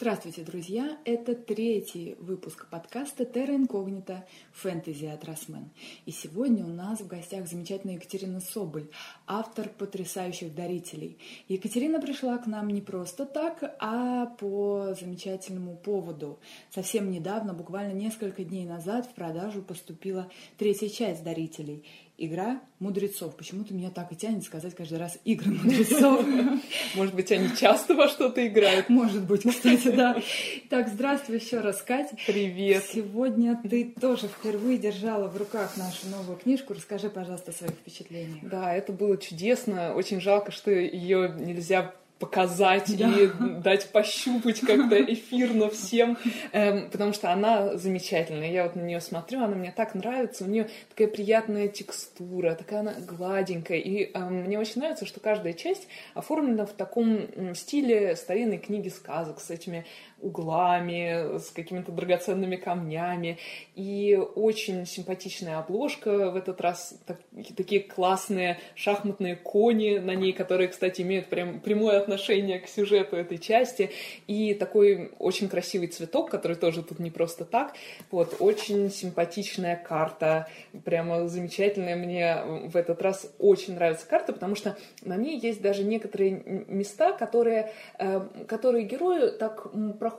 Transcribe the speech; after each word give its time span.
Здравствуйте, 0.00 0.44
друзья! 0.44 0.96
Это 1.04 1.34
третий 1.34 2.16
выпуск 2.20 2.70
подкаста 2.70 3.26
«Терра 3.26 3.54
инкогнита. 3.54 4.26
Фэнтези 4.52 5.04
от 5.04 5.26
Росмен». 5.26 5.68
И 6.06 6.10
сегодня 6.10 6.64
у 6.64 6.70
нас 6.70 7.02
в 7.02 7.06
гостях 7.06 7.46
замечательная 7.46 7.96
Екатерина 7.96 8.40
Соболь, 8.40 8.88
автор 9.26 9.68
потрясающих 9.68 10.54
дарителей. 10.54 11.18
Екатерина 11.48 12.00
пришла 12.00 12.38
к 12.38 12.46
нам 12.46 12.68
не 12.68 12.80
просто 12.80 13.26
так, 13.26 13.76
а 13.78 14.24
по 14.24 14.96
замечательному 14.98 15.76
поводу. 15.76 16.38
Совсем 16.70 17.10
недавно, 17.10 17.52
буквально 17.52 17.92
несколько 17.92 18.42
дней 18.42 18.64
назад, 18.64 19.04
в 19.04 19.12
продажу 19.12 19.60
поступила 19.60 20.30
третья 20.56 20.88
часть 20.88 21.22
дарителей– 21.22 21.84
игра 22.20 22.60
мудрецов. 22.78 23.34
Почему-то 23.34 23.74
меня 23.74 23.90
так 23.90 24.12
и 24.12 24.16
тянет 24.16 24.44
сказать 24.44 24.74
каждый 24.74 24.98
раз 24.98 25.18
игры 25.24 25.52
мудрецов. 25.52 26.24
Может 26.94 27.14
быть, 27.14 27.32
они 27.32 27.48
часто 27.56 27.94
во 27.94 28.08
что-то 28.08 28.46
играют? 28.46 28.88
Может 28.90 29.24
быть, 29.24 29.42
кстати, 29.42 29.88
да. 29.88 30.20
Так, 30.68 30.88
здравствуй 30.88 31.38
еще 31.38 31.60
раз, 31.60 31.82
Катя. 31.82 32.14
Привет. 32.26 32.84
Сегодня 32.92 33.60
ты 33.68 33.94
тоже 33.98 34.28
впервые 34.28 34.78
держала 34.78 35.28
в 35.28 35.36
руках 35.36 35.76
нашу 35.76 36.08
новую 36.08 36.36
книжку. 36.36 36.74
Расскажи, 36.74 37.08
пожалуйста, 37.08 37.50
о 37.50 37.54
своих 37.54 37.72
впечатлениях. 37.72 38.48
Да, 38.48 38.74
это 38.74 38.92
было 38.92 39.16
чудесно. 39.16 39.94
Очень 39.94 40.20
жалко, 40.20 40.52
что 40.52 40.70
ее 40.70 41.34
нельзя 41.38 41.94
показать 42.20 42.96
да. 42.98 43.10
и 43.10 43.28
дать 43.62 43.90
пощупать 43.90 44.60
как-то 44.60 45.02
эфирно 45.02 45.70
всем, 45.70 46.18
эм, 46.52 46.90
потому 46.90 47.14
что 47.14 47.32
она 47.32 47.76
замечательная. 47.78 48.52
Я 48.52 48.64
вот 48.64 48.76
на 48.76 48.82
нее 48.82 49.00
смотрю, 49.00 49.42
она 49.42 49.56
мне 49.56 49.72
так 49.72 49.94
нравится, 49.94 50.44
у 50.44 50.46
нее 50.46 50.68
такая 50.90 51.08
приятная 51.08 51.68
текстура, 51.68 52.54
такая 52.54 52.80
она 52.80 52.94
гладенькая, 53.00 53.78
и 53.78 54.12
эм, 54.12 54.44
мне 54.44 54.58
очень 54.58 54.80
нравится, 54.80 55.06
что 55.06 55.18
каждая 55.18 55.54
часть 55.54 55.88
оформлена 56.14 56.66
в 56.66 56.72
таком 56.72 57.54
стиле 57.54 58.14
старинной 58.16 58.58
книги 58.58 58.90
сказок 58.90 59.40
с 59.40 59.50
этими 59.50 59.86
углами, 60.20 61.38
с 61.38 61.50
какими-то 61.50 61.92
драгоценными 61.92 62.56
камнями. 62.56 63.38
И 63.74 64.18
очень 64.34 64.86
симпатичная 64.86 65.58
обложка 65.58 66.30
в 66.30 66.36
этот 66.36 66.60
раз. 66.60 66.94
Так, 67.06 67.20
такие 67.56 67.80
классные 67.80 68.58
шахматные 68.74 69.36
кони 69.36 69.98
на 69.98 70.14
ней, 70.14 70.32
которые, 70.32 70.68
кстати, 70.68 71.02
имеют 71.02 71.26
прям 71.26 71.60
прямое 71.60 71.98
отношение 71.98 72.60
к 72.60 72.68
сюжету 72.68 73.16
этой 73.16 73.38
части. 73.38 73.90
И 74.26 74.54
такой 74.54 75.12
очень 75.18 75.48
красивый 75.48 75.88
цветок, 75.88 76.30
который 76.30 76.56
тоже 76.56 76.82
тут 76.82 76.98
не 76.98 77.10
просто 77.10 77.44
так. 77.44 77.74
Вот, 78.10 78.36
очень 78.40 78.90
симпатичная 78.90 79.76
карта. 79.76 80.48
Прямо 80.84 81.28
замечательная. 81.28 81.96
Мне 81.96 82.68
в 82.68 82.76
этот 82.76 83.02
раз 83.02 83.32
очень 83.38 83.74
нравится 83.74 84.06
карта, 84.06 84.32
потому 84.32 84.54
что 84.54 84.76
на 85.02 85.16
ней 85.16 85.38
есть 85.38 85.62
даже 85.62 85.84
некоторые 85.84 86.64
места, 86.68 87.12
которые, 87.12 87.72
э, 87.98 88.20
которые 88.46 88.84
герою 88.84 89.32
так 89.32 89.66
проходят 89.98 90.09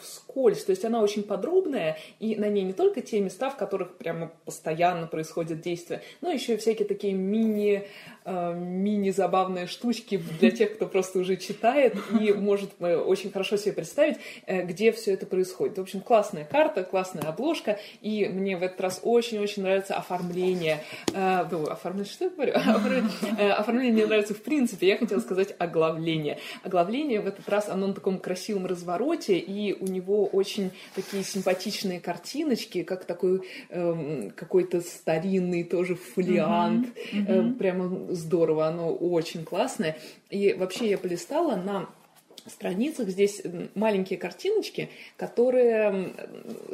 вскользь, 0.00 0.64
то 0.64 0.70
есть 0.70 0.84
она 0.84 1.00
очень 1.00 1.22
подробная, 1.22 1.98
и 2.20 2.36
на 2.36 2.48
ней 2.48 2.64
не 2.64 2.72
только 2.72 3.00
те 3.00 3.20
места, 3.20 3.50
в 3.50 3.56
которых 3.56 3.96
прямо 3.96 4.32
постоянно 4.44 5.06
происходит 5.06 5.60
действие, 5.60 6.02
но 6.20 6.30
еще 6.30 6.54
и 6.54 6.56
всякие 6.56 6.86
такие 6.86 7.14
мини 7.14 7.86
Э, 8.30 8.52
мини-забавные 8.54 9.66
штучки 9.66 10.20
для 10.38 10.50
тех, 10.50 10.74
кто 10.74 10.86
просто 10.86 11.18
уже 11.18 11.38
читает 11.38 11.96
и 12.20 12.34
может 12.34 12.70
э, 12.78 12.96
очень 12.96 13.32
хорошо 13.32 13.56
себе 13.56 13.72
представить, 13.72 14.18
э, 14.44 14.66
где 14.66 14.92
все 14.92 15.14
это 15.14 15.24
происходит. 15.24 15.78
В 15.78 15.80
общем, 15.80 16.02
классная 16.02 16.44
карта, 16.44 16.84
классная 16.84 17.22
обложка, 17.22 17.78
и 18.02 18.26
мне 18.26 18.58
в 18.58 18.62
этот 18.62 18.82
раз 18.82 19.00
очень-очень 19.02 19.62
нравится 19.62 19.94
оформление. 19.94 20.80
Оформление, 21.14 22.12
что 22.12 22.24
я 22.24 22.30
говорю? 22.30 22.52
Оформление 23.56 23.92
мне 23.94 24.06
нравится 24.06 24.34
в 24.34 24.42
принципе. 24.42 24.88
Я 24.88 24.98
хотела 24.98 25.20
сказать 25.20 25.54
оглавление. 25.58 26.38
Оглавление 26.62 27.22
в 27.22 27.26
этот 27.26 27.48
раз, 27.48 27.70
оно 27.70 27.86
на 27.86 27.94
таком 27.94 28.18
красивом 28.18 28.66
развороте, 28.66 29.38
и 29.38 29.72
у 29.72 29.86
него 29.86 30.26
очень 30.26 30.70
такие 30.94 31.24
симпатичные 31.24 31.98
картиночки, 31.98 32.82
как 32.82 33.06
такой 33.06 33.40
эм, 33.70 34.32
какой-то 34.36 34.82
старинный 34.82 35.64
тоже 35.64 35.94
фолиант, 35.94 36.88
прямо 37.58 38.14
здорово, 38.18 38.66
оно 38.66 38.92
очень 38.92 39.44
классное. 39.44 39.96
И 40.30 40.52
вообще 40.52 40.90
я 40.90 40.98
полистала 40.98 41.56
на 41.56 41.88
страницах 42.50 43.08
здесь 43.08 43.42
маленькие 43.74 44.18
картиночки, 44.18 44.90
которые 45.16 46.12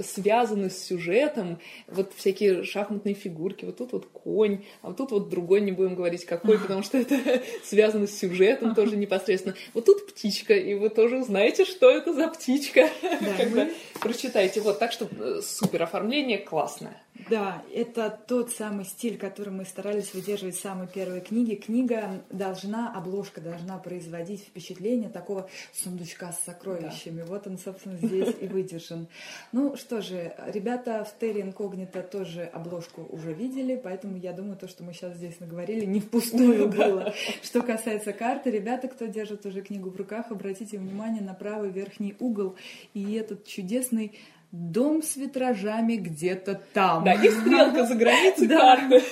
связаны 0.02 0.70
с 0.70 0.78
сюжетом, 0.78 1.58
вот 1.88 2.12
всякие 2.14 2.64
шахматные 2.64 3.14
фигурки, 3.14 3.64
вот 3.64 3.76
тут 3.76 3.92
вот 3.92 4.06
конь, 4.06 4.64
а 4.82 4.88
вот 4.88 4.96
тут 4.96 5.10
вот 5.10 5.28
другой, 5.28 5.60
не 5.60 5.72
будем 5.72 5.94
говорить 5.94 6.24
какой, 6.24 6.58
потому 6.58 6.82
что 6.82 6.98
это 6.98 7.42
связано 7.64 8.06
с 8.06 8.16
сюжетом 8.16 8.74
тоже 8.74 8.96
непосредственно. 8.96 9.54
Вот 9.72 9.86
тут 9.86 10.06
птичка, 10.06 10.54
и 10.54 10.74
вы 10.74 10.90
тоже 10.90 11.18
узнаете, 11.18 11.64
что 11.64 11.90
это 11.90 12.12
за 12.12 12.28
птичка, 12.28 12.88
когда 13.38 13.68
прочитаете. 14.00 14.60
Вот, 14.60 14.78
так 14.78 14.92
что 14.92 15.08
э, 15.10 15.40
супер 15.42 15.82
оформление 15.82 16.38
классное. 16.38 17.00
Да, 17.30 17.62
это 17.72 18.10
тот 18.26 18.50
самый 18.50 18.84
стиль, 18.84 19.16
который 19.16 19.50
мы 19.50 19.64
старались 19.64 20.12
выдерживать 20.14 20.56
в 20.56 20.60
самой 20.60 20.88
первой 20.88 21.20
книге. 21.20 21.54
Книга 21.54 22.24
должна, 22.30 22.92
обложка 22.92 23.40
должна 23.40 23.78
производить 23.78 24.40
впечатление 24.40 25.08
такого 25.08 25.48
сундучка 25.72 26.32
с 26.32 26.44
сокровищами. 26.44 27.20
Да. 27.20 27.26
Вот 27.26 27.46
он, 27.46 27.58
собственно, 27.58 27.96
здесь 27.96 28.34
и 28.40 28.48
выдержан. 28.48 29.06
Ну 29.52 29.76
что 29.76 30.02
же, 30.02 30.34
ребята 30.48 31.04
в 31.04 31.18
Терри 31.18 31.42
Инкогнито 31.42 32.02
тоже 32.02 32.44
обложку 32.44 33.06
уже 33.10 33.32
видели, 33.32 33.80
поэтому 33.82 34.16
я 34.16 34.32
думаю, 34.32 34.56
то, 34.56 34.66
что 34.66 34.82
мы 34.82 34.92
сейчас 34.92 35.16
здесь 35.16 35.38
наговорили, 35.38 35.84
не 35.84 36.00
впустую 36.00 36.68
было. 36.68 37.14
Что 37.42 37.62
касается 37.62 38.12
карты, 38.12 38.50
ребята, 38.50 38.88
кто 38.88 39.06
держит 39.06 39.46
уже 39.46 39.62
книгу 39.62 39.88
в 39.88 39.96
руках, 39.96 40.30
обратите 40.30 40.78
внимание 40.78 41.22
на 41.22 41.34
правый 41.34 41.70
верхний 41.70 42.16
угол 42.18 42.56
и 42.92 43.14
этот 43.14 43.46
чудесный 43.46 44.18
Дом 44.56 45.02
с 45.02 45.16
витражами 45.16 45.96
где-то 45.96 46.60
там. 46.72 47.02
Да, 47.02 47.14
и 47.14 47.28
стрелка 47.28 47.86
за 47.86 47.96
границей 47.96 48.46
карты. 48.46 49.02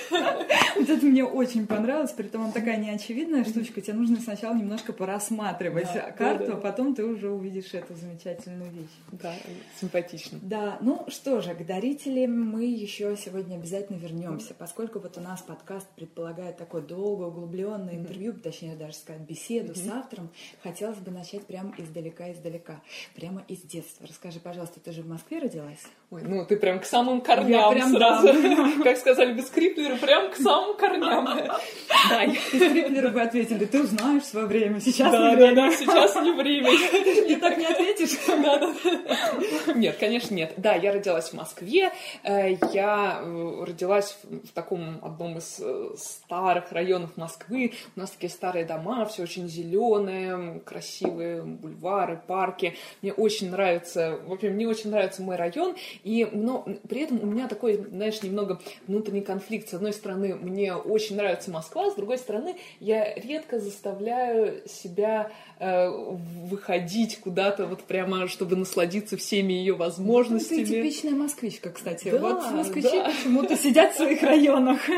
Вот 0.77 0.89
это 0.89 1.05
мне 1.05 1.25
очень 1.25 1.67
понравилось, 1.67 2.11
при 2.11 2.29
том 2.29 2.45
он 2.45 2.53
такая 2.53 2.77
неочевидная 2.77 3.43
штучка, 3.43 3.81
тебе 3.81 3.95
нужно 3.95 4.21
сначала 4.21 4.55
немножко 4.55 4.93
порассматривать 4.93 5.89
карту, 6.17 6.53
а 6.53 6.55
потом 6.55 6.95
ты 6.95 7.03
уже 7.03 7.29
увидишь 7.29 7.73
эту 7.73 7.93
замечательную 7.93 8.71
вещь. 8.71 8.89
Да, 9.11 9.33
симпатично. 9.81 10.39
Да, 10.41 10.77
ну 10.79 11.03
что 11.09 11.41
же, 11.41 11.53
к 11.53 11.65
дарителям 11.65 12.41
мы 12.49 12.63
еще 12.63 13.17
сегодня 13.17 13.55
обязательно 13.55 13.97
вернемся, 13.97 14.53
поскольку 14.53 14.99
вот 14.99 15.17
у 15.17 15.21
нас 15.21 15.41
подкаст 15.41 15.87
предполагает 15.97 16.55
такое 16.55 16.81
долгое, 16.81 17.27
углубленное 17.27 17.95
интервью, 17.95 18.31
точнее 18.31 18.77
даже 18.77 18.93
сказать, 18.93 19.23
беседу 19.23 19.75
с 19.75 19.85
автором, 19.89 20.29
хотелось 20.61 20.99
бы 20.99 21.11
начать 21.11 21.45
прямо 21.45 21.73
издалека-издалека, 21.77 22.81
прямо 23.13 23.43
из 23.49 23.59
детства. 23.59 24.07
Расскажи, 24.07 24.39
пожалуйста, 24.39 24.79
ты 24.79 24.93
же 24.93 25.01
в 25.01 25.07
Москве 25.09 25.32
родилась? 25.39 25.83
Ой, 26.13 26.21
ну 26.21 26.45
ты 26.45 26.57
прям 26.57 26.79
к 26.79 26.85
самым 26.85 27.21
корням 27.21 27.73
прям, 27.73 27.91
сразу. 27.91 28.27
Да. 28.27 28.71
Как 28.83 28.97
сказали 28.97 29.33
без 29.33 29.49
Криплера, 29.49 29.95
прям 29.95 30.29
к 30.29 30.35
самым 30.35 30.77
корням. 30.77 31.25
Да, 31.25 32.27
без 32.27 32.71
Криплера 32.71 33.09
бы 33.09 33.19
ответили, 33.19 33.65
ты 33.65 33.81
узнаешь 33.81 34.23
свое 34.25 34.45
время, 34.45 34.79
сейчас 34.79 35.11
да, 35.11 35.31
не 35.31 35.35
время. 35.35 35.55
Да, 35.55 35.71
сейчас 35.71 36.15
не 36.17 36.31
время. 36.33 36.69
И 37.27 37.35
так 37.35 37.57
не 37.57 37.65
ответишь? 37.65 38.11
Да, 38.27 38.59
да. 38.59 39.73
Нет, 39.73 39.97
конечно, 39.97 40.35
нет. 40.35 40.53
Да, 40.57 40.75
я 40.75 40.93
родилась 40.93 41.29
в 41.29 41.33
Москве. 41.33 41.91
Э, 42.23 42.57
я 42.73 43.21
э, 43.23 43.63
родилась 43.65 44.15
в 44.23 44.49
таком 44.53 44.99
одном 45.01 45.39
из 45.39 45.59
э, 45.59 45.95
старых 45.97 46.71
районов 46.71 47.17
Москвы. 47.17 47.73
У 47.95 47.99
нас 47.99 48.11
такие 48.11 48.29
старые 48.29 48.65
дома, 48.65 49.05
все 49.05 49.23
очень 49.23 49.49
зеленые, 49.49 50.59
красивые 50.59 51.41
бульвары, 51.41 52.21
парки. 52.27 52.75
Мне 53.01 53.13
очень 53.13 53.49
нравится, 53.49 54.19
вообще, 54.27 54.51
мне 54.51 54.67
очень 54.67 54.91
нравится 54.91 55.22
мой 55.23 55.35
район, 55.35 55.75
и, 56.03 56.27
но 56.31 56.65
при 56.87 57.01
этом 57.01 57.21
у 57.21 57.25
меня 57.25 57.47
такой, 57.47 57.75
знаешь, 57.75 58.21
немного 58.21 58.59
внутренний 58.87 59.21
конфликт. 59.21 59.69
С 59.69 59.73
одной 59.73 59.93
стороны, 59.93 60.35
мне 60.35 60.75
очень 60.75 61.15
нравится 61.15 61.51
Москва, 61.51 61.89
с 61.89 61.95
другой 61.95 62.17
стороны, 62.17 62.55
я 62.79 63.13
редко 63.15 63.59
заставляю 63.59 64.67
себя 64.67 65.31
э, 65.59 65.89
выходить 65.89 67.19
куда-то 67.19 67.65
вот 67.65 67.83
прямо, 67.83 68.27
чтобы 68.27 68.55
насладиться 68.55 69.17
всеми 69.17 69.53
ее 69.53 69.73
возможностями. 69.73 70.59
Ну, 70.59 70.65
ты 70.65 70.71
типичная 70.71 71.13
москвичка, 71.13 71.69
кстати. 71.69 72.09
Да, 72.09 72.19
вот 72.19 72.51
москвичи 72.51 72.89
да. 72.91 73.05
почему-то 73.05 73.55
сидят 73.55 73.93
в 73.93 73.97
своих 73.97 74.21
районах. 74.21 74.79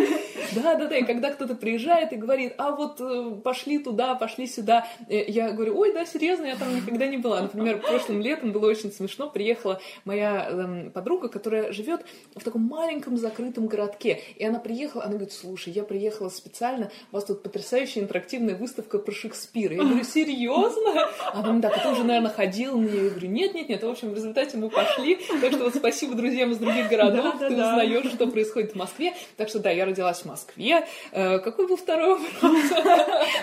Да, 0.53 0.75
да, 0.75 0.85
да. 0.85 0.97
И 0.97 1.03
когда 1.03 1.31
кто-то 1.31 1.55
приезжает 1.55 2.13
и 2.13 2.15
говорит, 2.15 2.53
а 2.57 2.71
вот 2.71 3.01
э, 3.01 3.31
пошли 3.43 3.79
туда, 3.79 4.15
пошли 4.15 4.47
сюда, 4.47 4.87
э, 5.09 5.25
я 5.27 5.51
говорю, 5.51 5.77
ой, 5.77 5.91
да, 5.91 6.05
серьезно, 6.05 6.45
я 6.45 6.55
там 6.55 6.73
никогда 6.75 7.07
не 7.07 7.17
была. 7.17 7.41
Например, 7.41 7.79
прошлым 7.79 8.21
летом 8.21 8.51
было 8.51 8.67
очень 8.69 8.91
смешно, 8.91 9.29
приехала 9.29 9.81
моя 10.05 10.47
эм, 10.49 10.91
подруга, 10.91 11.27
которая 11.27 11.71
живет 11.71 12.05
в 12.35 12.43
таком 12.43 12.61
маленьком 12.61 13.17
закрытом 13.17 13.67
городке, 13.67 14.21
и 14.35 14.45
она 14.45 14.59
приехала, 14.59 15.03
она 15.03 15.13
говорит, 15.13 15.33
слушай, 15.33 15.73
я 15.73 15.83
приехала 15.83 16.29
специально, 16.29 16.91
у 17.11 17.15
вас 17.15 17.25
тут 17.25 17.43
потрясающая 17.43 18.03
интерактивная 18.03 18.55
выставка 18.55 18.99
про 18.99 19.11
Шекспира. 19.11 19.75
Я 19.75 19.83
говорю, 19.83 20.03
серьезно? 20.03 21.09
Она 21.33 21.41
говорит, 21.41 21.61
да, 21.61 21.69
ты 21.69 21.89
уже, 21.89 22.03
наверное, 22.03 22.31
ходил 22.31 22.77
на 22.77 22.85
нее. 22.85 23.03
Я 23.05 23.09
говорю, 23.09 23.27
нет, 23.29 23.53
нет, 23.53 23.69
нет. 23.69 23.83
В 23.83 23.89
общем, 23.89 24.11
в 24.11 24.15
результате 24.15 24.57
мы 24.57 24.69
пошли. 24.69 25.17
Так 25.41 25.53
что 25.53 25.65
вот 25.65 25.75
спасибо 25.75 26.13
друзьям 26.13 26.51
из 26.51 26.57
других 26.57 26.87
городов. 26.87 27.39
Ты 27.39 27.47
узнаешь, 27.47 28.11
что 28.11 28.27
происходит 28.27 28.73
в 28.73 28.75
Москве. 28.75 29.13
Так 29.37 29.49
что 29.49 29.59
да, 29.59 29.71
я 29.71 29.85
родилась 29.85 30.19
в 30.19 30.25
Москве. 30.25 30.85
Э, 31.11 31.39
какой 31.39 31.67
был 31.67 31.77
второй 31.77 32.19
вопрос? 32.19 32.61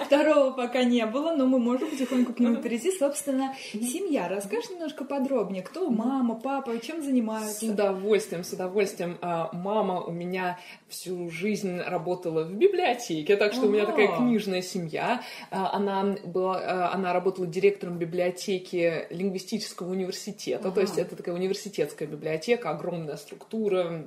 Второго 0.06 0.52
пока 0.52 0.84
не 0.84 1.04
было, 1.06 1.34
но 1.34 1.46
мы 1.46 1.58
можем 1.58 1.90
потихоньку 1.90 2.32
к 2.32 2.38
нему 2.38 2.56
перейти. 2.56 2.96
Собственно, 2.96 3.54
семья. 3.72 4.28
Расскажешь 4.28 4.70
немножко 4.70 5.04
подробнее, 5.04 5.62
кто 5.62 5.90
мама, 5.90 6.34
папа, 6.34 6.51
чем 6.82 7.02
занимаются? 7.02 7.60
С 7.60 7.62
удовольствием, 7.62 8.44
с 8.44 8.52
удовольствием. 8.52 9.18
А, 9.20 9.50
мама 9.52 10.00
у 10.00 10.10
меня 10.10 10.58
всю 10.88 11.30
жизнь 11.30 11.78
работала 11.78 12.44
в 12.44 12.52
библиотеке, 12.52 13.36
так 13.36 13.52
что 13.52 13.66
у 13.66 13.70
меня 13.70 13.86
такая 13.86 14.16
книжная 14.16 14.62
семья. 14.62 15.22
А, 15.50 15.72
она, 15.72 16.16
была, 16.24 16.58
а, 16.58 16.94
она 16.94 17.12
работала 17.12 17.46
директором 17.46 17.98
библиотеки 17.98 19.06
лингвистического 19.10 19.90
университета, 19.90 20.68
ага. 20.68 20.74
то 20.74 20.80
есть 20.82 20.98
это 20.98 21.16
такая 21.16 21.34
университетская 21.34 22.08
библиотека, 22.08 22.70
огромная 22.70 23.16
структура, 23.16 24.04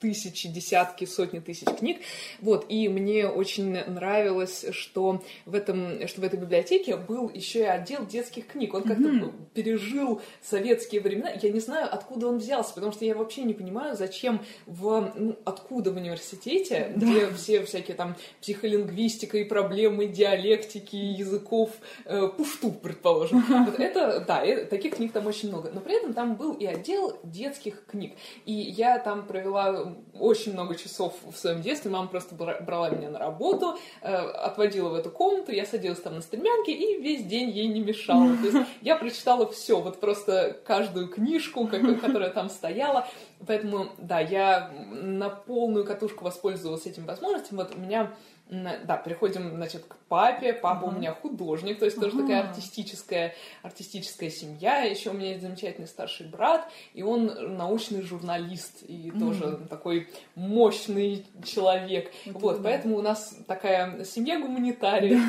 тысячи, 0.00 0.48
десятки, 0.48 1.04
сотни 1.04 1.38
тысяч 1.38 1.68
книг. 1.78 1.98
Вот, 2.40 2.66
и 2.68 2.88
мне 2.88 3.28
очень 3.28 3.72
нравилось, 3.84 4.66
что 4.72 5.22
в, 5.44 5.54
этом, 5.54 6.06
что 6.08 6.20
в 6.20 6.24
этой 6.24 6.38
библиотеке 6.38 6.96
был 6.96 7.30
еще 7.30 7.60
и 7.60 7.64
отдел 7.64 8.06
детских 8.06 8.46
книг. 8.46 8.74
Он 8.74 8.82
как-то 8.82 9.08
mm-hmm. 9.08 9.32
пережил 9.54 10.20
советские 10.42 11.00
времена. 11.00 11.30
Я 11.40 11.50
не 11.50 11.60
знаю, 11.60 11.75
откуда 11.84 12.28
он 12.28 12.38
взялся, 12.38 12.74
потому 12.74 12.92
что 12.92 13.04
я 13.04 13.14
вообще 13.14 13.42
не 13.42 13.54
понимаю, 13.54 13.96
зачем 13.96 14.40
в... 14.66 15.12
Ну, 15.14 15.36
откуда 15.44 15.90
в 15.92 15.96
университете, 15.96 16.92
да. 16.96 17.06
где 17.06 17.30
все 17.30 17.64
всякие 17.64 17.96
там 17.96 18.16
психолингвистика 18.40 19.38
и 19.38 19.44
проблемы 19.44 20.06
диалектики, 20.06 20.96
языков, 20.96 21.70
э, 22.04 22.28
пушту, 22.28 22.70
предположим. 22.70 23.44
Вот 23.66 23.80
это, 23.80 24.24
да, 24.26 24.44
э, 24.44 24.64
таких 24.64 24.96
книг 24.96 25.12
там 25.12 25.26
очень 25.26 25.48
много. 25.48 25.70
Но 25.72 25.80
при 25.80 25.96
этом 25.96 26.12
там 26.12 26.36
был 26.36 26.52
и 26.52 26.66
отдел 26.66 27.18
детских 27.22 27.84
книг. 27.86 28.14
И 28.44 28.52
я 28.52 28.98
там 28.98 29.26
провела 29.26 29.94
очень 30.18 30.52
много 30.52 30.76
часов 30.76 31.14
в 31.24 31.36
своем 31.36 31.62
детстве. 31.62 31.90
Мама 31.90 32.08
просто 32.08 32.34
брала 32.34 32.90
меня 32.90 33.10
на 33.10 33.18
работу, 33.18 33.78
э, 34.02 34.14
отводила 34.14 34.90
в 34.90 34.94
эту 34.94 35.10
комнату, 35.10 35.52
я 35.52 35.66
садилась 35.66 36.00
там 36.00 36.14
на 36.14 36.22
стремянке 36.22 36.72
и 36.72 37.00
весь 37.00 37.24
день 37.24 37.50
ей 37.50 37.66
не 37.66 37.80
мешала. 37.80 38.36
То 38.36 38.46
есть 38.46 38.68
я 38.82 38.96
прочитала 38.96 39.50
все, 39.50 39.80
вот 39.80 40.00
просто 40.00 40.56
каждую 40.64 41.08
книжку, 41.08 41.65
которая 41.66 42.30
там 42.30 42.48
стояла. 42.48 43.06
Поэтому, 43.46 43.88
да, 43.98 44.20
я 44.20 44.70
на 44.90 45.28
полную 45.28 45.84
катушку 45.84 46.24
воспользовалась 46.24 46.86
этим 46.86 47.04
возможностью. 47.06 47.56
Вот 47.56 47.74
у 47.74 47.78
меня 47.78 48.12
да, 48.48 48.96
переходим, 48.96 49.56
значит, 49.56 49.84
к 49.86 49.96
папе. 50.08 50.52
Папа 50.52 50.84
uh-huh. 50.84 50.88
у 50.88 50.98
меня 50.98 51.12
художник, 51.12 51.80
то 51.80 51.84
есть 51.84 51.96
uh-huh. 51.96 52.02
тоже 52.02 52.18
такая 52.18 52.48
артистическая, 52.48 53.34
артистическая 53.62 54.30
семья. 54.30 54.82
Еще 54.82 55.10
у 55.10 55.14
меня 55.14 55.30
есть 55.30 55.42
замечательный 55.42 55.88
старший 55.88 56.26
брат, 56.26 56.70
и 56.94 57.02
он 57.02 57.56
научный 57.56 58.02
журналист, 58.02 58.84
и 58.86 59.10
uh-huh. 59.10 59.18
тоже 59.18 59.58
такой 59.68 60.08
мощный 60.36 61.26
человек. 61.44 62.12
Это 62.24 62.38
вот, 62.38 62.56
да. 62.58 62.62
поэтому 62.64 62.98
у 62.98 63.02
нас 63.02 63.36
такая 63.48 64.04
семья 64.04 64.38
гуманитария. 64.38 65.20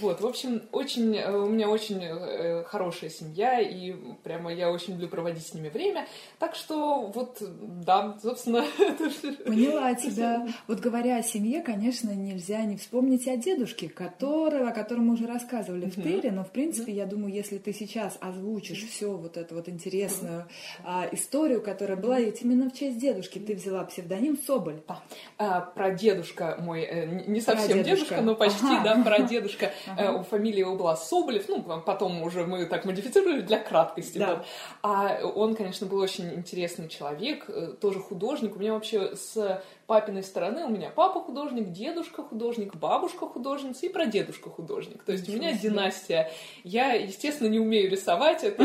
Вот, 0.00 0.20
в 0.20 0.26
общем, 0.26 0.62
очень, 0.72 1.16
э, 1.16 1.30
у 1.30 1.48
меня 1.48 1.68
очень 1.68 2.02
э, 2.02 2.64
хорошая 2.64 3.10
семья, 3.10 3.60
и 3.60 3.94
прямо 4.22 4.52
я 4.52 4.70
очень 4.70 4.94
люблю 4.94 5.08
проводить 5.08 5.46
с 5.46 5.52
ними 5.52 5.68
время. 5.68 6.06
Так 6.38 6.54
что 6.54 7.06
вот, 7.06 7.38
да, 7.40 8.16
собственно... 8.22 8.64
Поняла 9.44 9.94
тебя. 9.94 10.46
Вот 10.66 10.80
говоря 10.80 11.09
о 11.16 11.22
семье, 11.22 11.60
конечно, 11.62 12.10
нельзя 12.10 12.62
не 12.62 12.76
вспомнить 12.76 13.26
о 13.28 13.36
дедушке, 13.36 13.88
которого, 13.88 14.68
о 14.68 14.72
котором 14.72 15.06
мы 15.06 15.14
уже 15.14 15.26
рассказывали 15.26 15.86
в 15.86 15.94
Теле, 15.94 16.30
но, 16.30 16.44
в 16.44 16.50
принципе, 16.50 16.92
я 16.92 17.06
думаю, 17.06 17.32
если 17.32 17.58
ты 17.58 17.72
сейчас 17.72 18.16
озвучишь 18.20 18.86
все 18.88 19.16
вот 19.16 19.36
эту 19.36 19.54
вот 19.54 19.68
интересную 19.68 20.46
а, 20.84 21.08
историю, 21.12 21.62
которая 21.62 21.96
была 21.96 22.20
ведь 22.20 22.42
именно 22.42 22.70
в 22.70 22.74
честь 22.74 22.98
дедушки, 22.98 23.38
ты 23.38 23.54
взяла 23.54 23.84
псевдоним 23.84 24.38
Соболь. 24.38 24.82
Да. 24.86 25.02
А, 25.38 25.60
про 25.60 25.90
дедушка 25.90 26.56
мой, 26.60 26.82
э, 26.82 27.24
не 27.26 27.40
совсем 27.40 27.82
дедушка, 27.82 28.20
но 28.20 28.34
почти, 28.34 28.66
ага. 28.66 28.96
да, 28.96 29.02
про 29.02 29.22
дедушка. 29.22 29.72
Ага. 29.86 30.20
Э, 30.20 30.24
фамилия 30.24 30.60
его 30.60 30.76
была 30.76 30.96
Соболев, 30.96 31.48
ну, 31.48 31.62
потом 31.62 32.22
уже 32.22 32.44
мы 32.44 32.66
так 32.66 32.84
модифицировали 32.84 33.40
для 33.40 33.58
краткости. 33.58 34.18
Да. 34.18 34.36
Вот. 34.36 34.46
А 34.82 35.20
он, 35.24 35.56
конечно, 35.56 35.86
был 35.86 35.98
очень 35.98 36.32
интересный 36.34 36.88
человек, 36.88 37.46
э, 37.48 37.74
тоже 37.80 37.98
художник. 37.98 38.56
У 38.56 38.58
меня 38.58 38.74
вообще 38.74 39.16
с 39.16 39.62
папиной 39.90 40.22
стороны 40.22 40.64
у 40.64 40.68
меня 40.68 40.88
папа 40.88 41.20
художник, 41.20 41.72
дедушка 41.72 42.22
художник, 42.22 42.76
бабушка 42.76 43.26
художница 43.26 43.86
и 43.86 43.88
прадедушка 43.88 44.48
художник. 44.48 45.02
То 45.02 45.10
есть 45.10 45.28
у 45.28 45.32
меня 45.32 45.52
династия. 45.52 46.30
Я, 46.62 46.92
естественно, 46.92 47.48
не 47.48 47.58
умею 47.58 47.90
рисовать, 47.90 48.44
это 48.44 48.62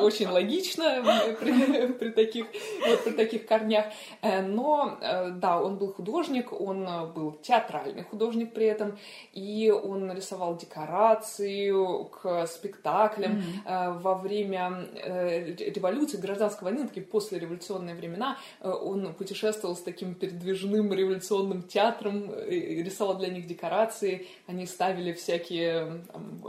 очень 0.00 0.28
логично 0.28 1.02
при, 1.40 1.88
при, 1.88 2.10
таких, 2.10 2.46
вот, 2.86 3.02
при 3.02 3.12
таких 3.14 3.46
корнях. 3.46 3.86
Э, 4.22 4.40
но, 4.42 4.96
э, 5.00 5.30
да, 5.30 5.60
он 5.60 5.76
был 5.76 5.92
художник, 5.92 6.52
он 6.52 6.88
был 7.12 7.32
театральный 7.42 8.04
художник 8.04 8.54
при 8.54 8.66
этом, 8.66 8.96
и 9.32 9.72
он 9.72 10.12
рисовал 10.12 10.56
декорации 10.56 11.74
к 12.10 12.46
спектаклям 12.46 13.42
mm-hmm. 13.66 13.98
во 13.98 14.14
время 14.14 14.86
революции, 15.58 16.16
гражданской 16.16 16.70
войны, 16.70 16.86
такие 16.86 17.04
послереволюционные 17.04 17.96
времена, 17.96 18.38
он 18.60 19.12
путешествовал 19.14 19.74
с 19.74 19.82
таким 19.82 20.14
передвижным 20.28 20.92
революционным 20.92 21.62
театром, 21.62 22.30
э, 22.30 22.82
рисовал 22.82 23.16
для 23.16 23.28
них 23.28 23.46
декорации, 23.46 24.26
они 24.46 24.66
ставили 24.66 25.12
всякие 25.12 26.02
там, 26.12 26.40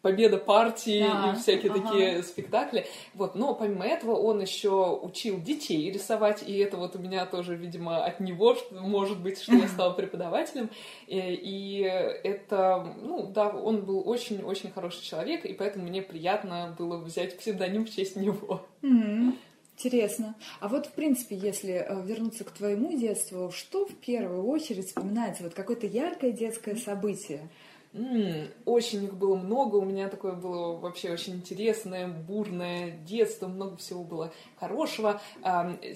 победа 0.00 0.36
партии 0.36 1.06
а, 1.08 1.32
и 1.32 1.36
всякие 1.38 1.70
ага. 1.70 1.80
такие 1.80 2.22
спектакли. 2.22 2.86
Вот. 3.14 3.34
Но 3.34 3.54
помимо 3.54 3.86
этого 3.86 4.16
он 4.16 4.40
еще 4.40 4.98
учил 5.00 5.40
детей 5.40 5.90
рисовать, 5.90 6.42
и 6.46 6.58
это 6.58 6.76
вот 6.76 6.96
у 6.96 6.98
меня 6.98 7.24
тоже, 7.26 7.54
видимо, 7.54 8.04
от 8.04 8.18
него, 8.20 8.56
может 8.72 9.20
быть, 9.20 9.40
что 9.40 9.52
я 9.54 9.68
стала 9.68 9.92
преподавателем. 9.92 10.70
И, 11.06 11.18
и 11.18 11.80
это, 11.82 12.94
ну 13.00 13.30
да, 13.32 13.48
он 13.48 13.82
был 13.84 14.08
очень-очень 14.08 14.72
хороший 14.72 15.02
человек, 15.02 15.44
и 15.44 15.52
поэтому 15.52 15.86
мне 15.86 16.02
приятно 16.02 16.74
было 16.78 16.96
взять 16.98 17.38
псевдоним 17.38 17.84
в 17.84 17.90
честь 17.94 18.16
него. 18.16 18.66
Mm-hmm. 18.82 19.34
Интересно. 19.76 20.36
А 20.60 20.68
вот, 20.68 20.86
в 20.86 20.92
принципе, 20.92 21.34
если 21.36 21.72
э, 21.72 22.02
вернуться 22.04 22.44
к 22.44 22.52
твоему 22.52 22.96
детству, 22.96 23.50
что 23.50 23.86
в 23.86 23.94
первую 23.96 24.44
очередь 24.46 24.86
вспоминается? 24.86 25.42
Вот 25.42 25.54
какое-то 25.54 25.86
яркое 25.86 26.30
детское 26.30 26.76
событие? 26.76 27.48
М-м, 27.94 28.48
очень 28.64 29.04
их 29.04 29.14
было 29.14 29.36
много, 29.36 29.76
у 29.76 29.84
меня 29.84 30.08
такое 30.08 30.32
было 30.32 30.76
вообще 30.76 31.10
очень 31.10 31.34
интересное, 31.34 32.08
бурное 32.08 32.92
детство, 33.06 33.48
много 33.48 33.76
всего 33.76 34.02
было 34.02 34.32
хорошего. 34.62 35.20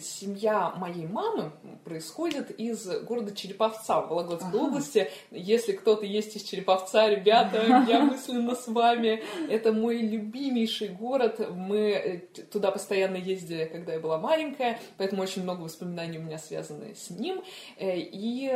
Семья 0.00 0.72
моей 0.76 1.06
мамы 1.06 1.52
происходит 1.84 2.50
из 2.50 2.84
города 3.02 3.32
Череповца 3.32 4.00
в 4.00 4.08
Вологодской 4.08 4.50
ага. 4.50 4.58
области. 4.58 5.08
Если 5.30 5.70
кто-то 5.70 6.04
есть 6.04 6.34
из 6.34 6.42
Череповца, 6.42 7.08
ребята, 7.08 7.84
я 7.88 8.00
мысленно 8.00 8.56
с 8.56 8.66
вами. 8.66 9.22
Это 9.48 9.72
мой 9.72 9.98
любимейший 9.98 10.88
город. 10.88 11.48
Мы 11.54 11.78
э, 11.90 12.18
туда 12.50 12.72
постоянно 12.72 13.16
ездили, 13.16 13.66
когда 13.66 13.92
я 13.92 14.00
была 14.00 14.18
маленькая, 14.18 14.80
поэтому 14.96 15.22
очень 15.22 15.44
много 15.44 15.62
воспоминаний 15.62 16.18
у 16.18 16.22
меня 16.22 16.38
связаны 16.38 16.96
с 16.96 17.10
ним. 17.10 17.42
Э, 17.78 17.96
и 17.96 18.52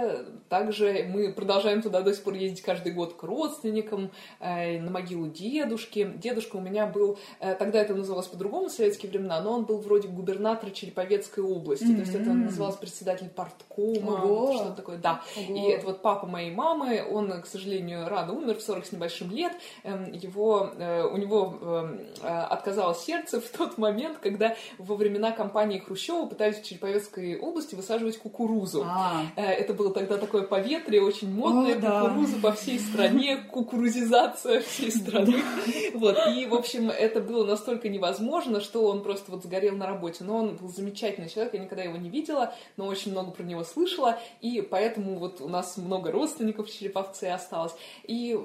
также 0.49 1.04
мы 1.08 1.32
продолжаем 1.32 1.82
туда 1.82 2.00
до 2.00 2.12
сих 2.12 2.25
пор 2.25 2.34
ездить 2.34 2.62
каждый 2.62 2.92
год 2.92 3.14
к 3.14 3.23
родственникам, 3.23 4.11
э, 4.40 4.80
на 4.80 4.90
могилу 4.90 5.28
дедушки. 5.28 6.12
Дедушка 6.16 6.56
у 6.56 6.61
меня 6.61 6.87
был, 6.87 7.18
тогда 7.38 7.80
это 7.80 7.94
называлось 7.94 8.26
по-другому 8.26 8.68
в 8.68 8.73
советские 8.73 9.11
времена, 9.11 9.40
но 9.40 9.52
он 9.52 9.64
был 9.64 9.78
вроде 9.78 10.00
губернатора 10.09 10.71
Череповецкой 10.71 11.45
области, 11.45 11.85
mm-hmm. 11.85 11.95
то 11.95 12.00
есть 12.00 12.14
это 12.14 12.30
называлось 12.33 12.76
председатель 12.76 13.28
парткома, 13.28 14.25
Ого. 14.25 14.54
что-то 14.54 14.73
такое, 14.73 14.99
да. 14.99 15.23
Ого. 15.37 15.57
И 15.57 15.71
это 15.71 15.87
вот 15.87 16.02
папа 16.02 16.26
моей 16.26 16.50
мамы, 16.50 17.04
он, 17.09 17.40
к 17.40 17.47
сожалению, 17.47 18.09
рано 18.09 18.33
умер 18.33 18.57
в 18.57 18.62
40 18.62 18.87
с 18.87 18.92
небольшим 18.92 19.30
лет, 19.30 19.52
эм, 19.85 20.12
его, 20.12 20.71
э, 20.76 21.04
у 21.04 21.16
него 21.16 21.59
эм, 21.61 22.00
отказалось 22.23 23.00
сердце 23.00 23.40
в 23.40 23.49
тот 23.49 23.78
момент, 23.78 24.19
когда 24.19 24.57
во 24.78 24.97
времена 24.97 25.30
кампании 25.30 25.78
Хрущева 25.78 26.26
пытались 26.26 26.61
в 26.61 26.64
Череповецкой 26.64 27.38
области 27.38 27.75
высаживать 27.75 28.19
кукурузу. 28.19 28.85
А. 28.87 29.23
Это 29.37 29.73
было 29.75 29.92
тогда 29.92 30.16
такое 30.16 30.42
поветрие, 30.42 31.02
очень 31.02 31.33
модное, 31.33 31.76
О, 31.76 32.09
кукуруза 32.09 32.37
да. 32.37 32.49
по 32.49 32.52
всей 32.54 32.78
стране, 32.78 33.21
не 33.21 33.37
кукурузизация 33.37 34.61
всей 34.61 34.90
страны. 34.90 35.42
Вот, 35.95 36.16
и, 36.35 36.47
в 36.47 36.54
общем, 36.54 36.90
это 36.90 37.21
было 37.21 37.45
настолько 37.45 37.88
невозможно, 37.88 38.61
что 38.61 38.87
он 38.87 39.02
просто 39.02 39.30
вот 39.30 39.45
сгорел 39.45 39.76
на 39.76 39.87
работе. 39.90 40.25
Но 40.25 40.37
он 40.37 40.56
был 40.56 40.68
замечательный 40.68 41.28
человек, 41.28 41.54
я 41.54 41.61
никогда 41.61 41.82
его 41.85 41.97
не 41.97 42.09
видела, 42.09 42.54
но 42.76 42.87
очень 42.87 43.12
много 43.12 43.30
про 43.30 43.42
него 43.42 43.64
слышала, 43.64 44.18
и 44.40 44.61
поэтому 44.62 45.18
вот 45.18 45.40
у 45.40 45.49
нас 45.49 45.76
много 45.76 46.11
родственников 46.11 46.68
в 46.68 46.73
Череповце 46.73 47.30
осталось, 47.30 47.73
и 48.04 48.38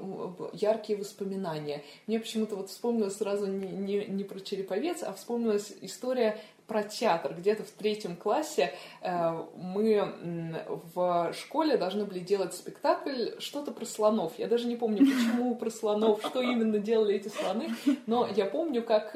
яркие 0.54 1.00
воспоминания. 1.00 1.84
Мне 2.08 2.20
почему-то 2.20 2.56
вот 2.56 2.70
вспомнилось 2.70 3.18
сразу 3.18 3.48
не, 3.48 3.68
не, 3.68 4.06
не 4.06 4.24
про 4.24 4.40
Череповец, 4.40 5.04
а 5.04 5.14
вспомнилась 5.14 5.74
история 5.82 6.40
про 6.68 6.84
театр. 6.84 7.34
Где-то 7.38 7.64
в 7.64 7.70
третьем 7.72 8.16
классе 8.16 8.74
э, 9.02 9.44
мы 9.56 10.66
в 10.94 11.34
школе 11.34 11.78
должны 11.78 12.06
были 12.06 12.20
делать 12.20 12.54
спектакль 12.54 13.32
что-то 13.40 13.72
про 13.72 13.86
слонов. 13.86 14.34
Я 14.38 14.48
даже 14.48 14.68
не 14.68 14.76
помню, 14.76 15.00
почему 15.00 15.56
про 15.56 15.70
слонов, 15.70 16.22
что 16.26 16.42
именно 16.42 16.80
делали 16.80 17.16
эти 17.16 17.28
слоны, 17.28 17.70
но 18.08 18.28
я 18.36 18.46
помню, 18.46 18.84
как 18.84 19.16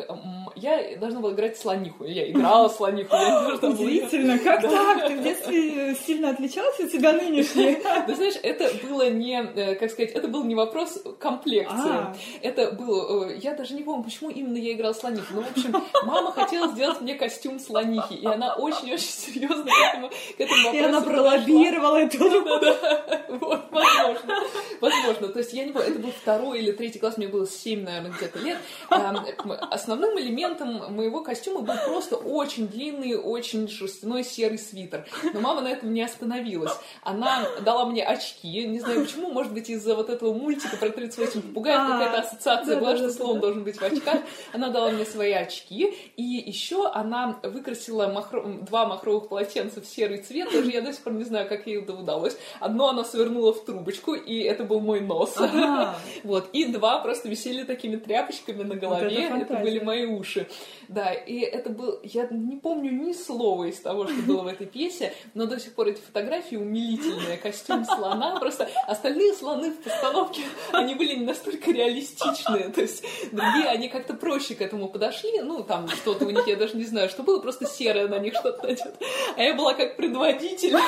я 0.56 0.98
должна 0.98 1.20
была 1.20 1.34
играть 1.34 1.58
слониху. 1.58 2.06
Я 2.06 2.30
играла 2.30 2.70
слониху. 2.70 3.16
Я 3.16 3.58
Удивительно, 3.62 4.38
как 4.40 4.62
так? 4.62 5.08
Ты 5.08 5.18
в 5.18 5.24
детстве 5.24 5.96
сильно 5.96 6.30
отличался 6.30 6.84
от 6.84 6.92
себя 6.92 7.14
нынешней? 7.14 7.78
Ты 8.06 8.16
знаешь, 8.16 8.36
это 8.42 8.72
было 8.88 9.10
не, 9.10 9.42
э, 9.42 9.76
как 9.76 9.92
сказать, 9.92 10.12
это 10.12 10.28
был 10.28 10.44
не 10.44 10.56
вопрос 10.56 11.02
комплекции. 11.20 11.90
А. 11.90 12.16
Это 12.42 12.72
было, 12.72 13.30
э, 13.30 13.38
я 13.42 13.54
даже 13.54 13.74
не 13.74 13.84
помню, 13.84 14.04
почему 14.04 14.30
именно 14.30 14.58
я 14.58 14.74
играла 14.74 14.94
слониху. 14.94 15.34
Ну, 15.34 15.42
в 15.42 15.52
общем, 15.52 15.76
мама 16.06 16.32
хотела 16.32 16.68
сделать 16.70 17.02
мне 17.02 17.16
костюм 17.16 17.39
костюм 17.40 17.60
слонихи, 17.60 18.16
и 18.16 18.26
она 18.26 18.54
очень-очень 18.56 19.08
серьезно 19.08 19.64
к 19.64 19.90
этому, 19.90 20.10
к 20.10 20.40
этому 20.40 20.64
вопросу 20.64 20.76
И 20.76 20.80
она 20.80 21.02
пролоббировала 21.02 21.98
эту 21.98 22.18
да, 22.20 22.60
да. 22.60 23.26
Вот, 23.30 23.66
возможно. 23.72 24.36
Возможно. 24.82 25.28
То 25.30 25.40
есть 25.40 25.54
я 25.54 25.66
не 25.66 25.72
помню, 25.72 25.90
это 25.90 26.00
был 26.00 26.12
второй 26.12 26.60
или 26.60 26.72
третий 26.72 27.00
класс, 27.00 27.18
мне 27.18 27.28
было 27.28 27.48
7, 27.48 27.84
наверное, 27.84 28.12
где-то 28.12 28.40
лет. 28.40 28.58
Основным 28.90 30.20
элементом 30.20 30.94
моего 30.94 31.22
костюма 31.22 31.62
был 31.62 31.76
просто 31.88 32.16
очень 32.16 32.68
длинный, 32.68 33.16
очень 33.16 33.68
шерстяной 33.70 34.24
серый 34.24 34.60
свитер. 34.60 35.06
Но 35.34 35.40
мама 35.40 35.62
на 35.62 35.70
этом 35.70 35.94
не 35.94 36.02
остановилась. 36.02 36.74
Она 37.04 37.46
дала 37.62 37.86
мне 37.86 38.04
очки, 38.04 38.66
не 38.66 38.80
знаю 38.80 39.06
почему, 39.06 39.32
может 39.32 39.54
быть, 39.54 39.70
из-за 39.70 39.96
вот 39.96 40.10
этого 40.10 40.34
мультика 40.34 40.76
про 40.78 40.90
38 40.90 41.42
попугаев 41.42 41.80
а, 41.80 41.92
какая-то 41.92 42.28
ассоциация 42.28 42.80
была, 42.80 42.98
что 42.98 43.10
слон 43.12 43.40
должен 43.40 43.64
быть 43.64 43.78
в 43.78 43.84
очках. 43.84 44.20
Она 44.54 44.70
дала 44.70 44.90
мне 44.92 45.06
свои 45.06 45.32
очки, 45.32 45.96
и 46.18 46.24
еще 46.24 46.90
она 46.92 47.29
выкрасила 47.44 48.08
махро... 48.08 48.44
два 48.44 48.86
махровых 48.86 49.30
полотенца 49.30 49.82
в 49.82 49.86
серый 49.86 50.20
цвет, 50.20 50.52
даже 50.52 50.70
я 50.72 50.82
до 50.82 50.94
сих 50.94 51.02
пор 51.02 51.14
не 51.14 51.24
знаю, 51.24 51.48
как 51.48 51.68
ей 51.68 51.82
это 51.82 51.94
удалось. 51.94 52.38
Одно 52.60 52.90
она 52.90 53.04
свернула 53.04 53.54
в 53.54 53.64
трубочку, 53.64 54.14
и 54.14 54.40
это 54.40 54.64
был 54.64 54.80
мой 54.80 55.02
нос. 55.02 55.36
Ага. 55.38 55.96
Вот. 56.24 56.50
И 56.54 56.66
два 56.66 57.00
просто 57.00 57.30
висели 57.30 57.64
такими 57.64 57.96
тряпочками 57.96 58.64
на 58.64 58.76
голове, 58.76 59.30
вот 59.30 59.42
это, 59.42 59.54
это 59.54 59.64
были 59.64 59.80
мои 59.80 60.06
уши. 60.06 60.48
Да, 60.88 61.14
и 61.14 61.40
это 61.40 61.70
был... 61.70 62.00
Я 62.04 62.28
не 62.32 62.58
помню 62.58 62.92
ни 62.92 63.14
слова 63.14 63.66
из 63.66 63.80
того, 63.80 64.08
что 64.08 64.22
было 64.24 64.42
в 64.42 64.48
этой 64.48 64.68
пьесе, 64.68 65.14
но 65.34 65.46
до 65.46 65.60
сих 65.60 65.74
пор 65.74 65.88
эти 65.88 66.02
фотографии 66.02 66.56
умилительные. 66.56 67.38
Костюм 67.38 67.86
слона, 67.86 68.40
просто 68.40 68.68
остальные 68.88 69.34
слоны 69.34 69.72
в 69.72 69.78
постановке, 69.78 70.42
они 70.72 70.96
были 70.96 71.16
не 71.16 71.26
настолько 71.26 71.72
реалистичные. 71.72 72.70
То 72.70 72.82
есть 72.82 73.04
другие, 73.32 73.68
они 73.68 73.90
как-то 73.90 74.14
проще 74.14 74.56
к 74.56 74.62
этому 74.62 74.90
подошли. 74.90 75.42
Ну, 75.42 75.64
там 75.64 75.88
что-то 75.90 76.26
у 76.26 76.30
них, 76.30 76.48
я 76.48 76.56
даже 76.56 76.76
не 76.76 76.86
знаю, 76.86 77.10
что 77.10 77.19
было, 77.24 77.40
просто 77.40 77.66
серое 77.66 78.08
на 78.08 78.20
них 78.20 78.34
что-то 78.36 78.68
надето. 78.68 78.94
А 79.36 79.42
я 79.42 79.54
была 79.54 79.74
как 79.74 79.96
предводитель 79.96 80.76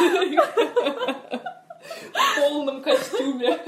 в 2.13 2.39
полном 2.39 2.81
костюме. 2.81 3.59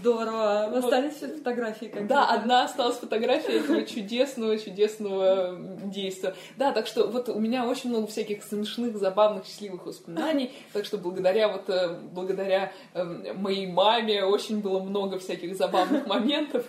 Здорово. 0.00 0.68
Вот. 0.70 0.84
Остались 0.84 1.14
фотографии 1.14 1.86
какие-то? 1.86 2.08
Да, 2.08 2.26
одна 2.26 2.64
осталась 2.64 2.96
фотография 2.96 3.58
этого 3.58 3.82
чудесного, 3.82 4.58
чудесного 4.58 5.58
действия. 5.84 6.34
Да, 6.56 6.72
так 6.72 6.86
что 6.86 7.06
вот 7.08 7.28
у 7.28 7.38
меня 7.38 7.66
очень 7.66 7.90
много 7.90 8.06
всяких 8.06 8.42
смешных, 8.42 8.96
забавных, 8.96 9.46
счастливых 9.46 9.86
воспоминаний. 9.86 10.52
Так 10.72 10.84
что 10.84 10.98
благодаря 10.98 11.48
вот, 11.48 11.68
э, 11.68 11.98
благодаря 12.12 12.72
эм, 12.94 13.24
моей 13.40 13.66
маме 13.66 14.24
очень 14.24 14.60
было 14.60 14.80
много 14.80 15.18
всяких 15.18 15.56
забавных 15.56 16.06
моментов. 16.06 16.66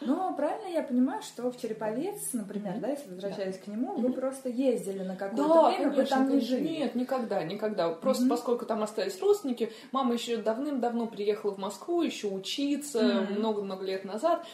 Ну, 0.00 0.34
правильно 0.34 0.68
я 0.68 0.82
понимаю, 0.82 1.22
что 1.22 1.50
в 1.50 1.60
Череповец, 1.60 2.32
например, 2.32 2.78
да, 2.78 2.88
если 2.88 3.10
возвращаясь 3.10 3.58
к 3.58 3.66
нему, 3.66 3.96
вы 3.96 4.12
просто 4.12 4.48
ездили 4.48 5.02
на 5.02 5.16
какое-то 5.16 5.68
время, 5.68 5.90
вы 5.90 6.04
там 6.04 6.28
не 6.28 6.40
жили? 6.40 6.68
Нет, 6.68 6.94
никогда, 6.94 7.42
никогда. 7.42 7.90
Просто 7.90 8.26
поскольку 8.28 8.66
там 8.66 8.82
остались 8.82 9.20
родственники, 9.20 9.72
мама 9.92 10.14
еще 10.14 10.36
давным-давно 10.36 11.06
приехала 11.06 11.52
в 11.52 11.58
Москву, 11.58 11.89
Москву 11.90 12.02
еще 12.02 12.28
учиться 12.28 13.26
много-много 13.36 13.84
лет 13.84 14.04
назад. 14.04 14.46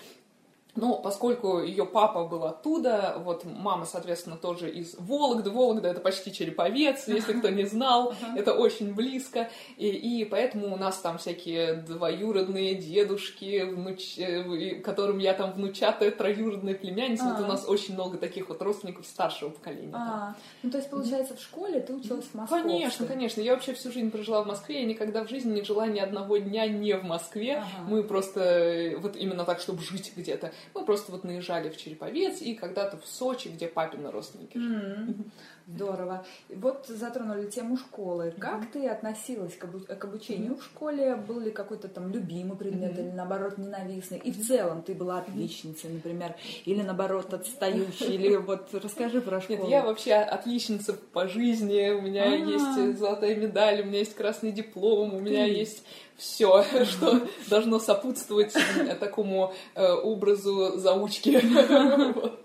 Но 0.77 0.99
поскольку 0.99 1.63
ее 1.63 1.87
папа 1.87 2.25
был 2.25 2.45
оттуда, 2.45 3.17
вот 3.19 3.45
мама, 3.45 3.87
соответственно, 3.87 4.37
тоже 4.37 4.71
из 4.71 4.95
Вологды. 4.99 5.51
Вологда 5.51 5.89
это 5.89 6.01
почти 6.01 6.33
Череповец, 6.33 7.09
если 7.09 7.33
кто 7.33 7.49
не 7.49 7.65
знал, 7.65 8.15
это 8.37 8.53
очень 8.53 8.95
близко. 8.95 9.51
И, 9.77 9.89
и 9.89 10.25
поэтому 10.25 10.75
у 10.75 10.77
нас 10.77 10.99
там 10.99 11.19
всякие 11.19 11.75
двоюродные 11.75 12.75
дедушки, 12.75 13.63
внуч... 13.63 14.19
Э, 14.19 14.81
которым 14.83 15.19
я 15.19 15.35
там 15.35 15.53
внучатая 15.53 16.11
троюродная 16.11 16.75
племянница. 16.75 17.25
Вот 17.25 17.45
у 17.45 17.47
нас 17.47 17.67
очень 17.67 17.95
много 17.95 18.19
таких 18.19 18.49
вот 18.49 18.61
родственников 18.63 19.07
старшего 19.07 19.51
поколения. 19.51 19.93
А, 19.95 20.35
ну 20.63 20.71
то 20.71 20.79
есть, 20.79 20.91
получается, 20.91 21.37
в 21.37 21.41
школе 21.41 21.81
ты 21.81 21.95
училась 21.95 22.27
в 22.27 22.35
Москве? 22.35 22.63
Конечно, 22.63 23.07
конечно. 23.07 23.41
Я 23.41 23.55
вообще 23.55 23.75
всю 23.75 23.91
жизнь 23.91 24.11
прожила 24.11 24.43
в 24.43 24.47
Москве, 24.47 24.81
я 24.81 24.87
никогда 24.87 25.25
в 25.25 25.29
жизни 25.29 25.55
не 25.55 25.63
жила 25.63 25.87
ни 25.87 25.99
одного 25.99 26.37
дня 26.37 26.67
не 26.67 26.97
в 26.97 27.05
Москве. 27.05 27.65
Мы 27.89 28.03
просто 28.03 28.41
э, 28.41 28.97
вот 28.97 29.17
именно 29.17 29.45
так, 29.45 29.61
чтобы 29.61 29.83
жить 29.83 30.13
где-то. 30.17 30.53
Мы 30.75 30.85
просто 30.85 31.13
вот 31.13 31.25
наезжали 31.25 31.71
в 31.71 31.77
Череповец 31.77 32.41
и 32.41 32.55
когда-то 32.55 32.99
в 32.99 33.07
Сочи, 33.07 33.49
где 33.49 33.69
папины 33.69 34.11
родственники 34.11 34.57
Mm-hmm. 34.57 35.31
Здорово. 35.69 36.25
Вот 36.49 36.87
затронули 36.87 37.51
тему 37.51 37.77
школы. 37.77 38.33
Как 38.39 38.63
mm-hmm. 38.63 38.73
ты 38.73 38.89
относилась 38.89 39.57
к, 39.57 39.65
обу- 39.65 39.85
к 39.85 40.05
обучению 40.05 40.53
mm-hmm. 40.53 40.61
в 40.61 40.65
школе? 40.65 41.17
Был 41.17 41.41
ли 41.41 41.51
какой-то 41.51 41.89
там 41.89 42.13
любимый 42.13 42.57
предмет 42.57 42.93
mm-hmm. 42.93 43.09
или 43.09 43.11
наоборот 43.11 43.59
ненавистный? 43.59 44.19
И 44.19 44.31
в 44.31 44.47
целом 44.47 44.83
ты 44.83 44.95
была 44.95 45.19
отличницей, 45.19 45.91
например, 45.91 46.37
или 46.67 46.83
наоборот 46.83 47.35
отстающей? 47.35 48.15
Или 48.15 48.37
вот 48.37 48.73
расскажи 48.75 49.21
про 49.21 49.41
школу. 49.41 49.63
Нет, 49.63 49.71
я 49.71 49.85
вообще 49.85 50.15
отличница 50.15 50.93
по 50.93 51.27
жизни. 51.27 51.91
У 51.91 52.01
меня 52.01 52.25
А-а-а. 52.25 52.37
есть 52.37 52.99
золотая 52.99 53.35
медаль, 53.35 53.83
у 53.83 53.87
меня 53.87 53.99
есть 53.99 54.15
красный 54.15 54.53
диплом, 54.53 55.15
у 55.15 55.21
меня 55.21 55.47
есть 55.47 55.83
все, 56.17 56.65
что 56.85 57.21
должно 57.49 57.79
сопутствовать 57.79 58.55
такому 59.01 59.53
э, 59.75 59.93
образу 59.93 60.79
заучки. 60.79 61.41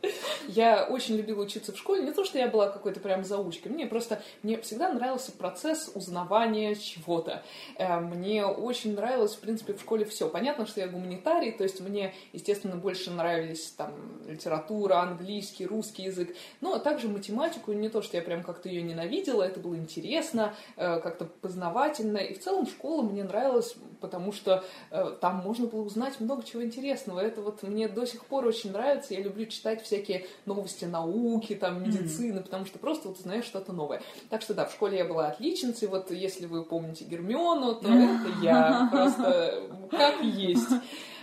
Я 0.48 0.86
очень 0.86 1.16
любила 1.16 1.44
учиться 1.44 1.72
в 1.72 1.78
школе. 1.78 2.04
Не 2.04 2.12
то, 2.12 2.26
что 2.26 2.38
я 2.38 2.48
была 2.48 2.70
какой-то 2.70 3.00
прям 3.00 3.24
заучкой. 3.24 3.72
Мне 3.72 3.86
просто 3.86 4.22
мне 4.44 4.60
всегда 4.62 4.92
нравился 4.92 5.32
процесс 5.32 5.92
узнавания 5.94 6.76
чего-то. 6.76 7.44
Э, 7.78 8.00
мне 8.00 8.46
очень 8.46 8.96
нравилось, 8.96 9.36
в 9.36 9.40
принципе, 9.40 9.74
в 9.74 9.80
школе 9.80 10.04
все. 10.06 10.28
Понятно, 10.28 10.66
что 10.66 10.82
я 10.82 10.88
гуманитарий, 10.88 11.52
то 11.52 11.64
есть 11.64 11.80
мне, 11.80 12.14
естественно, 12.34 12.76
больше 12.76 13.12
нравились 13.12 13.72
там 13.78 13.94
литература, 14.28 15.00
английский, 15.02 15.66
русский 15.66 16.04
язык, 16.04 16.36
но 16.60 16.78
также 16.80 17.08
математику. 17.08 17.72
Не 17.72 17.90
то, 17.90 18.02
что 18.02 18.18
я 18.18 18.24
прям 18.24 18.44
как-то 18.44 18.68
ее 18.68 18.82
ненавидела, 18.82 19.44
это 19.44 19.60
было 19.60 19.76
интересно, 19.76 20.54
э, 20.76 21.00
как-то 21.00 21.26
познавательно. 21.26 22.18
И 22.18 22.34
в 22.34 22.40
целом 22.40 22.68
школа 22.68 23.04
мне 23.04 23.24
нравилась 23.24 23.61
нравилось, 23.62 23.76
потому 24.00 24.32
что 24.32 24.64
э, 24.90 25.16
там 25.22 25.38
можно 25.38 25.68
было 25.68 25.82
узнать 25.82 26.20
много 26.20 26.44
чего 26.44 26.64
интересного. 26.64 27.20
Это 27.20 27.42
вот 27.42 27.64
мне 27.64 27.88
до 27.88 28.06
сих 28.06 28.26
пор 28.26 28.46
очень 28.46 28.72
нравится. 28.72 29.14
Я 29.14 29.22
люблю 29.22 29.46
читать 29.46 29.84
всякие 29.84 30.26
новости 30.46 30.86
науки, 30.86 31.56
там, 31.56 31.84
медицины, 31.84 32.40
mm-hmm. 32.40 32.44
потому 32.44 32.66
что 32.66 32.80
просто 32.80 33.08
вот 33.08 33.20
узнаешь 33.20 33.46
что-то 33.46 33.74
новое. 33.74 34.02
Так 34.30 34.42
что 34.42 34.54
да, 34.54 34.66
в 34.66 34.72
школе 34.72 34.98
я 34.98 35.06
была 35.06 35.28
отличницей. 35.28 35.88
Вот 35.88 36.12
если 36.12 36.46
вы 36.46 36.64
помните 36.64 37.06
Гермиону, 37.06 37.76
то 37.76 37.88
это 37.90 38.30
я 38.42 38.90
просто 38.92 39.64
как 39.92 40.22
есть. 40.24 40.70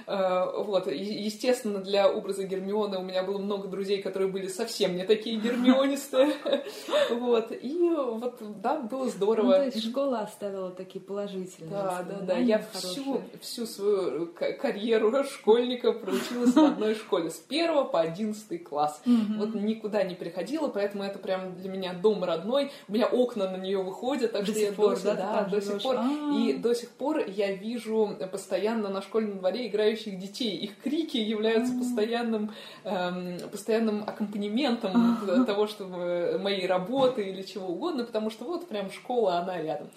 Э, 0.09 0.50
вот, 0.57 0.91
естественно, 0.91 1.81
для 1.81 2.11
образа 2.11 2.45
Гермионы 2.45 2.97
у 2.97 3.03
меня 3.03 3.23
было 3.23 3.37
много 3.37 3.69
друзей, 3.69 4.00
которые 4.00 4.31
были 4.31 4.49
совсем 4.49 4.97
не 4.97 5.05
такие 5.05 5.38
гермионистые. 5.38 6.33
Вот, 7.11 7.53
и 7.53 7.91
вот, 7.91 8.37
да, 8.61 8.81
было 8.81 9.09
здорово. 9.09 9.47
Ну, 9.47 9.53
то 9.53 9.65
есть 9.65 9.91
школа 9.91 10.21
оставила 10.21 10.71
такие 10.71 11.00
положительные 11.00 11.71
Да, 11.71 12.05
да, 12.09 12.21
да. 12.21 12.37
Я 12.37 12.65
всю, 12.73 13.23
всю 13.41 13.67
свою 13.67 14.27
карьеру 14.27 15.12
школьника 15.25 15.93
проучилась 15.93 16.55
в 16.55 16.59
одной 16.59 16.95
школе 16.95 17.31
с 17.31 17.37
первого 17.37 17.85
по 17.85 18.00
одиннадцатый 18.00 18.59
класс. 18.59 19.03
Вот 19.05 19.55
никуда 19.55 20.03
не 20.05 20.15
приходила, 20.15 20.69
поэтому 20.69 21.03
это 21.03 21.19
прям 21.19 21.55
для 21.57 21.71
меня 21.71 21.93
дом 21.93 22.25
родной. 22.25 22.71
У 22.88 22.93
меня 22.93 23.07
окна 23.07 23.50
на 23.50 23.57
нее 23.57 23.83
выходят, 23.83 24.33
так 24.33 24.47
что 24.47 24.59
я 24.59 24.73
до 24.73 25.61
сих 25.61 25.83
пор. 25.83 25.99
И 26.37 26.55
до 26.55 26.75
сих 26.75 26.91
пор 26.91 27.25
я 27.27 27.53
вижу 27.53 28.17
постоянно 28.31 28.88
на 28.88 29.03
школьном 29.03 29.38
дворе 29.38 29.67
играющих 29.67 29.98
играющих 29.99 30.19
детей. 30.19 30.57
Их 30.57 30.78
крики 30.78 31.17
являются 31.17 31.75
постоянным, 31.75 32.52
эм, 32.85 33.38
постоянным 33.50 34.05
аккомпанементом 34.07 35.45
того, 35.47 35.67
чтобы 35.67 36.38
моей 36.43 36.67
работы 36.67 37.23
или 37.23 37.43
чего 37.43 37.69
угодно, 37.69 38.05
потому 38.05 38.31
что 38.31 38.45
вот 38.45 38.69
прям 38.69 38.90
школа, 38.90 39.38
она 39.38 39.61
рядом. 39.61 39.88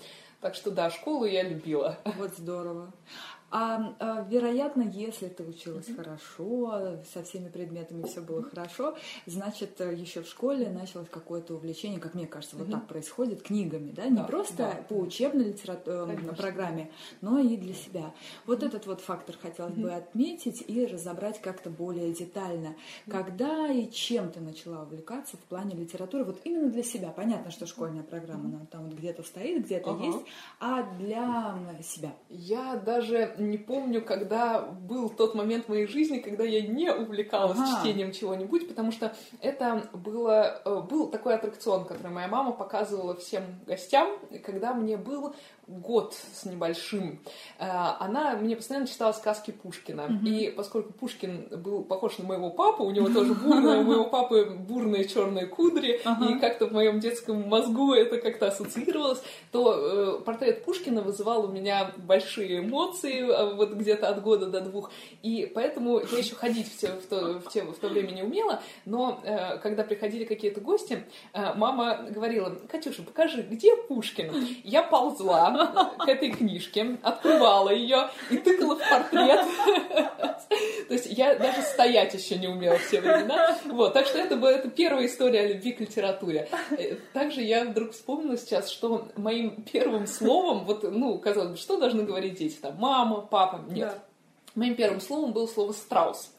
Так 0.41 0.55
что 0.55 0.72
да, 0.72 0.89
школу 0.89 1.25
я 1.25 1.43
любила. 1.43 2.00
Вот 2.17 2.31
здорово. 2.36 2.91
А, 3.51 3.96
а 4.00 4.25
вероятно, 4.29 4.84
если 4.84 5.27
ты 5.27 5.43
училась 5.43 5.88
mm-hmm. 5.88 5.96
хорошо, 5.96 7.00
со 7.13 7.22
всеми 7.24 7.50
предметами 7.50 8.03
все 8.08 8.22
было 8.22 8.41
хорошо, 8.43 8.96
значит, 9.25 9.79
еще 9.79 10.22
в 10.22 10.27
школе 10.27 10.70
началось 10.70 11.10
какое-то 11.10 11.55
увлечение, 11.55 12.00
как 12.00 12.13
мне 12.13 12.27
кажется, 12.27 12.55
вот 12.55 12.67
mm-hmm. 12.67 12.72
так 12.72 12.88
происходит, 12.88 13.41
книгами, 13.41 13.91
да, 13.91 14.08
не 14.08 14.17
да, 14.17 14.24
просто 14.24 14.58
да. 14.58 14.86
по 14.88 14.93
учебной 14.93 15.46
литературе, 15.46 16.17
программе, 16.38 16.91
но 17.20 17.39
и 17.39 17.58
для 17.58 17.74
себя. 17.74 18.13
Вот 18.46 18.63
mm-hmm. 18.63 18.67
этот 18.67 18.88
вот 18.88 19.01
фактор 19.01 19.36
хотелось 19.41 19.74
mm-hmm. 19.74 19.81
бы 19.81 19.93
отметить 19.93 20.63
и 20.67 20.86
разобрать 20.86 21.41
как-то 21.41 21.70
более 21.70 22.13
детально. 22.13 22.67
Mm-hmm. 22.67 23.12
Когда 23.12 23.67
и 23.67 23.89
чем 23.91 24.31
ты 24.31 24.39
начала 24.39 24.84
увлекаться 24.84 25.36
в 25.36 25.41
плане 25.41 25.75
литературы, 25.75 26.24
вот 26.24 26.39
именно 26.46 26.70
для 26.70 26.84
себя? 26.84 27.10
Понятно, 27.10 27.51
что 27.51 27.65
школьная 27.65 28.03
программа, 28.03 28.46
она 28.46 28.65
там 28.72 28.86
вот 28.86 28.93
где-то 28.93 29.24
стоит, 29.24 29.65
где-то 29.65 29.91
ага. 29.91 30.05
есть, 30.05 30.20
а 30.60 30.84
для 30.98 31.60
себя? 31.84 32.13
Я 32.29 32.77
даже 32.77 33.36
не 33.50 33.57
помню, 33.57 34.01
когда 34.01 34.62
был 34.62 35.10
тот 35.10 35.36
момент 35.36 35.65
в 35.65 35.69
моей 35.69 35.88
жизни, 35.88 36.19
когда 36.19 36.43
я 36.43 36.62
не 36.62 36.91
увлекалась 36.91 37.57
ага. 37.57 37.81
чтением 37.81 38.12
чего-нибудь, 38.12 38.67
потому 38.67 38.91
что 38.91 39.13
это 39.41 39.89
было, 39.93 40.62
э, 40.63 40.81
был 40.81 41.07
такой 41.07 41.36
аттракцион, 41.36 41.86
который 41.86 42.12
моя 42.12 42.27
мама 42.27 42.51
показывала 42.51 43.15
всем 43.15 43.43
гостям, 43.65 44.10
когда 44.43 44.74
мне 44.74 44.98
был 44.98 45.33
год 45.67 46.15
с 46.33 46.45
небольшим, 46.45 47.19
э, 47.60 47.65
она 48.00 48.36
мне 48.36 48.55
постоянно 48.55 48.88
читала 48.88 49.13
сказки 49.13 49.51
Пушкина. 49.51 50.01
Mm-hmm. 50.01 50.27
И 50.27 50.51
поскольку 50.51 50.93
Пушкин 50.93 51.48
был 51.57 51.83
похож 51.83 52.17
на 52.17 52.25
моего 52.25 52.50
папу, 52.50 52.83
у 52.83 52.91
него 52.91 53.07
тоже 53.10 53.33
бурные, 53.33 53.79
у 53.79 53.83
моего 53.83 54.05
папы 54.05 54.45
бурные 54.45 55.07
черные 55.07 55.45
кудри, 55.45 56.01
и 56.29 56.39
как-то 56.39 56.67
в 56.67 56.74
моем 56.74 57.00
детском 57.00 57.48
мозгу 57.48 57.93
это 57.93 58.17
как-то 58.17 58.48
ассоциировалось, 58.48 59.21
то 59.51 60.19
э, 60.19 60.24
портрет 60.24 60.65
Пушкина 60.65 61.01
вызывал 61.01 61.45
у 61.45 61.48
меня 61.48 61.91
большие 61.98 62.60
эмоции, 62.60 63.21
вот 63.55 63.73
где-то 63.73 64.09
от 64.09 64.21
года 64.21 64.47
до 64.47 64.61
двух. 64.61 64.91
И 65.21 65.51
поэтому 65.53 66.00
я 66.00 66.17
еще 66.17 66.35
ходить 66.35 66.71
в, 66.71 66.77
те, 66.77 66.88
в, 66.88 67.05
то, 67.07 67.39
в, 67.39 67.51
те, 67.51 67.63
в 67.63 67.77
то 67.77 67.88
время 67.88 68.11
не 68.11 68.23
умела, 68.23 68.61
но 68.85 69.19
э, 69.23 69.57
когда 69.59 69.83
приходили 69.83 70.25
какие-то 70.25 70.61
гости, 70.61 71.03
мама 71.33 72.05
говорила, 72.09 72.55
Катюша, 72.69 73.03
покажи, 73.03 73.41
где 73.41 73.75
Пушкин? 73.75 74.31
Я 74.63 74.83
ползла, 74.83 75.91
к 75.97 76.07
этой 76.07 76.31
книжке, 76.31 76.97
открывала 77.01 77.69
ее 77.69 78.09
и 78.29 78.38
тыкала 78.38 78.75
в 78.75 78.89
портрет. 78.89 79.45
То 80.88 80.93
есть 80.93 81.07
я 81.17 81.35
даже 81.35 81.61
стоять 81.61 82.13
еще 82.13 82.38
не 82.38 82.47
умела 82.47 82.77
в 82.77 82.89
те 82.89 83.00
времена. 83.00 83.57
Вот, 83.65 83.93
так 83.93 84.05
что 84.05 84.17
это 84.17 84.35
была 84.35 84.51
это 84.51 84.69
первая 84.69 85.05
история 85.05 85.41
о 85.41 85.47
любви 85.47 85.71
к 85.71 85.79
литературе. 85.79 86.50
Э, 86.71 86.95
также 87.13 87.41
я 87.41 87.65
вдруг 87.65 87.91
вспомнила 87.91 88.38
сейчас, 88.38 88.69
что 88.69 89.07
моим 89.15 89.63
первым 89.63 90.07
словом, 90.07 90.65
вот, 90.65 90.83
ну, 90.83 91.17
казалось 91.19 91.51
бы, 91.51 91.57
что 91.57 91.77
должны 91.77 92.03
говорить 92.03 92.35
дети? 92.35 92.57
Там, 92.61 92.75
мама, 92.77 93.20
папа? 93.29 93.61
Нет. 93.67 93.89
Да. 93.89 94.11
Моим 94.53 94.75
первым 94.75 95.00
словом 95.00 95.31
было 95.31 95.48
слово 95.48 95.72
страус. 95.72 96.29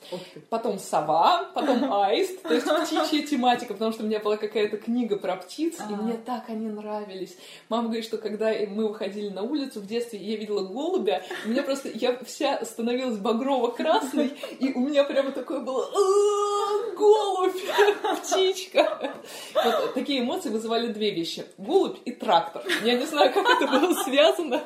Потом 0.50 0.78
сова, 0.78 1.50
потом 1.54 1.90
аист, 2.02 2.42
то 2.42 2.52
есть 2.52 2.66
птичья 2.66 3.26
тематика, 3.26 3.72
потому 3.72 3.92
что 3.92 4.02
у 4.02 4.06
меня 4.06 4.20
была 4.20 4.36
какая-то 4.36 4.76
книга 4.76 5.16
про 5.16 5.36
птиц, 5.36 5.78
и 5.88 5.94
мне 5.94 6.14
так 6.14 6.48
они 6.48 6.68
нравились. 6.68 7.36
Мама 7.70 7.84
говорит, 7.84 8.04
что 8.04 8.18
когда 8.18 8.52
мы 8.68 8.88
выходили 8.88 9.30
на 9.30 9.42
улицу 9.42 9.80
в 9.80 9.86
детстве, 9.86 10.18
я 10.18 10.36
видела 10.36 10.62
голубя, 10.62 11.22
у 11.46 11.48
меня 11.48 11.62
просто, 11.62 11.88
я 11.88 12.18
вся 12.24 12.62
становилась 12.64 13.16
багрово-красной, 13.16 14.34
и 14.58 14.72
у 14.72 14.80
меня 14.80 15.04
прямо 15.04 15.32
такое 15.32 15.60
было 15.60 15.88
голубь, 16.96 17.56
птичка. 18.22 19.12
Вот 19.54 19.94
такие 19.94 20.20
эмоции 20.20 20.50
вызывали 20.50 20.92
две 20.92 21.10
вещи. 21.12 21.44
Голубь 21.58 21.98
и 22.04 22.12
трактор. 22.12 22.62
Я 22.84 22.98
не 22.98 23.06
знаю, 23.06 23.32
как 23.32 23.46
это 23.48 23.66
было 23.70 23.94
связано, 24.02 24.62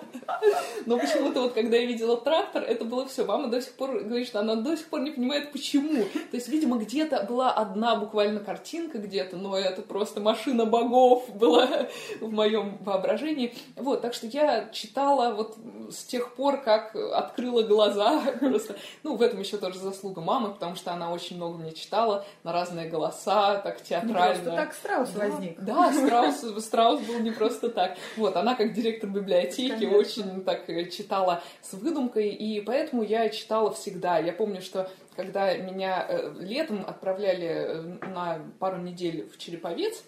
но 0.84 0.98
почему-то 0.98 1.42
вот 1.42 1.52
когда 1.52 1.76
я 1.76 1.86
видела 1.86 2.16
трактор, 2.16 2.62
это 2.62 2.84
было 2.84 3.06
все 3.06 3.24
мама 3.36 3.48
до 3.48 3.60
сих 3.60 3.72
пор 3.74 4.00
говорит, 4.00 4.26
что 4.26 4.40
она 4.40 4.56
до 4.56 4.76
сих 4.76 4.86
пор 4.88 5.00
не 5.00 5.10
понимает, 5.10 5.52
почему. 5.52 6.04
То 6.30 6.36
есть, 6.36 6.48
видимо, 6.48 6.78
где-то 6.78 7.24
была 7.28 7.52
одна 7.52 7.96
буквально 7.96 8.40
картинка 8.40 8.98
где-то, 8.98 9.36
но 9.36 9.56
это 9.56 9.82
просто 9.82 10.20
машина 10.20 10.64
богов 10.64 11.24
была 11.34 11.68
в 12.20 12.30
моем 12.30 12.78
воображении. 12.80 13.54
Вот, 13.76 14.02
так 14.02 14.14
что 14.14 14.26
я 14.26 14.68
читала 14.72 15.34
вот 15.34 15.56
с 15.90 16.04
тех 16.04 16.34
пор, 16.34 16.60
как 16.60 16.96
открыла 16.96 17.62
глаза, 17.62 18.22
просто, 18.40 18.76
ну, 19.02 19.16
в 19.16 19.22
этом 19.22 19.40
еще 19.40 19.58
тоже 19.58 19.78
заслуга 19.78 20.20
мамы, 20.20 20.52
потому 20.52 20.76
что 20.76 20.92
она 20.92 21.12
очень 21.12 21.36
много 21.36 21.58
мне 21.58 21.72
читала 21.72 22.24
на 22.42 22.52
разные 22.52 22.88
голоса, 22.88 23.56
так 23.56 23.82
театрально. 23.82 24.16
Не 24.16 24.44
просто 24.44 24.50
так 24.50 24.74
Страус 24.74 25.10
да, 25.10 25.28
возник. 25.28 25.60
Да, 25.60 25.92
Страус, 25.92 26.64
Страус 26.64 27.00
был 27.02 27.18
не 27.20 27.30
просто 27.30 27.68
так. 27.68 27.96
Вот, 28.16 28.36
она 28.36 28.54
как 28.54 28.72
директор 28.72 29.10
библиотеки 29.10 29.70
Конечно. 29.70 29.98
очень 29.98 30.44
так 30.44 30.68
э, 30.68 30.88
читала 30.88 31.42
с 31.62 31.74
выдумкой, 31.74 32.30
и 32.30 32.60
поэтому 32.60 33.02
я 33.02 33.25
читала 33.30 33.72
всегда. 33.72 34.18
Я 34.18 34.32
помню, 34.32 34.60
что 34.60 34.90
когда 35.16 35.56
меня 35.56 36.06
э, 36.08 36.34
летом 36.38 36.84
отправляли 36.86 37.46
э, 37.46 37.80
на 38.06 38.40
пару 38.58 38.78
недель 38.78 39.28
в 39.28 39.38
Череповец 39.38 40.02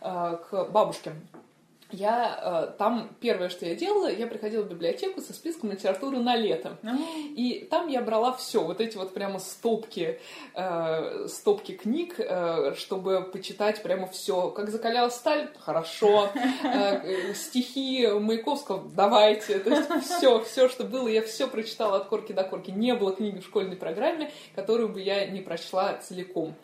э, 0.00 0.38
к 0.48 0.64
бабушке, 0.70 1.12
я 1.92 2.68
э, 2.72 2.78
там 2.78 3.10
первое, 3.20 3.48
что 3.48 3.66
я 3.66 3.74
делала, 3.74 4.10
я 4.10 4.26
приходила 4.26 4.62
в 4.62 4.68
библиотеку 4.68 5.20
со 5.20 5.32
списком 5.32 5.70
литературы 5.70 6.18
на 6.18 6.36
лето. 6.36 6.78
И 7.36 7.66
там 7.70 7.88
я 7.88 8.00
брала 8.00 8.32
все, 8.32 8.62
вот 8.62 8.80
эти 8.80 8.96
вот 8.96 9.14
прямо 9.14 9.38
стопки, 9.38 10.18
э, 10.54 11.26
стопки 11.28 11.72
книг, 11.72 12.14
э, 12.18 12.74
чтобы 12.76 13.22
почитать 13.22 13.82
прямо 13.82 14.06
все. 14.06 14.50
Как 14.50 14.70
закаляла 14.70 15.10
сталь, 15.10 15.50
хорошо. 15.58 16.30
Э, 16.64 17.34
стихи 17.34 18.06
Маяковского, 18.06 18.88
давайте. 18.94 19.58
То 19.58 19.70
есть 19.70 19.90
все, 20.04 20.40
все, 20.42 20.68
что 20.68 20.84
было, 20.84 21.08
я 21.08 21.22
все 21.22 21.46
прочитала 21.46 21.98
от 21.98 22.06
корки 22.06 22.32
до 22.32 22.44
корки. 22.44 22.70
Не 22.70 22.94
было 22.94 23.14
книги 23.14 23.40
в 23.40 23.44
школьной 23.44 23.76
программе, 23.76 24.30
которую 24.54 24.88
бы 24.88 25.00
я 25.00 25.26
не 25.26 25.40
прочла 25.40 25.94
целиком. 25.94 26.54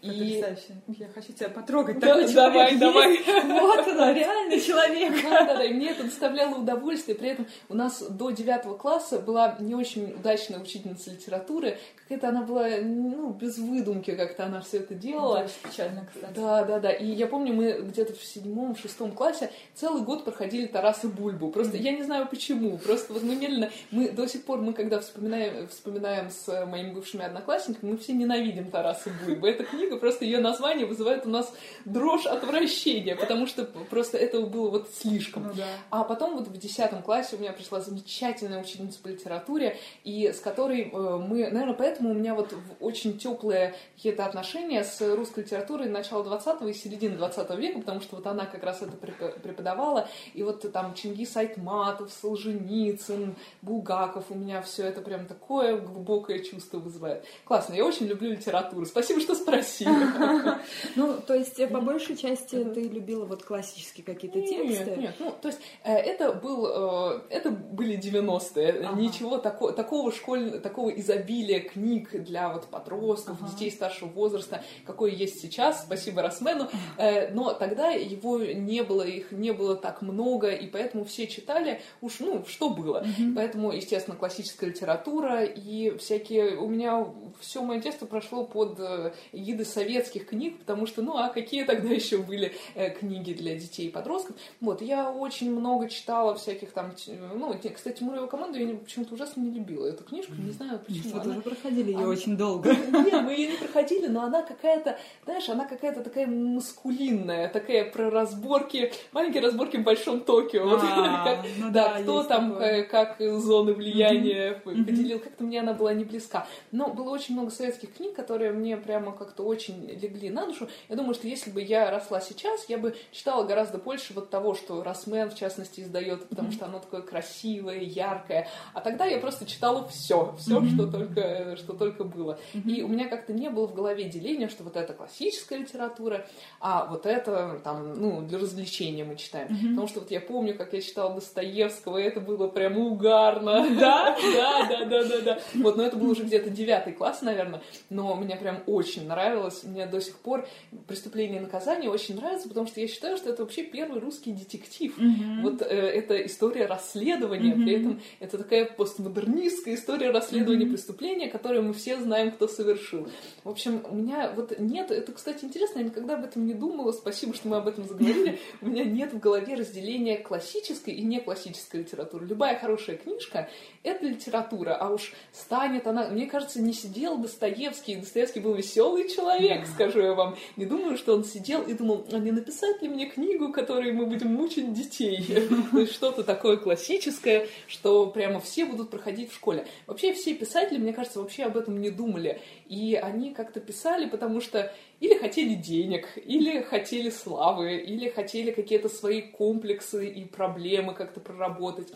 И... 0.00 0.42
Я 0.88 1.08
хочу 1.14 1.32
тебя 1.32 1.48
потрогать. 1.48 1.98
Да, 1.98 2.26
давай, 2.28 2.76
давай. 2.76 3.18
Вот 3.44 3.88
она, 3.88 4.12
реальный 4.12 4.60
человек. 4.60 4.77
Да, 5.22 5.44
да, 5.44 5.56
да. 5.56 5.64
И 5.64 5.72
мне 5.72 5.90
это 5.90 6.04
доставляло 6.04 6.56
удовольствие. 6.56 7.16
При 7.16 7.30
этом 7.30 7.46
у 7.68 7.74
нас 7.74 8.02
до 8.02 8.30
девятого 8.30 8.76
класса 8.76 9.18
была 9.18 9.56
не 9.60 9.74
очень 9.74 10.12
удачная 10.12 10.60
учительница 10.60 11.10
литературы. 11.10 11.78
Какая-то 12.08 12.28
она 12.28 12.42
была, 12.42 12.68
ну, 12.82 13.30
без 13.30 13.58
выдумки 13.58 14.14
как-то 14.14 14.46
она 14.46 14.60
все 14.60 14.78
это 14.78 14.94
делала. 14.94 15.40
Да, 15.40 15.68
печально, 15.70 16.06
кстати. 16.12 16.34
Да, 16.34 16.64
да, 16.64 16.78
да. 16.78 16.92
И 16.92 17.06
я 17.06 17.26
помню, 17.26 17.52
мы 17.52 17.72
где-то 17.72 18.14
в 18.14 18.24
седьмом, 18.24 18.76
шестом 18.76 19.12
классе 19.12 19.50
целый 19.74 20.02
год 20.02 20.24
проходили 20.24 20.66
Тараса 20.66 21.08
Бульбу. 21.08 21.50
Просто 21.50 21.76
mm-hmm. 21.76 21.82
я 21.82 21.92
не 21.92 22.02
знаю 22.02 22.28
почему. 22.28 22.78
Просто 22.78 23.12
вот 23.12 23.22
мы 23.22 23.34
медленно, 23.34 23.70
мы 23.90 24.10
до 24.10 24.26
сих 24.26 24.44
пор, 24.44 24.60
мы 24.60 24.72
когда 24.72 25.00
вспоминаем, 25.00 25.68
вспоминаем 25.68 26.30
с 26.30 26.66
моими 26.66 26.92
бывшими 26.92 27.24
одноклассниками, 27.24 27.92
мы 27.92 27.98
все 27.98 28.12
ненавидим 28.12 28.70
Тараса 28.70 29.10
Бульбу. 29.24 29.46
Эта 29.46 29.64
книга 29.64 29.88
книга, 29.88 29.96
просто 29.96 30.24
ее 30.24 30.38
название 30.38 30.86
вызывает 30.86 31.26
у 31.26 31.30
нас 31.30 31.52
дрожь 31.84 32.26
отвращения, 32.26 33.16
потому 33.16 33.46
что 33.46 33.64
просто 33.64 34.18
этого 34.18 34.46
было 34.46 34.70
вот 34.70 34.90
слишком. 34.94 35.48
Ну, 35.48 35.54
да. 35.54 35.66
А 35.90 36.04
потом 36.04 36.36
вот 36.36 36.48
в 36.48 36.56
десятом 36.58 37.02
классе 37.02 37.36
у 37.36 37.38
меня 37.38 37.52
пришла 37.52 37.80
замечательная 37.80 38.60
учительница 38.60 39.00
по 39.00 39.08
литературе, 39.08 39.76
и 40.04 40.32
с 40.32 40.40
которой 40.40 40.90
э, 40.92 41.16
мы, 41.18 41.50
наверное, 41.50 41.74
поэтому 41.74 41.97
у 42.00 42.14
меня 42.14 42.34
вот 42.34 42.54
очень 42.80 43.18
теплые 43.18 43.74
какие-то 43.96 44.24
отношения 44.24 44.84
с 44.84 45.00
русской 45.14 45.40
литературой 45.40 45.88
начала 45.88 46.24
20 46.24 46.62
и 46.62 46.72
середины 46.72 47.16
20 47.16 47.50
века, 47.58 47.80
потому 47.80 48.00
что 48.00 48.16
вот 48.16 48.26
она 48.26 48.46
как 48.46 48.62
раз 48.62 48.82
это 48.82 48.96
преподавала, 48.96 50.08
и 50.34 50.42
вот 50.42 50.70
там 50.72 50.94
Чингис 50.94 51.36
Айтматов, 51.36 52.12
Солженицын, 52.12 53.34
Булгаков, 53.62 54.26
у 54.30 54.34
меня 54.34 54.62
все 54.62 54.84
это 54.84 55.00
прям 55.00 55.26
такое 55.26 55.78
глубокое 55.78 56.40
чувство 56.40 56.78
вызывает. 56.78 57.24
Классно, 57.44 57.74
я 57.74 57.84
очень 57.84 58.06
люблю 58.06 58.30
литературу. 58.30 58.86
Спасибо, 58.86 59.20
что 59.20 59.34
спросили. 59.34 59.88
Ну, 60.96 61.16
то 61.26 61.34
есть, 61.34 61.56
по 61.68 61.80
большей 61.80 62.16
части 62.16 62.64
ты 62.64 62.82
любила 62.82 63.24
вот 63.24 63.42
классические 63.42 64.04
какие-то 64.04 64.40
тексты? 64.40 64.90
Нет, 64.90 64.96
нет. 64.96 65.14
Ну, 65.18 65.34
то 65.40 65.48
есть, 65.48 65.60
э, 65.84 65.94
это 65.94 66.32
был, 66.32 66.66
э, 66.66 67.20
это 67.30 67.50
были 67.50 67.96
90-е. 67.96 68.88
Ничего 68.96 69.38
такого 69.38 70.12
школьного, 70.12 70.60
такого 70.60 70.90
изобилия 70.90 71.60
книг 71.60 71.87
для 71.96 72.52
вот 72.52 72.66
подростков, 72.66 73.36
детей 73.50 73.70
старшего 73.70 74.08
возраста, 74.08 74.62
какое 74.86 75.10
есть 75.10 75.40
сейчас, 75.40 75.84
спасибо 75.84 76.22
Росмену. 76.22 76.68
Э, 76.96 77.32
но 77.32 77.52
тогда 77.52 77.90
его 77.90 78.38
не 78.38 78.82
было, 78.82 79.02
их 79.02 79.32
не 79.32 79.52
было 79.52 79.76
так 79.76 80.02
много, 80.02 80.50
и 80.50 80.66
поэтому 80.66 81.04
все 81.04 81.26
читали 81.26 81.80
уж, 82.00 82.20
ну, 82.20 82.44
что 82.46 82.70
было. 82.70 83.04
Поэтому, 83.34 83.72
естественно, 83.72 84.16
классическая 84.16 84.66
литература 84.66 85.44
и 85.44 85.96
всякие... 85.98 86.56
У 86.56 86.68
меня 86.68 87.06
все 87.40 87.62
мое 87.62 87.80
детство 87.80 88.06
прошло 88.06 88.44
под 88.44 88.78
э, 88.78 89.12
эгидой 89.32 89.66
советских 89.66 90.26
книг, 90.26 90.58
потому 90.58 90.86
что, 90.86 91.02
ну, 91.02 91.16
а 91.16 91.28
какие 91.28 91.64
тогда 91.64 91.88
еще 91.88 92.18
были 92.18 92.54
э, 92.74 92.90
книги 92.90 93.32
для 93.32 93.56
детей 93.56 93.88
и 93.88 93.90
подростков? 93.90 94.36
Вот, 94.60 94.82
я 94.82 95.10
очень 95.10 95.50
много 95.50 95.88
читала 95.88 96.34
всяких 96.34 96.72
там, 96.72 96.92
ну, 97.34 97.54
кстати, 97.74 98.02
Мурева 98.02 98.26
команду 98.26 98.58
я 98.58 98.74
почему-то 98.74 99.14
ужасно 99.14 99.40
не 99.40 99.50
любила 99.50 99.86
эту 99.86 100.04
книжку, 100.04 100.32
не 100.38 100.52
знаю 100.52 100.80
почему. 100.86 101.14
Мы 101.14 101.20
тоже 101.24 101.40
проходили 101.40 101.92
ее 101.92 102.06
очень 102.06 102.36
долго. 102.36 102.70
Нет, 102.92 103.22
мы 103.22 103.32
ее 103.32 103.52
не 103.52 103.56
проходили, 103.56 104.06
но 104.06 104.22
она 104.22 104.42
какая-то, 104.42 104.98
знаешь, 105.24 105.48
она 105.48 105.66
какая-то 105.66 106.02
такая 106.02 106.26
маскулинная, 106.26 107.48
такая 107.48 107.90
про 107.90 108.10
разборки, 108.10 108.92
маленькие 109.12 109.42
разборки 109.42 109.76
в 109.76 109.82
Большом 109.82 110.20
Токио. 110.20 110.68
Вот, 110.68 110.80
А, 110.98 111.24
как, 111.24 111.46
ну 111.58 111.70
да, 111.70 111.94
да, 111.94 112.02
кто 112.02 112.22
там, 112.24 112.52
такое. 112.52 112.80
э, 112.80 112.82
как 112.84 113.16
зоны 113.18 113.72
влияния 113.72 114.60
поделил, 114.64 115.20
как-то 115.20 115.44
мне 115.44 115.60
она 115.60 115.74
была 115.74 115.94
не 115.94 116.04
близка. 116.04 116.46
Но 116.72 116.88
было 116.88 117.10
очень 117.10 117.27
много 117.34 117.50
советских 117.50 117.94
книг, 117.94 118.14
которые 118.14 118.52
мне 118.52 118.76
прямо 118.76 119.12
как-то 119.12 119.42
очень 119.42 119.86
легли 119.86 120.30
на 120.30 120.46
душу. 120.46 120.68
Я 120.88 120.96
думаю, 120.96 121.14
что 121.14 121.26
если 121.26 121.50
бы 121.50 121.62
я 121.62 121.90
росла 121.90 122.20
сейчас, 122.20 122.68
я 122.68 122.78
бы 122.78 122.94
читала 123.12 123.44
гораздо 123.44 123.78
больше 123.78 124.14
вот 124.14 124.30
того, 124.30 124.54
что 124.54 124.82
Росмен, 124.82 125.30
в 125.30 125.34
частности, 125.34 125.80
издает, 125.80 126.28
потому 126.28 126.52
что 126.52 126.66
оно 126.66 126.78
такое 126.78 127.02
красивое, 127.02 127.80
яркое. 127.80 128.48
А 128.74 128.80
тогда 128.80 129.04
я 129.04 129.18
просто 129.18 129.46
читала 129.46 129.86
все, 129.88 130.34
все, 130.38 130.64
что 130.66 130.86
только, 130.90 131.56
что 131.56 131.72
только 131.72 132.04
было. 132.04 132.38
И 132.64 132.82
у 132.82 132.88
меня 132.88 133.08
как-то 133.08 133.32
не 133.32 133.50
было 133.50 133.66
в 133.66 133.74
голове 133.74 134.04
деления, 134.04 134.48
что 134.48 134.64
вот 134.64 134.76
это 134.76 134.92
классическая 134.92 135.58
литература, 135.58 136.26
а 136.60 136.86
вот 136.86 137.06
это 137.06 137.60
там, 137.64 137.94
ну, 137.94 138.22
для 138.22 138.38
развлечения 138.38 139.04
мы 139.04 139.16
читаем. 139.16 139.48
Потому 139.70 139.88
что 139.88 140.00
вот 140.00 140.10
я 140.10 140.20
помню, 140.20 140.56
как 140.56 140.72
я 140.72 140.80
читала 140.80 141.14
Достоевского, 141.14 141.98
и 141.98 142.02
это 142.02 142.20
было 142.20 142.48
прям 142.48 142.78
угарно. 142.78 143.66
Да? 143.78 144.16
Да, 144.34 144.66
да, 144.68 144.84
да, 144.84 145.04
да, 145.04 145.20
да. 145.20 145.38
Вот, 145.54 145.76
но 145.76 145.84
это 145.84 145.96
был 145.96 146.10
уже 146.10 146.24
где-то 146.24 146.50
девятый 146.50 146.92
класс, 146.92 147.17
наверное, 147.24 147.62
но 147.90 148.14
мне 148.14 148.36
прям 148.36 148.62
очень 148.66 149.06
нравилось. 149.06 149.64
Мне 149.64 149.86
до 149.86 150.00
сих 150.00 150.16
пор 150.18 150.46
«Преступление 150.86 151.38
и 151.38 151.42
наказание» 151.42 151.90
очень 151.90 152.16
нравится, 152.16 152.48
потому 152.48 152.66
что 152.66 152.80
я 152.80 152.88
считаю, 152.88 153.16
что 153.16 153.30
это 153.30 153.42
вообще 153.42 153.62
первый 153.62 154.00
русский 154.00 154.32
детектив. 154.32 154.96
Вот 155.42 155.62
э, 155.62 155.66
это 155.66 156.24
история 156.26 156.66
расследования, 156.66 157.54
при 157.54 157.80
этом 157.80 158.00
это 158.20 158.38
такая 158.38 158.64
постмодернистская 158.64 159.74
история 159.74 160.10
расследования 160.10 160.66
преступления, 160.66 161.28
которое 161.28 161.62
мы 161.62 161.72
все 161.72 161.98
знаем, 161.98 162.32
кто 162.32 162.48
совершил. 162.48 163.08
В 163.44 163.48
общем, 163.48 163.82
у 163.88 163.94
меня 163.94 164.32
вот 164.34 164.58
нет, 164.58 164.90
это, 164.90 165.12
кстати, 165.12 165.44
интересно, 165.44 165.80
я 165.80 165.84
никогда 165.84 166.14
об 166.14 166.24
этом 166.24 166.46
не 166.46 166.54
думала, 166.54 166.92
спасибо, 166.92 167.34
что 167.34 167.48
мы 167.48 167.56
об 167.56 167.68
этом 167.68 167.84
заговорили, 167.84 168.38
у 168.60 168.66
меня 168.66 168.84
нет 168.84 169.12
в 169.12 169.18
голове 169.18 169.54
разделения 169.54 170.18
классической 170.18 170.94
и 170.94 171.02
не 171.02 171.20
классической 171.20 171.80
литературы. 171.80 172.26
Любая 172.26 172.58
хорошая 172.58 172.96
книжка— 172.96 173.48
это 173.82 174.06
литература, 174.06 174.76
а 174.76 174.90
уж 174.90 175.12
станет 175.32 175.86
она... 175.86 176.08
Мне 176.08 176.26
кажется, 176.26 176.60
не 176.60 176.72
сидел 176.98 177.16
Достоевский, 177.16 177.94
Достоевский 177.94 178.40
был 178.40 178.54
веселый 178.54 179.08
человек, 179.08 179.66
скажу 179.66 180.00
я 180.00 180.14
вам. 180.14 180.36
Не 180.56 180.66
думаю, 180.66 180.98
что 180.98 181.14
он 181.14 181.24
сидел 181.24 181.62
и 181.62 181.72
думал, 181.72 182.04
а 182.10 182.18
не 182.18 182.32
написать 182.32 182.82
ли 182.82 182.88
мне 182.88 183.06
книгу, 183.06 183.52
которой 183.52 183.92
мы 183.92 184.06
будем 184.06 184.34
мучить 184.34 184.72
детей? 184.72 185.24
То 185.70 185.78
есть 185.78 185.94
что-то 185.94 186.24
такое 186.24 186.56
классическое, 186.56 187.46
что 187.68 188.08
прямо 188.08 188.40
все 188.40 188.64
будут 188.64 188.90
проходить 188.90 189.30
в 189.30 189.36
школе. 189.36 189.64
Вообще 189.86 190.12
все 190.12 190.34
писатели, 190.34 190.78
мне 190.78 190.92
кажется, 190.92 191.20
вообще 191.20 191.44
об 191.44 191.56
этом 191.56 191.80
не 191.80 191.90
думали. 191.90 192.40
И 192.66 192.96
они 193.00 193.32
как-то 193.32 193.60
писали, 193.60 194.08
потому 194.08 194.40
что 194.40 194.74
или 194.98 195.14
хотели 195.16 195.54
денег, 195.54 196.08
или 196.16 196.62
хотели 196.62 197.10
славы, 197.10 197.76
или 197.76 198.08
хотели 198.08 198.50
какие-то 198.50 198.88
свои 198.88 199.22
комплексы 199.22 200.08
и 200.08 200.24
проблемы 200.24 200.94
как-то 200.94 201.20
проработать. 201.20 201.92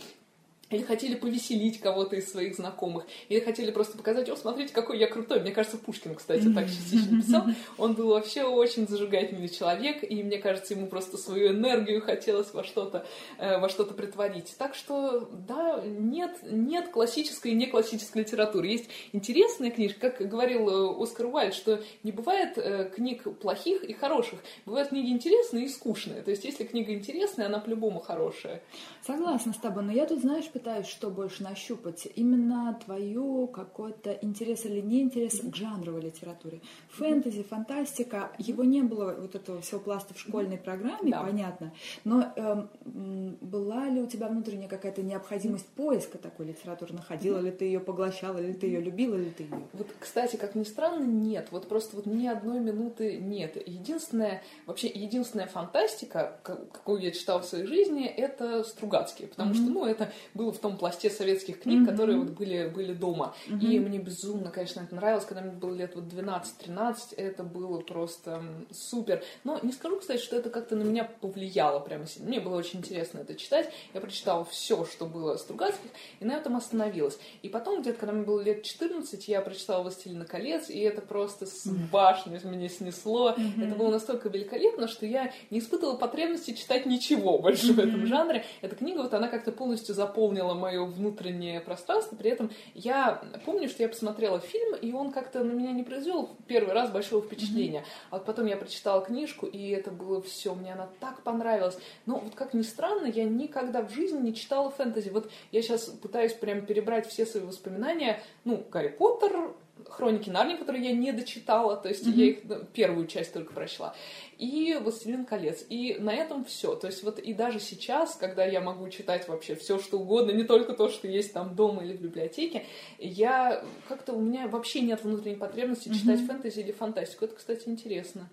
Или 0.73 0.83
хотели 0.83 1.15
повеселить 1.15 1.81
кого-то 1.81 2.17
из 2.17 2.31
своих 2.31 2.57
знакомых. 2.57 3.07
Или 3.29 3.41
хотели 3.41 3.71
просто 3.71 3.97
показать, 3.97 4.29
о, 4.29 4.37
смотрите, 4.37 4.73
какой 4.73 4.99
я 4.99 5.07
крутой. 5.07 5.41
Мне 5.41 5.53
кажется, 5.53 5.79
Пушкин, 5.79 6.15
кстати, 6.15 6.53
так 6.53 6.67
частично 6.67 7.21
писал. 7.21 7.45
Он 7.79 7.95
был 7.95 8.09
вообще 8.09 8.45
очень 8.45 8.89
зажигательный 8.89 9.49
человек, 9.49 10.03
и 10.03 10.23
мне 10.23 10.39
кажется, 10.39 10.75
ему 10.75 10.87
просто 10.87 11.19
свою 11.19 11.51
энергию 11.51 12.01
хотелось 12.01 12.53
во 12.53 12.65
что-то 12.65 13.07
э, 13.39 13.59
во 13.59 13.69
что-то 13.69 13.95
притворить. 13.95 14.55
Так 14.59 14.75
что, 14.75 15.29
да, 15.47 15.83
нет, 15.85 16.39
нет 16.43 16.89
классической 16.89 17.53
и 17.53 17.55
не 17.55 17.67
классической 17.67 18.23
литературы. 18.23 18.67
Есть 18.67 18.89
интересная 19.13 19.71
книжка, 19.71 20.11
как 20.11 20.29
говорил 20.29 20.69
э, 20.69 21.03
Оскар 21.03 21.27
Уайльд, 21.27 21.55
что 21.55 21.81
не 22.03 22.13
бывает 22.13 22.57
э, 22.57 22.91
книг 22.95 23.23
плохих 23.39 23.85
и 23.85 23.93
хороших. 23.93 24.41
Бывают 24.67 24.91
книги 24.91 25.11
интересные 25.11 25.67
и 25.67 25.69
скучные. 25.69 26.23
То 26.23 26.31
есть, 26.31 26.45
если 26.45 26.65
книга 26.65 26.93
интересная, 26.93 27.47
она 27.47 27.59
по-любому 27.59 28.01
хорошая. 28.01 28.63
Согласна 29.07 29.53
с 29.53 29.59
тобой, 29.59 29.83
но 29.85 29.93
я 29.93 30.07
тут, 30.07 30.21
знаешь, 30.21 30.49
пытаюсь 30.62 30.87
что 30.87 31.11
больше 31.11 31.42
нащупать. 31.42 32.07
Именно 32.14 32.79
твою 32.85 33.48
какой-то 33.48 34.12
интерес 34.12 34.64
или 34.64 34.81
не 34.81 35.03
интерес 35.03 35.40
к 35.40 35.55
жанровой 35.57 36.03
литературе. 36.03 36.61
Фэнтези, 36.90 37.42
фантастика, 37.42 38.31
его 38.38 38.62
не 38.62 38.83
было 38.83 39.12
вот 39.18 39.35
этого 39.35 39.61
всего 39.61 39.81
пласта 39.81 40.14
в 40.14 40.20
школьной 40.20 40.59
программе, 40.59 41.11
Да. 41.11 41.22
понятно. 41.25 41.72
Но 42.05 42.33
эм, 42.37 43.37
была 43.40 43.88
ли 43.88 44.01
у 44.01 44.07
тебя 44.07 44.29
внутренняя 44.29 44.68
какая-то 44.68 45.03
необходимость 45.03 45.66
поиска 45.66 46.18
такой 46.18 46.46
литературы? 46.46 46.94
Находила 46.94 47.38
ли 47.40 47.51
ты 47.51 47.64
ее, 47.64 47.81
поглощала 47.81 48.38
ли 48.38 48.53
ты 48.53 48.66
ее, 48.66 48.81
любила 48.81 49.16
ли 49.16 49.31
ты 49.31 49.42
ее? 49.42 49.62
Вот, 49.72 49.88
кстати, 49.98 50.37
как 50.37 50.55
ни 50.55 50.62
странно, 50.62 51.05
нет. 51.05 51.48
Вот 51.51 51.66
просто 51.68 51.96
вот 51.96 52.07
ни 52.07 52.27
одной 52.29 52.61
минуты 52.61 53.16
нет. 53.16 53.57
Единственная, 53.66 54.42
вообще, 54.66 54.87
единственная 54.87 55.48
фантастика, 55.48 56.38
ка- 56.44 56.64
какую 56.72 57.03
я 57.03 57.11
читала 57.11 57.40
в 57.40 57.46
своей 57.46 57.66
жизни, 57.66 58.07
это 58.07 58.62
Стругацкие. 58.62 59.29
Потому 59.29 59.55
что, 59.55 59.64
ну, 59.64 59.85
это 59.87 60.12
было 60.35 60.52
в 60.53 60.59
том 60.59 60.77
пласте 60.77 61.11
советских 61.11 61.61
книг, 61.61 61.88
которые 61.88 62.19
вот 62.19 62.31
были, 62.31 62.69
были 62.69 62.93
дома. 62.93 63.35
И 63.49 63.79
мне 63.79 63.99
безумно, 63.99 64.51
конечно, 64.51 64.81
это 64.81 64.95
нравилось. 64.95 65.25
Когда 65.25 65.43
мне 65.43 65.53
было 65.53 65.75
лет 65.75 65.95
вот 65.95 66.05
12-13, 66.05 67.15
это 67.17 67.43
было 67.43 67.81
просто 67.81 68.43
супер. 68.71 69.23
Но 69.45 69.59
не 69.62 69.73
скажу, 69.73 69.99
кстати, 69.99 70.21
что 70.21 70.37
это 70.37 70.51
как-то 70.51 70.77
на 70.77 70.83
меня 70.83 71.05
повлияло 71.05 71.81
прямо 71.81 72.07
сильно. 72.07 72.29
Мне 72.29 72.41
было 72.41 72.57
очень 72.57 72.81
интересно 72.81 73.21
это 73.21 73.35
читать. 73.35 73.71
Я 73.95 74.01
прочитала 74.01 74.45
все, 74.45 74.85
что 74.85 75.07
было 75.07 75.37
Стругацких, 75.37 75.91
и 76.21 76.25
на 76.25 76.33
этом 76.33 76.57
остановилась. 76.57 77.19
И 77.43 77.49
потом, 77.49 77.83
где-то, 77.83 77.99
когда 77.99 78.12
мне 78.12 78.25
было 78.25 78.41
лет 78.41 78.62
14, 78.62 79.29
я 79.29 79.41
прочитала 79.41 79.83
«Властелина 79.83 80.25
колец», 80.25 80.71
и 80.71 80.79
это 80.81 81.01
просто 81.03 81.47
с 81.47 81.67
башни 81.67 82.33
меня 82.62 82.69
снесло. 82.69 83.31
Это 83.31 83.75
было 83.75 83.91
настолько 83.91 84.29
великолепно, 84.29 84.88
что 84.88 85.07
я 85.07 85.33
не 85.51 85.59
испытывала 85.59 85.97
потребности 85.97 86.53
читать 86.53 86.87
ничего 86.87 87.38
больше 87.43 87.73
в 87.73 87.79
этом 87.79 88.07
жанре. 88.07 88.45
Эта 88.61 88.77
книга, 88.77 88.99
вот 89.03 89.15
она 89.15 89.29
как-то 89.29 89.53
полностью 89.53 89.95
заполнила 89.95 90.32
мое 90.33 90.85
внутреннее 90.85 91.61
пространство. 91.61 92.16
При 92.16 92.31
этом 92.31 92.51
я 92.75 93.23
помню, 93.45 93.68
что 93.68 93.83
я 93.83 93.88
посмотрела 93.88 94.40
фильм, 94.40 94.75
и 94.75 94.92
он 94.92 95.12
как-то 95.12 95.45
на 95.45 95.53
меня 95.53 95.73
не 95.73 95.83
произвел 95.83 96.31
первый 96.47 96.75
раз 96.75 96.90
большого 96.90 97.23
впечатления. 97.23 97.85
А 98.11 98.16
вот 98.16 98.25
потом 98.25 98.47
я 98.47 98.57
прочитала 98.57 99.05
книжку, 99.05 99.47
и 99.47 99.71
это 99.71 99.90
было 99.90 100.23
все, 100.23 100.55
мне 100.55 100.73
она 100.73 100.88
так 101.01 101.23
понравилась. 101.23 101.79
Но 102.07 102.18
вот 102.18 102.35
как 102.35 102.55
ни 102.55 102.62
странно, 102.62 103.07
я 103.07 103.25
никогда 103.25 103.83
в 103.83 103.90
жизни 103.90 104.21
не 104.21 104.35
читала 104.35 104.71
фэнтези. 104.71 105.11
Вот 105.11 105.31
я 105.51 105.62
сейчас 105.62 105.85
пытаюсь 105.85 106.33
прям 106.33 106.64
перебрать 106.66 107.07
все 107.07 107.27
свои 107.27 107.42
воспоминания. 107.42 108.23
Ну, 108.45 108.64
Гарри 108.71 108.88
Поттер, 108.88 109.53
Хроники 109.88 110.31
Нарнии, 110.31 110.57
которые 110.57 110.85
я 110.85 110.92
не 110.92 111.12
дочитала, 111.12 111.77
то 111.77 111.88
есть 111.88 112.07
я 112.07 112.27
их 112.27 112.38
ну, 112.45 112.57
первую 112.73 113.07
часть 113.07 113.33
только 113.33 113.53
прочла, 113.53 113.95
и 114.38 114.77
Властелин 114.83 115.25
колец. 115.25 115.64
И 115.68 115.97
на 116.01 116.12
этом 116.12 116.45
все. 116.45 116.75
То 116.75 116.88
есть 116.88 117.03
вот 117.05 117.18
и 117.18 117.33
даже 117.33 117.61
сейчас, 117.61 118.16
когда 118.16 118.45
я 118.45 118.61
могу 118.61 118.88
читать 118.88 119.29
вообще 119.29 119.55
все, 119.55 119.79
что 119.79 119.99
угодно, 119.99 120.33
не 120.33 120.45
только 120.45 120.73
то, 120.73 120.88
что 120.88 121.07
есть 121.07 121.33
там 121.33 121.55
дома 121.55 121.85
или 121.85 121.97
в 121.97 122.01
библиотеке, 122.01 122.64
я 122.99 123.62
как-то 123.88 124.12
у 124.14 124.21
меня 124.21 124.49
вообще 124.49 124.81
нет 124.81 125.05
внутренней 125.05 125.37
потребности 125.37 125.92
читать 125.92 126.21
фэнтези 126.27 126.61
или 126.61 126.73
фантастику. 126.73 127.27
Это, 127.27 127.37
кстати, 127.37 127.68
интересно. 127.68 128.29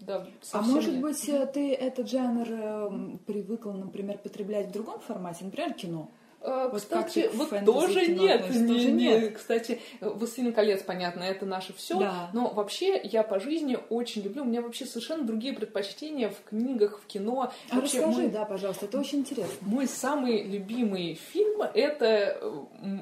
Да, 0.00 0.26
А 0.52 0.62
может 0.62 0.92
нет. 0.94 1.02
быть, 1.02 1.28
э, 1.28 1.46
ты 1.46 1.72
этот 1.72 2.08
жанр 2.10 2.50
эм, 2.50 3.18
привыкла, 3.26 3.72
например, 3.72 4.18
потреблять 4.18 4.68
в 4.68 4.72
другом 4.72 5.00
формате, 5.00 5.44
например, 5.44 5.72
кино? 5.74 6.10
А, 6.46 6.68
Вот 6.68 6.80
Кстати, 6.82 7.30
вот 7.34 7.48
тоже 7.64 8.06
нет. 8.06 8.50
Не- 8.50 8.68
Тоже 8.68 8.90
не- 8.92 9.04
нет? 9.04 9.36
Кстати, 9.36 9.80
«Властелин 10.00 10.52
колец», 10.52 10.82
понятно, 10.82 11.22
это 11.22 11.46
наше 11.46 11.72
все. 11.72 11.98
Да. 11.98 12.30
Но 12.34 12.48
вообще 12.50 13.00
я 13.02 13.22
по 13.22 13.40
жизни 13.40 13.78
очень 13.88 14.22
люблю. 14.22 14.42
У 14.42 14.46
меня 14.46 14.60
вообще 14.60 14.84
совершенно 14.84 15.24
другие 15.24 15.54
предпочтения 15.54 16.28
в 16.28 16.48
книгах, 16.48 17.00
в 17.02 17.06
кино. 17.06 17.50
А 17.70 17.74
Вообще, 17.74 17.98
расскажи, 18.00 18.22
мой- 18.22 18.30
да, 18.30 18.44
пожалуйста, 18.44 18.84
это 18.86 18.98
очень 19.00 19.20
интересно. 19.20 19.54
Мой 19.62 19.86
самый 19.86 20.42
любимый 20.42 21.14
фильм 21.32 21.62
это, 21.62 22.38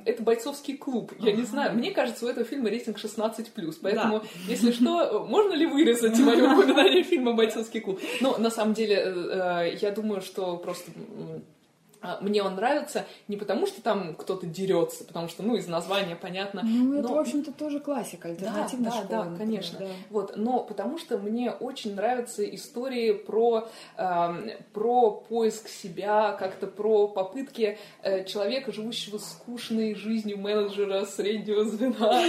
это 0.05 0.23
бойцовский 0.23 0.77
клуб. 0.77 1.13
Я 1.19 1.33
не 1.33 1.43
Ага. 1.43 1.51
знаю, 1.51 1.75
мне 1.77 1.91
кажется, 1.91 2.27
у 2.27 2.29
этого 2.29 2.47
фильма 2.47 2.69
рейтинг 2.71 2.99
16 2.99 3.51
Поэтому, 3.83 4.23
если 4.49 4.71
что, 4.73 5.27
можно 5.29 5.53
ли 5.55 5.67
вырезать 5.67 6.19
мое 6.19 6.53
упоминание 6.53 7.03
фильма 7.03 7.33
Бойцовский 7.33 7.81
клуб? 7.81 8.01
Ну, 8.21 8.39
на 8.39 8.51
самом 8.51 8.75
деле, 8.75 8.97
э, 8.97 9.71
э, 9.73 9.79
я 9.81 9.91
думаю, 9.91 10.21
что 10.21 10.57
просто 10.59 10.91
а, 10.97 11.41
мне 12.21 12.43
он 12.43 12.57
нравится 12.57 13.07
не 13.29 13.37
потому, 13.37 13.67
что 13.67 13.83
там 13.83 14.15
кто-то 14.15 14.47
дерется, 14.47 15.05
потому 15.05 15.29
что, 15.29 15.43
ну, 15.43 15.57
из 15.57 15.69
названия 15.69 16.17
понятно. 16.17 16.62
Ну, 16.65 16.99
это, 16.99 17.09
но... 17.09 17.15
в 17.15 17.19
общем-то, 17.19 17.53
тоже 17.53 17.81
классика, 17.81 18.29
альтернативная 18.29 18.91
да, 18.91 18.97
школа. 18.97 19.25
Да, 19.25 19.31
да, 19.31 19.37
конечно. 19.37 19.79
Да. 19.79 19.87
Вот, 20.11 20.37
но 20.37 20.61
потому 20.61 20.99
что 20.99 21.19
мне 21.19 21.51
очень 21.51 21.95
нравятся 21.95 22.45
истории 22.55 23.12
про, 23.12 23.69
э, 23.97 24.59
про 24.73 25.11
поиск 25.12 25.69
себя, 25.69 26.33
как-то 26.33 26.67
про 26.67 27.09
попытки 27.09 27.79
э, 28.03 28.25
человека, 28.25 28.73
живущего 28.73 29.19
скучной 29.19 29.95
жизнью 29.95 30.38
менеджера 30.38 31.05
среднего 31.05 31.65
звена, 31.65 32.23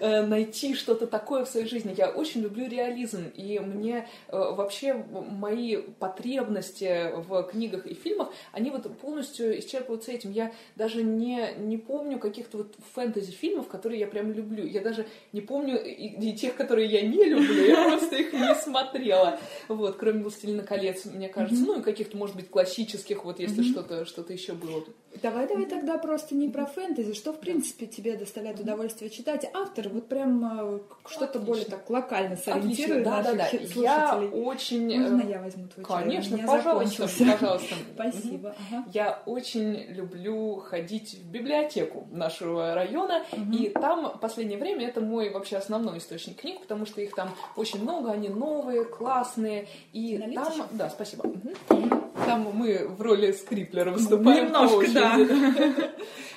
э, 0.00 0.22
найти 0.22 0.74
что-то 0.74 1.06
такое 1.06 1.44
в 1.44 1.48
своей 1.48 1.66
жизни. 1.66 1.94
Я 1.96 2.10
очень 2.10 2.40
люблю 2.40 2.68
реализм, 2.68 3.30
и 3.34 3.58
мне 3.58 4.08
э, 4.28 4.36
вообще 4.36 4.94
мои 5.12 5.76
потребности 5.76 7.12
в 7.14 7.42
книгах 7.44 7.86
и 7.86 7.94
фильмах, 7.94 8.28
они 8.52 8.70
вот 8.70 8.90
полностью 8.98 9.19
полностью 9.20 9.58
исчерпываться 9.58 10.12
этим. 10.12 10.30
Я 10.30 10.52
даже 10.76 11.02
не, 11.02 11.50
не 11.58 11.76
помню 11.76 12.18
каких-то 12.18 12.58
вот 12.58 12.74
фэнтези-фильмов, 12.94 13.68
которые 13.68 14.00
я 14.00 14.06
прям 14.06 14.32
люблю. 14.32 14.64
Я 14.66 14.80
даже 14.80 15.06
не 15.32 15.40
помню 15.40 15.82
и, 15.82 16.30
и 16.30 16.36
тех, 16.36 16.56
которые 16.56 16.88
я 16.88 17.02
не 17.02 17.24
люблю, 17.24 17.64
я 17.66 17.84
просто 17.84 18.16
их 18.16 18.32
не 18.32 18.54
смотрела. 18.54 19.38
Вот, 19.68 19.96
кроме 19.96 20.22
«Властелина 20.22 20.62
колец», 20.62 21.04
мне 21.04 21.28
кажется. 21.28 21.62
Ну, 21.64 21.80
и 21.80 21.82
каких-то, 21.82 22.16
может 22.16 22.36
быть, 22.36 22.48
классических, 22.48 23.24
вот 23.24 23.40
если 23.40 23.62
что-то 23.62 24.04
что 24.04 24.24
еще 24.30 24.52
было. 24.52 24.84
Давай, 25.22 25.48
давай 25.48 25.66
тогда 25.66 25.98
просто 25.98 26.36
не 26.36 26.48
про 26.48 26.66
фэнтези. 26.66 27.14
Что, 27.14 27.32
в 27.32 27.40
принципе, 27.40 27.86
тебе 27.86 28.16
доставляет 28.16 28.60
удовольствие 28.60 29.10
читать? 29.10 29.44
Автор 29.52 29.88
вот 29.88 30.08
прям 30.08 30.76
э, 30.76 30.80
что-то 31.06 31.40
более 31.40 31.64
так 31.64 31.90
локально 31.90 32.36
сориентирует 32.36 33.04
да, 33.04 33.22
да, 33.22 33.34
да. 33.34 33.48
Я 33.74 34.20
очень... 34.20 35.00
Можно 35.00 35.22
э, 35.22 35.30
я 35.30 35.40
возьму 35.40 35.66
твой 35.66 35.84
Конечно, 35.84 36.38
пожалуйста, 36.46 37.08
пожалуйста. 37.18 37.74
Спасибо. 37.94 38.54
Ага. 38.70 38.84
Я 39.10 39.22
очень 39.26 39.86
люблю 39.88 40.62
ходить 40.64 41.14
в 41.14 41.30
библиотеку 41.32 42.06
нашего 42.12 42.74
района, 42.74 43.24
угу. 43.32 43.52
и 43.52 43.68
там 43.70 44.12
в 44.14 44.20
последнее 44.20 44.56
время 44.56 44.86
это 44.86 45.00
мой 45.00 45.30
вообще 45.30 45.56
основной 45.56 45.98
источник 45.98 46.40
книг, 46.40 46.60
потому 46.60 46.86
что 46.86 47.00
их 47.00 47.12
там 47.14 47.30
очень 47.56 47.82
много, 47.82 48.12
они 48.12 48.28
новые, 48.28 48.84
классные, 48.84 49.66
и 49.92 50.16
Налить 50.16 50.36
там... 50.36 50.52
Еще? 50.52 50.62
Да, 50.72 50.90
спасибо. 50.90 51.22
Угу. 51.26 52.00
Там 52.24 52.52
мы 52.54 52.86
в 52.86 53.00
роли 53.00 53.32
скриплера 53.32 53.90
выступаем. 53.90 54.44
Немножко, 54.46 54.92
да. 54.92 55.18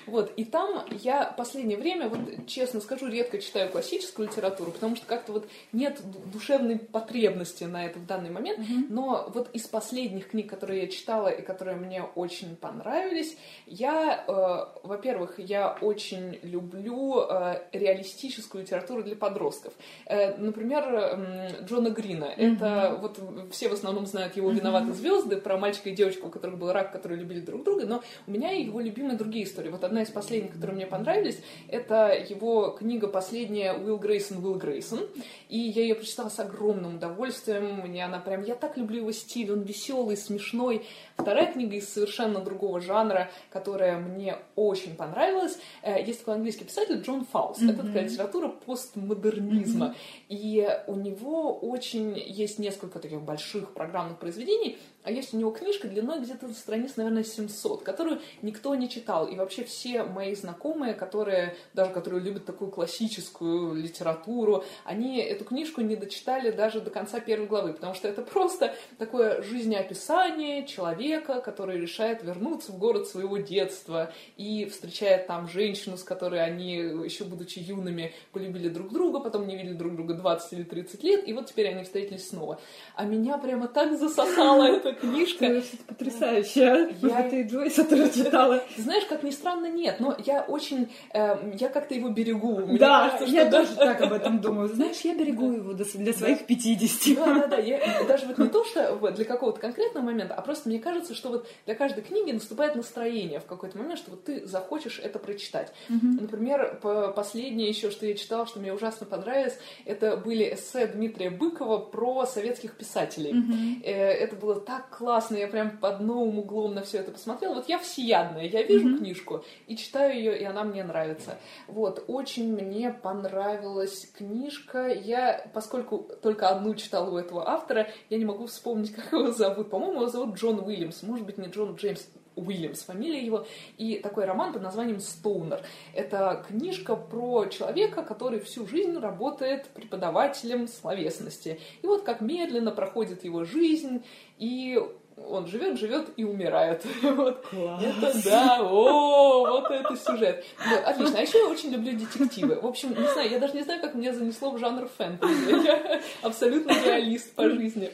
Вот, 0.06 0.32
и 0.36 0.46
там 0.46 0.84
я 0.92 1.26
последнее 1.26 1.78
время, 1.78 2.10
вот 2.10 2.48
честно 2.48 2.82
скажу, 2.82 3.08
редко 3.08 3.40
читаю 3.40 3.70
классическую 3.70 4.28
литературу, 4.28 4.72
потому 4.72 4.96
что 4.96 5.06
как-то 5.06 5.34
вот 5.34 5.48
нет 5.72 6.02
душевной 6.32 6.80
потребности 6.80 7.64
на 7.64 7.86
это 7.86 8.00
в 8.00 8.06
данный 8.06 8.30
момент, 8.30 8.60
mm-hmm. 8.60 8.86
но 8.90 9.30
вот 9.34 9.50
из 9.54 9.68
последних 9.68 10.30
книг, 10.30 10.50
которые 10.50 10.84
я 10.84 10.88
читала 10.88 11.28
и 11.28 11.42
которые 11.42 11.78
мне 11.78 12.04
очень 12.16 12.56
понравились, 12.56 13.38
я, 13.66 14.24
э, 14.28 14.88
во-первых, 14.88 15.40
я 15.40 15.78
очень 15.82 16.40
люблю 16.44 17.22
э, 17.22 17.62
реалистическую 17.72 18.64
литературу 18.64 19.04
для 19.04 19.16
подростков. 19.16 19.74
Э, 20.06 20.36
например, 20.38 20.84
э, 20.88 21.64
Джона 21.66 21.90
Грина. 21.90 22.26
Mm-hmm. 22.26 22.56
Это 22.56 22.98
вот 23.02 23.20
все 23.52 23.70
в 23.70 23.74
основном 23.74 24.06
знают 24.06 24.36
его 24.36 24.52
«Виноваты 24.52 24.94
звезды» 24.94 25.38
про 25.38 25.58
мальчика 25.58 25.90
и 25.90 25.96
девочку, 25.96 26.28
у 26.28 26.30
которых 26.30 26.58
был 26.58 26.72
рак, 26.72 26.92
которые 26.92 27.20
любили 27.20 27.40
друг 27.40 27.64
друга, 27.64 27.86
но 27.86 28.04
у 28.28 28.32
меня 28.32 28.52
его 28.52 28.80
любимые 28.80 29.18
другие 29.18 29.46
истории. 29.46 29.70
Вот 29.70 29.84
одна 29.94 30.02
из 30.02 30.10
последних, 30.10 30.54
которые 30.54 30.76
мне 30.76 30.88
понравились, 30.88 31.40
это 31.68 32.12
его 32.14 32.72
книга 32.72 33.08
последняя 33.08 33.74
«Уилл 33.74 33.98
Грейсон, 33.98 34.44
Уилл 34.44 34.56
Грейсон». 34.56 35.02
И 35.50 35.60
я 35.60 35.84
ее 35.84 35.94
прочитала 35.94 36.30
с 36.30 36.40
огромным 36.40 36.96
удовольствием. 36.96 37.82
Мне 37.82 38.04
она 38.04 38.18
прям... 38.20 38.44
Я 38.44 38.56
так 38.56 38.76
люблю 38.76 39.02
его 39.02 39.12
стиль, 39.12 39.52
он 39.52 39.62
веселый, 39.62 40.18
смешной. 40.18 40.84
Вторая 41.16 41.54
книга 41.54 41.76
из 41.76 41.88
совершенно 41.90 42.40
другого 42.40 42.82
жанра, 42.82 43.30
которая 43.52 44.00
мне 44.00 44.38
очень 44.56 44.96
понравилась. 44.96 45.60
Э, 45.84 46.04
есть 46.04 46.20
такой 46.20 46.36
английский 46.36 46.66
писатель 46.66 47.00
Джон 47.02 47.26
Фаус. 47.26 47.60
Mm-hmm. 47.60 47.72
Это 47.72 47.84
такая 47.84 48.04
литература 48.10 48.48
постмодернизма. 48.48 49.86
Mm-hmm. 49.86 50.26
И 50.30 50.80
у 50.88 50.96
него 50.96 51.54
очень 51.54 52.18
есть 52.18 52.58
несколько 52.58 52.98
таких 52.98 53.22
больших 53.22 53.74
программных 53.74 54.18
произведений, 54.18 54.80
а 55.04 55.12
есть 55.12 55.34
у 55.34 55.38
него 55.38 55.52
книжка 55.52 55.88
длиной 55.88 56.20
где-то 56.22 56.52
страниц, 56.54 56.96
наверное, 56.96 57.24
700, 57.24 57.84
которую 57.84 58.22
никто 58.42 58.74
не 58.76 58.90
читал. 58.90 59.28
И 59.28 59.36
вообще 59.36 59.64
все 59.64 60.04
мои 60.04 60.34
знакомые, 60.34 60.94
которые, 60.94 61.56
даже 61.74 61.92
которые 61.92 62.22
любят 62.22 62.46
такую 62.46 62.72
классическую 62.72 63.76
литературу, 63.76 64.64
они 64.86 65.20
эту 65.20 65.44
книжку 65.44 65.82
не 65.82 65.96
дочитали 65.96 66.52
даже 66.52 66.80
до 66.80 66.90
конца 66.90 67.20
первой 67.20 67.48
главы, 67.48 67.74
потому 67.74 67.94
что 67.94 68.08
это 68.08 68.22
просто 68.22 68.74
такое 68.98 69.42
жизнеописание 69.42 70.66
человека, 70.66 71.42
который 71.42 71.80
решает 71.80 72.24
вернуться 72.24 72.72
в 72.72 72.78
город 72.78 73.08
своего 73.08 73.38
детства 73.38 74.14
и 74.38 74.66
встречает 74.66 75.28
там 75.28 75.48
женщину, 75.48 75.98
с 75.98 76.04
которой 76.04 76.44
они, 76.44 76.76
еще 76.76 77.26
будучи 77.26 77.60
юными, 77.60 78.14
полюбили 78.32 78.70
друг 78.70 78.92
друга, 78.92 79.20
потом 79.20 79.48
не 79.48 79.58
видели 79.58 79.74
друг 79.74 79.96
друга 79.96 80.14
20 80.14 80.54
или 80.54 80.64
30 80.64 81.04
лет, 81.04 81.28
и 81.28 81.34
вот 81.34 81.48
теперь 81.48 81.68
они 81.68 81.84
встретились 81.84 82.30
снова. 82.30 82.60
А 82.96 83.04
меня 83.04 83.38
прямо 83.38 83.68
так 83.68 83.98
засосало 83.98 84.64
это 84.68 84.93
книжка. 84.94 85.46
Это 85.46 85.66
потрясающая. 85.88 86.90
Я... 87.02 87.30
Ты 87.30 87.44
Джойса 87.44 87.84
тоже 87.84 88.12
читала. 88.12 88.64
Знаешь, 88.78 89.06
как 89.06 89.24
ни 89.24 89.32
странно, 89.32 89.68
нет. 89.68 90.00
Но 90.00 90.16
я 90.26 90.42
очень... 90.42 90.92
Э, 91.14 91.36
я 91.54 91.70
как-то 91.70 91.94
его 91.94 92.10
берегу. 92.10 92.78
Да, 92.78 93.20
я 93.26 93.50
тоже 93.50 93.76
так 93.76 94.02
об 94.02 94.14
этом 94.14 94.40
думаю. 94.40 94.68
Знаешь, 94.70 95.00
я 95.02 95.16
берегу 95.16 95.52
его 95.52 95.74
для 95.74 96.14
своих 96.14 96.46
50. 96.46 97.16
Да, 97.16 97.34
да, 97.34 97.48
да. 97.48 97.58
Я, 97.58 98.04
даже 98.08 98.26
вот 98.26 98.38
не 98.38 98.50
то, 98.50 98.64
что 98.66 99.12
для 99.12 99.26
какого-то 99.26 99.60
конкретного 99.60 100.06
момента, 100.06 100.34
а 100.36 100.42
просто 100.42 100.70
мне 100.70 100.80
кажется, 100.80 101.14
что 101.14 101.30
вот 101.30 101.48
для 101.66 101.76
каждой 101.76 102.04
книги 102.04 102.32
наступает 102.32 102.76
настроение 102.76 103.40
в 103.40 103.46
какой-то 103.46 103.78
момент, 103.78 104.00
что 104.00 104.12
вот 104.12 104.24
ты 104.24 104.46
захочешь 104.46 105.00
это 105.00 105.20
прочитать. 105.20 105.74
Например, 105.90 106.80
последнее 107.16 107.70
еще, 107.70 107.92
что 107.92 108.06
я 108.06 108.14
читала, 108.16 108.46
что 108.46 108.60
мне 108.60 108.74
ужасно 108.74 109.06
понравилось, 109.06 109.58
это 109.86 110.18
были 110.18 110.54
эссе 110.54 110.88
Дмитрия 110.88 111.30
Быкова 111.30 111.80
про 111.80 112.26
советских 112.26 112.76
писателей. 112.76 113.32
Угу. 113.38 113.84
Это 113.84 114.36
было 114.36 114.60
так 114.60 114.83
так 114.84 114.98
классно, 114.98 115.36
я 115.36 115.48
прям 115.48 115.78
под 115.78 116.00
новым 116.02 116.40
углом 116.40 116.76
на 116.76 116.82
все 116.82 117.00
это 117.00 117.12
посмотрела. 117.12 117.56
Вот 117.56 117.70
я 117.70 117.78
всеядная, 117.78 118.46
я 118.46 118.64
вижу 118.64 118.90
mm-hmm. 118.90 118.98
книжку 118.98 119.44
и 119.68 119.76
читаю 119.76 120.16
ее, 120.16 120.38
и 120.38 120.44
она 120.44 120.64
мне 120.64 120.84
нравится. 120.84 121.38
Вот, 121.68 122.04
очень 122.08 122.54
мне 122.54 122.92
понравилась 122.92 124.10
книжка. 124.18 124.88
Я, 124.88 125.50
поскольку 125.54 126.10
только 126.22 126.50
одну 126.50 126.74
читала 126.76 127.10
у 127.12 127.18
этого 127.18 127.48
автора, 127.48 127.90
я 128.10 128.18
не 128.18 128.26
могу 128.26 128.46
вспомнить, 128.48 128.94
как 128.94 129.12
его 129.12 129.32
зовут. 129.32 129.70
По-моему, 129.70 130.02
его 130.02 130.08
зовут 130.08 130.36
Джон 130.36 130.60
Уильямс, 130.60 131.04
может 131.04 131.26
быть, 131.26 131.38
не 131.38 131.48
Джон 131.48 131.76
Джеймс. 131.76 132.06
Уильямс, 132.36 132.82
фамилия 132.84 133.24
его, 133.24 133.46
и 133.78 134.00
такой 134.00 134.26
роман 134.26 134.54
под 134.54 134.62
названием 134.62 135.00
«Стоунер». 135.00 135.62
Это 135.94 136.44
книжка 136.48 136.96
про 136.96 137.46
человека, 137.46 138.04
который 138.04 138.40
всю 138.40 138.68
жизнь 138.68 138.98
работает 138.98 139.68
преподавателем 139.68 140.68
словесности. 140.68 141.60
И 141.82 141.88
вот 141.88 142.04
как 142.04 142.22
медленно 142.22 142.72
проходит 142.72 143.24
его 143.24 143.44
жизнь, 143.44 144.04
и 144.38 144.80
он 145.18 145.48
живет, 145.48 145.78
живет 145.78 146.10
и 146.18 146.24
умирает. 146.24 146.86
Вот. 147.04 147.46
Класс. 147.48 147.84
Это 147.84 148.24
да, 148.24 148.60
о, 148.62 149.46
вот 149.46 149.70
это 149.70 149.96
сюжет. 149.96 150.44
Вот, 150.68 150.84
отлично. 150.84 151.20
А 151.20 151.22
еще 151.22 151.38
я 151.38 151.48
очень 151.48 151.70
люблю 151.70 151.98
детективы. 151.98 152.60
В 152.60 152.66
общем, 152.66 152.90
не 152.90 153.08
знаю, 153.08 153.30
я 153.30 153.40
даже 153.40 153.54
не 153.54 153.64
знаю, 153.64 153.82
как 153.82 153.94
меня 153.94 154.14
занесло 154.14 154.52
в 154.52 154.58
жанр 154.58 154.88
фэнтези. 154.98 155.66
Я 155.66 156.02
абсолютно 156.22 156.72
реалист 156.84 157.36
по 157.36 157.50
жизни. 157.50 157.92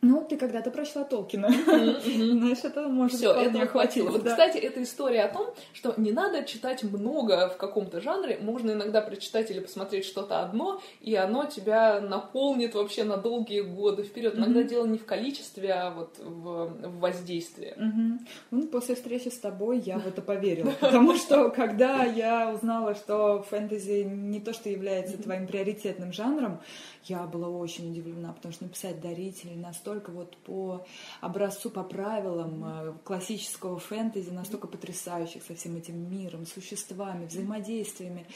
Ну, 0.00 0.24
ты 0.28 0.36
когда-то 0.36 0.70
прочла 0.70 1.04
Толкина. 1.04 1.50
Знаешь, 1.50 2.58
это 2.62 2.88
может 2.88 3.16
Все, 3.16 3.32
этого 3.32 3.66
хватило. 3.66 4.10
Вот, 4.10 4.22
кстати, 4.22 4.58
эта 4.58 4.82
история 4.82 5.22
о 5.24 5.32
том, 5.32 5.48
что 5.72 5.94
не 5.96 6.12
надо 6.12 6.44
читать 6.44 6.84
много 6.84 7.48
в 7.48 7.56
каком-то 7.56 8.00
жанре, 8.00 8.38
можно 8.40 8.72
иногда 8.72 9.00
прочитать 9.00 9.50
или 9.50 9.58
посмотреть 9.58 10.04
что-то 10.04 10.40
одно, 10.40 10.80
и 11.00 11.16
оно 11.16 11.46
тебя 11.46 12.00
наполнит 12.00 12.74
вообще 12.74 13.02
на 13.02 13.16
долгие 13.16 13.62
годы 13.62 14.04
вперед. 14.04 14.36
Иногда 14.36 14.62
дело 14.62 14.86
не 14.86 14.98
в 14.98 15.04
количестве, 15.04 15.72
а 15.72 15.90
вот 15.90 16.16
в, 16.18 16.98
воздействии. 17.00 17.74
Ну, 18.50 18.66
после 18.68 18.94
встречи 18.94 19.28
с 19.28 19.38
тобой 19.38 19.80
я 19.80 19.98
в 19.98 20.06
это 20.06 20.22
поверила. 20.22 20.72
Потому 20.80 21.16
что, 21.16 21.50
когда 21.50 22.04
я 22.04 22.50
узнала, 22.50 22.94
что 22.94 23.42
фэнтези 23.50 24.04
не 24.04 24.40
то, 24.40 24.52
что 24.52 24.68
является 24.68 25.20
твоим 25.20 25.46
приоритетным 25.46 26.12
жанром, 26.12 26.60
я 27.08 27.26
была 27.26 27.48
очень 27.48 27.90
удивлена, 27.90 28.32
потому 28.32 28.52
что 28.52 28.64
написать 28.64 29.00
дарители 29.00 29.54
настолько 29.54 30.10
вот 30.10 30.36
по 30.38 30.86
образцу, 31.20 31.70
по 31.70 31.82
правилам 31.82 32.64
э, 32.64 32.94
классического 33.04 33.78
фэнтези, 33.78 34.30
настолько 34.30 34.66
потрясающих 34.66 35.42
со 35.42 35.54
всем 35.54 35.76
этим 35.76 36.10
миром, 36.10 36.46
существами, 36.46 37.26
взаимодействиями. 37.26 38.26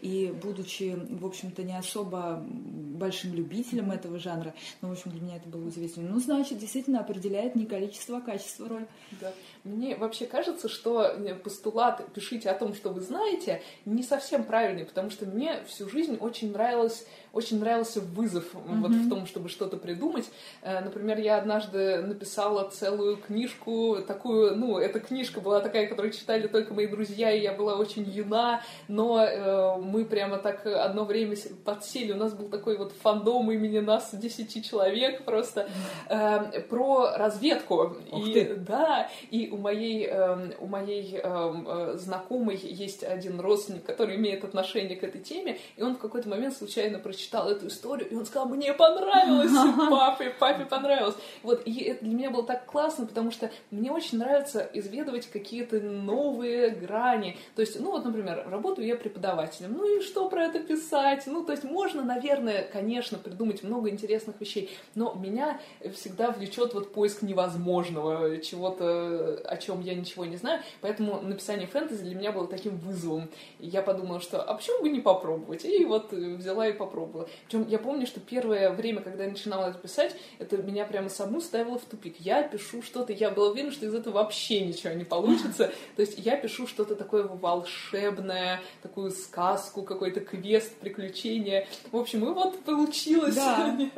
И 0.00 0.34
будучи, 0.42 0.98
в 1.10 1.26
общем-то, 1.26 1.62
не 1.62 1.76
особо 1.76 2.42
большим 2.42 3.34
любителем 3.34 3.90
этого 3.90 4.18
жанра, 4.18 4.54
но, 4.80 4.88
в 4.88 4.92
общем, 4.92 5.10
для 5.10 5.20
меня 5.20 5.36
это 5.36 5.48
было 5.48 5.66
удивительно. 5.66 6.10
Ну, 6.10 6.20
значит, 6.20 6.58
действительно 6.58 7.00
определяет 7.00 7.56
не 7.56 7.66
количество, 7.66 8.18
а 8.18 8.20
качество 8.20 8.68
роль. 8.68 8.86
Да. 9.20 9.32
Мне 9.64 9.94
вообще 9.96 10.26
кажется, 10.26 10.68
что 10.68 11.02
э, 11.04 11.34
постулат 11.34 12.04
«пишите 12.12 12.50
о 12.50 12.54
том, 12.54 12.74
что 12.74 12.90
вы 12.90 13.00
знаете» 13.00 13.62
не 13.84 14.02
совсем 14.02 14.44
правильный, 14.44 14.84
потому 14.84 15.10
что 15.10 15.24
мне 15.26 15.62
всю 15.66 15.88
жизнь 15.88 16.16
очень 16.20 16.52
нравилось 16.52 17.06
очень 17.32 17.60
нравился 17.60 18.00
вызов 18.00 18.44
mm-hmm. 18.54 18.80
вот 18.80 18.90
в 18.90 19.08
том, 19.08 19.26
чтобы 19.26 19.48
что-то 19.48 19.76
придумать. 19.76 20.30
Э, 20.62 20.80
например, 20.80 21.18
я 21.18 21.38
однажды 21.38 22.02
написала 22.02 22.68
целую 22.68 23.16
книжку, 23.16 23.98
такую, 24.06 24.56
ну, 24.56 24.78
эта 24.78 25.00
книжка 25.00 25.40
была 25.40 25.60
такая, 25.60 25.86
которую 25.86 26.12
читали 26.12 26.46
только 26.46 26.74
мои 26.74 26.86
друзья, 26.86 27.30
и 27.30 27.40
я 27.40 27.54
была 27.54 27.76
очень 27.76 28.04
юна, 28.04 28.62
но 28.88 29.22
э, 29.22 29.78
мы 29.80 30.04
прямо 30.04 30.38
так 30.38 30.66
одно 30.66 31.04
время 31.04 31.36
подсели, 31.64 32.12
у 32.12 32.16
нас 32.16 32.34
был 32.34 32.48
такой 32.48 32.76
вот 32.76 32.92
фандом 33.02 33.50
имени 33.50 33.78
нас 33.78 34.10
10 34.12 34.68
человек 34.68 35.24
просто, 35.24 35.68
э, 36.08 36.60
про 36.68 37.16
разведку. 37.16 37.96
Ух 38.10 38.28
и, 38.28 38.32
ты. 38.32 38.54
Да, 38.56 39.08
и 39.30 39.48
у 39.52 39.58
моей, 39.58 40.06
э, 40.06 40.52
у 40.58 40.66
моей 40.66 41.16
э, 41.16 41.20
э, 41.22 41.96
знакомой 41.98 42.56
есть 42.56 43.04
один 43.04 43.38
родственник, 43.38 43.84
который 43.84 44.16
имеет 44.16 44.44
отношение 44.44 44.96
к 44.96 45.04
этой 45.04 45.20
теме, 45.20 45.58
и 45.76 45.82
он 45.82 45.96
в 45.96 45.98
какой-то 45.98 46.28
момент 46.28 46.56
случайно 46.56 46.98
прочитал 46.98 47.50
эту 47.50 47.68
историю, 47.68 48.08
и 48.08 48.14
он 48.14 48.24
сказал, 48.24 48.48
мне 48.48 48.72
понравилось, 48.72 49.52
папе, 49.90 50.30
папе 50.38 50.64
понравилось. 50.64 51.16
Вот, 51.42 51.62
и 51.66 51.82
это 51.82 52.04
для 52.04 52.14
меня 52.14 52.30
было 52.30 52.44
так 52.44 52.64
классно, 52.64 53.06
потому 53.06 53.30
что 53.30 53.50
мне 53.70 53.92
очень 53.92 54.18
нравится 54.18 54.68
изведывать 54.72 55.30
какие-то 55.30 55.80
новые 55.80 56.70
грани. 56.70 57.36
То 57.54 57.60
есть, 57.60 57.78
ну 57.78 57.90
вот, 57.90 58.04
например, 58.04 58.46
работаю 58.48 58.86
я 58.86 58.96
преподавателем, 58.96 59.74
ну 59.74 59.98
и 59.98 60.02
что 60.02 60.28
про 60.28 60.44
это 60.44 60.60
писать? 60.60 61.24
Ну, 61.26 61.44
то 61.44 61.52
есть 61.52 61.64
можно, 61.64 62.02
наверное, 62.02 62.66
конечно, 62.72 63.18
придумать 63.18 63.62
много 63.62 63.90
интересных 63.90 64.40
вещей, 64.40 64.70
но 64.94 65.12
меня 65.14 65.60
всегда 65.94 66.30
влечет 66.30 66.72
вот 66.72 66.92
поиск 66.92 67.22
невозможного, 67.22 68.38
чего-то, 68.38 69.41
о 69.44 69.56
чем 69.56 69.80
я 69.80 69.94
ничего 69.94 70.24
не 70.24 70.36
знаю, 70.36 70.62
поэтому 70.80 71.20
написание 71.20 71.66
фэнтези 71.66 72.02
для 72.02 72.14
меня 72.14 72.32
было 72.32 72.46
таким 72.46 72.78
вызовом. 72.78 73.28
И 73.58 73.66
я 73.66 73.82
подумала, 73.82 74.20
что 74.20 74.42
а 74.42 74.54
почему 74.54 74.82
бы 74.82 74.88
не 74.88 75.00
попробовать? 75.00 75.64
И 75.64 75.84
вот 75.84 76.12
взяла 76.12 76.68
и 76.68 76.72
попробовала. 76.72 77.28
Причем 77.46 77.66
я 77.68 77.78
помню, 77.78 78.06
что 78.06 78.20
первое 78.20 78.70
время, 78.70 79.00
когда 79.00 79.24
я 79.24 79.30
начинала 79.30 79.70
это 79.70 79.78
писать, 79.78 80.16
это 80.38 80.56
меня 80.58 80.84
прямо 80.84 81.08
саму 81.08 81.40
ставило 81.40 81.78
в 81.78 81.84
тупик. 81.84 82.16
Я 82.18 82.42
пишу 82.42 82.82
что-то, 82.82 83.12
я 83.12 83.30
была 83.30 83.50
уверена, 83.50 83.72
что 83.72 83.86
из 83.86 83.94
этого 83.94 84.14
вообще 84.14 84.60
ничего 84.60 84.92
не 84.92 85.04
получится. 85.04 85.72
То 85.96 86.02
есть 86.02 86.18
я 86.18 86.36
пишу 86.36 86.66
что-то 86.66 86.94
такое 86.94 87.24
волшебное, 87.24 88.60
такую 88.82 89.10
сказку, 89.10 89.82
какой-то 89.82 90.20
квест, 90.20 90.74
приключение. 90.76 91.66
В 91.90 91.96
общем, 91.96 92.24
и 92.24 92.32
вот 92.32 92.58
получилось. 92.60 93.34
Да. 93.34 93.78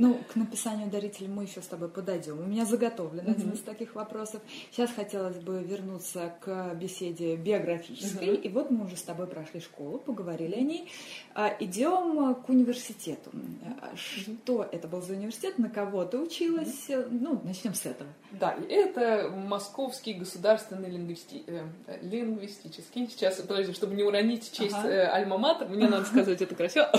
Ну, 0.00 0.16
к 0.32 0.36
написанию 0.36 0.88
дарителя 0.88 1.28
мы 1.28 1.42
еще 1.42 1.60
с 1.60 1.66
тобой 1.66 1.88
подойдем. 1.88 2.38
У 2.38 2.44
меня 2.44 2.64
заготовлен 2.64 3.24
mm-hmm. 3.24 3.30
один 3.32 3.50
из 3.50 3.60
таких 3.62 3.96
вопросов. 3.96 4.40
Сейчас 4.70 4.90
хотелось 4.90 5.36
бы 5.36 5.62
вернуться 5.62 6.32
к 6.40 6.74
беседе 6.74 7.36
биографической. 7.36 8.28
Mm-hmm. 8.28 8.42
И 8.42 8.48
вот 8.48 8.70
мы 8.70 8.84
уже 8.84 8.96
с 8.96 9.02
тобой 9.02 9.26
прошли 9.26 9.60
школу, 9.60 9.98
поговорили 9.98 10.54
о 10.54 10.60
ней. 10.60 10.90
А, 11.34 11.54
идем 11.58 12.34
к 12.34 12.48
университету. 12.48 13.30
Mm-hmm. 13.32 13.96
Что 13.96 14.68
это 14.70 14.88
был 14.88 15.02
за 15.02 15.14
университет? 15.14 15.58
На 15.58 15.68
кого 15.68 16.04
ты 16.04 16.18
училась? 16.18 16.88
Mm-hmm. 16.88 17.08
Ну, 17.10 17.40
начнем 17.44 17.74
с 17.74 17.86
этого. 17.86 18.10
Да, 18.32 18.56
это 18.68 19.30
Московский 19.34 20.12
государственный 20.12 20.90
лингвисти... 20.90 21.42
э, 21.46 21.64
лингвистический. 22.02 23.08
Сейчас, 23.08 23.36
подожди, 23.36 23.72
чтобы 23.72 23.94
не 23.94 24.02
уронить 24.02 24.52
честь 24.52 24.74
ага. 24.74 24.88
э, 24.88 25.24
Альма-Матер, 25.24 25.68
мне 25.68 25.88
надо 25.88 26.04
сказать 26.04 26.40
это 26.40 26.54
красиво. 26.54 26.90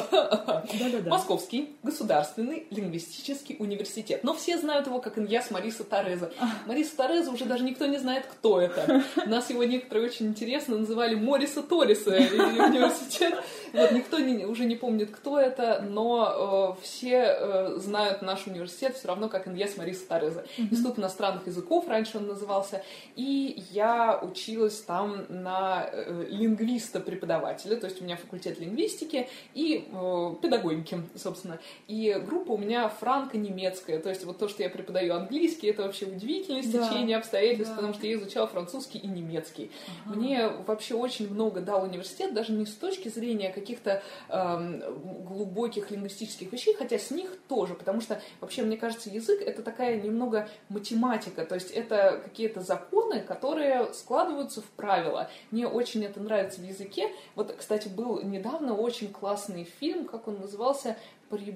Московский 1.08 1.76
государственный 1.84 2.68
лингвистический 2.72 3.56
университет. 3.60 4.24
Но 4.24 4.34
все 4.34 4.58
знают 4.58 4.88
его 4.88 5.00
как 5.00 5.18
Иньяс 5.18 5.52
Мариса 5.52 5.84
Тореза. 5.84 6.32
Мариса 6.66 6.98
Тореза 6.98 7.32
уже 7.32 7.46
даже 7.46 7.59
никто 7.64 7.86
не 7.86 7.98
знает, 7.98 8.26
кто 8.26 8.60
это. 8.62 9.04
Нас 9.26 9.50
его 9.50 9.64
некоторые 9.64 10.08
очень 10.08 10.28
интересно 10.28 10.78
называли 10.78 11.16
Мориса 11.16 11.64
Ториса 11.64 12.12
университет. 12.12 13.34
Вот 13.74 13.92
никто 13.92 14.20
не, 14.20 14.46
уже 14.46 14.66
не 14.66 14.76
помнит, 14.76 15.12
кто 15.12 15.40
это, 15.40 15.86
но 15.88 16.76
э, 16.80 16.84
все 16.84 17.36
э, 17.40 17.76
знают 17.78 18.22
наш 18.22 18.48
университет 18.48 18.96
все 18.96 19.08
равно 19.08 19.30
как 19.30 19.48
Иньяс 19.48 19.78
Мариса 19.78 20.08
Тореза. 20.08 20.46
Институт 20.58 20.98
иностранных 21.00 21.46
языков 21.48 21.88
раньше 21.88 22.18
он 22.18 22.28
назывался. 22.28 22.84
И 23.16 23.64
я 23.72 24.20
училась 24.22 24.80
там 24.82 25.26
на 25.30 25.88
э, 25.92 26.26
лингвиста-преподавателя, 26.30 27.76
то 27.76 27.86
есть 27.86 28.02
у 28.02 28.06
меня 28.06 28.18
факультет 28.18 28.60
лингвистики 28.60 29.28
и 29.54 29.88
э, 29.92 30.36
педагогики, 30.42 31.02
собственно. 31.16 31.60
И 31.88 32.20
группа 32.26 32.54
у 32.54 32.58
меня 32.58 32.90
франко-немецкая, 32.90 34.00
то 34.00 34.10
есть 34.10 34.26
вот 34.26 34.38
то, 34.38 34.48
что 34.48 34.64
я 34.64 34.70
преподаю 34.70 35.16
английский, 35.16 35.68
это 35.68 35.84
вообще 35.84 36.06
удивительное 36.06 36.64
стечение 36.64 37.18
да. 37.18 37.24
Обстоятельств, 37.50 37.72
да. 37.72 37.76
потому 37.76 37.94
что 37.94 38.08
я 38.08 38.14
изучала 38.16 38.48
французский 38.48 39.00
и 39.00 39.08
немецкий. 39.08 39.72
Ага. 40.06 40.16
Мне 40.16 40.48
вообще 40.48 40.96
очень 40.96 41.32
много 41.32 41.62
дал 41.62 41.84
университет, 41.84 42.34
даже 42.34 42.52
не 42.54 42.66
с 42.66 42.74
точки 42.74 43.10
зрения 43.10 43.52
каких-то 43.52 44.02
э, 44.30 44.92
глубоких 45.28 45.92
лингвистических 45.92 46.52
вещей, 46.52 46.76
хотя 46.76 46.98
с 46.98 47.12
них 47.12 47.32
тоже, 47.48 47.74
потому 47.74 48.02
что 48.02 48.22
вообще, 48.42 48.64
мне 48.64 48.78
кажется, 48.78 49.10
язык 49.10 49.42
это 49.42 49.62
такая 49.62 50.02
немного 50.02 50.50
математика, 50.70 51.46
то 51.46 51.56
есть 51.56 51.72
это 51.72 52.22
какие-то 52.24 52.62
законы, 52.62 53.22
которые 53.22 53.94
складываются 53.94 54.62
в 54.62 54.66
правила. 54.66 55.30
Мне 55.52 55.68
очень 55.68 56.04
это 56.06 56.20
нравится 56.20 56.62
в 56.62 56.64
языке. 56.64 57.12
Вот, 57.36 57.54
кстати, 57.58 57.88
был 57.88 58.22
недавно 58.22 58.76
очень 58.76 59.12
классный 59.12 59.64
фильм, 59.80 60.06
как 60.06 60.28
он 60.28 60.40
назывался, 60.40 60.98
при... 61.30 61.56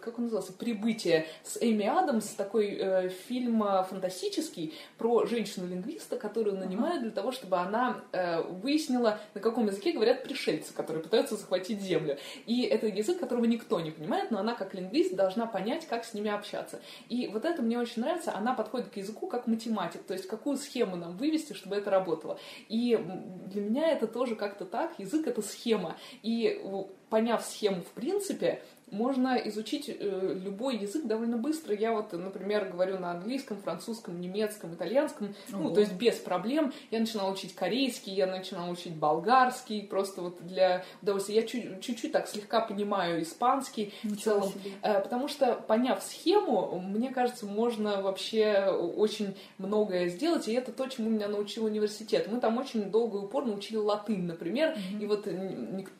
Как 0.00 0.18
он 0.18 0.24
назывался? 0.24 0.52
«Прибытие» 0.52 1.26
с 1.44 1.58
Эми 1.60 1.86
Адамс, 1.86 2.28
такой 2.30 2.76
э, 2.78 3.08
фильм 3.08 3.62
э, 3.62 3.84
фантастический 3.84 4.74
про 4.98 5.26
женщину-лингвиста, 5.26 6.16
которую 6.16 6.56
нанимают 6.56 7.02
для 7.02 7.10
того, 7.10 7.32
чтобы 7.32 7.58
она 7.58 8.02
э, 8.12 8.42
выяснила, 8.42 9.18
на 9.34 9.40
каком 9.40 9.66
языке 9.66 9.92
говорят 9.92 10.24
пришельцы, 10.24 10.72
которые 10.72 11.02
пытаются 11.02 11.36
захватить 11.36 11.80
землю. 11.80 12.18
И 12.46 12.62
это 12.62 12.86
язык, 12.86 13.18
которого 13.18 13.44
никто 13.44 13.80
не 13.80 13.90
понимает, 13.90 14.30
но 14.30 14.38
она 14.38 14.54
как 14.54 14.74
лингвист 14.74 15.14
должна 15.14 15.46
понять, 15.46 15.86
как 15.86 16.04
с 16.04 16.14
ними 16.14 16.30
общаться. 16.30 16.80
И 17.08 17.28
вот 17.28 17.44
это 17.44 17.62
мне 17.62 17.78
очень 17.78 18.02
нравится, 18.02 18.34
она 18.34 18.54
подходит 18.54 18.88
к 18.88 18.96
языку 18.96 19.26
как 19.26 19.46
математик, 19.46 20.02
то 20.02 20.14
есть 20.14 20.26
какую 20.26 20.56
схему 20.56 20.96
нам 20.96 21.16
вывести, 21.16 21.52
чтобы 21.52 21.76
это 21.76 21.90
работало. 21.90 22.38
И 22.68 22.98
для 23.46 23.62
меня 23.62 23.90
это 23.90 24.06
тоже 24.06 24.36
как-то 24.36 24.64
так, 24.64 24.98
язык— 24.98 25.26
это 25.28 25.42
схема. 25.42 25.96
И 26.22 26.60
поняв 27.12 27.44
схему 27.44 27.82
в 27.82 27.90
принципе, 27.90 28.62
можно 28.92 29.36
изучить 29.46 29.88
э, 29.88 30.38
любой 30.44 30.76
язык 30.76 31.06
довольно 31.06 31.38
быстро. 31.38 31.74
Я 31.74 31.92
вот, 31.92 32.12
например, 32.12 32.66
говорю 32.66 32.98
на 32.98 33.12
английском, 33.12 33.56
французском, 33.56 34.20
немецком, 34.20 34.74
итальянском, 34.74 35.34
Ого. 35.52 35.62
ну, 35.62 35.74
то 35.74 35.80
есть 35.80 35.94
без 35.94 36.16
проблем. 36.16 36.72
Я 36.90 37.00
начинала 37.00 37.32
учить 37.32 37.54
корейский, 37.54 38.12
я 38.12 38.26
начинала 38.26 38.70
учить 38.70 38.94
болгарский, 38.94 39.82
просто 39.82 40.20
вот 40.20 40.46
для 40.46 40.84
удовольствия. 41.00 41.36
Я 41.36 41.42
чуть-чуть 41.46 42.12
так 42.12 42.28
слегка 42.28 42.60
понимаю 42.60 43.22
испанский 43.22 43.94
Ничего 44.02 44.16
в 44.16 44.22
целом, 44.22 44.52
себе. 44.52 44.70
Э, 44.82 45.00
потому 45.00 45.26
что, 45.26 45.54
поняв 45.54 46.02
схему, 46.02 46.78
мне 46.78 47.10
кажется, 47.10 47.46
можно 47.46 48.02
вообще 48.02 48.66
очень 48.66 49.34
многое 49.56 50.08
сделать, 50.08 50.48
и 50.48 50.52
это 50.52 50.70
то, 50.70 50.86
чему 50.86 51.08
меня 51.08 51.28
научил 51.28 51.64
университет. 51.64 52.28
Мы 52.30 52.40
там 52.40 52.58
очень 52.58 52.90
долго 52.90 53.18
и 53.18 53.22
упорно 53.22 53.54
учили 53.54 53.78
латынь, 53.78 54.26
например, 54.26 54.76
mm-hmm. 54.76 55.02
и 55.02 55.06
вот 55.06 55.26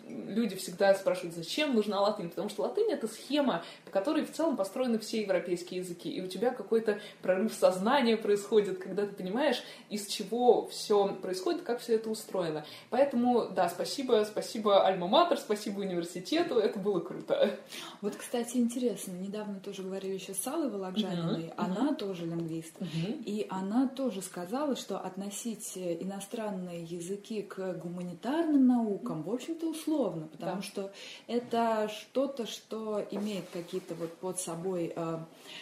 люди 0.07 0.57
всегда 0.57 0.95
спрашивают, 0.95 1.35
зачем 1.35 1.75
нужна 1.75 2.01
латынь, 2.03 2.29
потому 2.29 2.51
что 2.51 2.63
латынь 2.63 2.82
латынь— 2.83 2.93
это 2.93 3.09
схема, 3.09 3.63
по 3.85 3.91
которой 3.91 4.25
в 4.25 4.33
целом 4.33 4.57
построены 4.57 4.99
все 4.99 5.23
европейские 5.23 5.81
языки. 5.81 6.11
И 6.11 6.21
у 6.23 6.27
тебя 6.27 6.51
какой-то 6.51 7.01
прорыв 7.23 7.53
сознания 7.53 8.17
происходит, 8.17 8.79
когда 8.79 9.07
ты 9.07 9.13
понимаешь, 9.13 9.63
из 9.91 10.07
чего 10.07 10.67
все 10.69 11.09
происходит, 11.15 11.63
как 11.63 11.81
все 11.81 11.95
это 11.95 12.11
устроено. 12.11 12.65
Поэтому, 12.91 13.49
да, 13.49 13.69
спасибо, 13.69 14.25
спасибо 14.29 14.87
Альма-Матер, 14.89 15.37
спасибо 15.39 15.81
университету, 15.81 16.57
это 16.57 16.79
было 16.79 17.01
круто. 17.01 17.59
Вот, 18.01 18.17
кстати, 18.17 18.57
интересно, 18.57 19.13
недавно 19.13 19.61
тоже 19.61 19.83
говорили 19.83 20.15
еще 20.15 20.35
с 20.35 20.47
Аллой 20.47 20.71
Волокжаниной, 20.71 21.47
uh-huh, 21.47 21.55
она 21.57 21.91
uh-huh. 21.91 21.97
тоже 21.97 22.27
лингвист, 22.27 22.75
uh-huh. 22.79 23.23
и 23.25 23.47
она 23.51 23.89
тоже 23.89 24.23
сказала, 24.23 24.77
что 24.77 24.99
относить 24.99 25.73
иностранные 25.77 26.85
языки 26.85 27.43
к 27.43 27.75
гуманитарным 27.75 28.67
наукам, 28.67 29.23
в 29.23 29.31
общем-то, 29.31 29.71
условно, 29.71 30.29
потому 30.29 30.57
да. 30.57 30.63
что 30.63 30.93
это 31.27 31.89
что-то, 31.89 32.47
что 32.47 32.72
что 32.73 33.07
имеет 33.11 33.45
какие-то 33.53 33.95
вот 33.95 34.15
под 34.15 34.41
собой 34.41 34.95
э, 34.97 35.19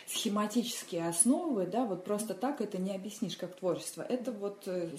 схематические 0.06 1.08
основы, 1.08 1.66
да, 1.66 1.84
вот 1.84 2.04
просто 2.04 2.34
так 2.34 2.60
это 2.60 2.78
не 2.78 2.94
объяснишь 2.94 3.36
как 3.36 3.56
творчество. 3.56 4.02
Это 4.02 4.30
вот 4.30 4.62
э, 4.66 4.90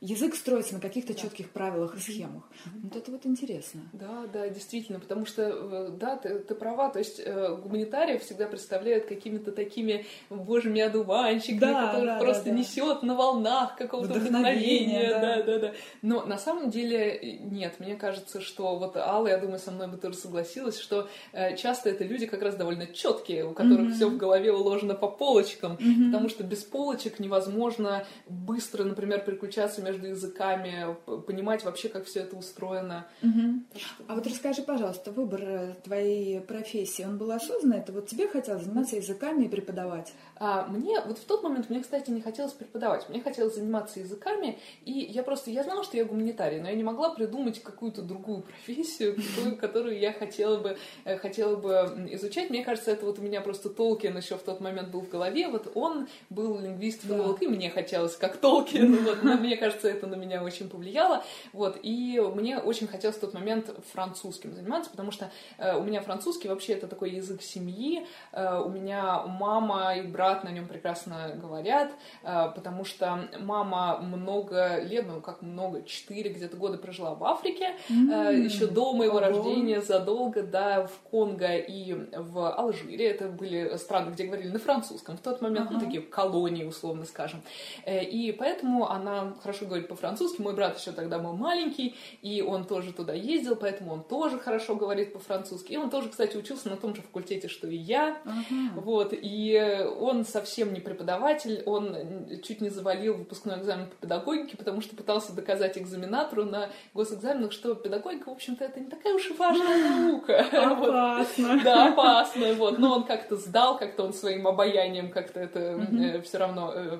язык 0.00 0.36
строится 0.36 0.74
на 0.74 0.80
каких-то 0.80 1.12
да. 1.12 1.18
четких 1.18 1.50
правилах 1.50 1.96
и 1.96 2.00
схемах. 2.00 2.44
Mm-hmm. 2.44 2.80
Вот 2.82 2.96
это 2.96 3.10
вот 3.10 3.26
интересно. 3.26 3.80
Да, 3.92 4.26
да, 4.32 4.48
действительно, 4.48 5.00
потому 5.00 5.26
что, 5.26 5.42
э, 5.42 5.88
да, 5.98 6.16
ты, 6.16 6.38
ты 6.38 6.54
права, 6.54 6.90
то 6.90 7.00
есть 7.00 7.20
э, 7.24 7.56
гуманитарии 7.56 8.18
всегда 8.18 8.46
представляют 8.46 9.06
какими-то 9.06 9.50
такими 9.50 10.06
божьими 10.30 10.80
одуванчиками, 10.80 11.58
да, 11.58 11.86
которых 11.86 12.06
да, 12.06 12.18
просто 12.18 12.44
да, 12.44 12.50
да. 12.50 12.56
несет 12.56 13.02
на 13.02 13.14
волнах 13.16 13.76
какого-то 13.76 14.14
вдохновения. 14.14 15.10
Да. 15.10 15.20
да, 15.20 15.42
да, 15.42 15.58
да. 15.58 15.74
Но 16.02 16.24
на 16.24 16.38
самом 16.38 16.70
деле 16.70 17.16
э, 17.16 17.38
нет, 17.38 17.80
мне 17.80 17.96
кажется, 17.96 18.40
что 18.40 18.76
вот 18.76 18.96
Алла, 18.96 19.26
я 19.26 19.38
думаю, 19.38 19.58
со 19.58 19.72
мной 19.72 19.88
бы 19.88 19.96
тоже 19.96 20.16
согласилась, 20.16 20.78
что 20.78 21.08
э, 21.32 21.56
часто 21.56 21.90
это 21.90 22.04
люди 22.04 22.26
как 22.26 22.42
раз 22.42 22.54
довольно 22.54 22.86
четкие, 22.86 23.44
у 23.44 23.52
которых 23.52 23.88
mm-hmm. 23.88 23.94
все 23.94 24.08
в 24.08 24.16
голове 24.16 24.52
уложено 24.52 24.94
по 24.94 25.08
полочкам, 25.08 25.72
mm-hmm. 25.72 26.12
потому 26.12 26.28
что 26.28 26.44
без 26.44 26.62
полочек 26.62 27.18
невозможно 27.18 28.06
быстро, 28.28 28.84
например, 28.84 29.20
переключаться 29.20 29.82
между 29.88 30.08
языками, 30.08 30.96
понимать 31.26 31.64
вообще, 31.64 31.88
как 31.88 32.04
все 32.04 32.20
это 32.20 32.36
устроено. 32.36 33.06
Угу. 33.22 33.80
А 34.08 34.14
вот 34.14 34.26
расскажи, 34.26 34.62
пожалуйста, 34.62 35.10
выбор 35.10 35.40
э, 35.42 35.74
твоей 35.82 36.40
профессии, 36.40 37.04
он 37.04 37.18
был 37.18 37.30
осознанный? 37.30 37.78
Это 37.78 37.92
вот 37.92 38.06
тебе 38.06 38.28
хотелось 38.28 38.64
заниматься 38.64 38.96
языками 38.96 39.44
и 39.44 39.48
преподавать? 39.48 40.12
А, 40.36 40.66
мне, 40.66 41.00
вот 41.00 41.18
в 41.18 41.24
тот 41.24 41.42
момент 41.42 41.70
мне, 41.70 41.80
кстати, 41.80 42.10
не 42.10 42.20
хотелось 42.20 42.52
преподавать, 42.52 43.08
мне 43.08 43.20
хотелось 43.20 43.54
заниматься 43.54 44.00
языками, 44.00 44.58
и 44.84 44.92
я 44.92 45.22
просто, 45.22 45.50
я 45.50 45.64
знала, 45.64 45.82
что 45.84 45.96
я 45.96 46.04
гуманитарий, 46.04 46.60
но 46.60 46.68
я 46.68 46.74
не 46.74 46.84
могла 46.84 47.10
придумать 47.10 47.62
какую-то 47.62 48.02
другую 48.02 48.42
профессию, 48.42 49.16
которую 49.60 49.98
я 49.98 50.12
хотела 50.12 50.58
бы, 50.58 50.76
э, 51.04 51.16
хотела 51.18 51.56
бы 51.56 52.08
изучать. 52.12 52.50
Мне 52.50 52.64
кажется, 52.64 52.90
это 52.90 53.06
вот 53.06 53.18
у 53.18 53.22
меня 53.22 53.40
просто 53.40 53.70
Толкин 53.70 54.16
еще 54.16 54.36
в 54.36 54.42
тот 54.42 54.60
момент 54.60 54.90
был 54.90 55.00
в 55.00 55.08
голове, 55.08 55.48
вот 55.48 55.72
он 55.74 56.08
был 56.30 56.58
лингвист, 56.58 57.02
филолог, 57.06 57.42
и 57.42 57.48
мне 57.48 57.70
хотелось 57.70 58.16
как 58.16 58.36
Толкин, 58.36 58.96
вот, 59.04 59.22
но 59.22 59.36
мне 59.36 59.56
кажется, 59.56 59.77
это 59.86 60.06
на 60.06 60.14
меня 60.14 60.42
очень 60.42 60.70
повлияло, 60.70 61.22
вот, 61.52 61.78
и 61.82 62.18
мне 62.34 62.58
очень 62.58 62.86
хотелось 62.86 63.16
в 63.16 63.20
тот 63.20 63.34
момент 63.34 63.70
французским 63.92 64.54
заниматься, 64.54 64.90
потому 64.90 65.10
что 65.10 65.30
э, 65.58 65.76
у 65.76 65.82
меня 65.82 66.00
французский 66.00 66.48
вообще 66.48 66.72
это 66.72 66.86
такой 66.86 67.10
язык 67.10 67.42
семьи, 67.42 68.06
э, 68.32 68.62
у 68.64 68.70
меня 68.70 69.22
мама 69.26 69.94
и 69.94 70.02
брат 70.02 70.38
брат 70.38 70.44
на 70.44 70.50
нем 70.50 70.66
прекрасно 70.66 71.32
говорят, 71.34 71.92
э, 72.22 72.50
потому 72.54 72.84
что 72.84 73.28
мама 73.40 73.98
много 73.98 74.80
лет, 74.82 75.06
ну 75.06 75.20
как 75.20 75.42
много, 75.42 75.82
четыре 75.82 76.30
где-то 76.30 76.56
года 76.56 76.78
прожила 76.78 77.14
в 77.14 77.24
Африке, 77.24 77.74
mm-hmm. 77.88 78.44
еще 78.44 78.66
до 78.66 78.92
моего 78.92 79.16
Ого. 79.16 79.20
рождения, 79.20 79.80
задолго, 79.80 80.42
да, 80.42 80.86
в 80.86 81.10
Конго 81.10 81.56
и 81.56 81.94
в 82.16 82.54
Алжире. 82.54 83.10
Это 83.10 83.28
были 83.28 83.76
страны, 83.76 84.10
где 84.10 84.24
говорили 84.24 84.48
на 84.48 84.58
французском. 84.58 85.16
В 85.16 85.20
тот 85.20 85.40
момент, 85.40 85.70
uh-huh. 85.70 85.74
ну, 85.74 85.80
такие 85.80 86.02
колонии, 86.02 86.64
условно 86.64 87.04
скажем. 87.04 87.40
Э, 87.84 88.04
и 88.04 88.32
поэтому 88.32 88.90
она 88.90 89.34
хорошо 89.42 89.66
говорит 89.68 89.88
по-французски. 89.88 90.40
Мой 90.40 90.54
брат 90.54 90.78
еще 90.78 90.92
тогда 90.92 91.18
был 91.18 91.34
маленький, 91.34 91.94
и 92.22 92.42
он 92.42 92.64
тоже 92.64 92.92
туда 92.92 93.12
ездил, 93.12 93.56
поэтому 93.56 93.92
он 93.92 94.02
тоже 94.02 94.38
хорошо 94.38 94.74
говорит 94.74 95.12
по-французски. 95.12 95.72
И 95.72 95.76
он 95.76 95.90
тоже, 95.90 96.08
кстати, 96.08 96.36
учился 96.36 96.68
на 96.68 96.76
том 96.76 96.94
же 96.94 97.02
факультете, 97.02 97.48
что 97.48 97.66
и 97.66 97.76
я. 97.76 98.20
Uh-huh. 98.24 98.80
Вот, 98.80 99.12
и 99.12 99.86
он 100.00 100.24
совсем 100.24 100.72
не 100.72 100.80
преподаватель, 100.80 101.62
он 101.66 101.96
чуть 102.42 102.60
не 102.60 102.70
завалил 102.70 103.14
выпускной 103.14 103.58
экзамен 103.58 103.86
по 103.86 103.96
педагогике, 103.96 104.56
потому 104.56 104.80
что 104.80 104.96
пытался 104.96 105.32
доказать 105.32 105.78
экзаменатору 105.78 106.44
на 106.44 106.70
госэкзаменах, 106.94 107.52
что 107.52 107.74
педагогика, 107.74 108.28
в 108.28 108.32
общем-то, 108.32 108.64
это 108.64 108.80
не 108.80 108.86
такая 108.86 109.14
уж 109.14 109.30
и 109.30 109.34
важная 109.34 109.90
наука. 109.90 110.46
Опасно. 110.52 111.60
Да, 111.62 111.88
опасно. 111.88 112.52
Вот. 112.54 112.78
Но 112.78 112.96
он 112.96 113.04
как-то 113.04 113.36
сдал, 113.36 113.78
как-то 113.78 114.04
он 114.04 114.12
своим 114.12 114.46
обаянием 114.46 115.10
как-то 115.10 115.40
это 115.40 115.58
э, 115.60 116.22
все 116.22 116.38
равно 116.38 116.72
э, 116.74 116.98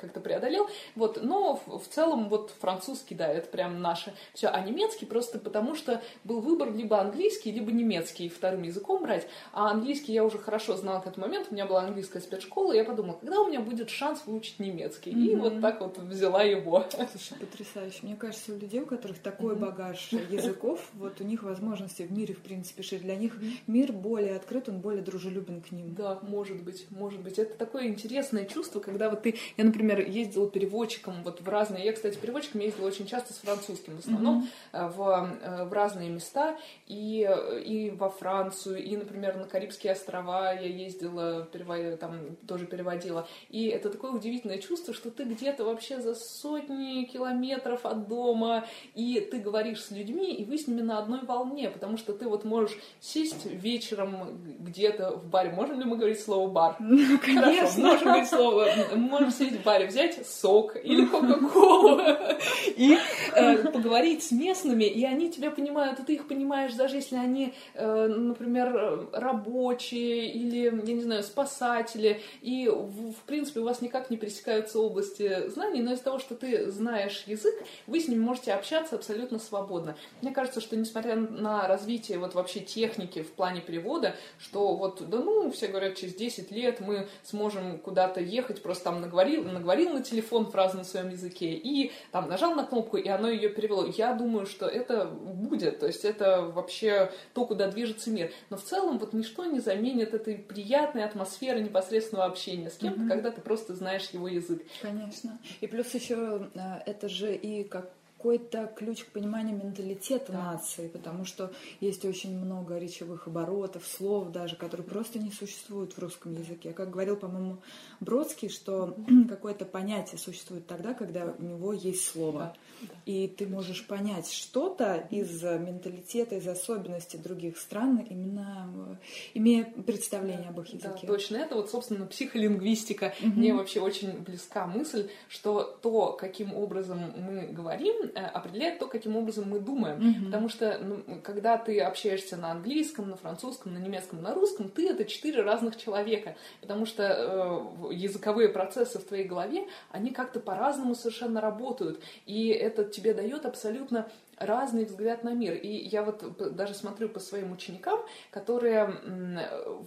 как-то 0.00 0.20
преодолел. 0.20 0.68
Вот. 0.94 1.22
Но 1.22 1.60
в 1.66 1.86
целом 1.88 2.09
вот 2.16 2.52
французский, 2.60 3.14
да, 3.14 3.28
это 3.28 3.48
прям 3.48 3.80
наше 3.80 4.14
все. 4.34 4.48
А 4.48 4.60
немецкий 4.60 5.06
просто 5.06 5.38
потому, 5.38 5.74
что 5.74 6.02
был 6.24 6.40
выбор 6.40 6.72
либо 6.72 7.00
английский, 7.00 7.52
либо 7.52 7.72
немецкий 7.72 8.28
вторым 8.28 8.62
языком 8.62 9.02
брать. 9.02 9.26
А 9.52 9.70
английский 9.70 10.12
я 10.12 10.24
уже 10.24 10.38
хорошо 10.38 10.76
знала 10.76 11.00
к 11.00 11.06
этому 11.06 11.26
моменту. 11.26 11.48
У 11.50 11.54
меня 11.54 11.66
была 11.66 11.82
английская 11.82 12.20
спецшкола, 12.20 12.50
школы, 12.60 12.76
я 12.76 12.84
подумала, 12.84 13.16
когда 13.18 13.40
у 13.40 13.48
меня 13.48 13.60
будет 13.60 13.90
шанс 13.90 14.22
выучить 14.26 14.58
немецкий. 14.58 15.12
Mm-hmm. 15.12 15.32
И 15.32 15.36
вот 15.36 15.60
так 15.60 15.80
вот 15.80 15.98
взяла 15.98 16.42
его. 16.42 16.84
Слушай, 17.10 17.38
потрясающе. 17.38 17.98
Мне 18.02 18.16
кажется, 18.16 18.52
у 18.52 18.58
людей, 18.58 18.80
у 18.80 18.86
которых 18.86 19.18
такой 19.18 19.54
mm-hmm. 19.54 19.58
багаж 19.58 20.12
языков, 20.12 20.88
вот 20.94 21.20
у 21.20 21.24
них 21.24 21.42
возможности 21.42 22.02
в 22.02 22.12
мире, 22.12 22.34
в 22.34 22.40
принципе, 22.40 22.82
шире. 22.82 23.02
Для 23.02 23.16
них 23.16 23.36
мир 23.66 23.92
более 23.92 24.36
открыт, 24.36 24.68
он 24.68 24.80
более 24.80 25.02
дружелюбен 25.02 25.62
к 25.62 25.70
ним. 25.70 25.94
Да, 25.94 26.18
может 26.22 26.62
быть, 26.62 26.86
может 26.90 27.20
быть. 27.20 27.38
Это 27.38 27.54
такое 27.54 27.86
интересное 27.88 28.44
чувство, 28.44 28.80
когда 28.80 29.10
вот 29.10 29.22
ты... 29.22 29.36
Я, 29.56 29.64
например, 29.64 30.00
ездила 30.00 30.48
переводчиком 30.50 31.22
вот 31.22 31.40
в 31.40 31.48
разные... 31.48 31.84
Я, 31.84 31.92
кстати, 32.00 32.16
переводчиком 32.16 32.62
ездила 32.62 32.86
очень 32.86 33.06
часто 33.06 33.34
с 33.34 33.36
французским, 33.36 33.96
в 33.96 33.98
основном 33.98 34.48
mm-hmm. 34.72 34.88
в, 34.88 35.38
э, 35.42 35.64
в 35.64 35.72
разные 35.74 36.08
места. 36.08 36.56
И, 36.86 37.28
и 37.62 37.90
во 37.90 38.08
Францию, 38.08 38.82
и, 38.82 38.96
например, 38.96 39.36
на 39.36 39.44
Карибские 39.44 39.92
острова 39.92 40.52
я 40.52 40.66
ездила, 40.66 41.44
переводила 41.44 41.98
там 41.98 42.36
тоже 42.48 42.64
переводила. 42.64 43.28
И 43.50 43.66
это 43.66 43.90
такое 43.90 44.12
удивительное 44.12 44.58
чувство, 44.58 44.94
что 44.94 45.10
ты 45.10 45.24
где-то 45.24 45.64
вообще 45.64 46.00
за 46.00 46.14
сотни 46.14 47.04
километров 47.04 47.84
от 47.84 48.08
дома, 48.08 48.64
и 48.94 49.20
ты 49.20 49.40
говоришь 49.40 49.84
с 49.84 49.90
людьми, 49.90 50.34
и 50.34 50.46
вы 50.46 50.56
с 50.56 50.66
ними 50.66 50.80
на 50.80 50.98
одной 50.98 51.20
волне, 51.20 51.68
потому 51.68 51.98
что 51.98 52.14
ты 52.14 52.26
вот 52.26 52.44
можешь 52.44 52.78
сесть 53.00 53.44
вечером 53.44 54.40
где-то 54.58 55.16
в 55.16 55.28
баре. 55.28 55.50
Можем 55.50 55.78
ли 55.78 55.84
мы 55.84 55.98
говорить 55.98 56.20
слово 56.20 56.48
бар? 56.48 56.76
Ну, 56.78 57.18
конечно. 57.18 57.66
Хорошо, 57.66 57.80
можем 57.80 58.04
говорить 58.04 58.28
слово. 58.28 58.68
Можем 58.94 59.30
сесть 59.30 59.60
в 59.60 59.64
баре, 59.64 59.86
взять 59.86 60.26
сок 60.26 60.76
или 60.82 61.04
кока-колу 61.10 61.89
и 62.76 62.96
э, 63.34 63.56
поговорить 63.68 64.22
с 64.22 64.32
местными, 64.32 64.84
и 64.84 65.04
они 65.04 65.30
тебя 65.30 65.50
понимают, 65.50 65.98
и 66.00 66.02
ты 66.02 66.14
их 66.14 66.28
понимаешь, 66.28 66.74
даже 66.74 66.96
если 66.96 67.16
они, 67.16 67.54
э, 67.74 68.06
например, 68.06 69.08
рабочие 69.12 70.30
или, 70.30 70.64
я 70.64 70.94
не 70.94 71.02
знаю, 71.02 71.22
спасатели, 71.22 72.20
и, 72.42 72.68
в, 72.68 73.12
в 73.12 73.22
принципе, 73.26 73.60
у 73.60 73.64
вас 73.64 73.80
никак 73.80 74.10
не 74.10 74.16
пересекаются 74.16 74.78
области 74.78 75.48
знаний, 75.48 75.82
но 75.82 75.92
из-за 75.92 76.04
того, 76.04 76.18
что 76.18 76.34
ты 76.34 76.70
знаешь 76.70 77.24
язык, 77.26 77.54
вы 77.86 78.00
с 78.00 78.08
ним 78.08 78.20
можете 78.20 78.52
общаться 78.52 78.96
абсолютно 78.96 79.38
свободно. 79.38 79.96
Мне 80.22 80.32
кажется, 80.32 80.60
что 80.60 80.76
несмотря 80.76 81.16
на 81.16 81.66
развитие 81.66 82.18
вот 82.18 82.34
вообще 82.34 82.60
техники 82.60 83.22
в 83.22 83.32
плане 83.32 83.60
перевода, 83.60 84.14
что 84.38 84.74
вот, 84.74 85.08
да 85.08 85.18
ну, 85.18 85.50
все 85.50 85.68
говорят, 85.68 85.96
через 85.96 86.14
10 86.14 86.50
лет 86.50 86.80
мы 86.80 87.08
сможем 87.22 87.78
куда-то 87.78 88.20
ехать, 88.20 88.62
просто 88.62 88.84
там 88.84 89.00
наговорил, 89.00 89.44
наговорил 89.44 89.90
на 89.90 90.02
телефон 90.02 90.50
фразу 90.50 90.78
на 90.78 90.84
своем 90.84 91.10
языке 91.10 91.52
и 91.52 91.69
там 92.12 92.28
нажал 92.28 92.54
на 92.54 92.64
кнопку, 92.64 92.96
и 92.96 93.08
оно 93.08 93.28
ее 93.28 93.48
перевело. 93.48 93.86
Я 93.86 94.14
думаю, 94.14 94.46
что 94.46 94.66
это 94.66 95.06
будет, 95.06 95.78
то 95.80 95.86
есть 95.86 96.04
это 96.04 96.42
вообще 96.42 97.10
то, 97.34 97.46
куда 97.46 97.68
движется 97.68 98.10
мир. 98.10 98.32
Но 98.50 98.56
в 98.56 98.62
целом 98.62 98.98
вот 98.98 99.12
ничто 99.12 99.44
не 99.44 99.60
заменит 99.60 100.14
этой 100.14 100.36
приятной 100.36 101.04
атмосферы 101.04 101.60
непосредственного 101.60 102.26
общения 102.26 102.70
с 102.70 102.76
кем-то, 102.76 103.00
mm-hmm. 103.00 103.08
когда 103.08 103.30
ты 103.30 103.40
просто 103.40 103.74
знаешь 103.74 104.08
его 104.10 104.28
язык. 104.28 104.62
Конечно. 104.82 105.38
И 105.60 105.66
плюс 105.66 105.92
еще 105.94 106.50
э, 106.54 106.60
это 106.86 107.08
же 107.08 107.34
и 107.34 107.64
как 107.64 107.90
какой-то 108.20 108.70
ключ 108.76 109.04
к 109.04 109.12
пониманию 109.12 109.56
менталитета 109.56 110.32
да. 110.32 110.52
нации, 110.52 110.88
потому 110.88 111.24
что 111.24 111.50
есть 111.80 112.04
очень 112.04 112.38
много 112.38 112.76
речевых 112.76 113.26
оборотов, 113.26 113.86
слов 113.86 114.30
даже, 114.30 114.56
которые 114.56 114.86
просто 114.86 115.18
не 115.18 115.30
существуют 115.30 115.94
в 115.94 115.98
русском 115.98 116.34
языке. 116.34 116.72
Как 116.72 116.90
говорил, 116.90 117.16
по-моему, 117.16 117.56
Бродский, 118.00 118.50
что 118.50 118.94
какое-то 119.26 119.64
понятие 119.64 120.18
существует 120.18 120.66
тогда, 120.66 120.92
когда 120.92 121.34
у 121.38 121.42
него 121.42 121.72
есть 121.72 122.04
слово. 122.04 122.54
Да. 122.82 122.88
И 123.06 123.26
ты 123.26 123.46
можешь 123.46 123.86
понять 123.86 124.30
что-то 124.30 125.06
из 125.10 125.42
менталитета, 125.42 126.36
из 126.36 126.46
особенностей 126.46 127.18
других 127.18 127.58
стран, 127.58 128.06
именно 128.08 128.70
э, 128.74 128.94
имея 129.34 129.64
представление 129.64 130.48
об 130.48 130.60
их 130.60 130.68
языке. 130.68 131.00
Да, 131.02 131.06
точно. 131.06 131.36
Это 131.36 131.56
вот, 131.56 131.70
собственно, 131.70 132.06
психолингвистика. 132.06 133.14
Угу. 133.20 133.32
Мне 133.38 133.54
вообще 133.54 133.80
очень 133.80 134.12
близка 134.20 134.66
мысль, 134.66 135.10
что 135.28 135.78
то, 135.82 136.12
каким 136.12 136.54
образом 136.54 137.12
мы 137.18 137.48
говорим, 137.48 138.09
Э, 138.09 138.09
определяет 138.14 138.78
то, 138.78 138.86
каким 138.86 139.16
образом 139.16 139.48
мы 139.48 139.60
думаем. 139.60 139.98
Mm-hmm. 139.98 140.24
Потому 140.26 140.48
что 140.48 140.78
ну, 140.78 141.20
когда 141.22 141.56
ты 141.56 141.80
общаешься 141.80 142.36
на 142.36 142.50
английском, 142.52 143.10
на 143.10 143.16
французском, 143.16 143.74
на 143.74 143.78
немецком, 143.78 144.22
на 144.22 144.34
русском, 144.34 144.68
ты 144.68 144.88
это 144.88 145.04
четыре 145.04 145.42
разных 145.42 145.76
человека. 145.76 146.36
Потому 146.60 146.86
что 146.86 147.02
э, 147.02 147.94
языковые 147.94 148.48
процессы 148.48 148.98
в 148.98 149.04
твоей 149.04 149.24
голове, 149.24 149.66
они 149.90 150.10
как-то 150.10 150.40
по-разному 150.40 150.94
совершенно 150.94 151.40
работают. 151.40 152.00
И 152.26 152.48
это 152.48 152.84
тебе 152.84 153.14
дает 153.14 153.46
абсолютно 153.46 154.08
разный 154.40 154.86
взгляд 154.86 155.22
на 155.22 155.34
мир. 155.34 155.54
И 155.54 155.68
я 155.68 156.02
вот 156.02 156.56
даже 156.56 156.74
смотрю 156.74 157.08
по 157.10 157.20
своим 157.20 157.52
ученикам, 157.52 158.00
которые 158.30 158.86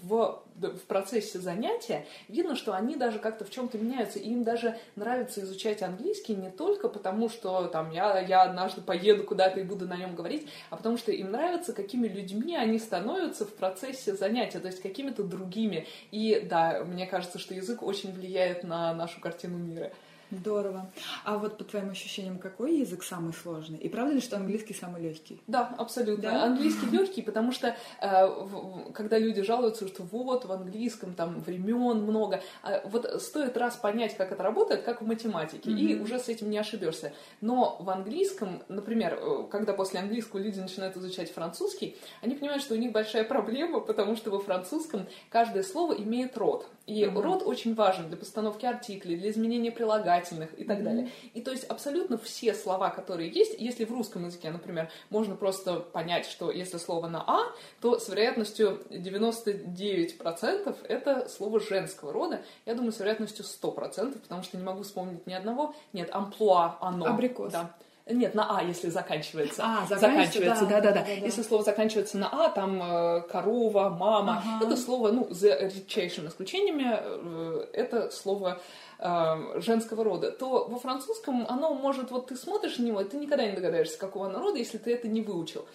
в, 0.03 0.43
в 0.55 0.79
процессе 0.87 1.39
занятия 1.39 2.05
видно, 2.29 2.55
что 2.55 2.73
они 2.73 2.95
даже 2.95 3.19
как-то 3.19 3.45
в 3.45 3.49
чем-то 3.49 3.79
меняются. 3.79 4.19
И 4.19 4.29
им 4.29 4.43
даже 4.43 4.77
нравится 4.95 5.41
изучать 5.41 5.81
английский 5.81 6.35
не 6.35 6.51
только 6.51 6.87
потому, 6.87 7.29
что 7.29 7.65
там 7.67 7.91
я, 7.91 8.19
я 8.19 8.43
однажды 8.43 8.81
поеду 8.81 9.23
куда-то 9.23 9.59
и 9.59 9.63
буду 9.63 9.87
на 9.87 9.97
нем 9.97 10.15
говорить, 10.15 10.47
а 10.69 10.77
потому 10.77 10.97
что 10.97 11.11
им 11.11 11.31
нравится, 11.31 11.73
какими 11.73 12.07
людьми 12.07 12.55
они 12.55 12.77
становятся 12.77 13.45
в 13.45 13.53
процессе 13.55 14.13
занятия, 14.13 14.59
то 14.59 14.67
есть 14.67 14.81
какими-то 14.81 15.23
другими. 15.23 15.87
И 16.11 16.45
да, 16.47 16.83
мне 16.85 17.07
кажется, 17.07 17.39
что 17.39 17.55
язык 17.55 17.81
очень 17.81 18.13
влияет 18.13 18.63
на 18.63 18.93
нашу 18.93 19.19
картину 19.19 19.57
мира. 19.57 19.91
Здорово. 20.39 20.91
А 21.23 21.37
вот 21.37 21.57
по 21.57 21.63
твоим 21.63 21.91
ощущениям, 21.91 22.37
какой 22.39 22.79
язык 22.79 23.03
самый 23.03 23.33
сложный? 23.33 23.77
И 23.77 23.89
правда 23.89 24.13
ли, 24.13 24.21
что 24.21 24.37
английский 24.37 24.73
самый 24.73 25.01
легкий? 25.01 25.41
Да, 25.47 25.73
абсолютно. 25.77 26.23
Да? 26.23 26.43
Английский 26.43 26.87
легкий, 26.87 27.21
потому 27.21 27.51
что 27.51 27.75
э, 28.01 28.91
когда 28.93 29.17
люди 29.17 29.41
жалуются, 29.41 29.87
что 29.87 30.03
вот 30.03 30.45
в 30.45 30.51
английском 30.51 31.13
там 31.13 31.39
времен 31.41 32.03
много, 32.03 32.41
а 32.63 32.81
вот 32.85 33.21
стоит 33.21 33.57
раз 33.57 33.75
понять, 33.75 34.17
как 34.17 34.31
это 34.31 34.43
работает, 34.43 34.83
как 34.83 35.01
в 35.01 35.05
математике, 35.05 35.69
mm-hmm. 35.69 35.79
и 35.79 35.99
уже 35.99 36.19
с 36.19 36.29
этим 36.29 36.49
не 36.49 36.57
ошибешься. 36.57 37.13
Но 37.41 37.77
в 37.79 37.89
английском, 37.89 38.63
например, 38.67 39.19
э, 39.19 39.47
когда 39.51 39.73
после 39.73 39.99
английского 39.99 40.39
люди 40.39 40.59
начинают 40.59 40.97
изучать 40.97 41.31
французский, 41.31 41.95
они 42.21 42.35
понимают, 42.35 42.63
что 42.63 42.73
у 42.73 42.77
них 42.77 42.91
большая 42.91 43.23
проблема, 43.23 43.79
потому 43.79 44.15
что 44.15 44.31
во 44.31 44.39
французском 44.39 45.07
каждое 45.29 45.63
слово 45.63 45.93
имеет 45.93 46.37
род. 46.37 46.67
И 46.85 47.03
uh-huh. 47.03 47.21
род 47.21 47.43
очень 47.43 47.75
важен 47.75 48.09
для 48.09 48.17
постановки 48.17 48.65
артиклей, 48.65 49.15
для 49.15 49.29
изменения 49.29 49.71
прилагательных 49.71 50.59
и 50.59 50.65
так 50.65 50.79
uh-huh. 50.79 50.83
далее. 50.83 51.09
И 51.33 51.41
то 51.41 51.51
есть 51.51 51.63
абсолютно 51.63 52.17
все 52.17 52.53
слова, 52.53 52.89
которые 52.89 53.29
есть, 53.29 53.55
если 53.57 53.85
в 53.85 53.91
русском 53.91 54.25
языке, 54.25 54.51
например, 54.51 54.89
можно 55.09 55.35
просто 55.35 55.79
понять, 55.79 56.25
что 56.25 56.51
если 56.51 56.77
слово 56.77 57.07
на 57.07 57.23
«а», 57.25 57.53
то 57.79 57.99
с 57.99 58.09
вероятностью 58.09 58.81
99% 58.89 60.77
это 60.83 61.29
слово 61.29 61.61
женского 61.61 62.11
рода. 62.11 62.41
Я 62.65 62.75
думаю, 62.75 62.91
с 62.91 62.99
вероятностью 62.99 63.45
100%, 63.45 64.19
потому 64.19 64.43
что 64.43 64.57
не 64.57 64.63
могу 64.63 64.83
вспомнить 64.83 65.25
ни 65.25 65.33
одного. 65.33 65.73
Нет, 65.93 66.09
амплуа, 66.11 66.77
оно. 66.81 67.05
Абрикос. 67.05 67.53
Да. 67.53 67.73
Нет, 68.05 68.35
на 68.35 68.57
А, 68.57 68.61
если 68.61 68.89
заканчивается. 68.89 69.63
А, 69.65 69.85
заканчивается, 69.87 70.65
да, 70.65 70.81
да, 70.81 70.91
да, 70.91 71.03
да. 71.03 71.09
Если 71.09 71.41
слово 71.41 71.63
заканчивается 71.63 72.17
на 72.17 72.27
А, 72.29 72.49
там 72.49 72.81
э, 72.83 73.21
корова, 73.21 73.89
мама. 73.89 74.43
Ага. 74.45 74.65
Это 74.65 74.75
слово, 74.75 75.11
ну, 75.11 75.27
за 75.29 75.55
редчайшими 75.55 76.27
исключениями, 76.27 76.99
э, 76.99 77.65
это 77.71 78.11
слово 78.11 78.59
э, 78.99 79.61
женского 79.61 80.03
рода, 80.03 80.31
то 80.31 80.67
во 80.67 80.79
французском 80.79 81.45
оно 81.47 81.73
может, 81.73 82.11
вот 82.11 82.27
ты 82.27 82.35
смотришь 82.35 82.77
на 82.77 82.83
него, 82.83 82.99
и 82.99 83.05
ты 83.05 83.15
никогда 83.15 83.45
не 83.45 83.53
догадаешься, 83.53 83.97
какого 83.97 84.27
народа, 84.27 84.57
если 84.57 84.77
ты 84.79 84.93
это 84.93 85.07
не 85.07 85.21
выучил 85.21 85.65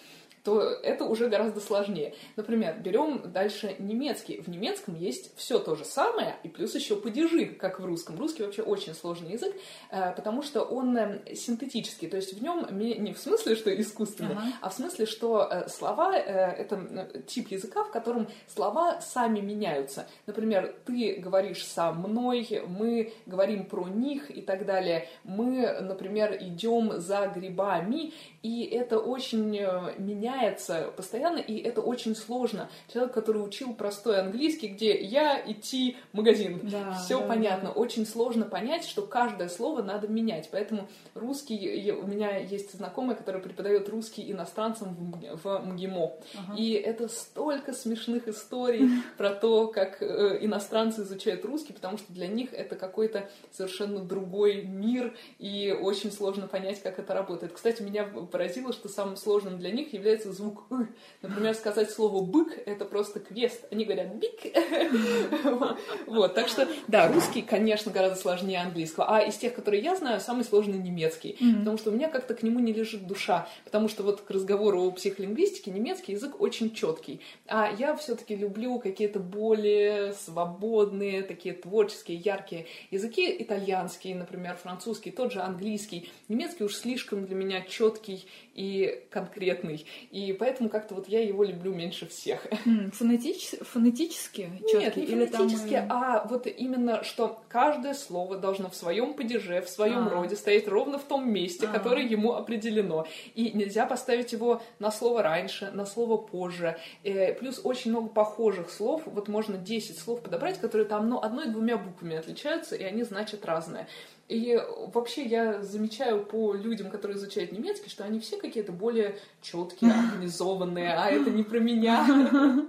то 0.43 0.61
это 0.61 1.05
уже 1.05 1.27
гораздо 1.29 1.59
сложнее. 1.59 2.13
Например, 2.35 2.77
берем 2.79 3.31
дальше 3.31 3.75
немецкий. 3.79 4.41
В 4.41 4.47
немецком 4.49 4.95
есть 4.95 5.35
все 5.37 5.59
то 5.59 5.75
же 5.75 5.85
самое, 5.85 6.37
и 6.43 6.47
плюс 6.47 6.75
еще 6.75 6.95
падежи, 6.95 7.45
как 7.45 7.79
в 7.79 7.85
русском. 7.85 8.17
Русский 8.17 8.43
вообще 8.43 8.61
очень 8.61 8.93
сложный 8.93 9.33
язык, 9.33 9.55
э, 9.91 10.13
потому 10.15 10.41
что 10.41 10.61
он 10.61 10.97
э, 10.97 11.35
синтетический, 11.35 12.07
то 12.07 12.17
есть 12.17 12.33
в 12.33 12.41
нем 12.41 12.67
не 12.71 13.13
в 13.13 13.19
смысле, 13.19 13.55
что 13.55 13.69
искусственный, 13.79 14.33
ага. 14.33 14.43
а 14.61 14.69
в 14.69 14.73
смысле, 14.73 15.05
что 15.05 15.47
э, 15.49 15.67
слова— 15.67 16.15
это 16.17 17.21
тип 17.27 17.49
языка, 17.49 17.83
в 17.83 17.91
котором 17.91 18.27
слова 18.47 19.01
сами 19.01 19.39
меняются. 19.39 20.07
Например, 20.25 20.75
ты 20.85 21.15
говоришь 21.15 21.65
со 21.65 21.91
мной, 21.91 22.63
мы 22.67 23.13
говорим 23.25 23.65
про 23.65 23.87
них 23.87 24.35
и 24.35 24.41
так 24.41 24.65
далее. 24.65 25.07
Мы, 25.23 25.79
например, 25.81 26.37
идем 26.39 26.99
за 26.99 27.27
грибами, 27.27 28.13
и 28.41 28.63
это 28.63 28.99
очень 28.99 29.49
меняется 29.97 30.29
меняется 30.29 30.91
постоянно, 30.95 31.37
и 31.37 31.57
это 31.57 31.81
очень 31.81 32.15
сложно. 32.15 32.69
Человек, 32.91 33.13
который 33.13 33.39
учил 33.39 33.73
простой 33.73 34.19
английский, 34.19 34.67
где 34.67 34.99
я 34.99 35.41
идти 35.45 35.97
в 36.11 36.17
магазин, 36.17 36.59
да, 36.63 36.93
все 36.93 37.19
да, 37.19 37.27
понятно. 37.27 37.69
Да. 37.69 37.79
Очень 37.79 38.05
сложно 38.05 38.45
понять, 38.45 38.85
что 38.85 39.03
каждое 39.03 39.49
слово 39.49 39.81
надо 39.81 40.07
менять. 40.07 40.49
Поэтому 40.51 40.87
русский, 41.13 41.91
у 41.91 42.07
меня 42.07 42.37
есть 42.37 42.73
знакомый, 42.73 43.15
который 43.15 43.41
преподает 43.41 43.89
русский 43.89 44.31
иностранцам 44.31 44.95
в, 44.95 45.43
в 45.43 45.65
МГИМО. 45.65 46.11
Ага. 46.37 46.55
И 46.57 46.73
это 46.73 47.07
столько 47.07 47.73
смешных 47.73 48.27
историй 48.27 48.89
про 49.17 49.31
то, 49.31 49.67
как 49.67 50.01
э, 50.01 50.39
иностранцы 50.41 51.01
изучают 51.01 51.45
русский, 51.45 51.73
потому 51.73 51.97
что 51.97 52.11
для 52.13 52.27
них 52.27 52.53
это 52.53 52.75
какой-то 52.75 53.29
совершенно 53.51 53.99
другой 53.99 54.63
мир, 54.63 55.15
и 55.37 55.75
очень 55.79 56.11
сложно 56.11 56.47
понять, 56.47 56.81
как 56.81 56.99
это 56.99 57.13
работает. 57.13 57.53
Кстати, 57.53 57.81
меня 57.81 58.07
поразило, 58.29 58.73
что 58.73 58.89
самым 58.89 59.17
сложным 59.17 59.57
для 59.59 59.71
них 59.71 59.93
является 59.93 60.31
звук 60.31 60.65
«ы». 60.71 60.87
Например, 61.21 61.53
сказать 61.53 61.91
слово 61.91 62.23
«бык»— 62.23 62.57
это 62.65 62.85
просто 62.85 63.19
квест. 63.19 63.65
Они 63.71 63.85
говорят 63.85 64.15
«бик». 64.15 64.39
Вот, 66.07 66.33
так 66.33 66.47
что, 66.47 66.67
да, 66.87 67.07
русский, 67.11 67.41
конечно, 67.41 67.91
гораздо 67.91 68.19
сложнее 68.19 68.59
английского. 68.59 69.05
А 69.07 69.21
из 69.21 69.37
тех, 69.37 69.53
которые 69.53 69.83
я 69.83 69.95
знаю, 69.95 70.19
самый 70.19 70.43
сложный 70.43 70.77
немецкий. 70.77 71.37
Потому 71.59 71.77
что 71.77 71.91
у 71.91 71.93
меня 71.93 72.09
как-то 72.09 72.33
к 72.33 72.43
нему 72.43 72.59
не 72.59 72.73
лежит 72.73 73.07
душа. 73.07 73.47
Потому 73.65 73.87
что 73.89 74.03
вот 74.03 74.21
к 74.21 74.29
разговору 74.31 74.81
о 74.83 74.91
психолингвистике 74.91 75.71
немецкий 75.71 76.13
язык 76.13 76.39
очень 76.39 76.73
четкий. 76.73 77.21
А 77.47 77.71
я 77.77 77.95
все-таки 77.95 78.35
люблю 78.35 78.79
какие-то 78.79 79.19
более 79.19 80.13
свободные, 80.13 81.23
такие 81.23 81.53
творческие, 81.53 82.17
яркие 82.17 82.67
языки. 82.91 83.35
Итальянский, 83.39 84.13
например, 84.13 84.55
французский, 84.55 85.11
тот 85.11 85.31
же 85.31 85.41
английский. 85.41 86.09
Немецкий 86.27 86.63
уж 86.63 86.75
слишком 86.75 87.25
для 87.25 87.35
меня 87.35 87.61
четкий 87.61 88.18
и 88.53 89.03
конкретный. 89.09 89.85
И 90.11 90.33
поэтому 90.33 90.69
как-то 90.69 90.95
вот 90.95 91.07
я 91.07 91.21
его 91.21 91.43
люблю 91.43 91.73
меньше 91.73 92.07
всех. 92.07 92.45
Фонетич... 92.93 93.51
Фонетически? 93.61 94.51
Нет, 94.73 94.95
не 94.95 95.03
Или 95.03 95.25
фонетически, 95.25 95.73
там... 95.75 95.91
а 95.91 96.27
вот 96.27 96.47
именно, 96.47 97.03
что 97.03 97.41
каждое 97.47 97.93
слово 97.93 98.37
должно 98.37 98.69
в 98.69 98.75
своем 98.75 99.13
падеже, 99.13 99.61
в 99.61 99.69
своем 99.69 100.07
а. 100.07 100.09
роде 100.09 100.35
стоять 100.35 100.67
ровно 100.67 100.99
в 100.99 101.03
том 101.03 101.31
месте, 101.31 101.67
а. 101.67 101.71
которое 101.71 102.05
ему 102.05 102.33
определено. 102.33 103.05
И 103.35 103.51
нельзя 103.51 103.85
поставить 103.85 104.31
его 104.31 104.61
на 104.79 104.91
слово 104.91 105.23
раньше, 105.23 105.71
на 105.71 105.85
слово 105.85 106.17
позже. 106.17 106.77
Э, 107.03 107.33
плюс 107.33 107.61
очень 107.63 107.91
много 107.91 108.09
похожих 108.09 108.69
слов. 108.69 109.03
Вот 109.05 109.27
можно 109.27 109.57
10 109.57 109.97
слов 109.97 110.21
подобрать, 110.21 110.59
которые 110.59 110.87
там 110.87 111.07
ну, 111.09 111.19
одной-двумя 111.21 111.77
буквами 111.77 112.17
отличаются, 112.17 112.75
и 112.75 112.83
они 112.83 113.03
значат 113.03 113.45
разное. 113.45 113.87
И 114.29 114.61
вообще 114.93 115.23
я 115.23 115.63
замечаю 115.63 116.23
по 116.23 116.53
людям, 116.53 116.91
которые 116.91 117.17
изучают 117.17 117.51
немецкий, 117.51 117.89
что 117.89 118.03
они 118.03 118.19
все 118.19 118.37
какие-то 118.37 118.71
более 118.71 119.17
четкие, 119.41 119.91
организованные, 120.11 120.93
а 120.93 121.09
это 121.09 121.31
не 121.31 121.43
про 121.43 121.59
меня. 121.59 122.05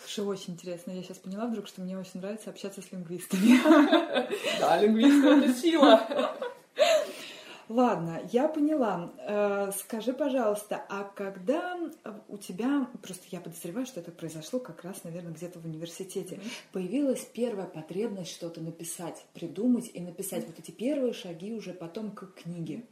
Слушай, 0.00 0.24
очень 0.24 0.54
интересно. 0.54 0.92
Я 0.92 1.02
сейчас 1.02 1.18
поняла 1.18 1.46
вдруг, 1.46 1.66
что 1.66 1.80
мне 1.80 1.98
очень 1.98 2.20
нравится 2.20 2.50
общаться 2.50 2.80
с 2.80 2.92
лингвистами. 2.92 3.58
Да, 4.60 4.80
лингвисты— 4.80 5.28
это 5.28 5.52
сила. 5.52 6.36
Ладно, 7.68 8.22
я 8.32 8.48
поняла. 8.48 9.12
Э, 9.18 9.70
скажи, 9.76 10.14
пожалуйста, 10.14 10.82
а 10.88 11.04
когда 11.04 11.78
у 12.28 12.38
тебя, 12.38 12.88
просто 13.02 13.24
я 13.30 13.40
подозреваю, 13.40 13.86
что 13.86 14.00
это 14.00 14.10
произошло 14.10 14.58
как 14.58 14.84
раз, 14.84 15.04
наверное, 15.04 15.32
где-то 15.32 15.58
в 15.58 15.66
университете, 15.66 16.36
mm-hmm. 16.36 16.50
появилась 16.72 17.24
первая 17.26 17.66
потребность 17.66 18.32
что-то 18.32 18.62
написать, 18.62 19.26
придумать 19.34 19.90
и 19.92 20.00
написать 20.00 20.46
вот 20.46 20.58
эти 20.58 20.70
первые 20.70 21.12
шаги 21.12 21.52
уже 21.52 21.74
потом 21.74 22.10
к 22.10 22.32
книге? 22.34 22.84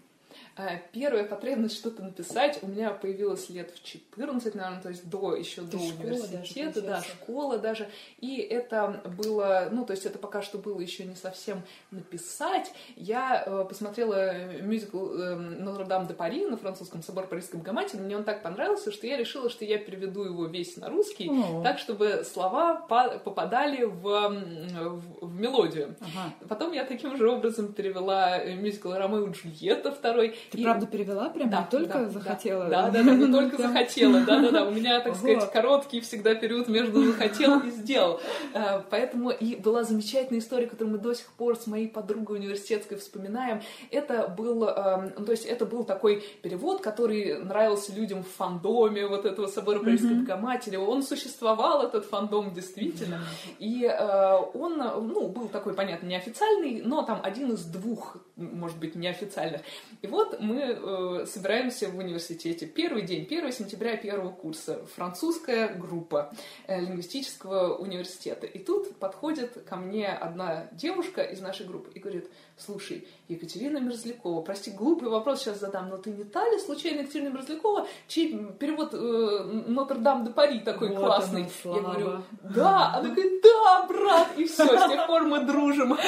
Э, 0.59 0.79
первая 0.91 1.25
потребность 1.25 1.77
что-то 1.77 2.03
написать 2.03 2.59
у 2.63 2.67
меня 2.67 2.91
появилась 2.91 3.51
лет 3.51 3.71
в 3.73 3.83
14, 3.85 4.55
наверное, 4.55 4.81
то 4.81 4.89
есть 4.89 5.09
до 5.09 5.35
еще 5.35 5.61
до 5.61 5.77
университета, 5.77 6.81
даже, 6.81 6.87
да, 6.87 7.03
школа 7.03 7.59
даже. 7.59 7.89
И 8.21 8.39
это 8.39 9.03
было, 9.19 9.69
ну, 9.71 9.85
то 9.85 9.93
есть 9.93 10.07
это 10.07 10.19
пока 10.19 10.41
что 10.41 10.57
было 10.57 10.81
еще 10.81 11.05
не 11.05 11.15
совсем 11.15 11.63
написать. 11.91 12.73
Я 12.97 13.45
э, 13.45 13.67
посмотрела 13.69 14.47
мюзикл 14.63 15.13
э, 15.13 15.35
Нотр-Дам 15.35 16.07
де 16.07 16.15
Пари 16.15 16.47
на 16.47 16.57
французском 16.57 17.03
собор 17.03 17.27
Парижской 17.27 17.61
Богоматери, 17.61 18.01
мне 18.01 18.17
он 18.17 18.25
так 18.25 18.43
понравился, 18.43 18.91
что 18.93 19.07
я 19.07 19.19
решила, 19.19 19.51
что 19.51 19.67
я 19.67 19.77
переведу 19.77 20.25
его 20.25 20.47
весь 20.47 20.79
на 20.79 20.89
русский, 20.89 21.29
О. 21.29 21.63
так, 21.63 21.79
чтобы 21.79 22.25
слова 22.25 22.77
попадали 22.77 23.85
в, 23.85 24.03
в, 24.03 25.27
в 25.27 25.39
мелодию. 25.39 25.97
Ага. 26.01 26.33
Потом 26.49 26.73
я 26.73 26.85
таким 26.87 27.17
же 27.19 27.31
образом 27.31 27.75
перевела 27.75 28.39
мюзикл 28.39 28.93
Ромео 28.93 29.27
и 29.27 29.33
Джульетта 29.33 29.93
второй, 29.93 30.26
ты 30.51 30.59
и... 30.59 30.65
правда 30.65 30.87
перевела 30.87 31.29
прям? 31.29 31.51
Да, 31.51 31.61
не 31.61 31.71
только 31.71 31.99
да, 31.99 32.09
захотела? 32.09 32.65
Да, 32.67 32.91
да, 32.91 33.03
да, 33.03 33.15
не 33.15 33.33
только 33.33 33.57
захотела, 33.57 34.21
да, 34.21 34.41
да, 34.41 34.51
да. 34.51 34.65
У 34.65 34.71
меня, 34.71 35.01
так 35.01 35.17
сказать, 35.17 35.51
короткий 35.53 36.01
всегда 36.01 36.35
период 36.35 36.69
между 36.69 37.05
захотел 37.05 37.61
и 37.61 37.71
сделал. 37.71 38.21
Э, 38.55 38.83
поэтому 38.91 39.31
и 39.31 39.57
была 39.57 39.85
замечательная 39.85 40.41
история, 40.41 40.67
которую 40.67 40.97
мы 40.97 40.99
до 40.99 41.15
сих 41.15 41.27
пор 41.33 41.57
с 41.57 41.67
моей 41.67 41.89
подругой 41.89 42.39
университетской 42.39 42.97
вспоминаем. 42.97 43.63
Это 43.91 44.29
был, 44.29 44.65
эм, 44.65 45.11
то 45.25 45.33
есть 45.33 45.45
это 45.47 45.67
был 45.67 45.85
такой 45.85 46.23
перевод, 46.43 46.81
который 46.81 47.39
нравился 47.39 47.93
людям 47.93 48.23
в 48.23 48.29
фандоме 48.29 49.07
вот 49.07 49.25
этого 49.25 49.47
собора 49.47 49.81
Парижской 49.81 50.15
Богоматери. 50.15 50.77
Он 50.77 51.03
существовал, 51.03 51.83
этот 51.83 52.05
фандом, 52.05 52.53
действительно. 52.53 53.21
И 53.59 53.85
э, 53.85 54.37
он, 54.55 54.79
ну, 54.79 55.29
был 55.29 55.49
такой, 55.49 55.75
понятно, 55.75 56.07
неофициальный, 56.07 56.83
но 56.83 57.03
там 57.03 57.21
один 57.23 57.53
из 57.53 57.65
двух, 57.65 58.17
может 58.37 58.79
быть, 58.79 58.95
неофициальных. 58.95 59.63
И 60.03 60.07
вот 60.07 60.16
мы 60.41 60.61
э, 60.61 61.27
собираемся 61.27 61.89
в 61.89 61.99
университете. 61.99 62.67
Первый 62.67 63.03
день, 63.03 63.25
1 63.25 63.53
сентября 63.53 63.97
первого 63.97 64.31
курса. 64.31 64.85
Французская 64.95 65.69
группа 65.69 66.33
э, 66.67 66.81
лингвистического 66.81 67.77
университета. 67.77 68.47
И 68.47 68.59
тут 68.59 68.97
подходит 68.97 69.65
ко 69.69 69.77
мне 69.77 70.09
одна 70.09 70.69
девушка 70.73 71.23
из 71.23 71.41
нашей 71.41 71.67
группы 71.67 71.91
и 71.95 72.01
говорит, 72.01 72.31
слушай, 72.57 73.07
Екатерина 73.29 73.79
Мерзлякова, 73.79 74.43
прости, 74.43 74.71
глупый 74.71 75.09
вопрос 75.09 75.41
сейчас 75.41 75.61
задам, 75.61 75.89
но 75.89 75.97
ты 75.97 76.11
не 76.11 76.25
та 76.25 76.49
ли 76.49 76.59
случайно 76.59 77.01
Екатерина 77.01 77.31
Мерзлякова, 77.31 77.87
чей 78.09 78.39
перевод 78.59 78.95
э, 78.95 79.63
Нотр-Дам 79.67 80.25
де 80.25 80.33
Пари 80.33 80.61
такой 80.61 80.89
вот 80.89 80.99
классный? 80.99 81.47
Я 81.65 81.81
говорю, 81.81 82.23
да, 82.43 82.95
она 82.95 83.11
говорит, 83.11 83.43
да, 83.43 83.87
брат, 83.87 84.29
и 84.37 84.45
все, 84.45 84.65
с 84.65 84.89
тех 84.89 85.07
пор 85.07 85.23
мы 85.23 85.41
дружим. 85.41 85.97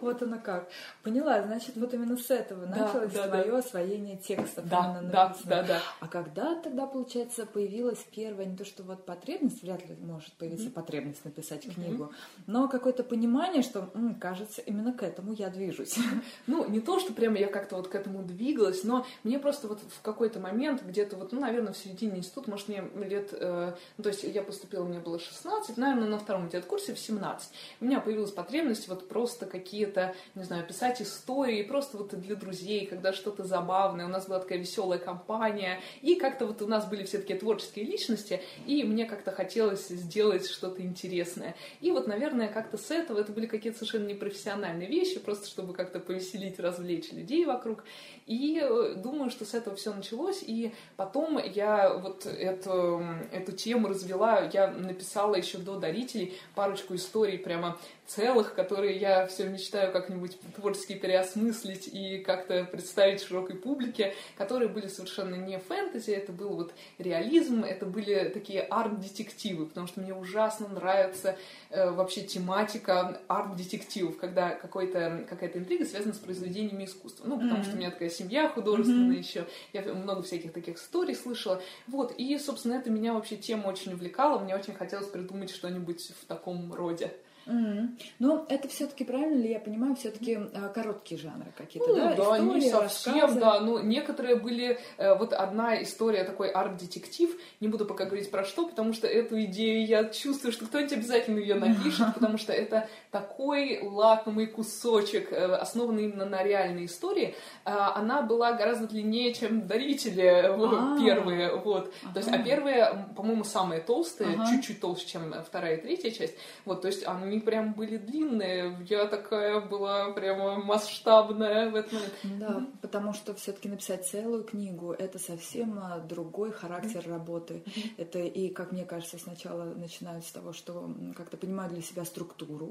Вот 0.00 0.22
оно 0.22 0.38
как. 0.38 0.68
Поняла, 1.02 1.42
значит, 1.42 1.76
вот 1.76 1.94
именно 1.94 2.16
с 2.18 2.30
этого 2.30 2.66
да, 2.66 2.86
началось 2.86 3.12
да, 3.12 3.28
твое 3.28 3.50
да. 3.50 3.58
освоение 3.58 4.16
текстов. 4.16 4.68
Да, 4.68 5.00
да, 5.02 5.34
да, 5.44 5.62
да. 5.62 5.82
А 6.00 6.08
когда 6.08 6.54
тогда, 6.60 6.86
получается, 6.86 7.46
появилась 7.46 8.04
первая, 8.14 8.46
не 8.46 8.56
то 8.56 8.64
что 8.64 8.82
вот 8.82 9.06
потребность, 9.06 9.62
вряд 9.62 9.88
ли 9.88 9.96
может 10.00 10.32
появиться 10.34 10.66
mm-hmm. 10.66 10.72
потребность 10.72 11.24
написать 11.24 11.62
книгу, 11.62 12.04
mm-hmm. 12.04 12.42
но 12.46 12.68
какое-то 12.68 13.04
понимание, 13.04 13.62
что, 13.62 13.90
м, 13.94 14.16
кажется, 14.16 14.60
именно 14.60 14.92
к 14.92 15.02
этому 15.02 15.32
я 15.32 15.48
движусь. 15.48 15.96
Ну, 16.46 16.68
не 16.68 16.80
то, 16.80 17.00
что 17.00 17.12
прямо 17.12 17.38
я 17.38 17.48
как-то 17.48 17.76
вот 17.76 17.88
к 17.88 17.94
этому 17.94 18.22
двигалась, 18.22 18.84
но 18.84 19.06
мне 19.24 19.38
просто 19.38 19.68
вот 19.68 19.80
в 19.80 20.02
какой-то 20.02 20.38
момент, 20.38 20.82
где-то 20.82 21.16
вот, 21.16 21.32
ну, 21.32 21.40
наверное, 21.40 21.72
в 21.72 21.76
середине 21.76 22.18
института, 22.18 22.50
может, 22.50 22.68
мне 22.68 22.84
лет, 23.04 23.30
э, 23.32 23.74
ну, 23.96 24.02
то 24.02 24.10
есть 24.10 24.22
я 24.22 24.42
поступила, 24.42 24.84
мне 24.84 25.00
было 25.00 25.18
16, 25.18 25.76
наверное, 25.76 26.08
на 26.08 26.18
втором 26.18 26.48
где-то 26.48 26.66
курсе 26.66 26.94
в 26.94 26.98
17. 26.98 27.50
У 27.80 27.84
меня 27.84 28.00
появилась 28.00 28.30
потребность 28.30 28.88
вот 28.88 29.08
просто 29.08 29.46
какие-то, 29.86 30.14
не 30.34 30.44
знаю, 30.44 30.66
писать 30.66 31.00
истории, 31.00 31.62
просто 31.62 31.96
вот 31.96 32.18
для 32.20 32.36
друзей, 32.36 32.86
когда 32.86 33.12
что-то 33.12 33.44
забавное. 33.44 34.06
У 34.06 34.08
нас 34.08 34.26
была 34.26 34.40
такая 34.40 34.58
веселая 34.58 34.98
компания, 34.98 35.80
и 36.02 36.16
как-то 36.16 36.46
вот 36.46 36.62
у 36.62 36.66
нас 36.66 36.86
были 36.86 37.04
все 37.04 37.18
такие 37.18 37.38
творческие 37.38 37.84
личности, 37.84 38.40
и 38.66 38.84
мне 38.84 39.06
как-то 39.06 39.32
хотелось 39.32 39.88
сделать 39.88 40.48
что-то 40.48 40.82
интересное. 40.82 41.54
И 41.80 41.90
вот, 41.90 42.06
наверное, 42.06 42.48
как-то 42.48 42.76
с 42.78 42.90
этого, 42.90 43.20
это 43.20 43.32
были 43.32 43.46
какие-то 43.46 43.78
совершенно 43.78 44.06
непрофессиональные 44.06 44.88
вещи, 44.88 45.18
просто 45.18 45.46
чтобы 45.46 45.72
как-то 45.72 46.00
повеселить, 46.00 46.58
развлечь 46.58 47.12
людей 47.12 47.44
вокруг. 47.44 47.84
И 48.26 48.60
э, 48.60 48.94
думаю, 48.96 49.30
что 49.30 49.44
с 49.44 49.54
этого 49.54 49.76
все 49.76 49.94
началось, 49.94 50.42
и 50.42 50.74
потом 50.96 51.38
я 51.38 51.94
вот 51.94 52.26
эту, 52.26 53.04
эту 53.30 53.52
тему 53.52 53.88
развела, 53.88 54.50
я 54.52 54.66
написала 54.66 55.36
еще 55.36 55.58
до 55.58 55.76
дарителей 55.76 56.36
парочку 56.56 56.96
историй 56.96 57.38
прямо 57.38 57.78
целых, 58.06 58.54
которые 58.54 58.96
я 58.96 59.26
все 59.26 59.48
мечтаю 59.48 59.92
как-нибудь 59.92 60.38
творчески 60.54 60.94
переосмыслить 60.94 61.88
и 61.88 62.18
как-то 62.18 62.64
представить 62.64 63.22
широкой 63.22 63.56
публике, 63.56 64.14
которые 64.36 64.68
были 64.68 64.88
совершенно 64.88 65.34
не 65.34 65.58
фэнтези, 65.58 66.10
это 66.10 66.32
был 66.32 66.50
вот 66.50 66.72
реализм, 66.98 67.64
это 67.64 67.86
были 67.86 68.28
такие 68.28 68.62
арт-детективы, 68.62 69.66
потому 69.66 69.86
что 69.86 70.00
мне 70.00 70.14
ужасно 70.14 70.68
нравится 70.68 71.36
э, 71.70 71.90
вообще 71.90 72.22
тематика 72.22 73.20
арт-детективов, 73.28 74.18
когда 74.18 74.50
какой-то, 74.50 75.26
какая-то 75.28 75.58
интрига 75.58 75.84
связана 75.84 76.14
с 76.14 76.18
произведениями 76.18 76.84
искусства. 76.84 77.24
Ну, 77.26 77.38
потому 77.38 77.60
mm-hmm. 77.60 77.64
что 77.64 77.72
у 77.72 77.76
меня 77.76 77.90
такая 77.90 78.10
семья 78.16 78.48
художественная 78.48 79.16
mm-hmm. 79.16 79.18
еще, 79.18 79.46
я 79.72 79.82
много 79.94 80.22
всяких 80.22 80.52
таких 80.52 80.76
историй 80.76 81.14
слышала. 81.14 81.62
Вот, 81.86 82.14
и, 82.16 82.38
собственно, 82.38 82.74
это 82.74 82.90
меня 82.90 83.12
вообще 83.12 83.36
тема 83.36 83.68
очень 83.68 83.92
увлекала, 83.92 84.38
мне 84.38 84.54
очень 84.54 84.74
хотелось 84.74 85.08
придумать 85.08 85.50
что-нибудь 85.50 86.12
в 86.20 86.26
таком 86.26 86.72
роде. 86.72 87.12
Mm-hmm. 87.46 87.88
Но 88.18 88.44
это 88.48 88.66
все-таки 88.68 89.04
правильно 89.04 89.40
ли 89.40 89.50
я 89.50 89.60
понимаю, 89.60 89.94
все-таки 89.94 90.32
э, 90.32 90.68
короткие 90.74 91.20
жанры 91.20 91.52
какие-то, 91.56 91.88
ну, 91.88 91.96
да? 91.96 92.14
Да, 92.14 92.38
Истории, 92.38 92.54
не 92.54 92.70
совсем, 92.70 93.14
рассказы. 93.14 93.40
да. 93.40 93.60
Ну, 93.60 93.78
некоторые 93.78 94.34
были, 94.34 94.80
э, 94.96 95.14
вот 95.14 95.32
одна 95.32 95.80
история 95.80 96.24
такой 96.24 96.50
арт-детектив, 96.50 97.30
не 97.60 97.68
буду 97.68 97.86
пока 97.86 98.04
говорить 98.06 98.32
про 98.32 98.44
что, 98.44 98.66
потому 98.66 98.92
что 98.92 99.06
эту 99.06 99.40
идею 99.44 99.86
я 99.86 100.06
чувствую, 100.06 100.50
что 100.50 100.66
кто-нибудь 100.66 100.94
обязательно 100.94 101.38
ее 101.38 101.54
напишет, 101.54 102.14
потому 102.14 102.36
что 102.36 102.52
это 102.52 102.88
такой 103.18 103.80
лакомый 103.82 104.46
кусочек, 104.46 105.32
э, 105.32 105.54
основанный 105.54 106.04
именно 106.04 106.26
на 106.26 106.42
реальной 106.42 106.84
истории. 106.84 107.34
Она 107.64 108.22
была 108.22 108.52
гораздо 108.52 108.86
длиннее, 108.86 109.32
чем 109.34 109.66
дарители 109.66 110.22
а. 110.22 110.96
первые, 110.98 111.56
вот. 111.56 111.92
То 112.12 112.20
есть, 112.20 112.30
а 112.30 112.38
первые, 112.38 113.06
по-моему, 113.16 113.44
самые 113.44 113.80
толстые, 113.80 114.38
чуть-чуть 114.50 114.80
толще, 114.80 115.06
чем 115.06 115.34
вторая 115.46 115.76
и 115.76 115.80
третья 115.80 116.10
часть. 116.10 116.34
Вот, 116.64 116.82
то 116.82 116.88
есть 116.88 117.06
они 117.06 117.40
прям 117.40 117.72
были 117.72 117.96
длинные. 117.96 118.76
Я 118.88 119.06
такая 119.06 119.60
была 119.60 120.10
прямо 120.10 120.56
масштабная 120.56 121.70
в 121.70 121.76
момент. 121.76 122.14
Да, 122.38 122.66
потому 122.82 123.12
что 123.12 123.34
все-таки 123.34 123.68
написать 123.68 124.06
целую 124.06 124.44
книгу 124.44 124.92
это 124.92 125.18
совсем 125.18 125.78
а, 125.78 125.98
другой 125.98 126.52
характер 126.52 127.02
работы. 127.06 127.62
Это 127.96 128.18
и, 128.18 128.48
как 128.48 128.72
мне 128.72 128.84
кажется, 128.84 129.18
сначала 129.18 129.64
начинают 129.64 130.24
с 130.24 130.32
того, 130.32 130.52
что 130.52 130.90
как-то 131.16 131.36
понимают 131.36 131.72
для 131.72 131.82
себя 131.82 132.04
структуру, 132.04 132.70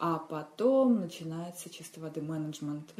а 0.00 0.18
потом 0.18 0.98
начинается 0.98 1.68
чисто 1.68 2.00
воды 2.00 2.22
менеджмент. 2.22 2.94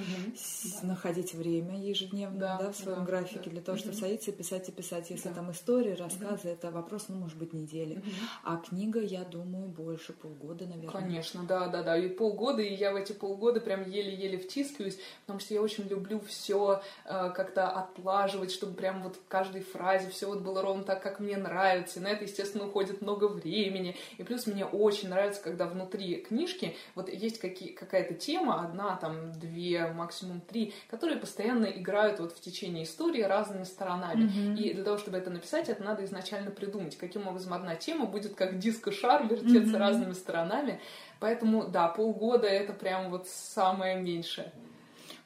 Находить 0.83 1.33
время 1.33 1.81
ежедневно 1.81 2.39
да, 2.39 2.59
да, 2.59 2.73
в 2.73 2.77
своем 2.77 2.99
да, 2.99 3.05
графике 3.07 3.45
да. 3.47 3.51
для 3.53 3.61
того, 3.63 3.79
чтобы 3.79 3.95
садиться 3.95 4.31
и 4.31 4.35
писать 4.35 4.69
и 4.69 4.73
писать. 4.73 5.09
Если 5.09 5.31
да. 5.31 5.37
там 5.37 5.51
истории, 5.51 5.93
рассказы, 5.93 6.51
это 6.51 6.71
вопрос, 6.71 7.07
ну, 7.09 7.17
может 7.17 7.39
быть, 7.39 7.55
недели. 7.55 8.03
А 8.45 8.59
книга, 8.59 9.01
я 9.01 9.25
думаю, 9.25 9.69
больше 9.69 10.13
полгода, 10.13 10.67
наверное 10.67 10.91
Конечно, 10.91 11.45
да, 11.45 11.69
да, 11.69 11.83
да. 11.83 11.97
И 11.97 12.11
полгода, 12.11 12.61
и 12.61 12.75
я 12.75 12.93
в 12.93 12.97
эти 12.97 13.13
полгода 13.13 13.61
прям 13.63 13.89
еле-еле 13.89 14.37
втискиваюсь, 14.37 14.99
потому 15.23 15.41
что 15.41 15.55
я 15.55 15.63
очень 15.63 15.89
люблю 15.89 16.21
все 16.21 16.83
э, 17.07 17.31
как-то 17.35 17.71
отлаживать, 17.71 18.51
чтобы 18.51 18.75
прям 18.75 19.03
вот 19.05 19.17
в 19.17 19.27
каждой 19.27 19.63
фразе 19.63 20.11
все 20.11 20.27
вот 20.27 20.43
было 20.43 20.61
ровно 20.61 20.85
так, 20.85 21.03
как 21.03 21.19
мне 21.19 21.39
нравится. 21.39 21.99
И 21.99 22.03
на 22.03 22.09
это, 22.09 22.25
естественно, 22.25 22.67
уходит 22.67 23.01
много 23.01 23.25
времени. 23.27 23.97
И 24.19 24.23
плюс 24.23 24.47
мне 24.47 24.67
очень 24.67 25.09
нравится, 25.09 25.41
когда 25.43 25.67
внутри 25.67 26.17
книжки 26.17 26.60
вот 26.95 27.09
есть 27.09 27.39
какие, 27.39 27.71
какая-то 27.71 28.15
тема, 28.15 28.65
одна, 28.65 28.97
там, 28.97 29.33
две, 29.33 29.87
максимум 29.89 30.41
три, 30.41 30.75
которые 30.89 31.19
постоянно 31.19 31.67
играют 31.67 32.21
вот 32.21 32.33
в 32.33 32.41
течение 32.41 32.85
истории 32.85 33.23
разными 33.23 33.65
сторонами. 33.65 34.25
Mm-hmm. 34.25 34.57
И 34.57 34.75
для 34.75 34.85
того, 34.85 34.99
чтобы 34.99 35.19
это 35.19 35.31
написать, 35.31 35.69
это 35.69 35.83
надо 35.83 36.05
изначально 36.05 36.51
придумать, 36.51 36.97
каким 36.97 37.27
образом 37.29 37.55
одна 37.55 37.77
тема 37.77 38.07
будет 38.07 38.35
как 38.35 38.59
диско-шар 38.59 39.27
вертеться 39.27 39.77
mm-hmm. 39.77 39.79
разными 39.79 40.13
сторонами, 40.13 40.81
Поэтому, 41.21 41.69
да, 41.69 41.89
полгода 41.89 42.47
это 42.47 42.73
прям 42.73 43.11
вот 43.11 43.29
самое 43.29 44.01
меньшее. 44.01 44.51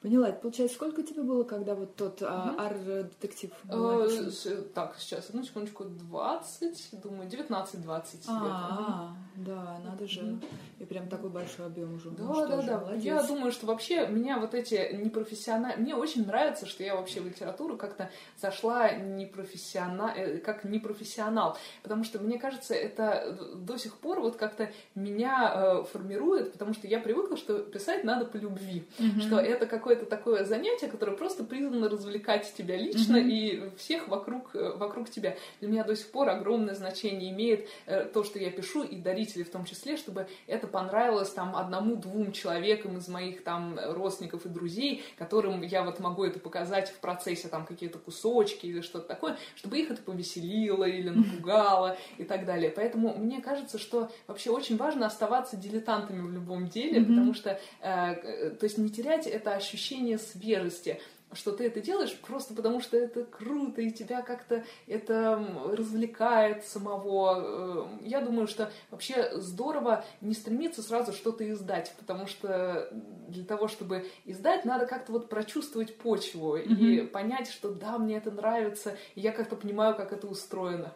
Поняла. 0.04 0.28
Это 0.28 0.38
получается, 0.38 0.74
сколько 0.76 1.02
тебе 1.02 1.22
было, 1.22 1.44
когда 1.44 1.74
вот 1.74 1.96
тот 1.96 2.20
угу. 2.20 2.30
ар-детектив 2.30 3.50
э, 3.70 4.62
Так, 4.74 4.96
сейчас, 4.98 5.30
одну 5.30 5.42
секундочку, 5.42 5.84
20, 5.84 7.00
думаю, 7.02 7.26
19-20 7.26 8.04
А, 8.28 9.16
да, 9.36 9.80
надо 9.82 10.06
же. 10.06 10.38
И 10.78 10.84
прям 10.84 11.08
такой 11.08 11.30
большой 11.30 11.64
объем 11.64 11.94
уже. 11.94 12.10
Да, 12.10 12.46
да, 12.46 12.60
да. 12.60 12.94
Я 12.96 13.22
думаю, 13.22 13.50
что 13.50 13.64
вообще 13.64 14.06
меня 14.06 14.38
вот 14.38 14.52
эти 14.52 14.94
непрофессиональные... 14.94 15.78
Мне 15.78 15.94
очень 15.94 16.26
нравится, 16.26 16.66
что 16.66 16.84
я 16.84 16.96
вообще 16.96 17.22
в 17.22 17.26
литературу 17.26 17.78
как-то 17.78 18.10
зашла 18.38 18.90
непрофессионал... 18.92 20.10
Э, 20.14 20.36
как 20.36 20.64
непрофессионал. 20.64 21.56
Потому 21.82 22.04
что, 22.04 22.18
мне 22.18 22.38
кажется, 22.38 22.74
это 22.74 23.38
до 23.54 23.78
сих 23.78 23.96
пор 23.96 24.20
вот 24.20 24.36
как-то 24.36 24.70
меня 24.94 25.52
э, 25.54 25.84
формирует, 25.84 26.52
потому 26.52 26.74
что 26.74 26.86
я 26.88 27.00
привыкла, 27.00 27.38
что 27.38 27.60
писать 27.60 28.04
надо 28.04 28.26
по 28.26 28.36
любви. 28.36 28.86
Что 29.18 29.38
это 29.38 29.64
какой 29.64 29.93
какое-то 29.94 30.16
такое 30.16 30.44
занятие, 30.44 30.88
которое 30.88 31.16
просто 31.16 31.44
призвано 31.44 31.88
развлекать 31.88 32.52
тебя 32.56 32.76
лично 32.76 33.16
mm-hmm. 33.16 33.28
и 33.28 33.76
всех 33.76 34.08
вокруг, 34.08 34.54
э, 34.54 34.72
вокруг 34.76 35.10
тебя. 35.10 35.36
Для 35.60 35.68
меня 35.68 35.84
до 35.84 35.94
сих 35.94 36.10
пор 36.10 36.28
огромное 36.28 36.74
значение 36.74 37.30
имеет 37.30 37.68
э, 37.86 38.04
то, 38.04 38.24
что 38.24 38.38
я 38.38 38.50
пишу, 38.50 38.82
и 38.82 38.96
дарители 38.96 39.42
в 39.42 39.50
том 39.50 39.64
числе, 39.64 39.96
чтобы 39.96 40.26
это 40.46 40.66
понравилось 40.66 41.30
там 41.30 41.56
одному-двум 41.56 42.32
человекам 42.32 42.98
из 42.98 43.08
моих 43.08 43.44
там 43.44 43.78
родственников 43.78 44.46
и 44.46 44.48
друзей, 44.48 45.04
которым 45.16 45.62
я 45.62 45.84
вот 45.84 46.00
могу 46.00 46.24
это 46.24 46.38
показать 46.38 46.90
в 46.90 46.98
процессе 46.98 47.48
там 47.48 47.64
какие-то 47.66 47.98
кусочки 47.98 48.66
или 48.66 48.80
что-то 48.80 49.06
такое, 49.06 49.36
чтобы 49.54 49.78
их 49.78 49.90
это 49.90 50.02
повеселило 50.02 50.84
или 50.84 51.10
напугало 51.10 51.96
и 52.18 52.24
так 52.24 52.44
далее. 52.44 52.70
Поэтому 52.70 53.14
мне 53.16 53.40
кажется, 53.40 53.78
что 53.78 54.10
вообще 54.26 54.50
очень 54.50 54.76
важно 54.76 55.06
оставаться 55.06 55.56
дилетантами 55.56 56.20
в 56.20 56.32
любом 56.32 56.68
деле, 56.68 57.00
mm-hmm. 57.00 57.06
потому 57.06 57.34
что, 57.34 57.60
э, 57.80 58.50
то 58.50 58.64
есть 58.64 58.78
не 58.78 58.90
терять 58.90 59.26
это 59.26 59.54
ощущение 59.54 59.83
ощущение 59.84 60.18
свежести, 60.18 61.00
что 61.32 61.52
ты 61.52 61.66
это 61.66 61.80
делаешь 61.80 62.16
просто 62.22 62.54
потому, 62.54 62.80
что 62.80 62.96
это 62.96 63.24
круто, 63.24 63.82
и 63.82 63.90
тебя 63.90 64.22
как-то 64.22 64.64
это 64.86 65.44
развлекает 65.72 66.64
самого. 66.64 67.88
Э, 68.02 68.06
я 68.06 68.20
думаю, 68.20 68.46
что 68.46 68.70
вообще 68.90 69.30
здорово 69.34 70.04
не 70.20 70.32
стремиться 70.32 70.80
сразу 70.80 71.12
что-то 71.12 71.50
издать, 71.50 71.92
потому 71.98 72.26
что 72.26 72.88
для 73.28 73.44
того, 73.44 73.68
чтобы 73.68 74.06
издать, 74.24 74.64
надо 74.64 74.86
как-то 74.86 75.12
вот 75.12 75.28
прочувствовать 75.28 75.96
почву 75.98 76.56
mm-hmm. 76.56 77.04
и 77.04 77.06
понять, 77.06 77.50
что 77.50 77.72
да, 77.72 77.98
мне 77.98 78.16
это 78.16 78.30
нравится, 78.30 78.96
и 79.16 79.20
я 79.20 79.32
как-то 79.32 79.56
понимаю, 79.56 79.96
как 79.96 80.12
это 80.12 80.28
устроено. 80.28 80.94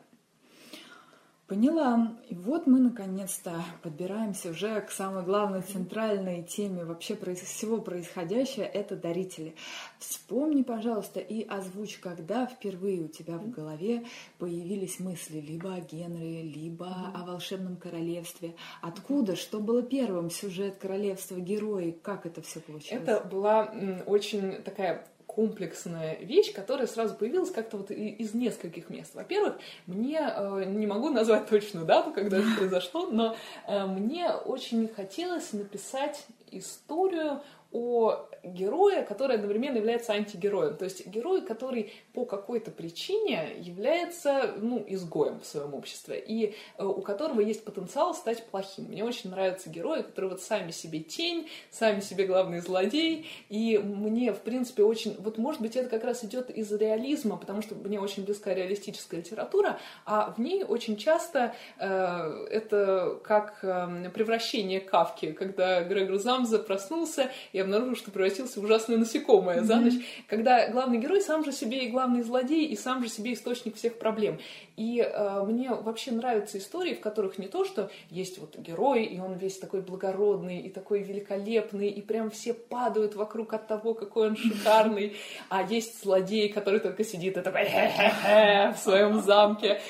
Поняла. 1.49 2.15
И 2.29 2.35
вот 2.35 2.67
мы 2.67 2.79
наконец-то 2.79 3.65
подбираемся 3.83 4.51
уже 4.51 4.83
к 4.83 4.91
самой 4.91 5.25
главной 5.25 5.63
центральной 5.63 6.43
теме 6.43 6.85
вообще 6.85 7.17
всего 7.17 7.81
происходящего. 7.81 8.65
Это 8.65 8.97
дарители. 8.97 9.55
Вспомни, 9.99 10.63
пожалуйста, 10.63 11.21
и 11.21 11.43
озвучь, 11.49 12.01
когда 12.01 12.47
впервые 12.47 13.01
у 13.01 13.09
тебя 13.09 13.39
в 13.39 13.49
голове 13.49 14.05
появились 14.39 15.01
мысли 15.01 15.41
либо 15.41 15.73
о 15.73 15.81
Генри, 15.81 16.43
либо 16.43 16.85
mm-hmm. 16.85 17.23
о 17.23 17.25
волшебном 17.25 17.77
королевстве. 17.79 18.55
Откуда? 18.83 19.35
Что 19.35 19.59
было 19.59 19.81
первым? 19.81 20.31
Сюжет 20.31 20.77
королевства, 20.77 21.41
герои? 21.41 21.99
Как 22.03 22.27
это 22.27 22.43
все 22.43 22.61
получилось? 22.61 23.03
Это 23.03 23.27
была 23.27 23.73
очень 24.05 24.63
такая 24.63 25.09
комплексная 25.39 26.17
вещь, 26.17 26.53
которая 26.53 26.89
сразу 26.89 27.15
появилась 27.15 27.53
как-то 27.53 27.77
вот 27.77 27.93
из 27.93 28.35
нескольких 28.35 28.91
мест. 28.91 29.15
Во-первых, 29.15 29.55
мне, 29.87 30.19
э, 30.21 30.65
не 30.67 30.85
могу 30.85 31.11
назвать 31.11 31.47
точную 31.47 31.87
дату, 31.87 32.11
когда 32.11 32.39
это 32.39 32.49
произошло, 32.59 33.07
но 33.07 33.37
э, 33.69 33.87
мне 33.87 34.33
очень 34.33 34.89
хотелось 34.89 35.53
написать 35.53 36.27
историю 36.51 37.41
о 37.71 38.29
герое, 38.43 39.03
который 39.05 39.37
одновременно 39.37 39.77
является 39.77 40.13
антигероем. 40.13 40.77
То 40.77 40.85
есть 40.85 41.07
герой, 41.07 41.43
который 41.43 41.93
по 42.15 42.25
какой-то 42.25 42.71
причине 42.71 43.55
является 43.59 44.55
ну, 44.57 44.83
изгоем 44.87 45.41
в 45.41 45.47
своем 45.47 45.75
обществе, 45.75 46.19
и 46.19 46.55
э, 46.79 46.85
у 46.85 47.03
которого 47.03 47.41
есть 47.41 47.65
потенциал 47.65 48.15
стать 48.15 48.47
плохим. 48.47 48.87
Мне 48.87 49.05
очень 49.05 49.31
нравятся 49.31 49.69
герои, 49.69 50.03
которые 50.03 50.31
вот 50.33 50.41
сами 50.41 50.71
себе 50.71 51.01
тень, 51.01 51.49
сами 51.71 52.01
себе 52.01 52.27
главный 52.27 52.61
злодей, 52.61 53.27
и 53.49 53.79
мне, 53.79 54.33
в 54.33 54.41
принципе, 54.41 54.83
очень... 54.83 55.17
Вот, 55.19 55.37
может 55.37 55.61
быть, 55.61 55.77
это 55.77 55.91
как 55.91 56.05
раз 56.05 56.25
идет 56.25 56.51
из 56.51 56.73
реализма, 56.73 57.37
потому 57.37 57.61
что 57.61 57.75
мне 57.75 58.01
очень 58.01 58.25
близка 58.25 58.55
реалистическая 58.55 59.19
литература, 59.19 59.79
а 60.07 60.31
в 60.31 60.41
ней 60.41 60.65
очень 60.65 60.97
часто 60.97 61.55
э, 61.79 62.47
это 62.51 63.21
как 63.23 63.59
э, 63.63 64.11
превращение 64.15 64.81
Кавки, 64.81 65.33
когда 65.33 65.83
Грегор 65.83 66.19
Замза 66.19 66.59
проснулся 66.59 67.31
и 67.53 67.58
обнаружил, 67.61 67.97
что 67.97 68.11
превратился 68.11 68.61
в 68.61 68.65
ужасное 68.65 68.97
насекомое 68.97 69.61
mm-hmm. 69.61 69.65
за 69.65 69.77
ночь, 69.77 69.95
когда 70.27 70.69
главный 70.69 70.99
герой 70.99 71.21
сам 71.21 71.45
же 71.45 71.53
себе 71.53 71.85
и 71.85 71.89
главный 71.89 72.23
злодей, 72.23 72.67
и 72.67 72.77
сам 72.77 73.03
же 73.03 73.09
себе 73.09 73.33
источник 73.33 73.77
всех 73.77 73.99
проблем. 73.99 74.39
И 74.77 75.01
э, 75.01 75.45
мне 75.45 75.71
вообще 75.71 76.13
нравятся 76.13 76.59
истории, 76.59 76.95
в 76.95 77.01
которых 77.01 77.39
не 77.39 77.49
то, 77.49 77.65
что 77.65 77.91
есть 78.11 78.39
вот 78.39 78.57
герой, 78.57 79.05
и 79.05 79.19
он 79.19 79.35
весь 79.35 79.59
такой 79.59 79.81
благородный, 79.81 80.61
и 80.61 80.69
такой 80.69 81.03
великолепный, 81.03 81.89
и 81.89 82.01
прям 82.01 82.31
все 82.31 82.55
падают 82.55 83.17
вокруг 83.17 83.53
от 83.55 83.67
того, 83.67 83.95
какой 83.95 84.29
он 84.29 84.37
шикарный, 84.37 85.17
а 85.49 85.63
есть 85.63 86.03
злодей, 86.03 86.49
который 86.49 86.81
только 86.81 87.03
сидит 87.05 87.37
и 87.37 87.41
такой 87.41 87.65
в 87.65 88.79
своем 88.79 89.21
замке, 89.21 89.81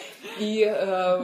и 0.41 0.64
э, 0.66 1.23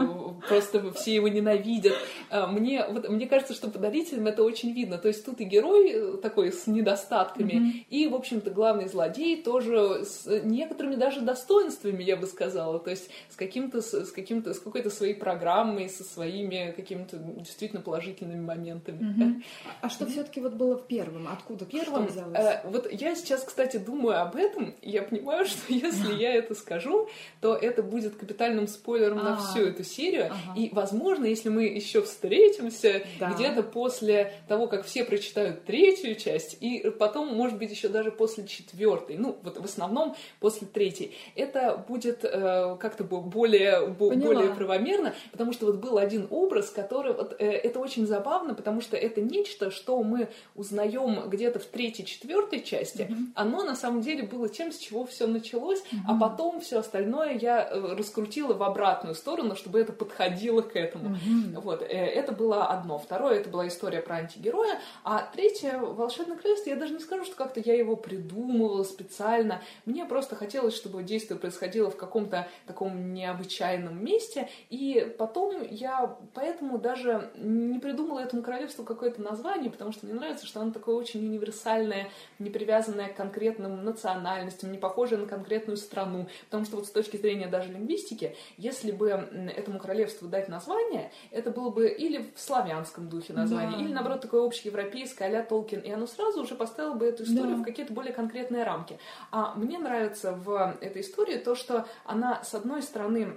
просто 0.49 0.93
все 0.93 1.15
его 1.15 1.29
ненавидят. 1.29 1.95
Э, 2.31 2.47
мне, 2.47 2.85
вот, 2.87 3.09
мне 3.09 3.27
кажется, 3.27 3.55
что 3.55 3.71
подарителям 3.71 4.27
это 4.27 4.43
очень 4.43 4.73
видно. 4.73 4.99
То 4.99 5.09
есть 5.09 5.25
тут 5.25 5.41
и 5.41 5.45
герой 5.45 5.91
э, 5.91 6.17
такой 6.35 6.53
с 6.53 6.67
недостатками, 6.67 7.53
mm-hmm. 7.53 7.85
и, 7.91 8.09
в 8.09 8.15
общем-то, 8.15 8.51
главный 8.51 8.89
злодей 8.89 9.41
тоже 9.41 10.05
с 10.05 10.27
некоторыми 10.43 10.97
даже 10.97 11.21
достоинствами, 11.21 12.03
я 12.03 12.17
бы 12.17 12.27
сказала, 12.27 12.81
то 12.81 12.91
есть 12.91 13.09
с 13.31 13.37
каким-то, 13.37 13.81
с 13.81 14.11
каким-то, 14.11 14.53
с 14.53 14.59
какой-то 14.59 14.91
своей 14.91 15.15
программой, 15.15 15.89
со 15.89 16.03
своими 16.03 16.73
какими-то 16.75 17.19
действительно 17.19 17.83
положительными 17.83 18.41
моментами. 18.41 18.99
Mm-hmm. 18.99 19.43
А 19.81 19.89
что 19.89 20.05
mm-hmm. 20.05 20.11
все-таки 20.11 20.41
вот 20.41 20.55
было 20.55 20.77
в 20.77 20.87
первом? 20.89 21.29
Откуда 21.29 21.65
первым 21.67 22.07
взялось? 22.07 22.37
Э, 22.37 22.63
вот 22.65 22.93
я 22.93 23.15
сейчас, 23.15 23.45
кстати, 23.45 23.77
думаю 23.77 24.21
об 24.21 24.35
этом, 24.35 24.75
я 24.83 25.03
понимаю, 25.03 25.47
что 25.47 25.73
если 25.73 26.15
я 26.15 26.35
это 26.35 26.57
скажу, 26.57 27.09
то 27.41 27.55
это 27.55 27.85
будет 27.85 28.17
капитальным 28.17 28.67
спойлером 28.67 29.19
на 29.19 29.37
всю 29.37 29.61
эту 29.61 29.85
серию, 29.85 30.33
и, 30.57 30.71
возможно, 30.73 31.27
если 31.27 31.49
мы 31.49 31.65
еще 31.67 32.03
встретимся 32.03 33.07
где-то 33.21 33.63
после 33.63 34.33
того, 34.49 34.67
как 34.67 34.85
все 34.85 35.05
прочитают 35.05 35.65
третью 35.65 36.17
часть, 36.25 36.57
и 36.61 36.91
потом, 36.91 37.35
может 37.35 37.59
быть, 37.59 37.71
еще 37.71 37.89
даже 37.89 38.11
после 38.11 38.47
четвертой, 38.47 39.17
ну, 39.17 39.37
вот 39.43 39.59
в 39.59 39.65
основном 39.65 40.17
после 40.41 40.67
третьей, 40.67 41.15
это 41.35 41.85
будет 41.89 42.25
э, 42.25 42.77
как-то 42.81 43.05
более, 43.05 43.87
более 43.87 44.55
правомерно, 44.55 45.15
потому 45.33 45.53
что 45.53 45.67
вот 45.67 45.77
был 45.77 45.99
один 45.99 46.27
образ, 46.31 46.71
который, 46.71 47.13
вот, 47.13 47.37
э, 47.39 47.47
это 47.47 47.79
очень 47.79 48.07
забавно, 48.07 48.55
потому 48.55 48.81
что 48.81 48.97
это 48.97 49.21
нечто, 49.21 49.71
что 49.71 50.03
мы 50.03 50.29
узнаем 50.55 51.29
где-то 51.29 51.59
в 51.59 51.65
третьей, 51.65 52.07
четвертой 52.07 52.63
части, 52.63 53.03
mm-hmm. 53.03 53.33
оно 53.35 53.65
на 53.65 53.77
самом 53.77 54.01
деле 54.01 54.23
было 54.25 54.49
тем, 54.49 54.73
с 54.73 54.79
чего 54.79 55.05
все 55.05 55.27
началось, 55.27 55.81
mm-hmm. 55.81 55.99
а 56.09 56.19
потом 56.19 56.61
все 56.61 56.79
остальное 56.79 57.39
я 57.39 57.69
э, 57.69 57.95
раскрутила 57.97 58.55
в 58.55 58.63
обратную 58.63 59.15
сторону, 59.15 59.57
чтобы 59.57 59.81
это 59.81 59.93
подходило 59.93 60.63
к 60.63 60.77
этому. 60.77 61.17
Mm-hmm. 61.17 61.61
Вот, 61.61 61.83
э, 61.83 61.87
это 61.87 62.33
было 62.33 62.67
одно. 62.67 62.99
Второе, 62.99 63.41
это 63.41 63.51
была 63.51 63.69
история 63.69 64.01
про 64.01 64.17
антигероя, 64.17 64.79
а 65.03 65.29
третье, 65.35 65.79
«Волшебное 66.15 66.37
королевство», 66.37 66.71
я 66.71 66.77
даже 66.77 66.93
не 66.93 67.01
скажу, 67.01 67.25
что 67.25 67.35
как-то 67.35 67.61
я 67.61 67.75
его 67.75 67.97
придумывала 67.97 68.85
специально. 68.85 69.63
Мне 69.85 70.05
просто 70.05 70.37
хотелось, 70.37 70.75
чтобы 70.75 71.03
действие 71.03 71.39
происходило 71.39 71.91
в 71.91 71.97
каком-то 71.97 72.49
таком 72.67 73.13
необычайном 73.13 74.03
месте. 74.05 74.49
И 74.71 75.15
потом 75.19 75.63
я 75.69 76.17
поэтому 76.35 76.79
даже 76.79 77.33
не 77.37 77.79
придумала 77.79 78.21
этому 78.21 78.43
королевству 78.43 78.85
какое-то 78.85 79.21
название, 79.23 79.71
потому 79.71 79.93
что 79.93 80.07
мне 80.07 80.15
нравится, 80.15 80.47
что 80.47 80.61
оно 80.61 80.71
такое 80.73 80.95
очень 80.95 81.25
универсальное, 81.27 82.09
не 82.39 82.51
привязанное 82.51 83.09
к 83.09 83.17
конкретным 83.17 83.85
национальностям, 83.85 84.71
не 84.71 84.79
похожее 84.79 85.19
на 85.19 85.27
конкретную 85.27 85.77
страну. 85.77 86.29
Потому 86.47 86.65
что 86.65 86.77
вот 86.77 86.87
с 86.87 86.91
точки 86.91 87.17
зрения 87.17 87.49
даже 87.49 87.73
лингвистики, 87.73 88.37
если 88.57 88.93
бы 88.93 89.09
этому 89.57 89.81
королевству 89.81 90.29
дать 90.29 90.49
название, 90.49 91.11
это 91.33 91.51
было 91.51 91.71
бы 91.71 91.89
или 91.89 92.31
в 92.35 92.41
славянском 92.41 93.09
духе 93.09 93.33
название, 93.33 93.79
да. 93.79 93.85
или 93.85 93.93
наоборот 93.93 94.21
такое 94.21 94.47
общеевропейское 94.47 95.29
а-ля 95.29 95.43
Толкин. 95.43 95.81
И 95.81 95.91
оно 95.91 96.04
сразу 96.07 96.43
уже 96.43 96.55
поставило 96.55 96.95
бы 96.95 97.07
эту 97.07 97.25
историю 97.25 97.57
да. 97.57 97.63
в 97.63 97.65
какие-то 97.65 97.93
более 97.93 98.13
конкретные 98.13 98.65
рамки. 98.65 98.99
А 99.31 99.55
мне 99.55 99.79
нравится 99.79 100.33
в 100.33 100.77
этой 100.81 101.03
истории 101.03 101.37
то, 101.37 101.55
что 101.55 101.87
она, 102.05 102.43
с 102.43 102.55
одной 102.55 102.83
стороны, 102.83 103.37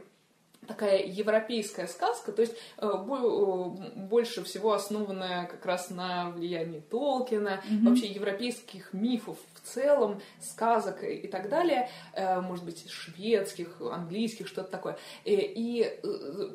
такая 0.67 1.03
европейская 1.03 1.87
сказка, 1.87 2.31
то 2.31 2.41
есть 2.41 2.53
э, 2.77 2.85
э, 2.85 3.95
больше 3.95 4.43
всего 4.43 4.73
основанная 4.73 5.45
как 5.45 5.65
раз 5.65 5.89
на 5.89 6.29
влиянии 6.31 6.79
Толкина, 6.79 7.61
mm-hmm. 7.63 7.83
вообще 7.83 8.07
европейских 8.07 8.93
мифов 8.93 9.37
целом, 9.63 10.21
сказок 10.41 11.03
и 11.03 11.27
так 11.27 11.49
далее, 11.49 11.89
э, 12.13 12.39
может 12.39 12.63
быть, 12.63 12.89
шведских, 12.89 13.81
английских, 13.81 14.47
что-то 14.47 14.71
такое. 14.71 14.97
И, 15.25 15.99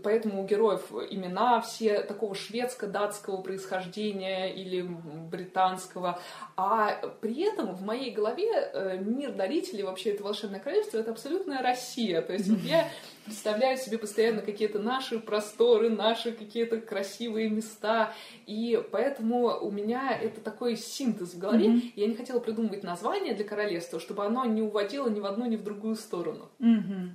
поэтому 0.02 0.42
у 0.42 0.46
героев 0.46 0.90
имена 1.10 1.60
все 1.60 2.00
такого 2.00 2.34
шведско-датского 2.34 3.42
происхождения 3.42 4.52
или 4.54 4.82
британского. 4.82 6.18
А 6.56 6.92
при 7.20 7.42
этом 7.42 7.74
в 7.74 7.82
моей 7.82 8.12
голове 8.12 8.98
мир 9.00 9.32
дарителей, 9.32 9.82
вообще 9.82 10.10
это 10.10 10.22
волшебное 10.22 10.60
королевство, 10.60 10.98
это 10.98 11.10
абсолютная 11.10 11.62
Россия. 11.62 12.22
То 12.22 12.32
есть 12.32 12.48
вот 12.48 12.60
я 12.60 12.88
представляю 13.24 13.76
себе 13.78 13.98
постоянно 13.98 14.42
какие-то 14.42 14.78
наши 14.78 15.18
просторы, 15.18 15.90
наши 15.90 16.32
какие-то 16.32 16.80
красивые 16.80 17.48
места, 17.50 18.12
и 18.46 18.82
поэтому 18.90 19.58
у 19.60 19.70
меня 19.70 20.16
это 20.16 20.40
такой 20.40 20.76
синтез 20.76 21.34
в 21.34 21.38
голове. 21.38 21.68
Mm-hmm. 21.68 21.92
Я 21.96 22.06
не 22.06 22.14
хотела 22.14 22.40
придумывать 22.40 22.82
название 22.82 23.34
для 23.34 23.44
королевства, 23.44 24.00
чтобы 24.00 24.24
оно 24.24 24.44
не 24.44 24.62
уводило 24.62 25.08
ни 25.08 25.20
в 25.20 25.26
одну, 25.26 25.46
ни 25.46 25.56
в 25.56 25.62
другую 25.62 25.96
сторону. 25.96 26.50
Mm-hmm. 26.60 27.10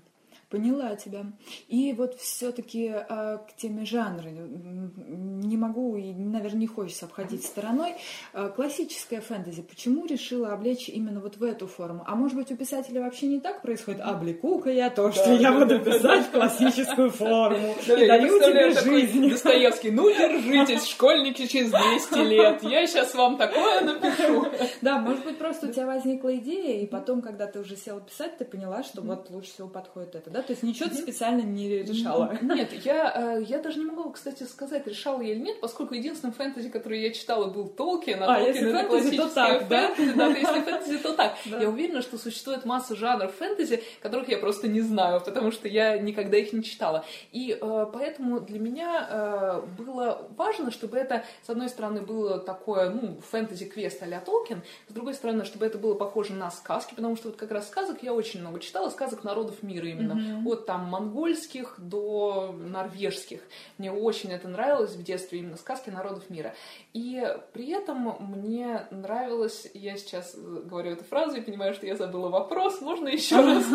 Поняла 0.49 0.95
тебя. 0.95 1.25
И 1.67 1.91
вот 1.91 2.15
все-таки 2.15 2.85
э, 2.85 3.05
а, 3.09 3.37
к 3.39 3.53
теме 3.57 3.83
жанра 3.83 4.29
не 4.29 5.57
могу 5.57 5.97
и, 5.97 6.13
наверное, 6.13 6.61
не 6.61 6.67
хочется 6.67 7.05
обходить 7.05 7.43
стороной. 7.43 7.95
Э, 8.33 8.49
классическая 8.55 9.19
фэнтези. 9.19 9.61
Почему 9.61 10.05
решила 10.05 10.53
облечь 10.53 10.87
именно 10.87 11.19
вот 11.19 11.35
в 11.35 11.43
эту 11.43 11.67
форму? 11.67 12.05
А 12.07 12.15
может 12.15 12.37
быть, 12.37 12.49
у 12.49 12.55
писателя 12.55 13.01
вообще 13.01 13.27
не 13.27 13.41
так 13.41 13.61
происходит? 13.61 13.99
Облеку-ка 13.99 14.69
я 14.69 14.89
то, 14.89 15.11
что 15.11 15.33
я 15.33 15.51
буду 15.51 15.79
писать 15.81 16.27
в 16.27 16.31
классическую 16.31 17.09
форму. 17.11 17.75
И 17.85 18.07
даю 18.07 18.39
тебе 18.39 18.71
жизнь. 18.71 19.29
Достоевский, 19.29 19.91
ну 19.91 20.09
держитесь, 20.09 20.87
школьники 20.87 21.45
через 21.45 21.71
200 21.71 22.25
лет. 22.25 22.63
Я 22.63 22.87
сейчас 22.87 23.13
вам 23.15 23.37
такое 23.37 23.81
напишу. 23.81 24.45
Да, 24.81 24.99
может 24.99 25.25
быть, 25.25 25.37
просто 25.37 25.67
у 25.67 25.71
тебя 25.73 25.87
возникла 25.87 26.33
идея, 26.37 26.81
и 26.81 26.85
потом, 26.85 27.21
когда 27.21 27.47
ты 27.47 27.59
уже 27.59 27.75
села 27.75 27.99
писать, 27.99 28.37
ты 28.37 28.45
поняла, 28.45 28.83
что 28.83 29.01
вот 29.01 29.29
лучше 29.29 29.51
всего 29.51 29.67
подходит 29.67 30.15
это 30.15 30.36
да? 30.37 30.43
То 30.43 30.53
есть 30.53 30.63
ничего 30.63 30.89
ты 30.89 30.95
специально 30.95 31.41
не 31.41 31.79
решала? 31.79 32.37
Нет, 32.41 32.71
я, 32.85 33.37
э, 33.37 33.43
я 33.43 33.59
даже 33.59 33.79
не 33.79 33.85
могу, 33.85 34.11
кстати, 34.11 34.43
сказать, 34.43 34.85
решала 34.87 35.21
я 35.21 35.33
или 35.33 35.39
нет, 35.39 35.59
поскольку 35.59 35.95
единственным 35.95 36.33
фэнтези, 36.33 36.69
который 36.69 37.01
я 37.01 37.11
читала, 37.11 37.47
был 37.47 37.67
Толкин, 37.67 38.21
а, 38.23 38.35
а 38.35 38.43
Толкин 38.43 38.67
это 38.67 38.89
фэнтези, 38.89 39.17
то 39.17 39.29
так, 39.29 39.67
да? 39.67 39.87
фэнтези, 39.89 40.17
да? 40.17 40.27
Если 40.27 40.61
фэнтези, 40.61 40.97
то 40.99 41.13
так. 41.13 41.37
Я 41.45 41.69
уверена, 41.69 42.01
что 42.01 42.17
существует 42.17 42.65
масса 42.65 42.95
жанров 42.95 43.33
фэнтези, 43.35 43.81
которых 44.01 44.29
я 44.29 44.37
просто 44.37 44.67
не 44.67 44.81
знаю, 44.81 45.21
потому 45.21 45.51
что 45.51 45.67
я 45.67 45.97
никогда 45.97 46.37
их 46.37 46.53
не 46.53 46.63
читала. 46.63 47.03
И 47.31 47.57
э, 47.59 47.85
поэтому 47.91 48.39
для 48.39 48.59
меня 48.59 49.07
э, 49.09 49.61
было 49.77 50.27
важно, 50.35 50.71
чтобы 50.71 50.97
это, 50.97 51.23
с 51.45 51.49
одной 51.49 51.69
стороны, 51.69 52.01
было 52.01 52.39
такое, 52.39 52.89
ну, 52.89 53.17
фэнтези-квест 53.31 54.03
а 54.03 54.19
Толкин, 54.19 54.61
с 54.89 54.93
другой 54.93 55.13
стороны, 55.13 55.45
чтобы 55.45 55.65
это 55.65 55.77
было 55.77 55.95
похоже 55.95 56.33
на 56.33 56.51
сказки, 56.51 56.93
потому 56.95 57.15
что 57.15 57.29
вот 57.29 57.37
как 57.37 57.51
раз 57.51 57.67
сказок 57.67 58.03
я 58.03 58.13
очень 58.13 58.41
много 58.41 58.59
читала, 58.59 58.89
сказок 58.89 59.23
народов 59.23 59.63
мира 59.63 59.87
именно. 59.87 60.13
Угу. 60.35 60.53
от 60.53 60.65
там 60.65 60.85
монгольских 60.85 61.75
до 61.77 62.55
норвежских. 62.57 63.41
Мне 63.77 63.91
очень 63.91 64.31
это 64.31 64.47
нравилось 64.47 64.91
в 64.91 65.03
детстве, 65.03 65.39
именно 65.39 65.57
сказки 65.57 65.89
народов 65.89 66.29
мира. 66.29 66.53
И 66.93 67.23
при 67.53 67.69
этом 67.71 68.15
мне 68.19 68.87
нравилось, 68.91 69.67
я 69.73 69.97
сейчас 69.97 70.35
говорю 70.35 70.91
эту 70.91 71.03
фразу 71.03 71.37
и 71.37 71.41
понимаю, 71.41 71.73
что 71.73 71.85
я 71.85 71.95
забыла 71.95 72.29
вопрос, 72.29 72.81
можно 72.81 73.07
еще 73.07 73.35
раз? 73.43 73.65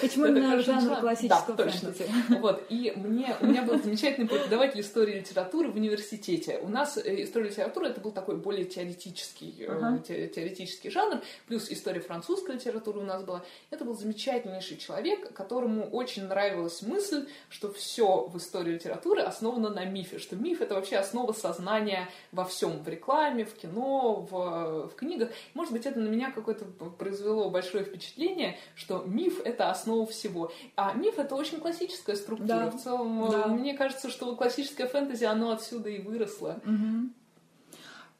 Почему 0.00 0.26
именно 0.26 0.58
жанр 0.60 1.00
классического 1.00 1.56
фэнтези? 1.56 2.10
Вот, 2.40 2.64
и 2.68 2.92
мне, 2.96 3.36
у 3.40 3.46
меня 3.46 3.62
был 3.62 3.78
замечательный 3.82 4.28
преподаватель 4.28 4.80
истории 4.80 5.18
литературы 5.20 5.70
в 5.70 5.76
университете. 5.76 6.58
У 6.62 6.68
нас 6.68 6.96
э, 6.96 7.24
история 7.24 7.48
литературы 7.48 7.88
это 7.88 8.00
был 8.00 8.12
такой 8.12 8.36
более 8.36 8.64
теоретический, 8.64 9.54
э, 9.58 10.28
теоретический 10.28 10.90
жанр, 10.90 11.20
плюс 11.46 11.70
история 11.70 12.00
французской 12.00 12.56
литературы 12.56 13.00
у 13.00 13.04
нас 13.04 13.22
была. 13.22 13.44
Это 13.70 13.84
был 13.84 13.94
замечательнейший 13.94 14.76
человек, 14.76 15.32
которому 15.32 15.83
очень 15.84 16.24
нравилась 16.24 16.82
мысль, 16.82 17.28
что 17.48 17.72
все 17.72 18.26
в 18.26 18.36
истории 18.36 18.72
литературы 18.72 19.22
основано 19.22 19.70
на 19.70 19.84
мифе, 19.84 20.18
что 20.18 20.36
миф 20.36 20.60
это 20.60 20.74
вообще 20.74 20.96
основа 20.96 21.32
сознания 21.32 22.08
во 22.32 22.44
всем, 22.44 22.82
в 22.82 22.88
рекламе, 22.88 23.44
в 23.44 23.54
кино, 23.54 24.26
в, 24.30 24.88
в 24.88 24.94
книгах. 24.96 25.30
Может 25.54 25.72
быть, 25.72 25.86
это 25.86 26.00
на 26.00 26.08
меня 26.08 26.30
какое-то 26.30 26.64
произвело 26.64 27.50
большое 27.50 27.84
впечатление, 27.84 28.58
что 28.74 29.04
миф 29.06 29.40
это 29.44 29.70
основа 29.70 30.06
всего. 30.06 30.52
А 30.76 30.92
миф 30.94 31.18
это 31.18 31.34
очень 31.34 31.60
классическая 31.60 32.16
структура. 32.16 32.46
Да. 32.46 32.70
В 32.70 32.82
целом, 32.82 33.30
да. 33.30 33.46
мне 33.48 33.74
кажется, 33.74 34.08
что 34.08 34.34
классическое 34.36 34.86
фэнтези, 34.86 35.24
оно 35.24 35.52
отсюда 35.52 35.90
и 35.90 36.00
выросло. 36.00 36.60
Угу. 36.64 37.10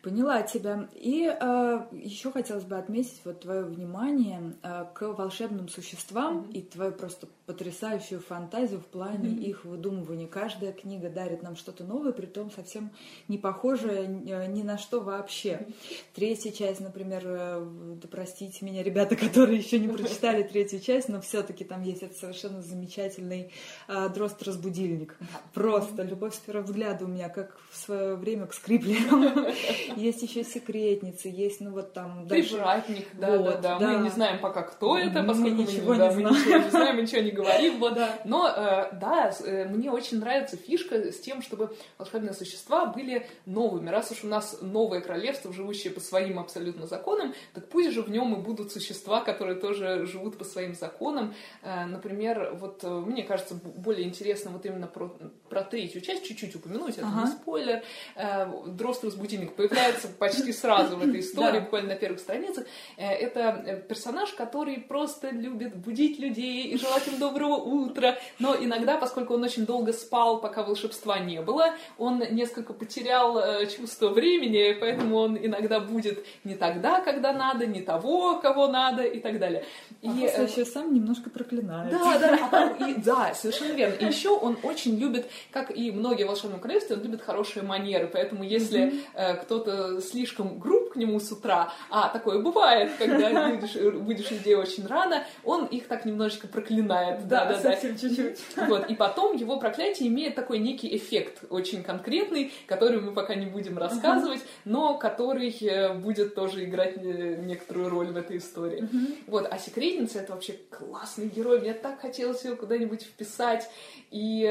Поняла 0.04 0.42
тебя. 0.42 0.86
И 0.92 1.24
э, 1.24 1.86
еще 1.92 2.30
хотелось 2.30 2.64
бы 2.64 2.76
отметить 2.76 3.22
вот 3.24 3.40
твое 3.40 3.62
внимание 3.62 4.52
э, 4.62 4.84
к 4.92 5.00
волшебным 5.00 5.70
существам 5.70 6.40
mm-hmm. 6.40 6.52
и 6.52 6.60
твою 6.60 6.92
просто 6.92 7.26
потрясающую 7.46 8.20
фантазию 8.20 8.80
в 8.80 8.86
плане 8.86 9.28
mm-hmm. 9.28 9.44
их 9.44 9.64
выдумывания. 9.64 10.26
Каждая 10.26 10.72
книга 10.72 11.10
дарит 11.10 11.42
нам 11.42 11.56
что-то 11.56 11.84
новое, 11.84 12.12
при 12.12 12.26
том 12.26 12.50
совсем 12.50 12.90
не 13.28 13.36
похожее 13.36 14.08
ни 14.08 14.62
на 14.62 14.78
что 14.78 15.00
вообще. 15.00 15.66
Третья 16.14 16.52
часть, 16.52 16.80
например, 16.80 17.22
э, 17.24 17.66
да 18.02 18.08
простите 18.10 18.64
меня, 18.64 18.82
ребята, 18.82 19.14
которые 19.24 19.58
еще 19.58 19.78
не 19.78 19.88
прочитали 19.88 20.42
третью 20.42 20.80
часть, 20.80 21.08
но 21.08 21.20
все-таки 21.20 21.64
там 21.64 21.82
есть 21.82 22.02
этот 22.02 22.16
совершенно 22.16 22.62
замечательный 22.62 23.52
э, 23.88 24.08
дрозд-разбудильник. 24.08 25.16
Просто 25.52 26.02
любовь 26.02 26.34
с 26.34 26.38
первого 26.38 26.64
взгляда 26.64 27.04
у 27.04 27.08
меня, 27.08 27.28
как 27.28 27.58
в 27.70 27.76
свое 27.76 28.14
время 28.14 28.46
к 28.46 28.54
скриплерам. 28.54 29.48
Есть 29.96 30.22
еще 30.22 30.44
секретницы, 30.44 31.28
есть, 31.28 31.60
ну 31.60 31.70
вот 31.70 31.92
там... 31.92 32.26
Привратник, 32.28 33.06
да, 33.14 33.38
вот, 33.38 33.60
да, 33.60 33.78
да. 33.78 33.98
Мы 33.98 34.04
не 34.04 34.10
знаем 34.10 34.40
пока, 34.40 34.62
кто 34.62 34.98
это, 34.98 35.22
поскольку 35.22 35.56
мы 35.56 35.62
ничего, 35.62 35.94
не, 35.94 36.10
мы 36.10 36.22
ничего 36.22 36.58
не 36.58 36.70
знаем, 36.70 37.02
ничего 37.02 37.22
не 37.22 37.30
говорим. 37.34 37.78
Вот. 37.78 37.94
Да. 37.94 38.18
Но, 38.24 38.48
э, 38.48 38.88
да, 38.92 39.32
э, 39.44 39.64
мне 39.66 39.90
очень 39.90 40.18
нравится 40.20 40.56
фишка 40.56 41.12
с 41.12 41.20
тем, 41.20 41.42
чтобы 41.42 41.76
волшебные 41.98 42.32
существа 42.32 42.86
были 42.86 43.26
новыми. 43.46 43.90
Раз 43.90 44.10
уж 44.10 44.24
у 44.24 44.26
нас 44.26 44.58
новое 44.60 45.00
королевство, 45.00 45.52
живущее 45.52 45.92
по 45.92 46.00
своим 46.00 46.38
абсолютно 46.38 46.86
законам, 46.86 47.34
так 47.52 47.68
пусть 47.68 47.90
же 47.90 48.02
в 48.02 48.10
нем 48.10 48.34
и 48.34 48.42
будут 48.42 48.72
существа, 48.72 49.20
которые 49.20 49.56
тоже 49.56 50.06
живут 50.06 50.38
по 50.38 50.44
своим 50.44 50.74
законам. 50.74 51.34
Э, 51.62 51.84
например, 51.84 52.54
вот 52.54 52.82
э, 52.82 52.88
мне 52.88 53.22
кажется, 53.22 53.54
более 53.54 54.06
интересно 54.06 54.50
вот 54.50 54.64
именно 54.66 54.86
про, 54.86 55.14
про 55.48 55.62
третью 55.62 56.00
часть 56.00 56.24
чуть-чуть 56.24 56.54
упомянуть, 56.54 56.98
это 56.98 57.06
ага. 57.06 57.26
не 57.26 57.26
спойлер. 57.26 57.82
Э, 58.16 58.46
Дрозд-разбудильник 58.66 59.54
появляется 59.54 59.74
появляется 59.74 60.08
почти 60.08 60.52
сразу 60.52 60.96
в 60.96 61.02
этой 61.02 61.20
истории, 61.24 61.60
буквально 61.60 61.90
на 61.90 61.96
первых 61.96 62.20
страницах. 62.20 62.64
Э, 62.96 63.10
это 63.10 63.84
персонаж, 63.88 64.32
который 64.32 64.78
просто 64.78 65.30
любит 65.30 65.76
будить 65.76 66.18
людей 66.18 66.68
и 66.68 66.78
желать 66.78 67.06
им 67.08 67.18
доброго 67.28 67.54
утра. 67.54 68.16
Но 68.38 68.54
иногда, 68.54 68.96
поскольку 68.96 69.34
он 69.34 69.44
очень 69.44 69.66
долго 69.66 69.92
спал, 69.92 70.40
пока 70.40 70.62
волшебства 70.62 71.18
не 71.18 71.40
было, 71.42 71.74
он 71.98 72.22
несколько 72.30 72.72
потерял 72.72 73.38
э, 73.38 73.66
чувство 73.66 74.08
времени, 74.08 74.76
поэтому 74.80 75.16
он 75.16 75.36
иногда 75.36 75.80
будет 75.80 76.24
не 76.44 76.54
тогда, 76.54 77.00
когда 77.00 77.32
надо, 77.32 77.66
не 77.66 77.80
того, 77.80 78.38
кого 78.40 78.68
надо 78.68 79.02
и 79.02 79.20
так 79.20 79.38
далее. 79.38 79.64
А 80.02 80.06
и 80.06 80.08
после 80.08 80.44
еще 80.44 80.64
сам 80.64 80.94
немножко 80.94 81.30
проклинает. 81.30 81.90
Да, 81.90 82.18
да, 82.18 82.48
а 82.52 82.88
и, 82.88 82.94
да, 82.94 83.34
совершенно 83.34 83.72
верно. 83.72 83.94
И 83.94 84.04
еще 84.04 84.30
он 84.30 84.56
очень 84.62 84.98
любит, 84.98 85.26
как 85.50 85.76
и 85.76 85.92
многие 85.92 86.24
в 86.24 86.28
волшебном 86.28 86.60
королевстве, 86.60 86.96
он 86.96 87.02
любит 87.02 87.22
хорошие 87.22 87.62
манеры. 87.62 88.08
Поэтому 88.12 88.44
если 88.44 89.04
mm-hmm. 89.14 89.42
кто-то 89.42 89.74
Э, 89.84 90.00
слишком 90.00 90.58
груб 90.58 90.92
к 90.92 90.96
нему 90.96 91.20
с 91.20 91.30
утра, 91.32 91.72
а 91.90 92.08
такое 92.08 92.40
бывает, 92.40 92.92
когда 92.98 93.48
будешь, 93.54 93.74
будешь 93.94 94.30
людей 94.30 94.54
очень 94.54 94.86
рано, 94.86 95.24
он 95.44 95.66
их 95.66 95.88
так 95.88 96.04
немножечко 96.04 96.46
проклинает. 96.46 97.13
Да, 97.24 97.44
да, 97.46 97.52
да 97.52 97.60
совсем 97.60 97.98
чуть-чуть. 97.98 98.38
Вот, 98.68 98.88
и 98.88 98.94
потом 98.94 99.36
его 99.36 99.58
проклятие 99.58 100.08
имеет 100.08 100.34
такой 100.34 100.58
некий 100.58 100.96
эффект 100.96 101.44
очень 101.50 101.82
конкретный, 101.82 102.52
который 102.66 103.00
мы 103.00 103.12
пока 103.12 103.34
не 103.34 103.46
будем 103.46 103.78
рассказывать, 103.78 104.40
uh-huh. 104.40 104.60
но 104.64 104.98
который 104.98 105.50
э, 105.50 105.94
будет 105.94 106.34
тоже 106.34 106.64
играть 106.64 106.96
э, 106.96 107.36
некоторую 107.42 107.88
роль 107.88 108.08
в 108.08 108.16
этой 108.16 108.38
истории. 108.38 108.82
Uh-huh. 108.82 109.18
Вот, 109.26 109.48
а 109.50 109.58
секретница 109.58 110.20
это 110.20 110.32
вообще 110.32 110.54
классный 110.70 111.26
герой, 111.28 111.60
мне 111.60 111.74
так 111.74 112.00
хотелось 112.00 112.44
его 112.44 112.56
куда-нибудь 112.56 113.02
вписать, 113.02 113.68
и 114.10 114.42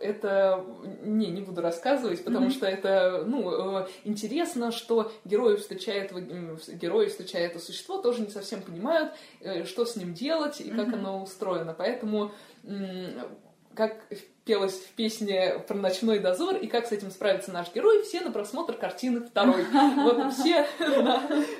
это 0.00 0.64
не 1.02 1.28
не 1.28 1.42
буду 1.42 1.60
рассказывать, 1.60 2.24
потому 2.24 2.48
uh-huh. 2.48 2.50
что 2.50 2.66
это 2.66 3.24
ну 3.26 3.86
интересно, 4.04 4.72
что 4.72 5.12
герои 5.24 5.56
встречает, 5.56 6.12
герои 6.74 7.06
встречает 7.06 7.52
это 7.52 7.64
существо, 7.64 7.98
тоже 7.98 8.22
не 8.22 8.30
совсем 8.30 8.62
понимают, 8.62 9.12
э, 9.40 9.64
что 9.64 9.84
с 9.84 9.96
ним 9.96 10.14
делать 10.14 10.60
и 10.60 10.70
как 10.70 10.88
mm-hmm. 10.88 10.94
оно 10.94 11.22
устроено. 11.22 11.74
Поэтому 11.76 12.11
как 13.74 14.06
пелось 14.44 14.74
в 14.74 14.92
песне 14.92 15.58
про 15.68 15.76
ночной 15.76 16.18
дозор 16.18 16.56
и 16.56 16.66
как 16.66 16.86
с 16.86 16.92
этим 16.92 17.10
справится 17.10 17.52
наш 17.52 17.72
герой, 17.72 18.02
все 18.02 18.20
на 18.20 18.32
просмотр 18.32 18.74
картины 18.76 19.20
второй. 19.20 19.64
Вот 20.02 20.32
все, 20.32 20.66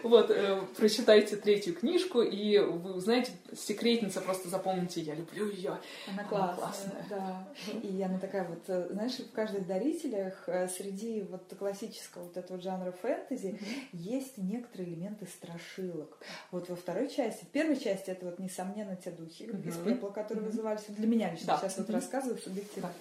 вот, 0.02 0.30
э, 0.30 0.60
прочитайте 0.76 1.36
третью 1.36 1.74
книжку, 1.74 2.22
и 2.22 2.58
вы 2.58 2.94
узнаете, 2.94 3.32
секретница, 3.56 4.20
просто 4.20 4.48
запомните, 4.48 5.00
я 5.00 5.14
люблю 5.14 5.48
ее. 5.50 5.78
Она, 6.08 6.24
классная. 6.24 7.06
Да. 7.08 7.48
И 7.82 8.02
она 8.02 8.18
такая 8.18 8.48
вот, 8.48 8.62
э, 8.68 8.88
знаешь, 8.90 9.18
в 9.18 9.30
каждых 9.32 9.66
дарителях 9.66 10.44
э, 10.46 10.68
среди 10.68 11.22
вот 11.22 11.42
классического 11.58 12.24
вот 12.24 12.36
этого 12.36 12.60
жанра 12.60 12.92
фэнтези 12.92 13.58
есть 13.92 14.38
некоторые 14.38 14.90
элементы 14.90 15.26
страшилок. 15.26 16.18
Вот 16.50 16.68
во 16.68 16.76
второй 16.76 17.08
части, 17.08 17.44
в 17.44 17.48
первой 17.48 17.76
части 17.76 18.10
это 18.10 18.26
вот, 18.26 18.38
несомненно, 18.38 18.96
те 18.96 19.10
духи 19.10 19.44
из 19.64 19.76
пепла, 19.76 20.10
которые 20.10 20.44
вызывались. 20.44 20.82
Для 20.88 21.06
меня 21.06 21.30
лично 21.30 21.58
сейчас 21.60 21.78
вот 21.78 21.90
рассказываю 21.90 22.40
субъективно 22.40 22.71
да. 22.80 22.92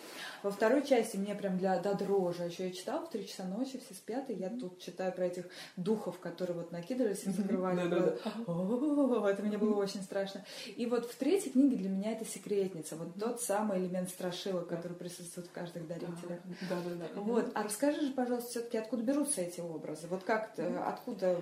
Во 0.43 0.49
второй 0.49 0.83
части 0.83 1.17
мне 1.17 1.35
прям 1.35 1.57
для 1.59 1.79
до 1.79 1.93
дрожи. 1.93 2.43
Еще 2.43 2.67
я 2.67 2.73
читала 2.73 3.05
в 3.05 3.09
три 3.11 3.27
часа 3.27 3.43
ночи, 3.43 3.79
все 3.85 3.93
спят, 3.93 4.29
и 4.29 4.33
я 4.33 4.49
тут 4.49 4.79
читаю 4.79 5.11
про 5.11 5.25
этих 5.25 5.45
духов, 5.77 6.19
которые 6.19 6.57
вот 6.57 6.71
накидывались 6.71 7.23
и 7.25 7.31
закрывали. 7.31 7.83
Это 9.31 9.43
мне 9.43 9.57
было 9.57 9.75
очень 9.75 10.01
страшно. 10.01 10.43
И 10.75 10.85
вот 10.87 11.05
в 11.05 11.15
третьей 11.15 11.51
книге 11.51 11.77
для 11.77 11.89
меня 11.89 12.13
это 12.13 12.25
секретница. 12.25 12.95
Вот 12.95 13.13
тот 13.19 13.41
самый 13.41 13.79
элемент 13.79 14.09
страшила, 14.09 14.61
который 14.61 14.93
присутствует 14.93 15.47
в 15.47 15.51
каждых 15.51 15.87
дарителях. 15.87 16.39
Да, 16.69 16.77
да, 16.83 16.95
да. 16.95 17.21
Вот. 17.21 17.51
А 17.53 17.63
расскажи 17.63 18.01
же, 18.01 18.13
пожалуйста, 18.13 18.49
все-таки 18.49 18.77
откуда 18.77 19.03
берутся 19.03 19.41
эти 19.41 19.59
образы? 19.61 20.07
Вот 20.07 20.23
как 20.23 20.57
откуда 20.57 21.39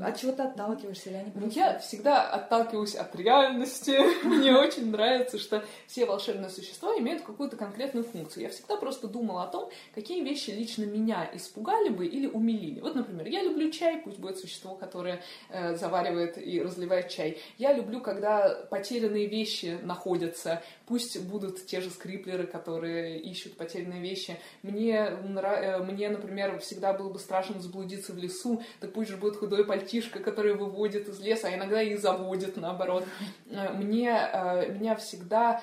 от 0.00 0.20
чего 0.20 0.32
ты 0.32 0.42
отталкиваешься 0.42 1.10
или 1.10 1.16
они 1.16 1.30
просто... 1.30 1.58
Я 1.58 1.78
всегда 1.78 2.22
отталкиваюсь 2.22 2.94
от 2.94 3.14
реальности. 3.16 3.98
Мне 4.24 4.56
очень 4.56 4.90
нравится, 4.90 5.38
что 5.38 5.64
все 5.86 6.06
волшебные 6.06 6.48
существа 6.48 6.96
имеют 6.98 7.22
какую-то 7.22 7.56
конкретную 7.56 8.04
функцию. 8.04 8.44
Я 8.44 8.50
всегда 8.50 8.76
просто 8.76 9.08
думала 9.08 9.44
о 9.44 9.46
том, 9.48 9.70
какие 9.94 10.22
вещи 10.22 10.50
лично 10.50 10.84
меня 10.84 11.28
испугали 11.34 11.88
бы 11.88 12.06
или 12.06 12.26
умилили. 12.26 12.80
Вот, 12.80 12.94
например, 12.94 13.26
я 13.26 13.42
люблю 13.42 13.70
чай, 13.70 14.00
пусть 14.02 14.18
будет 14.18 14.38
существо, 14.38 14.74
которое 14.76 15.22
э, 15.48 15.74
заваривает 15.76 16.38
и 16.38 16.62
разливает 16.62 17.08
чай. 17.08 17.38
Я 17.58 17.72
люблю, 17.72 18.00
когда 18.00 18.66
потерянные 18.70 19.26
вещи 19.26 19.78
находятся. 19.82 20.62
Пусть 20.90 21.22
будут 21.22 21.66
те 21.66 21.80
же 21.80 21.88
скриплеры, 21.88 22.48
которые 22.48 23.20
ищут 23.20 23.56
потерянные 23.56 24.00
вещи. 24.00 24.36
Мне. 24.64 24.96
Э, 24.96 25.78
мне 25.84 26.08
например, 26.08 26.58
всегда 26.58 26.92
было 26.92 27.12
бы 27.12 27.20
страшно 27.20 27.60
заблудиться 27.60 28.12
в 28.12 28.18
лесу, 28.18 28.60
так 28.80 28.92
пусть 28.92 29.08
же 29.08 29.16
будет 29.16 29.36
худой 29.36 29.64
мальчишка, 29.64 30.18
который 30.18 30.56
выводит 30.56 31.08
из 31.08 31.20
леса, 31.20 31.46
а 31.46 31.54
иногда 31.54 31.80
и 31.80 31.94
заводит, 31.94 32.56
наоборот. 32.56 33.04
Э, 33.50 33.72
мне, 33.72 34.10
э, 34.10 34.72
меня 34.72 34.96
всегда 34.96 35.62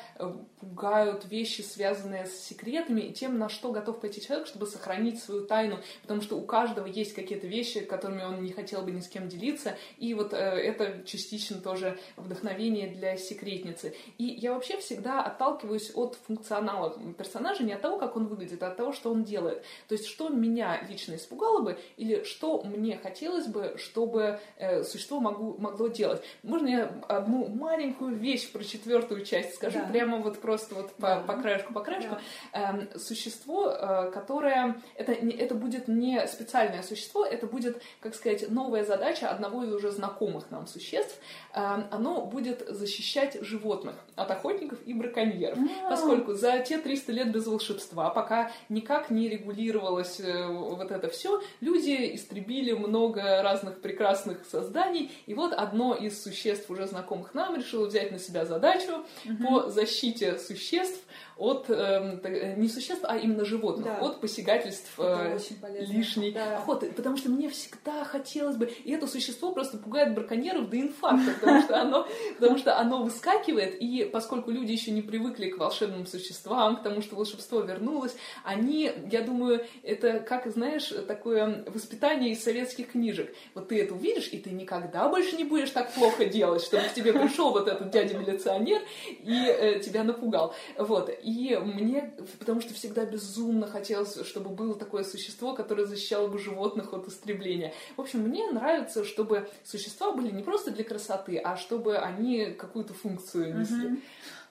пугают 0.59 1.25
вещи, 1.29 1.61
связанные 1.61 2.25
с 2.25 2.39
секретами 2.39 3.01
и 3.01 3.13
тем, 3.13 3.37
на 3.37 3.49
что 3.49 3.71
готов 3.71 3.99
пойти 3.99 4.21
человек, 4.21 4.47
чтобы 4.47 4.65
сохранить 4.65 5.21
свою 5.21 5.45
тайну, 5.45 5.79
потому 6.01 6.21
что 6.21 6.37
у 6.37 6.41
каждого 6.41 6.87
есть 6.87 7.13
какие-то 7.13 7.47
вещи, 7.47 7.81
которыми 7.81 8.23
он 8.23 8.43
не 8.43 8.51
хотел 8.51 8.81
бы 8.81 8.91
ни 8.91 9.01
с 9.01 9.07
кем 9.07 9.27
делиться, 9.27 9.77
и 9.97 10.13
вот 10.13 10.33
э, 10.33 10.37
это 10.37 11.03
частично 11.05 11.59
тоже 11.61 11.99
вдохновение 12.15 12.87
для 12.87 13.17
секретницы. 13.17 13.93
И 14.17 14.23
я 14.23 14.53
вообще 14.53 14.77
всегда 14.77 15.21
отталкиваюсь 15.23 15.91
от 15.93 16.17
функционала 16.25 16.97
персонажа, 17.17 17.63
не 17.63 17.73
от 17.73 17.81
того, 17.81 17.97
как 17.97 18.15
он 18.15 18.27
выглядит, 18.27 18.63
а 18.63 18.67
от 18.67 18.77
того, 18.77 18.93
что 18.93 19.11
он 19.11 19.23
делает. 19.23 19.63
То 19.87 19.93
есть, 19.93 20.07
что 20.07 20.29
меня 20.29 20.81
лично 20.89 21.15
испугало 21.15 21.61
бы, 21.61 21.77
или 21.97 22.23
что 22.23 22.61
мне 22.63 22.97
хотелось 22.97 23.47
бы, 23.47 23.75
чтобы 23.77 24.39
э, 24.57 24.83
существо 24.83 25.19
могу, 25.19 25.55
могло 25.59 25.87
делать. 25.87 26.23
Можно 26.43 26.67
я 26.67 27.01
одну 27.07 27.47
маленькую 27.47 28.15
вещь 28.15 28.51
про 28.51 28.63
четвертую 28.63 29.23
часть 29.25 29.55
скажу, 29.55 29.79
да. 29.79 29.85
прямо 29.85 30.17
вот 30.17 30.39
просто 30.47 30.75
вот 30.75 30.93
по, 30.93 31.19
по 31.27 31.33
краешку, 31.33 31.73
по 31.73 31.81
краешку. 31.81 32.15
Да. 32.53 32.69
Эм, 32.69 32.87
существо, 32.97 33.69
э, 33.69 34.11
которое... 34.13 34.77
Это, 34.95 35.11
это 35.11 35.55
будет 35.55 35.89
не 35.89 36.25
специальное 36.25 36.83
существо, 36.83 37.25
это 37.25 37.47
будет, 37.47 37.81
как 37.99 38.15
сказать, 38.15 38.49
новая 38.49 38.85
задача 38.85 39.29
одного 39.29 39.65
из 39.65 39.73
уже 39.73 39.91
знакомых 39.91 40.49
нам 40.49 40.65
существ. 40.65 41.19
Эм, 41.53 41.87
оно 41.91 42.21
будет 42.21 42.65
защищать 42.69 43.37
животных 43.41 43.95
от 44.15 44.31
охотников 44.31 44.79
и 44.85 44.93
браконьеров. 44.93 45.57
А-а-а. 45.57 45.89
Поскольку 45.89 46.33
за 46.33 46.59
те 46.59 46.77
300 46.77 47.11
лет 47.11 47.31
без 47.33 47.45
волшебства, 47.45 48.09
пока 48.09 48.49
никак 48.69 49.09
не 49.09 49.27
регулировалось 49.27 50.21
э, 50.21 50.47
вот 50.47 50.91
это 50.91 51.09
все, 51.09 51.41
люди 51.59 52.15
истребили 52.15 52.71
много 52.71 53.43
разных 53.43 53.81
прекрасных 53.81 54.45
созданий, 54.45 55.11
и 55.25 55.33
вот 55.33 55.51
одно 55.51 55.93
из 55.93 56.23
существ, 56.23 56.69
уже 56.69 56.87
знакомых 56.87 57.33
нам, 57.33 57.57
решило 57.57 57.87
взять 57.87 58.13
на 58.13 58.19
себя 58.19 58.45
задачу 58.45 59.03
угу. 59.25 59.43
по 59.43 59.69
защите 59.69 60.36
существ 60.39 60.99
от 61.37 61.69
э, 61.69 62.55
не 62.57 62.67
существ, 62.67 63.03
а 63.03 63.17
именно 63.17 63.45
животных, 63.45 63.85
да. 63.85 63.97
от 63.99 64.19
посягательств 64.21 64.93
э, 64.97 65.37
лишней 65.79 66.31
да. 66.31 66.57
охоты. 66.57 66.91
Потому 66.91 67.17
что 67.17 67.29
мне 67.29 67.49
всегда 67.49 68.03
хотелось 68.03 68.55
бы, 68.55 68.65
и 68.65 68.91
это 68.91 69.07
существо 69.07 69.51
просто 69.51 69.77
пугает 69.77 70.15
браконьеров 70.15 70.69
до 70.69 70.79
инфаркта, 70.79 71.31
потому 71.39 71.61
что 71.61 71.81
оно, 71.81 72.07
потому 72.39 72.57
что 72.57 72.77
оно 72.77 73.03
выскакивает, 73.03 73.75
и 73.79 74.09
поскольку 74.11 74.51
люди 74.51 74.71
еще 74.71 74.91
не 74.91 75.01
привыкли 75.01 75.49
к 75.49 75.57
волшебным 75.57 76.05
существам, 76.05 76.77
к 76.77 76.83
тому, 76.83 77.01
что 77.01 77.15
волшебство 77.15 77.61
вернулось, 77.61 78.15
они, 78.43 78.91
я 79.11 79.21
думаю, 79.21 79.65
это, 79.83 80.19
как 80.19 80.47
знаешь, 80.51 80.93
такое 81.07 81.63
воспитание 81.67 82.31
из 82.31 82.43
советских 82.43 82.91
книжек. 82.91 83.33
Вот 83.53 83.69
ты 83.69 83.81
это 83.81 83.93
увидишь, 83.93 84.29
и 84.31 84.37
ты 84.37 84.49
никогда 84.51 85.09
больше 85.09 85.35
не 85.35 85.43
будешь 85.43 85.69
так 85.71 85.91
плохо 85.93 86.25
делать, 86.25 86.63
чтобы 86.63 86.83
к 86.83 86.93
тебе 86.93 87.13
пришел 87.13 87.51
вот 87.51 87.67
этот 87.67 87.91
дядя-милиционер 87.91 88.81
и 89.07 89.45
э, 89.47 89.79
тебя 89.79 90.03
напугал. 90.03 90.53
Вот. 90.77 91.11
И 91.27 91.57
мне, 91.57 92.13
потому 92.39 92.61
что 92.61 92.73
всегда 92.73 93.03
безумно 93.03 93.67
хотелось, 93.67 94.25
чтобы 94.25 94.49
было 94.49 94.75
такое 94.75 95.03
существо, 95.03 95.53
которое 95.53 95.85
защищало 95.85 96.29
бы 96.29 96.39
животных 96.39 96.93
от 96.93 97.05
истребления. 97.09 97.73
В 97.97 98.01
общем, 98.01 98.21
мне 98.21 98.49
нравится, 98.49 99.03
чтобы 99.03 99.49
существа 99.65 100.13
были 100.13 100.31
не 100.31 100.41
просто 100.41 100.71
для 100.71 100.85
красоты, 100.85 101.37
а 101.37 101.57
чтобы 101.57 101.97
они 101.97 102.45
какую-то 102.45 102.93
функцию 102.93 103.59
несли. 103.59 103.89
Mm-hmm. 103.89 104.01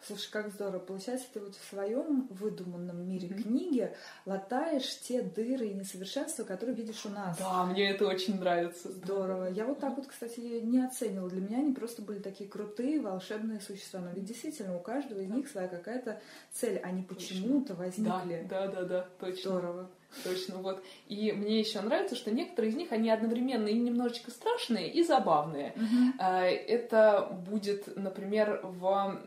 Слушай, 0.02 0.30
как 0.30 0.52
здорово. 0.52 0.78
Получается, 0.78 1.26
ты 1.32 1.40
вот 1.40 1.54
в 1.54 1.68
своем 1.68 2.26
выдуманном 2.30 3.06
мире 3.06 3.28
mm-hmm. 3.28 3.42
книги 3.42 3.96
латаешь 4.24 5.00
те 5.00 5.22
дыры 5.22 5.68
и 5.68 5.74
несовершенства, 5.74 6.44
которые 6.44 6.76
видишь 6.76 7.04
у 7.04 7.08
нас. 7.08 7.38
Да, 7.38 7.64
мне 7.64 7.90
это 7.90 8.06
очень 8.06 8.38
нравится. 8.38 8.92
Здорово. 8.92 9.46
Я 9.46 9.64
вот 9.64 9.80
так 9.80 9.96
вот, 9.96 10.06
кстати, 10.06 10.40
не 10.40 10.84
оценила. 10.84 11.28
Для 11.28 11.40
меня 11.40 11.58
они 11.58 11.72
просто 11.72 12.02
были 12.02 12.18
такие 12.18 12.48
крутые, 12.48 13.00
волшебные 13.00 13.60
существа. 13.60 14.00
Но 14.00 14.10
ведь 14.10 14.24
действительно 14.24 14.76
у 14.76 14.80
каждого 14.80 15.20
из 15.20 15.28
них 15.28 15.48
своя 15.48 15.68
какая-то 15.68 16.20
цель. 16.52 16.78
Они 16.78 17.02
почему-то 17.02 17.74
возникли. 17.74 18.46
Да, 18.48 18.66
да, 18.66 18.72
да, 18.72 18.82
да, 18.84 19.08
точно. 19.18 19.50
Здорово. 19.50 19.90
Точно, 20.24 20.56
вот. 20.58 20.82
И 21.08 21.32
мне 21.32 21.60
еще 21.60 21.80
нравится, 21.80 22.16
что 22.16 22.30
некоторые 22.30 22.70
из 22.70 22.76
них, 22.76 22.92
они 22.92 23.10
одновременно 23.10 23.68
и 23.68 23.74
немножечко 23.74 24.30
страшные, 24.30 24.90
и 24.90 25.02
забавные. 25.02 25.74
Mm-hmm. 25.76 26.20
Это 26.68 27.28
будет, 27.48 27.96
например, 27.96 28.60
в, 28.62 29.20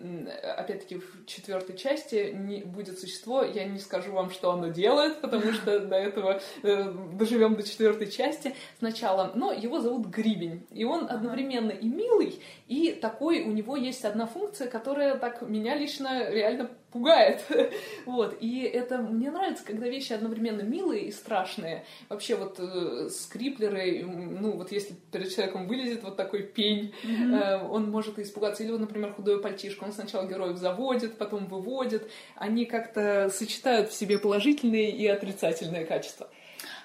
опять-таки, 0.57 0.95
в 0.95 1.25
четвертой 1.25 1.77
части 1.77 2.33
не, 2.35 2.61
будет 2.61 2.99
существо, 2.99 3.43
я 3.43 3.65
не 3.65 3.79
скажу 3.79 4.11
вам, 4.11 4.31
что 4.31 4.51
оно 4.51 4.69
делает, 4.69 5.21
потому 5.21 5.51
что 5.53 5.79
до 5.79 5.95
этого 5.95 6.41
э, 6.63 6.93
доживем 7.13 7.55
до 7.55 7.63
четвертой 7.63 8.09
части 8.09 8.55
сначала, 8.79 9.31
но 9.35 9.51
его 9.51 9.79
зовут 9.79 10.07
Грибень, 10.07 10.65
и 10.71 10.83
он 10.83 11.07
одновременно 11.09 11.71
и 11.71 11.87
милый, 11.87 12.41
и 12.67 12.91
такой, 12.91 13.43
у 13.43 13.51
него 13.51 13.75
есть 13.75 14.05
одна 14.05 14.25
функция, 14.25 14.67
которая 14.67 15.17
так 15.17 15.41
меня 15.41 15.75
лично 15.75 16.29
реально 16.29 16.69
пугает. 16.91 17.43
вот. 18.05 18.37
И 18.39 18.61
это 18.61 18.97
мне 18.97 19.31
нравится, 19.31 19.63
когда 19.65 19.87
вещи 19.87 20.13
одновременно 20.13 20.61
милые 20.61 21.05
и 21.05 21.11
страшные. 21.11 21.85
Вообще 22.09 22.35
вот 22.35 22.59
э, 22.59 23.09
скриплеры, 23.09 24.03
ну 24.03 24.51
вот 24.51 24.71
если 24.71 24.95
перед 25.11 25.33
человеком 25.33 25.67
вылезет 25.67 26.03
вот 26.03 26.17
такой 26.17 26.43
пень, 26.43 26.93
mm-hmm. 27.03 27.35
э, 27.35 27.67
он 27.67 27.89
может 27.89 28.19
испугаться. 28.19 28.63
Или 28.63 28.71
вот, 28.71 28.81
например, 28.81 29.13
худое 29.13 29.39
пальтишко. 29.39 29.83
Он 29.83 29.91
сначала 29.91 30.27
героев 30.27 30.57
заводит, 30.57 31.17
потом 31.17 31.47
выводит. 31.47 32.09
Они 32.35 32.65
как-то 32.65 33.29
сочетают 33.33 33.89
в 33.89 33.93
себе 33.93 34.17
положительные 34.17 34.91
и 34.91 35.07
отрицательные 35.07 35.85
качества. 35.85 36.29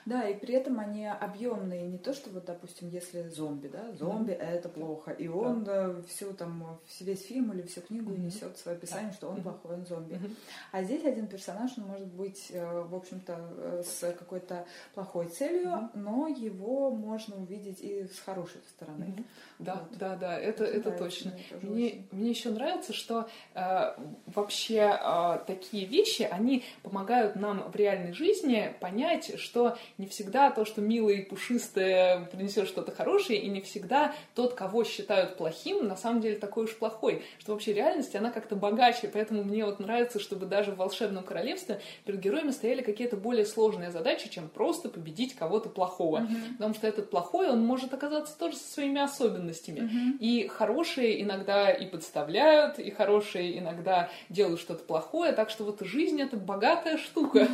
Да, 0.07 0.29
и 0.29 0.35
при 0.35 0.55
этом 0.55 0.81
они 0.81 1.07
объемные, 1.07 1.87
не 1.87 1.99
то, 1.99 2.13
что 2.13 2.31
вот, 2.31 2.45
допустим, 2.45 2.89
если 2.89 3.29
зомби, 3.29 3.69
да, 3.69 3.93
зомби 3.93 4.33
mm-hmm. 4.33 4.51
это 4.51 4.69
плохо, 4.69 5.13
и 5.13 5.29
он 5.29 5.65
да. 5.65 5.95
всю 6.09 6.33
там, 6.35 6.79
весь 7.01 7.23
фильм 7.23 7.53
или 7.53 7.63
всю 7.63 7.81
книгу 7.81 8.13
mm-hmm. 8.13 8.21
несет 8.21 8.59
свое 8.59 8.77
описание, 8.77 9.11
да. 9.11 9.17
что 9.17 9.29
он 9.29 9.37
mm-hmm. 9.37 9.43
плохой, 9.43 9.77
он 9.77 9.87
зомби. 9.87 10.15
Mm-hmm. 10.15 10.37
А 10.73 10.83
здесь 10.83 11.05
один 11.05 11.27
персонаж, 11.27 11.73
он 11.79 11.85
может 11.85 12.09
быть, 12.09 12.49
э, 12.51 12.83
в 12.83 12.95
общем-то, 12.95 13.39
э, 13.57 13.83
с 13.85 14.01
какой-то 14.13 14.67
плохой 14.95 15.29
целью, 15.29 15.71
mm-hmm. 15.71 15.91
но 15.95 16.29
его 16.29 16.91
можно 16.91 17.37
увидеть 17.37 17.81
и 17.81 18.05
с 18.05 18.19
хорошей 18.19 18.61
стороны. 18.69 19.05
Mm-hmm. 19.05 19.25
Да, 19.61 19.75
вот. 19.89 19.99
да, 19.99 20.17
да, 20.17 20.39
это, 20.39 20.65
это, 20.65 20.91
это 20.91 20.99
точно. 20.99 21.33
Мне, 21.63 22.05
мне 22.11 22.31
еще 22.31 22.51
нравится, 22.51 22.93
что 22.93 23.29
э, 23.55 23.95
вообще 24.27 24.99
э, 25.01 25.39
такие 25.47 25.87
вещи, 25.87 26.23
они 26.23 26.65
помогают 26.83 27.37
нам 27.37 27.71
в 27.71 27.77
реальной 27.77 28.13
жизни 28.13 28.75
понять, 28.81 29.39
что 29.39 29.79
не 29.99 30.07
всегда 30.07 30.51
то, 30.51 30.65
что 30.65 30.81
милое 30.81 31.15
и 31.15 31.23
пушистое 31.23 32.25
принесет 32.27 32.69
что-то 32.69 32.93
хорошее, 32.93 33.41
и 33.41 33.49
не 33.49 33.61
всегда 33.61 34.15
тот, 34.35 34.55
кого 34.55 34.85
считают 34.85 35.37
плохим, 35.37 35.87
на 35.87 35.97
самом 35.97 36.21
деле 36.21 36.37
такой 36.37 36.65
уж 36.65 36.77
плохой. 36.77 37.23
Что 37.39 37.53
вообще 37.53 37.73
реальность, 37.73 38.15
она 38.17 38.31
как-то 38.31 38.57
богаче, 38.57 39.09
поэтому 39.13 39.45
мне 39.45 39.65
вот 39.65 39.81
нравится, 39.81 40.19
чтобы 40.19 40.47
даже 40.47 40.73
в 40.73 40.77
волшебном 40.77 41.25
королевстве 41.25 41.81
перед 42.05 42.21
героями 42.21 42.51
стояли 42.51 42.83
какие-то 42.83 43.17
более 43.17 43.47
сложные 43.47 43.91
задачи, 43.91 44.29
чем 44.29 44.49
просто 44.49 44.89
победить 44.89 45.35
кого-то 45.35 45.69
плохого. 45.69 46.19
Mm-hmm. 46.19 46.53
Потому 46.59 46.75
что 46.75 46.87
этот 46.87 47.11
плохой, 47.11 47.49
он 47.49 47.65
может 47.65 47.93
оказаться 47.95 48.37
тоже 48.39 48.57
со 48.57 48.73
своими 48.73 49.01
особенностями. 49.01 49.81
Угу. 49.81 50.17
И 50.21 50.49
хорошие 50.49 51.23
иногда 51.23 51.71
и 51.71 51.87
подставляют, 51.87 52.79
и 52.79 52.91
хорошие 52.91 53.59
иногда 53.59 54.11
делают 54.29 54.61
что-то 54.61 54.85
плохое. 54.85 55.33
Так 55.33 55.51
что 55.51 55.65
вот 55.65 55.81
жизнь 55.81 56.21
это 56.21 56.37
богатая 56.37 56.99
штука. 56.99 57.49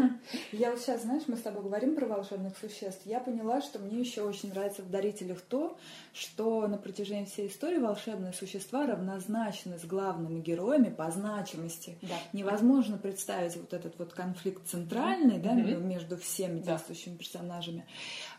Я 0.52 0.70
вот 0.70 0.80
сейчас, 0.80 1.02
знаешь, 1.02 1.24
мы 1.26 1.36
с 1.36 1.42
тобой 1.42 1.62
говорим 1.62 1.85
про 1.94 2.06
волшебных 2.06 2.56
существ. 2.58 3.02
Я 3.04 3.20
поняла, 3.20 3.60
что 3.60 3.78
мне 3.78 4.00
еще 4.00 4.22
очень 4.22 4.50
нравится 4.50 4.82
в 4.82 4.90
дарителях 4.90 5.40
то, 5.40 5.78
что 6.12 6.66
на 6.66 6.78
протяжении 6.78 7.26
всей 7.26 7.48
истории 7.48 7.78
волшебные 7.78 8.32
существа 8.32 8.86
равнозначны 8.86 9.78
с 9.78 9.84
главными 9.84 10.40
героями 10.40 10.90
по 10.90 11.10
значимости. 11.10 11.98
Да. 12.02 12.14
Невозможно 12.32 12.98
представить 12.98 13.56
вот 13.56 13.72
этот 13.72 13.98
вот 13.98 14.12
конфликт 14.12 14.66
центральный, 14.66 15.38
да, 15.38 15.52
между 15.52 16.16
всеми 16.16 16.60
действующими 16.60 17.16
персонажами, 17.16 17.86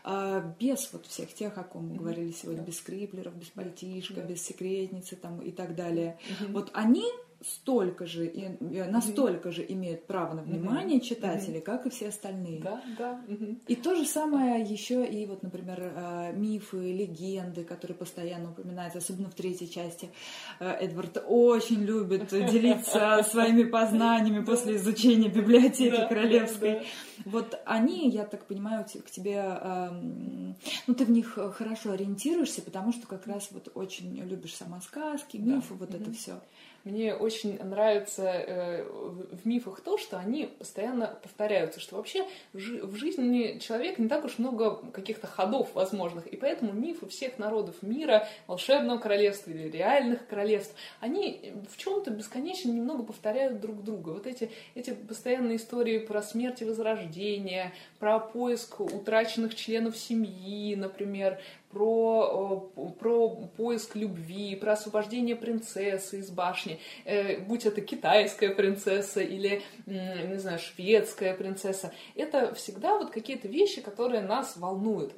а 0.04 0.40
без 0.58 0.92
вот 0.92 1.06
всех 1.06 1.32
тех, 1.32 1.56
о 1.58 1.64
ком 1.64 1.88
мы 1.88 1.96
говорили 1.96 2.32
сегодня, 2.32 2.62
без 2.62 2.80
Криплеров, 2.80 3.34
без 3.34 3.48
Пальтишка, 3.48 4.20
без 4.20 4.42
Секретницы 4.42 5.16
там 5.16 5.40
и 5.40 5.50
так 5.50 5.74
далее. 5.74 6.18
Вот 6.48 6.70
они 6.74 7.04
столько 7.40 8.06
же 8.06 8.26
и 8.26 8.44
э, 8.44 8.90
настолько 8.90 9.52
же 9.52 9.64
имеют 9.68 10.06
право 10.06 10.34
на 10.34 10.42
внимание 10.42 10.98
mm-hmm. 10.98 11.04
читателей, 11.04 11.58
mm-hmm. 11.58 11.62
как 11.62 11.86
и 11.86 11.90
все 11.90 12.08
остальные. 12.08 12.60
Да, 12.60 12.82
да. 12.98 13.20
Mm-hmm. 13.28 13.60
И 13.68 13.76
то 13.76 13.94
же 13.94 14.04
самое 14.04 14.62
еще 14.62 15.06
и 15.06 15.24
вот, 15.26 15.42
например, 15.44 15.92
э, 15.94 16.32
мифы, 16.34 16.92
легенды, 16.92 17.62
которые 17.62 17.96
постоянно 17.96 18.50
упоминаются, 18.50 18.98
особенно 18.98 19.30
в 19.30 19.34
третьей 19.34 19.70
части. 19.70 20.10
Э, 20.58 20.72
Эдвард 20.80 21.22
очень 21.26 21.84
любит 21.84 22.28
делиться 22.50 23.24
своими 23.30 23.62
познаниями 23.62 24.44
после 24.44 24.76
изучения 24.76 25.28
библиотеки 25.28 26.08
королевской. 26.08 26.86
Вот 27.24 27.60
они, 27.66 28.10
я 28.10 28.24
так 28.24 28.46
понимаю, 28.46 28.84
к 28.84 29.10
тебе, 29.10 29.36
эм, 29.36 30.56
ну 30.86 30.94
ты 30.94 31.04
в 31.04 31.10
них 31.10 31.38
хорошо 31.54 31.92
ориентируешься, 31.92 32.62
потому 32.62 32.92
что 32.92 33.06
как 33.06 33.26
раз 33.26 33.48
вот 33.50 33.70
очень 33.74 34.16
любишь 34.24 34.54
сама 34.54 34.80
сказки, 34.80 35.36
мифы, 35.36 35.74
вот 35.74 35.94
это 35.94 36.12
все. 36.12 36.40
Мне 36.84 37.14
очень 37.14 37.58
нравится 37.62 38.22
э, 38.24 38.84
в 38.84 39.46
мифах 39.46 39.80
то, 39.80 39.98
что 39.98 40.18
они 40.18 40.46
постоянно 40.46 41.18
повторяются, 41.22 41.80
что 41.80 41.96
вообще 41.96 42.26
в 42.52 42.96
жизни 42.96 43.58
человека 43.58 44.00
не 44.00 44.08
так 44.08 44.24
уж 44.24 44.38
много 44.38 44.76
каких-то 44.92 45.26
ходов 45.26 45.74
возможных, 45.74 46.26
и 46.26 46.36
поэтому 46.36 46.72
мифы 46.72 47.06
всех 47.06 47.38
народов 47.38 47.82
мира, 47.82 48.26
волшебного 48.46 48.98
королевства 48.98 49.50
или 49.50 49.68
реальных 49.68 50.26
королевств, 50.26 50.74
они 51.00 51.52
в 51.70 51.76
чем-то 51.76 52.10
бесконечно 52.10 52.70
немного 52.70 53.02
повторяют 53.02 53.60
друг 53.60 53.82
друга. 53.82 54.10
Вот 54.10 54.26
эти, 54.26 54.50
эти 54.74 54.90
постоянные 54.90 55.56
истории 55.56 55.98
про 55.98 56.22
смерть 56.22 56.62
и 56.62 56.64
возрождение, 56.64 57.72
про 57.98 58.18
поиск 58.18 58.80
утраченных 58.80 59.54
членов 59.54 59.96
семьи, 59.96 60.74
например, 60.74 61.38
про, 61.70 62.72
про 62.98 63.28
поиск 63.56 63.94
любви, 63.96 64.56
про 64.56 64.72
освобождение 64.72 65.36
принцессы 65.36 66.18
из 66.18 66.30
башни, 66.30 66.80
э, 67.04 67.38
будь 67.40 67.66
это 67.66 67.80
китайская 67.80 68.50
принцесса 68.50 69.20
или, 69.20 69.62
не 69.86 70.38
знаю, 70.38 70.58
шведская 70.58 71.34
принцесса. 71.34 71.92
Это 72.14 72.54
всегда 72.54 72.98
вот 72.98 73.10
какие-то 73.10 73.48
вещи, 73.48 73.80
которые 73.80 74.22
нас 74.22 74.56
волнуют. 74.56 75.12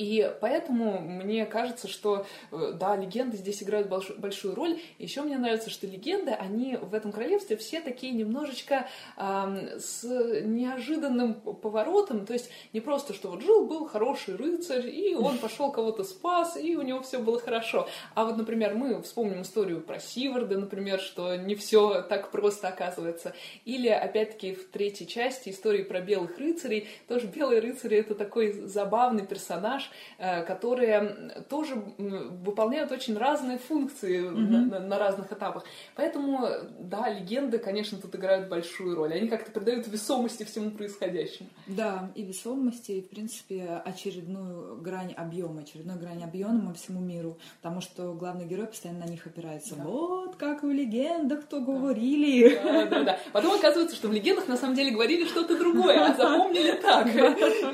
И 0.00 0.34
поэтому 0.40 0.98
мне 0.98 1.44
кажется, 1.44 1.86
что, 1.86 2.24
э, 2.52 2.72
да, 2.74 2.96
легенды 2.96 3.36
здесь 3.36 3.62
играют 3.62 3.86
большую 3.86 4.54
роль. 4.54 4.80
Еще 4.96 5.20
мне 5.20 5.36
нравится, 5.36 5.68
что 5.68 5.86
легенды, 5.86 6.30
они 6.30 6.76
в 6.76 6.94
этом 6.94 7.12
королевстве 7.12 7.58
все 7.58 7.82
такие 7.82 8.14
немножечко 8.14 8.88
э, 9.18 9.78
с 9.78 10.02
неожиданным 10.42 11.34
поворотом. 11.34 12.24
То 12.24 12.32
есть 12.32 12.48
не 12.72 12.80
просто, 12.80 13.12
что 13.12 13.28
вот 13.28 13.42
жил-был 13.42 13.88
хороший 13.88 14.36
рыцарь, 14.36 14.88
и 14.88 15.14
он 15.14 15.36
пошел 15.36 15.70
кого-то 15.70 16.02
спас, 16.04 16.56
и 16.56 16.76
у 16.76 16.82
него 16.82 17.02
все 17.02 17.18
было 17.18 17.38
хорошо. 17.38 17.86
А 18.14 18.24
вот, 18.24 18.38
например, 18.38 18.74
мы 18.76 19.02
вспомним 19.02 19.42
историю 19.42 19.82
про 19.82 20.00
Сиварда, 20.00 20.56
например, 20.56 20.98
что 20.98 21.36
не 21.36 21.56
все 21.56 22.00
так 22.00 22.30
просто 22.30 22.68
оказывается. 22.68 23.34
Или, 23.66 23.88
опять-таки, 23.88 24.54
в 24.54 24.70
третьей 24.70 25.06
части 25.06 25.50
истории 25.50 25.82
про 25.82 26.00
белых 26.00 26.38
рыцарей. 26.38 26.88
Тоже 27.06 27.26
белые 27.26 27.60
рыцари— 27.60 27.98
это 27.98 28.14
такой 28.14 28.52
забавный 28.52 29.26
персонаж, 29.26 29.89
Э, 30.22 30.42
которые 30.44 31.44
тоже 31.48 31.76
выполняют 31.76 32.92
очень 32.92 33.16
разные 33.16 33.56
функции 33.56 34.20
mm-hmm. 34.20 34.70
на, 34.70 34.78
на 34.80 34.98
разных 34.98 35.32
этапах. 35.32 35.64
Поэтому, 35.96 36.46
да, 36.78 37.08
легенды, 37.08 37.56
конечно, 37.56 37.96
тут 37.96 38.14
играют 38.16 38.50
большую 38.50 38.96
роль. 38.96 39.14
Они 39.14 39.28
как-то 39.28 39.50
придают 39.50 39.88
весомости 39.88 40.44
всему 40.44 40.72
происходящему. 40.72 41.48
Да, 41.66 42.10
и 42.14 42.22
весомости, 42.22 42.92
и, 42.92 43.00
в 43.00 43.08
принципе, 43.08 43.80
очередную 43.82 44.76
грань 44.82 45.14
объема, 45.14 45.62
очередную 45.62 45.98
грань 45.98 46.22
объема 46.22 46.74
всему 46.74 47.00
миру, 47.00 47.38
потому 47.62 47.80
что 47.80 48.12
главный 48.12 48.44
герой 48.44 48.66
постоянно 48.66 49.06
на 49.06 49.10
них 49.10 49.26
опирается. 49.26 49.74
Да. 49.76 49.84
Вот 49.84 50.36
как 50.36 50.62
в 50.62 50.70
легендах 50.70 51.46
то 51.46 51.60
говорили. 51.60 52.60
Да, 52.62 52.84
да, 52.84 53.02
да. 53.04 53.18
Потом 53.32 53.54
оказывается, 53.54 53.96
что 53.96 54.08
в 54.08 54.12
легендах 54.12 54.48
на 54.48 54.58
самом 54.58 54.74
деле 54.74 54.90
говорили 54.90 55.24
что-то 55.24 55.56
другое, 55.56 55.98
а 55.98 56.14
запомнили 56.18 56.72
так. 56.72 57.06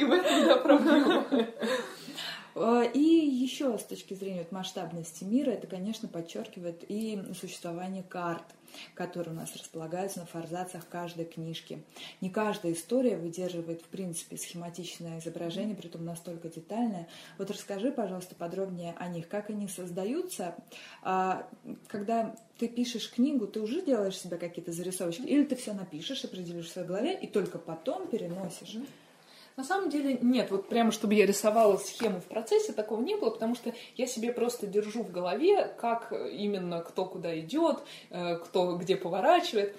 И 0.00 0.04
в 0.04 0.12
этом, 0.12 0.44
да, 0.44 0.56
проблема. 0.58 1.26
А, 2.56 2.84
и 2.84 3.00
еще 3.00 3.76
с 3.78 3.84
точки 3.84 4.14
зрения 4.14 4.38
вот 4.38 4.50
масштабности 4.50 5.24
мира, 5.24 5.50
это, 5.50 5.66
конечно, 5.66 6.08
подчеркивает 6.08 6.84
и 6.88 7.22
существование 7.38 8.02
карт, 8.02 8.44
которые 8.94 9.34
у 9.34 9.36
нас 9.36 9.54
располагаются 9.54 10.20
на 10.20 10.26
форзацах 10.26 10.88
каждой 10.88 11.26
книжки. 11.26 11.82
Не 12.22 12.30
каждая 12.30 12.72
история 12.72 13.18
выдерживает, 13.18 13.82
в 13.82 13.86
принципе, 13.88 14.38
схематичное 14.38 15.18
изображение, 15.18 15.76
при 15.76 15.88
том 15.88 16.06
настолько 16.06 16.48
детальное. 16.48 17.08
Вот 17.36 17.50
расскажи, 17.50 17.92
пожалуйста, 17.92 18.34
подробнее 18.34 18.94
о 18.98 19.08
них, 19.08 19.28
как 19.28 19.50
они 19.50 19.68
создаются. 19.68 20.54
А, 21.02 21.46
когда 21.88 22.34
ты 22.58 22.68
пишешь 22.68 23.10
книгу, 23.10 23.46
ты 23.46 23.60
уже 23.60 23.82
делаешь 23.82 24.18
себе 24.18 24.38
какие-то 24.38 24.72
зарисовочки, 24.72 25.22
или 25.22 25.44
ты 25.44 25.56
все 25.56 25.74
напишешь, 25.74 26.24
определишь 26.24 26.68
в 26.68 26.72
своей 26.72 26.88
голове, 26.88 27.18
и 27.18 27.26
только 27.26 27.58
потом 27.58 28.08
переносишь. 28.08 28.78
На 29.56 29.64
самом 29.64 29.88
деле 29.88 30.18
нет, 30.20 30.50
вот 30.50 30.68
прямо 30.68 30.92
чтобы 30.92 31.14
я 31.14 31.24
рисовала 31.24 31.78
схему 31.78 32.20
в 32.20 32.24
процессе, 32.24 32.72
такого 32.72 33.00
не 33.00 33.16
было, 33.16 33.30
потому 33.30 33.54
что 33.54 33.72
я 33.96 34.06
себе 34.06 34.30
просто 34.30 34.66
держу 34.66 35.02
в 35.02 35.10
голове, 35.10 35.74
как 35.80 36.12
именно 36.12 36.80
кто 36.82 37.06
куда 37.06 37.38
идет, 37.40 37.78
э, 38.10 38.36
кто 38.36 38.76
где 38.76 38.96
поворачивает 38.96 39.74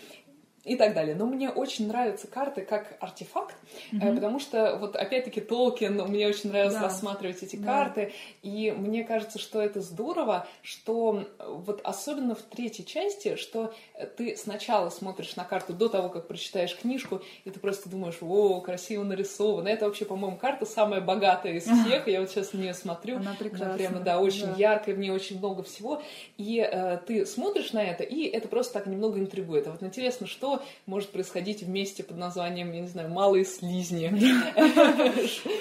и 0.67 0.75
так 0.75 0.93
далее. 0.93 1.15
Но 1.15 1.25
мне 1.25 1.49
очень 1.49 1.87
нравятся 1.87 2.27
карты 2.27 2.61
как 2.61 2.97
артефакт, 2.99 3.55
mm-hmm. 3.91 4.15
потому 4.15 4.39
что 4.39 4.77
вот 4.77 4.95
опять-таки 4.95 5.41
Толкин, 5.41 5.95
мне 6.07 6.27
очень 6.27 6.49
нравилось 6.49 6.75
да. 6.75 6.83
рассматривать 6.83 7.41
эти 7.41 7.55
да. 7.55 7.65
карты, 7.65 8.13
и 8.43 8.73
мне 8.77 9.03
кажется, 9.03 9.39
что 9.39 9.61
это 9.61 9.81
здорово, 9.81 10.45
что 10.61 11.27
вот 11.39 11.81
особенно 11.83 12.35
в 12.35 12.41
третьей 12.41 12.85
части, 12.85 13.35
что 13.35 13.73
ты 14.17 14.35
сначала 14.35 14.89
смотришь 14.89 15.35
на 15.35 15.45
карту 15.45 15.73
до 15.73 15.87
того, 15.87 16.09
как 16.09 16.27
прочитаешь 16.27 16.75
книжку, 16.75 17.21
и 17.45 17.49
ты 17.49 17.59
просто 17.59 17.89
думаешь, 17.89 18.17
о, 18.21 18.59
красиво 18.61 19.03
нарисовано. 19.03 19.69
Это 19.69 19.85
вообще, 19.85 20.05
по-моему, 20.05 20.37
карта 20.37 20.65
самая 20.65 21.01
богатая 21.01 21.53
из 21.53 21.63
всех. 21.85 22.07
Я 22.07 22.19
вот 22.19 22.29
сейчас 22.29 22.53
на 22.53 22.57
нее 22.57 22.73
смотрю. 22.73 23.17
Она 23.17 23.35
прекрасная. 23.37 23.67
Она 23.69 23.77
прямо, 23.77 23.99
да, 23.99 24.19
очень 24.19 24.47
да. 24.47 24.55
яркая, 24.57 24.95
в 24.95 24.99
ней 24.99 25.11
очень 25.11 25.37
много 25.37 25.63
всего. 25.63 26.01
И 26.37 26.59
э, 26.59 26.97
ты 27.05 27.25
смотришь 27.25 27.71
на 27.73 27.83
это, 27.83 28.03
и 28.03 28.25
это 28.25 28.47
просто 28.47 28.73
так 28.73 28.87
немного 28.87 29.19
интригует. 29.19 29.67
А 29.67 29.71
вот 29.71 29.83
интересно, 29.83 30.27
что 30.27 30.56
может 30.85 31.11
происходить 31.11 31.63
вместе 31.63 32.03
под 32.03 32.17
названием, 32.17 32.71
я 32.71 32.81
не 32.81 32.87
знаю, 32.87 33.09
«Малые 33.09 33.45
слизни». 33.45 34.11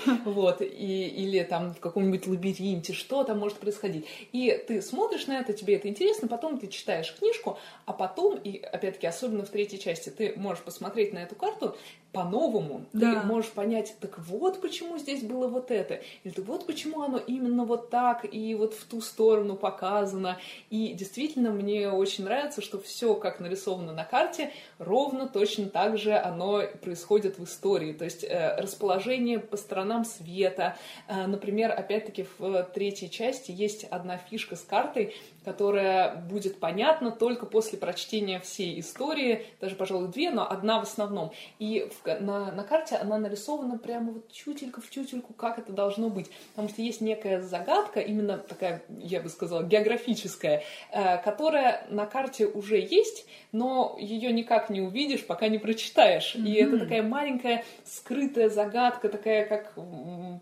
Вот, 0.25 0.61
или 0.61 1.43
там 1.43 1.75
в 1.75 1.81
каком-нибудь 1.81 2.27
лабиринте, 2.27 2.93
что 2.93 3.25
там 3.25 3.39
может 3.39 3.59
происходить. 3.59 4.07
И 4.33 4.51
ты 4.67 4.83
смотришь 4.83 5.27
на 5.27 5.39
это, 5.39 5.53
тебе 5.53 5.77
это 5.77 5.89
интересно, 5.89 6.29
потом 6.29 6.59
ты 6.59 6.69
читаешь 6.69 7.15
книжку, 7.17 7.59
а 7.85 7.93
потом, 7.93 8.37
и 8.37 8.59
опять-таки, 8.59 9.07
особенно 9.07 9.45
в 9.45 9.51
третьей 9.51 9.79
части, 9.79 10.11
ты 10.11 10.35
можешь 10.37 10.63
посмотреть 10.63 11.13
на 11.13 11.19
эту 11.19 11.35
карту 11.35 11.77
по-новому. 12.17 12.87
Да. 12.95 13.21
Ты 13.21 13.27
можешь 13.27 13.51
понять, 13.51 13.95
так 14.01 14.19
вот 14.19 14.63
почему 14.63 14.97
здесь 14.97 15.23
было 15.23 15.49
вот 15.49 15.71
это, 15.71 16.01
или 16.25 16.33
так 16.33 16.47
вот 16.47 16.67
почему 16.67 17.03
оно 17.03 17.19
именно 17.19 17.67
вот 17.67 17.91
так 17.91 18.25
и 18.33 18.55
вот 18.55 18.73
в 18.73 18.87
ту 18.87 19.03
сторону 19.03 19.55
показано. 19.55 20.39
И 20.71 20.95
действительно 20.95 21.51
мне 21.51 21.91
очень 21.91 22.25
нравится, 22.25 22.63
что 22.63 22.81
все, 22.81 23.15
как 23.17 23.39
нарисовано 23.39 23.93
на 23.93 24.05
карте, 24.05 24.51
ровно 24.79 25.29
точно 25.29 25.67
так 25.67 25.99
же 25.99 26.17
оно 26.17 26.63
происходит 26.81 27.39
в 27.39 27.45
истории. 27.45 27.93
То 27.93 28.07
есть 28.07 28.25
э, 28.25 28.57
расположение 28.57 29.39
по 29.39 29.59
сторонам 29.59 30.07
света. 30.07 30.79
Э, 31.09 31.27
например, 31.27 31.71
опять-таки 31.71 32.27
в 32.39 32.63
третьей 32.75 33.11
части 33.11 33.51
есть 33.51 33.85
одна 33.85 34.17
фишка 34.17 34.57
с 34.57 34.63
картой, 34.63 35.15
которая 35.47 36.17
будет 36.17 36.59
понятна 36.59 37.13
только 37.13 37.47
после 37.47 37.79
прочтения 37.79 38.41
всей 38.41 38.81
истории, 38.81 39.47
даже, 39.61 39.77
пожалуй, 39.77 40.09
две, 40.09 40.33
но 40.33 40.45
одна 40.51 40.81
в 40.81 40.83
основном. 40.83 41.31
И 41.61 41.89
в, 41.89 42.21
на, 42.21 42.51
на 42.51 42.65
карте 42.65 42.97
она 42.97 43.17
нарисована 43.17 43.79
прямо 43.79 44.11
вот 44.11 44.33
чутельку 44.33 44.81
в 44.81 44.91
чутельку, 44.91 45.35
как 45.35 45.61
это 45.61 45.73
должно 45.73 46.09
быть. 46.09 46.29
Потому 46.51 46.69
что 46.69 46.83
есть 46.83 47.01
некая 47.01 47.43
загадка, 47.43 48.01
именно 48.01 48.39
такая, 48.39 48.83
я 48.99 49.21
бы 49.21 49.29
сказала, 49.29 49.63
географическая, 49.63 50.65
э, 50.91 51.19
которая 51.19 51.87
на 51.91 52.07
карте 52.07 52.47
уже 52.47 52.81
есть, 52.81 53.25
но 53.53 53.97
ее 54.01 54.33
никак 54.33 54.69
не 54.69 54.81
увидишь, 54.81 55.25
пока 55.25 55.47
не 55.47 55.59
прочитаешь. 55.59 56.35
Mm-hmm. 56.35 56.49
И 56.49 56.55
это 56.55 56.79
такая 56.81 57.05
маленькая 57.05 57.65
скрытая 57.85 58.49
загадка, 58.49 59.09
такая 59.09 59.47
как 59.47 59.75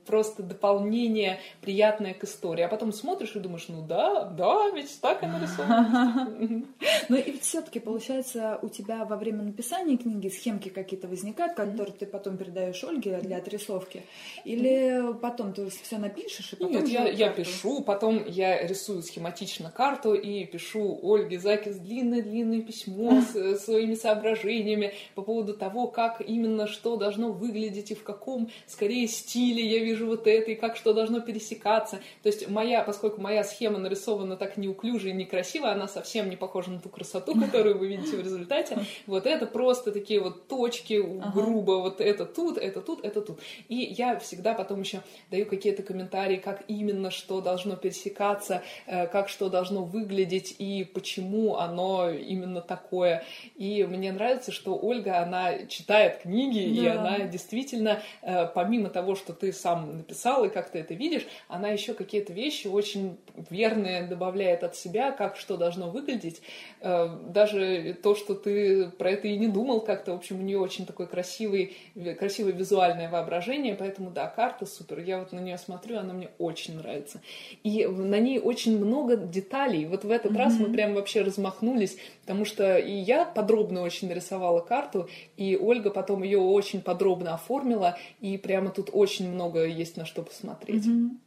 просто 0.07 0.43
дополнение 0.43 1.41
приятное 1.61 2.15
к 2.15 2.25
истории. 2.25 2.63
А 2.63 2.69
потом 2.69 2.91
смотришь 2.91 3.37
и 3.37 3.41
думаешь, 3.41 3.67
ну 3.69 3.83
да, 3.87 4.25
да, 4.25 4.71
ведь 4.71 4.94
так 5.01 5.23
и 5.23 5.27
нарисовано. 5.27 6.33
Ну 7.09 7.17
и 7.17 7.39
все-таки 7.39 7.81
получается 7.81 8.59
у 8.63 8.69
тебя 8.69 9.05
во 9.05 9.17
время 9.17 9.43
написания 9.43 9.97
книги 9.97 10.29
схемки 10.29 10.69
какие-то 10.69 11.09
возникают, 11.09 11.55
которые 11.55 11.93
ты 11.93 12.07
потом 12.07 12.37
передаешь 12.37 12.83
Ольге 12.85 13.19
для 13.19 13.39
отрисовки, 13.39 14.05
или 14.45 15.15
потом 15.21 15.53
ты 15.53 15.69
все 15.69 15.99
напишешь 15.99 16.53
и 16.53 16.57
потом. 16.57 16.73
Нет, 16.73 16.89
я, 16.89 17.09
я 17.09 17.31
пишу, 17.31 17.83
потом 17.83 18.25
я 18.27 18.67
рисую 18.67 19.03
схематично 19.03 19.71
карту 19.71 20.15
и 20.15 20.45
пишу 20.45 20.99
Ольге 21.03 21.39
Закис 21.39 21.77
длинное-длинное 21.77 22.63
письмо 22.63 23.21
с 23.21 23.65
своими 23.65 23.95
соображениями 23.95 24.95
по 25.15 25.23
поводу 25.23 25.55
того, 25.55 25.89
как 25.89 26.21
именно 26.21 26.67
что 26.67 26.97
должно 26.97 27.33
выглядеть 27.33 27.91
и 27.91 27.95
в 27.95 28.03
каком 28.03 28.51
скорее 28.67 29.07
стиле 29.09 29.65
я 29.67 29.85
вижу 29.85 30.07
вот 30.07 30.27
это 30.27 30.53
и 30.53 30.55
как 30.55 30.77
что 30.77 30.93
должно 30.93 31.21
пересекаться. 31.21 32.01
То 32.23 32.29
есть 32.29 32.49
моя, 32.49 32.83
поскольку 32.83 33.21
моя 33.21 33.45
схема 33.45 33.79
нарисована 33.79 34.37
так 34.37 34.57
неуклонно 34.57 34.84
неуклюже 34.85 35.11
и 35.11 35.13
некрасиво, 35.13 35.71
она 35.71 35.89
совсем 35.89 36.29
не 36.31 36.37
похожа 36.37 36.71
на 36.71 36.81
ту 36.81 36.89
красоту, 36.89 37.39
которую 37.41 37.79
вы 37.79 37.89
видите 37.89 38.17
в 38.17 38.21
результате. 38.21 38.79
Вот 39.07 39.27
это 39.27 39.47
просто 39.47 39.93
такие 39.93 40.21
вот 40.21 40.49
точки 40.49 41.03
грубо, 41.33 41.73
вот 41.81 42.01
это 42.01 42.27
тут, 42.27 42.59
это 42.59 42.81
тут, 42.81 43.05
это 43.05 43.21
тут. 43.21 43.41
И 43.69 43.77
я 43.77 44.19
всегда 44.19 44.55
потом 44.55 44.81
еще 44.81 45.01
даю 45.31 45.47
какие-то 45.47 45.83
комментарии, 45.83 46.37
как 46.37 46.65
именно 46.69 47.11
что 47.11 47.41
должно 47.41 47.77
пересекаться, 47.77 48.63
э, 48.87 49.07
как 49.07 49.29
что 49.29 49.49
должно 49.49 49.85
выглядеть 49.85 50.55
и 50.59 50.85
почему 50.85 51.57
оно 51.57 52.11
именно 52.11 52.61
такое. 52.61 53.25
И 53.57 53.85
мне 53.85 54.13
нравится, 54.13 54.53
что 54.53 54.77
Ольга, 54.77 55.23
она 55.23 55.67
читает 55.67 56.19
книги, 56.23 56.81
да. 56.81 56.83
и 56.83 56.87
она 56.87 57.19
действительно, 57.21 58.03
э, 58.23 58.47
помимо 58.55 58.91
того, 58.91 59.15
что 59.15 59.33
ты 59.33 59.53
сам 59.53 59.99
написал 59.99 60.45
и 60.45 60.49
как 60.49 60.71
ты 60.71 60.79
это 60.81 60.95
видишь, 60.95 61.27
она 61.49 61.69
еще 61.69 61.95
какие-то 61.95 62.33
вещи 62.33 62.67
очень 62.67 63.17
верные 63.51 64.07
добавляет 64.07 64.63
от 64.63 64.74
себя, 64.77 65.13
как 65.13 65.37
что 65.37 65.57
должно 65.57 65.91
выглядеть. 65.91 66.43
Э, 66.81 67.09
даже 67.29 67.97
то, 68.03 68.15
что 68.15 68.35
ты 68.35 68.91
про 68.91 69.11
это 69.11 69.29
и 69.29 69.37
не 69.37 69.49
думал 69.49 69.81
как-то, 69.81 70.13
в 70.13 70.17
общем, 70.17 70.41
у 70.41 70.43
нее 70.43 70.59
очень 70.59 70.87
такой 70.87 71.07
красивый, 71.07 71.77
красивое 72.19 72.53
визуальное 72.53 73.11
воображение, 73.11 73.75
поэтому 73.75 74.11
да, 74.11 74.27
карта 74.27 74.67
супер. 74.67 75.01
Я 75.01 75.19
вот 75.19 75.33
на 75.33 75.41
нее 75.41 75.59
смотрю, 75.59 75.99
она 75.99 76.13
мне 76.13 76.31
очень 76.39 76.77
нравится. 76.77 77.21
И 77.63 77.87
на 77.87 78.19
ней 78.19 78.39
очень 78.39 78.79
много 78.79 79.17
деталей. 79.17 79.87
Вот 79.87 80.05
в 80.05 80.11
этот 80.11 80.33
mm-hmm. 80.33 80.39
раз 80.39 80.59
мы 80.59 80.73
прям 80.73 80.95
вообще 80.95 81.23
размахнулись, 81.23 81.97
потому 82.23 82.45
что 82.45 82.79
и 82.79 82.93
я 82.93 83.25
подробно 83.25 83.83
очень 83.83 84.09
нарисовала 84.09 84.61
карту, 84.61 85.09
и 85.37 85.57
Ольга 85.57 85.91
потом 85.91 86.23
ее 86.23 86.39
очень 86.39 86.81
подробно 86.81 87.35
оформила, 87.35 87.99
и 88.21 88.37
прямо 88.37 88.71
тут 88.71 88.91
очень 88.93 89.31
много 89.31 89.65
есть 89.65 89.97
на 89.97 90.05
что 90.05 90.23
посмотреть. 90.23 90.87
Mm-hmm. 90.87 91.24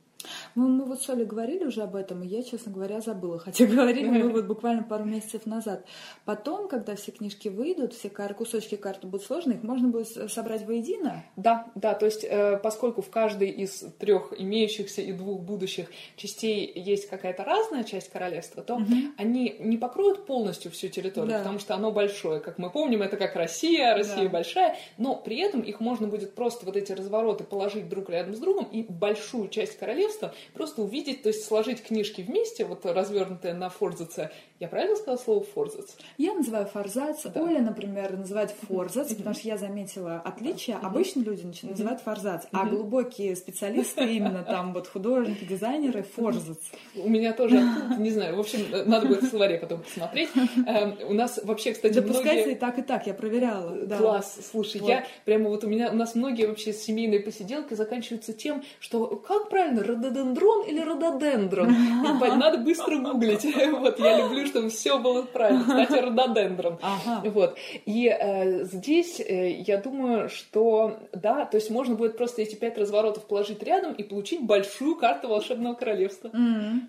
Мы, 0.55 0.69
мы 0.69 0.85
вот 0.85 1.01
с 1.01 1.09
Олей 1.09 1.25
говорили 1.25 1.65
уже 1.65 1.81
об 1.81 1.95
этом, 1.95 2.23
и 2.23 2.27
я, 2.27 2.43
честно 2.43 2.71
говоря, 2.71 3.01
забыла. 3.01 3.39
Хотя 3.47 3.65
говорили 3.65 4.09
мы 4.09 4.29
вот 4.29 4.45
буквально 4.45 4.83
пару 4.83 5.05
месяцев 5.05 5.45
назад. 5.45 5.85
Потом, 6.25 6.67
когда 6.67 6.95
все 6.95 7.11
книжки 7.11 7.47
выйдут, 7.47 7.93
все 7.93 8.09
кусочки 8.09 8.75
карты 8.75 9.07
будут 9.07 9.25
сложны, 9.25 9.53
их 9.53 9.63
можно 9.63 9.87
будет 9.89 10.07
собрать 10.31 10.65
воедино? 10.65 11.23
Да, 11.35 11.67
да. 11.75 11.93
То 11.93 12.05
есть, 12.05 12.23
э, 12.23 12.59
поскольку 12.61 13.01
в 13.01 13.09
каждой 13.09 13.49
из 13.49 13.85
трех 13.99 14.33
имеющихся 14.37 15.01
и 15.01 15.13
двух 15.13 15.41
будущих 15.41 15.89
частей 16.15 16.71
есть 16.75 17.09
какая-то 17.09 17.43
разная 17.43 17.83
часть 17.83 18.09
королевства, 18.09 18.63
то 18.63 18.75
угу. 18.75 18.93
они 19.17 19.55
не 19.59 19.77
покроют 19.77 20.25
полностью 20.25 20.71
всю 20.71 20.87
территорию, 20.87 21.31
да. 21.31 21.37
потому 21.39 21.59
что 21.59 21.75
оно 21.75 21.91
большое. 21.91 22.39
Как 22.39 22.57
мы 22.57 22.69
помним, 22.69 23.01
это 23.01 23.17
как 23.17 23.35
Россия, 23.35 23.95
Россия 23.95 24.23
да. 24.23 24.29
большая, 24.29 24.77
но 24.97 25.15
при 25.15 25.37
этом 25.37 25.61
их 25.61 25.79
можно 25.79 26.07
будет 26.07 26.33
просто 26.35 26.65
вот 26.65 26.75
эти 26.75 26.91
развороты 26.91 27.43
положить 27.43 27.89
друг 27.89 28.09
рядом 28.09 28.35
с 28.35 28.39
другом, 28.39 28.65
и 28.65 28.83
большую 28.83 29.49
часть 29.49 29.77
королевства 29.77 30.06
просто, 30.07 30.33
просто 30.53 30.81
увидеть, 30.81 31.23
то 31.23 31.29
есть 31.29 31.45
сложить 31.45 31.83
книжки 31.83 32.21
вместе, 32.21 32.63
вот 32.65 32.85
развернутые 32.85 33.53
на 33.53 33.69
форзаце. 33.69 34.31
Я 34.59 34.67
правильно 34.69 34.95
сказала 34.95 35.17
слово 35.17 35.43
форзац? 35.43 35.91
Я 36.17 36.33
называю 36.33 36.65
форзац. 36.65 37.23
Да. 37.25 37.43
Оля, 37.43 37.59
например, 37.59 38.17
называет 38.17 38.51
форзац, 38.51 39.13
потому 39.13 39.35
что 39.35 39.47
я 39.47 39.57
заметила 39.57 40.21
отличие. 40.23 40.77
Обычно 40.77 41.19
люди 41.21 41.45
называют 41.63 42.01
форзац, 42.01 42.45
а 42.51 42.65
глубокие 42.65 43.35
специалисты, 43.35 44.15
именно 44.15 44.43
там 44.43 44.73
вот 44.73 44.87
художники, 44.87 45.43
дизайнеры, 45.43 46.03
форзац. 46.03 46.57
У 46.95 47.09
меня 47.09 47.33
тоже, 47.33 47.61
не 47.99 48.11
знаю, 48.11 48.35
в 48.35 48.39
общем, 48.39 48.59
надо 48.85 49.07
будет 49.07 49.23
в 49.23 49.29
словаре 49.29 49.59
потом 49.59 49.81
посмотреть. 49.81 50.29
Эм, 50.65 50.97
у 51.09 51.13
нас 51.13 51.39
вообще, 51.43 51.73
кстати, 51.73 51.93
Допускается 51.93 52.49
и 52.49 52.55
так, 52.55 52.79
и 52.79 52.81
так, 52.81 53.07
я 53.07 53.13
проверяла. 53.13 53.85
Класс, 53.97 54.39
слушай, 54.51 54.81
я 54.83 55.05
прямо 55.25 55.49
вот 55.49 55.63
у 55.65 55.67
меня, 55.67 55.91
у 55.91 55.95
нас 55.95 56.15
многие 56.15 56.47
вообще 56.47 56.73
семейные 56.73 57.19
посиделки 57.19 57.73
заканчиваются 57.73 58.33
тем, 58.33 58.63
что 58.79 59.07
как 59.17 59.49
правильно, 59.49 59.83
рододендрон 59.97 60.65
или 60.65 60.79
рододендрон. 60.79 61.67
Надо 62.37 62.57
быстро 62.59 62.97
гуглить. 62.97 63.45
Вот, 63.77 63.99
я 63.99 64.17
люблю, 64.17 64.45
чтобы 64.45 64.69
все 64.69 64.97
было 64.97 65.23
правильно. 65.23 65.63
Кстати, 65.63 66.01
рододендрон. 66.01 66.79
Ага. 66.81 67.29
Вот. 67.29 67.57
И 67.85 68.07
э, 68.07 68.63
здесь 68.63 69.19
э, 69.19 69.51
я 69.51 69.77
думаю, 69.77 70.29
что 70.29 70.97
да, 71.13 71.45
то 71.45 71.57
есть 71.57 71.69
можно 71.69 71.95
будет 71.95 72.17
просто 72.17 72.41
эти 72.41 72.55
пять 72.55 72.77
разворотов 72.77 73.25
положить 73.25 73.61
рядом 73.63 73.93
и 73.93 74.03
получить 74.03 74.41
большую 74.41 74.95
карту 74.95 75.27
волшебного 75.27 75.75
королевства. 75.75 76.29
Mm-hmm. 76.29 76.79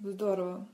Здорово. 0.00 0.66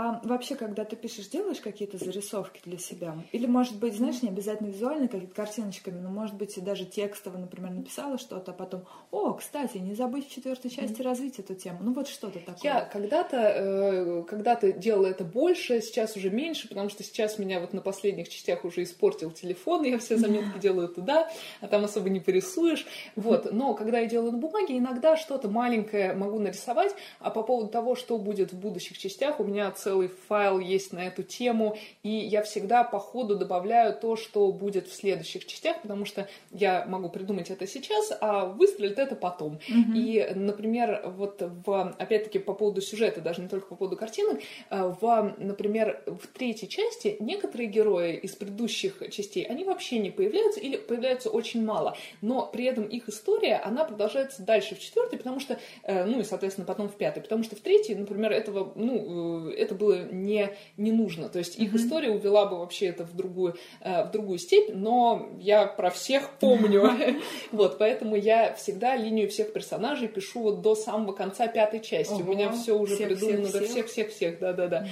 А 0.00 0.20
вообще, 0.22 0.54
когда 0.54 0.84
ты 0.84 0.94
пишешь, 0.94 1.26
делаешь 1.26 1.58
какие-то 1.58 1.98
зарисовки 1.98 2.60
для 2.64 2.78
себя? 2.78 3.16
Или, 3.32 3.46
может 3.46 3.80
быть, 3.80 3.96
знаешь, 3.96 4.22
не 4.22 4.28
обязательно 4.28 4.68
визуально, 4.68 5.08
какие-то 5.08 5.34
картиночками, 5.34 5.98
но, 5.98 6.08
может 6.08 6.36
быть, 6.36 6.54
даже 6.62 6.84
текстово, 6.84 7.36
например, 7.36 7.72
написала 7.72 8.16
что-то, 8.16 8.52
а 8.52 8.54
потом, 8.54 8.84
о, 9.10 9.32
кстати, 9.32 9.78
не 9.78 9.94
забыть 9.94 10.28
в 10.28 10.30
четвертой 10.32 10.70
части 10.70 11.02
развить 11.02 11.40
эту 11.40 11.56
тему. 11.56 11.80
Ну, 11.82 11.94
вот 11.94 12.06
что-то 12.06 12.38
такое. 12.38 12.62
Я 12.62 12.80
когда-то 12.82 13.36
э, 13.38 14.22
когда-то 14.28 14.70
делала 14.70 15.06
это 15.06 15.24
больше, 15.24 15.80
сейчас 15.80 16.14
уже 16.14 16.30
меньше, 16.30 16.68
потому 16.68 16.90
что 16.90 17.02
сейчас 17.02 17.40
меня 17.40 17.58
вот 17.58 17.72
на 17.72 17.80
последних 17.80 18.28
частях 18.28 18.64
уже 18.64 18.84
испортил 18.84 19.32
телефон, 19.32 19.82
я 19.82 19.98
все 19.98 20.16
заметки 20.16 20.60
делаю 20.60 20.86
туда, 20.86 21.28
а 21.60 21.66
там 21.66 21.84
особо 21.84 22.08
не 22.08 22.20
порисуешь. 22.20 22.86
Вот. 23.16 23.52
Но 23.52 23.74
когда 23.74 23.98
я 23.98 24.06
делаю 24.06 24.30
на 24.30 24.38
бумаге, 24.38 24.78
иногда 24.78 25.16
что-то 25.16 25.48
маленькое 25.48 26.12
могу 26.12 26.38
нарисовать, 26.38 26.94
а 27.18 27.30
по 27.30 27.42
поводу 27.42 27.68
того, 27.68 27.96
что 27.96 28.16
будет 28.16 28.52
в 28.52 28.60
будущих 28.60 28.96
частях, 28.96 29.40
у 29.40 29.44
меня 29.44 29.72
целый 29.72 29.87
файл 30.28 30.58
есть 30.58 30.92
на 30.92 31.06
эту 31.06 31.22
тему, 31.22 31.76
и 32.02 32.10
я 32.10 32.42
всегда 32.42 32.84
по 32.84 32.98
ходу 32.98 33.36
добавляю 33.36 33.94
то, 33.94 34.16
что 34.16 34.52
будет 34.52 34.88
в 34.88 34.94
следующих 34.94 35.46
частях, 35.46 35.82
потому 35.82 36.04
что 36.04 36.28
я 36.50 36.84
могу 36.86 37.08
придумать 37.08 37.50
это 37.50 37.66
сейчас, 37.66 38.12
а 38.20 38.46
выстрелит 38.46 38.98
это 38.98 39.16
потом. 39.16 39.58
Mm-hmm. 39.68 39.94
И, 39.94 40.34
например, 40.34 41.02
вот 41.16 41.42
в, 41.42 41.94
опять-таки 41.98 42.38
по 42.38 42.54
поводу 42.54 42.80
сюжета, 42.80 43.20
даже 43.20 43.40
не 43.40 43.48
только 43.48 43.66
по 43.68 43.76
поводу 43.76 43.96
картинок, 43.96 44.40
э, 44.70 44.94
в, 45.00 45.34
например, 45.38 46.02
в 46.06 46.26
третьей 46.26 46.68
части 46.68 47.16
некоторые 47.20 47.68
герои 47.68 48.16
из 48.16 48.32
предыдущих 48.32 49.02
частей, 49.10 49.44
они 49.44 49.64
вообще 49.64 49.98
не 49.98 50.10
появляются 50.10 50.60
или 50.60 50.76
появляются 50.76 51.30
очень 51.30 51.64
мало, 51.64 51.96
но 52.20 52.46
при 52.46 52.64
этом 52.64 52.84
их 52.84 53.08
история, 53.08 53.56
она 53.56 53.84
продолжается 53.84 54.42
дальше 54.42 54.74
в 54.74 54.80
четвертой, 54.80 55.18
потому 55.18 55.40
что, 55.40 55.58
э, 55.82 56.04
ну 56.04 56.20
и, 56.20 56.24
соответственно, 56.24 56.66
потом 56.66 56.88
в 56.88 56.96
пятой, 56.96 57.22
потому 57.22 57.42
что 57.42 57.56
в 57.56 57.60
третьей, 57.60 57.94
например, 57.94 58.32
этого, 58.32 58.72
ну, 58.74 59.50
э, 59.50 59.54
это 59.68 59.74
было 59.74 60.04
не, 60.10 60.50
не 60.76 60.92
нужно. 60.92 61.28
То 61.28 61.38
есть 61.38 61.58
их 61.58 61.72
mm-hmm. 61.72 61.76
история 61.76 62.10
увела 62.10 62.46
бы 62.46 62.58
вообще 62.58 62.86
это 62.86 63.04
в 63.04 63.14
другую, 63.14 63.56
э, 63.80 64.04
в 64.04 64.10
другую 64.10 64.38
степь, 64.38 64.70
но 64.72 65.28
я 65.38 65.66
про 65.66 65.90
всех 65.90 66.30
помню. 66.40 66.90
Вот, 67.52 67.78
поэтому 67.78 68.16
я 68.16 68.54
всегда 68.54 68.96
линию 68.96 69.28
всех 69.28 69.52
персонажей 69.52 70.08
пишу 70.08 70.40
вот 70.40 70.62
до 70.62 70.74
самого 70.74 71.12
конца 71.12 71.46
пятой 71.46 71.80
части. 71.80 72.20
У 72.22 72.24
меня 72.24 72.50
все 72.52 72.78
уже 72.78 72.96
придумано 72.96 73.50
до 73.50 73.62
всех-всех-всех, 73.62 74.38
да-да-да. 74.38 74.86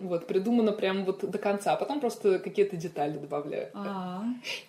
Вот, 0.00 0.26
придумано 0.26 0.72
прям 0.72 1.04
вот 1.04 1.28
до 1.28 1.38
конца, 1.38 1.72
а 1.72 1.76
потом 1.76 2.00
просто 2.00 2.38
какие-то 2.38 2.76
детали 2.76 3.18
добавляю. 3.18 3.70
А, 3.74 4.22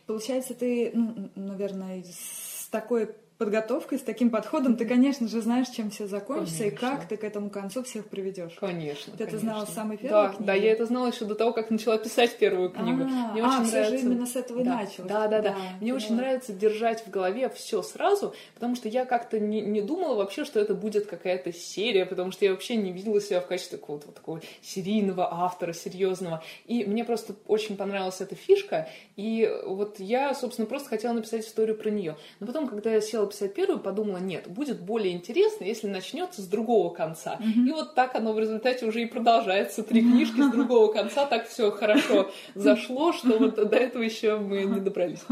получается, 0.05 0.53
ты, 0.53 0.91
ну, 0.93 1.29
наверное, 1.35 2.03
с 2.03 2.67
такой 2.69 3.09
подготовкой, 3.41 3.97
с 3.97 4.03
таким 4.03 4.29
подходом, 4.29 4.77
ты, 4.77 4.85
конечно 4.85 5.27
же, 5.27 5.41
знаешь, 5.41 5.67
чем 5.69 5.89
все 5.89 6.05
закончится 6.05 6.59
конечно. 6.59 6.75
и 6.75 6.77
как 6.77 7.07
ты 7.07 7.17
к 7.17 7.23
этому 7.23 7.49
концу 7.49 7.81
всех 7.81 8.05
приведешь. 8.05 8.53
Конечно. 8.59 9.13
Ты 9.13 9.17
конечно. 9.17 9.23
это 9.23 9.37
знала 9.39 9.65
с 9.65 9.73
самой 9.73 9.97
первой 9.97 10.27
да, 10.27 10.29
книги? 10.29 10.45
Да, 10.45 10.53
я 10.53 10.71
это 10.71 10.85
знала 10.85 11.07
еще 11.07 11.25
до 11.25 11.33
того, 11.33 11.51
как 11.51 11.71
начала 11.71 11.97
писать 11.97 12.37
первую 12.37 12.69
книгу. 12.69 13.01
А, 13.01 13.31
Мне 13.31 13.41
а, 13.41 13.47
очень 13.47 13.65
все 13.65 13.77
нравится... 13.77 13.97
же 13.97 14.05
именно 14.05 14.25
с 14.27 14.35
этого 14.35 14.59
и 14.59 14.63
да. 14.63 14.75
началось. 14.75 15.09
Да, 15.11 15.27
да, 15.27 15.41
да. 15.41 15.49
да. 15.53 15.55
Мне 15.81 15.95
очень 15.95 16.15
нравится 16.15 16.53
держать 16.53 17.03
в 17.03 17.09
голове 17.09 17.49
все 17.49 17.81
сразу, 17.81 18.35
потому 18.53 18.75
что 18.75 18.89
я 18.89 19.05
как-то 19.05 19.39
не, 19.39 19.61
не 19.61 19.81
думала 19.81 20.17
вообще, 20.17 20.45
что 20.45 20.59
это 20.59 20.75
будет 20.75 21.07
какая-то 21.07 21.51
серия, 21.51 22.05
потому 22.05 22.29
что 22.29 22.45
я 22.45 22.51
вообще 22.51 22.75
не 22.75 22.91
видела 22.91 23.19
себя 23.19 23.41
в 23.41 23.47
качестве 23.47 23.79
какого-то 23.79 24.05
вот 24.05 24.15
такого 24.17 24.41
серийного 24.61 25.27
автора, 25.33 25.73
серьезного. 25.73 26.43
И 26.67 26.85
мне 26.85 27.03
просто 27.03 27.33
очень 27.47 27.75
понравилась 27.75 28.21
эта 28.21 28.35
фишка, 28.35 28.87
и 29.15 29.51
вот 29.65 29.99
я, 29.99 30.35
собственно, 30.35 30.67
просто 30.67 30.89
хотела 30.89 31.13
написать 31.13 31.43
историю 31.43 31.75
про 31.75 31.89
нее. 31.89 32.17
Но 32.39 32.45
потом, 32.45 32.67
когда 32.67 32.91
я 32.91 33.01
села 33.01 33.30
писать 33.31 33.53
первую, 33.53 33.79
подумала, 33.79 34.01
подумала, 34.01 34.17
нет, 34.17 34.47
будет 34.47 34.81
более 34.81 35.13
интересно, 35.13 35.63
если 35.63 35.87
начнется 35.87 36.41
с 36.41 36.47
другого 36.47 36.93
конца. 36.93 37.39
Mm-hmm. 37.39 37.67
И 37.67 37.71
вот 37.71 37.95
так 37.95 38.15
оно 38.15 38.33
в 38.33 38.39
результате 38.39 38.85
уже 38.85 39.01
и 39.01 39.05
продолжается. 39.05 39.83
Три 39.83 40.01
книжки 40.01 40.41
с 40.41 40.51
другого 40.51 40.91
конца, 40.91 41.25
так 41.25 41.47
все 41.47 41.71
хорошо 41.71 42.31
зашло, 42.55 43.13
что 43.13 43.37
вот 43.37 43.55
до 43.55 43.77
этого 43.77 44.01
еще 44.01 44.37
мы 44.37 44.63
не 44.63 44.79
добрались. 44.79 45.23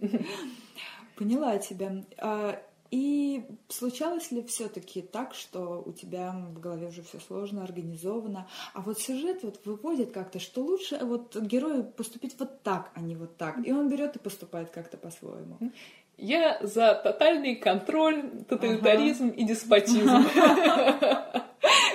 Поняла 1.16 1.56
тебя. 1.58 2.04
А, 2.18 2.60
и 2.90 3.44
случалось 3.68 4.30
ли 4.30 4.42
все-таки 4.44 5.02
так, 5.02 5.34
что 5.34 5.82
у 5.84 5.92
тебя 5.92 6.32
в 6.54 6.60
голове 6.60 6.88
уже 6.88 7.02
все 7.02 7.18
сложно, 7.20 7.64
организовано, 7.64 8.48
а 8.74 8.80
вот 8.80 9.00
сюжет 9.00 9.42
вот 9.42 9.60
выводит 9.64 10.12
как-то, 10.12 10.38
что 10.38 10.62
лучше 10.62 10.98
вот 11.02 11.36
герою 11.36 11.84
поступить 11.84 12.36
вот 12.38 12.62
так, 12.62 12.90
а 12.94 13.00
не 13.00 13.16
вот 13.16 13.36
так, 13.36 13.66
и 13.66 13.72
он 13.72 13.88
берет 13.88 14.16
и 14.16 14.18
поступает 14.18 14.70
как-то 14.70 14.96
по-своему. 14.96 15.58
Я 16.18 16.58
за 16.62 16.94
тотальный 16.94 17.56
контроль, 17.56 18.30
тоталитаризм 18.48 19.26
ага. 19.26 19.34
и 19.34 19.44
деспотизм. 19.44 20.24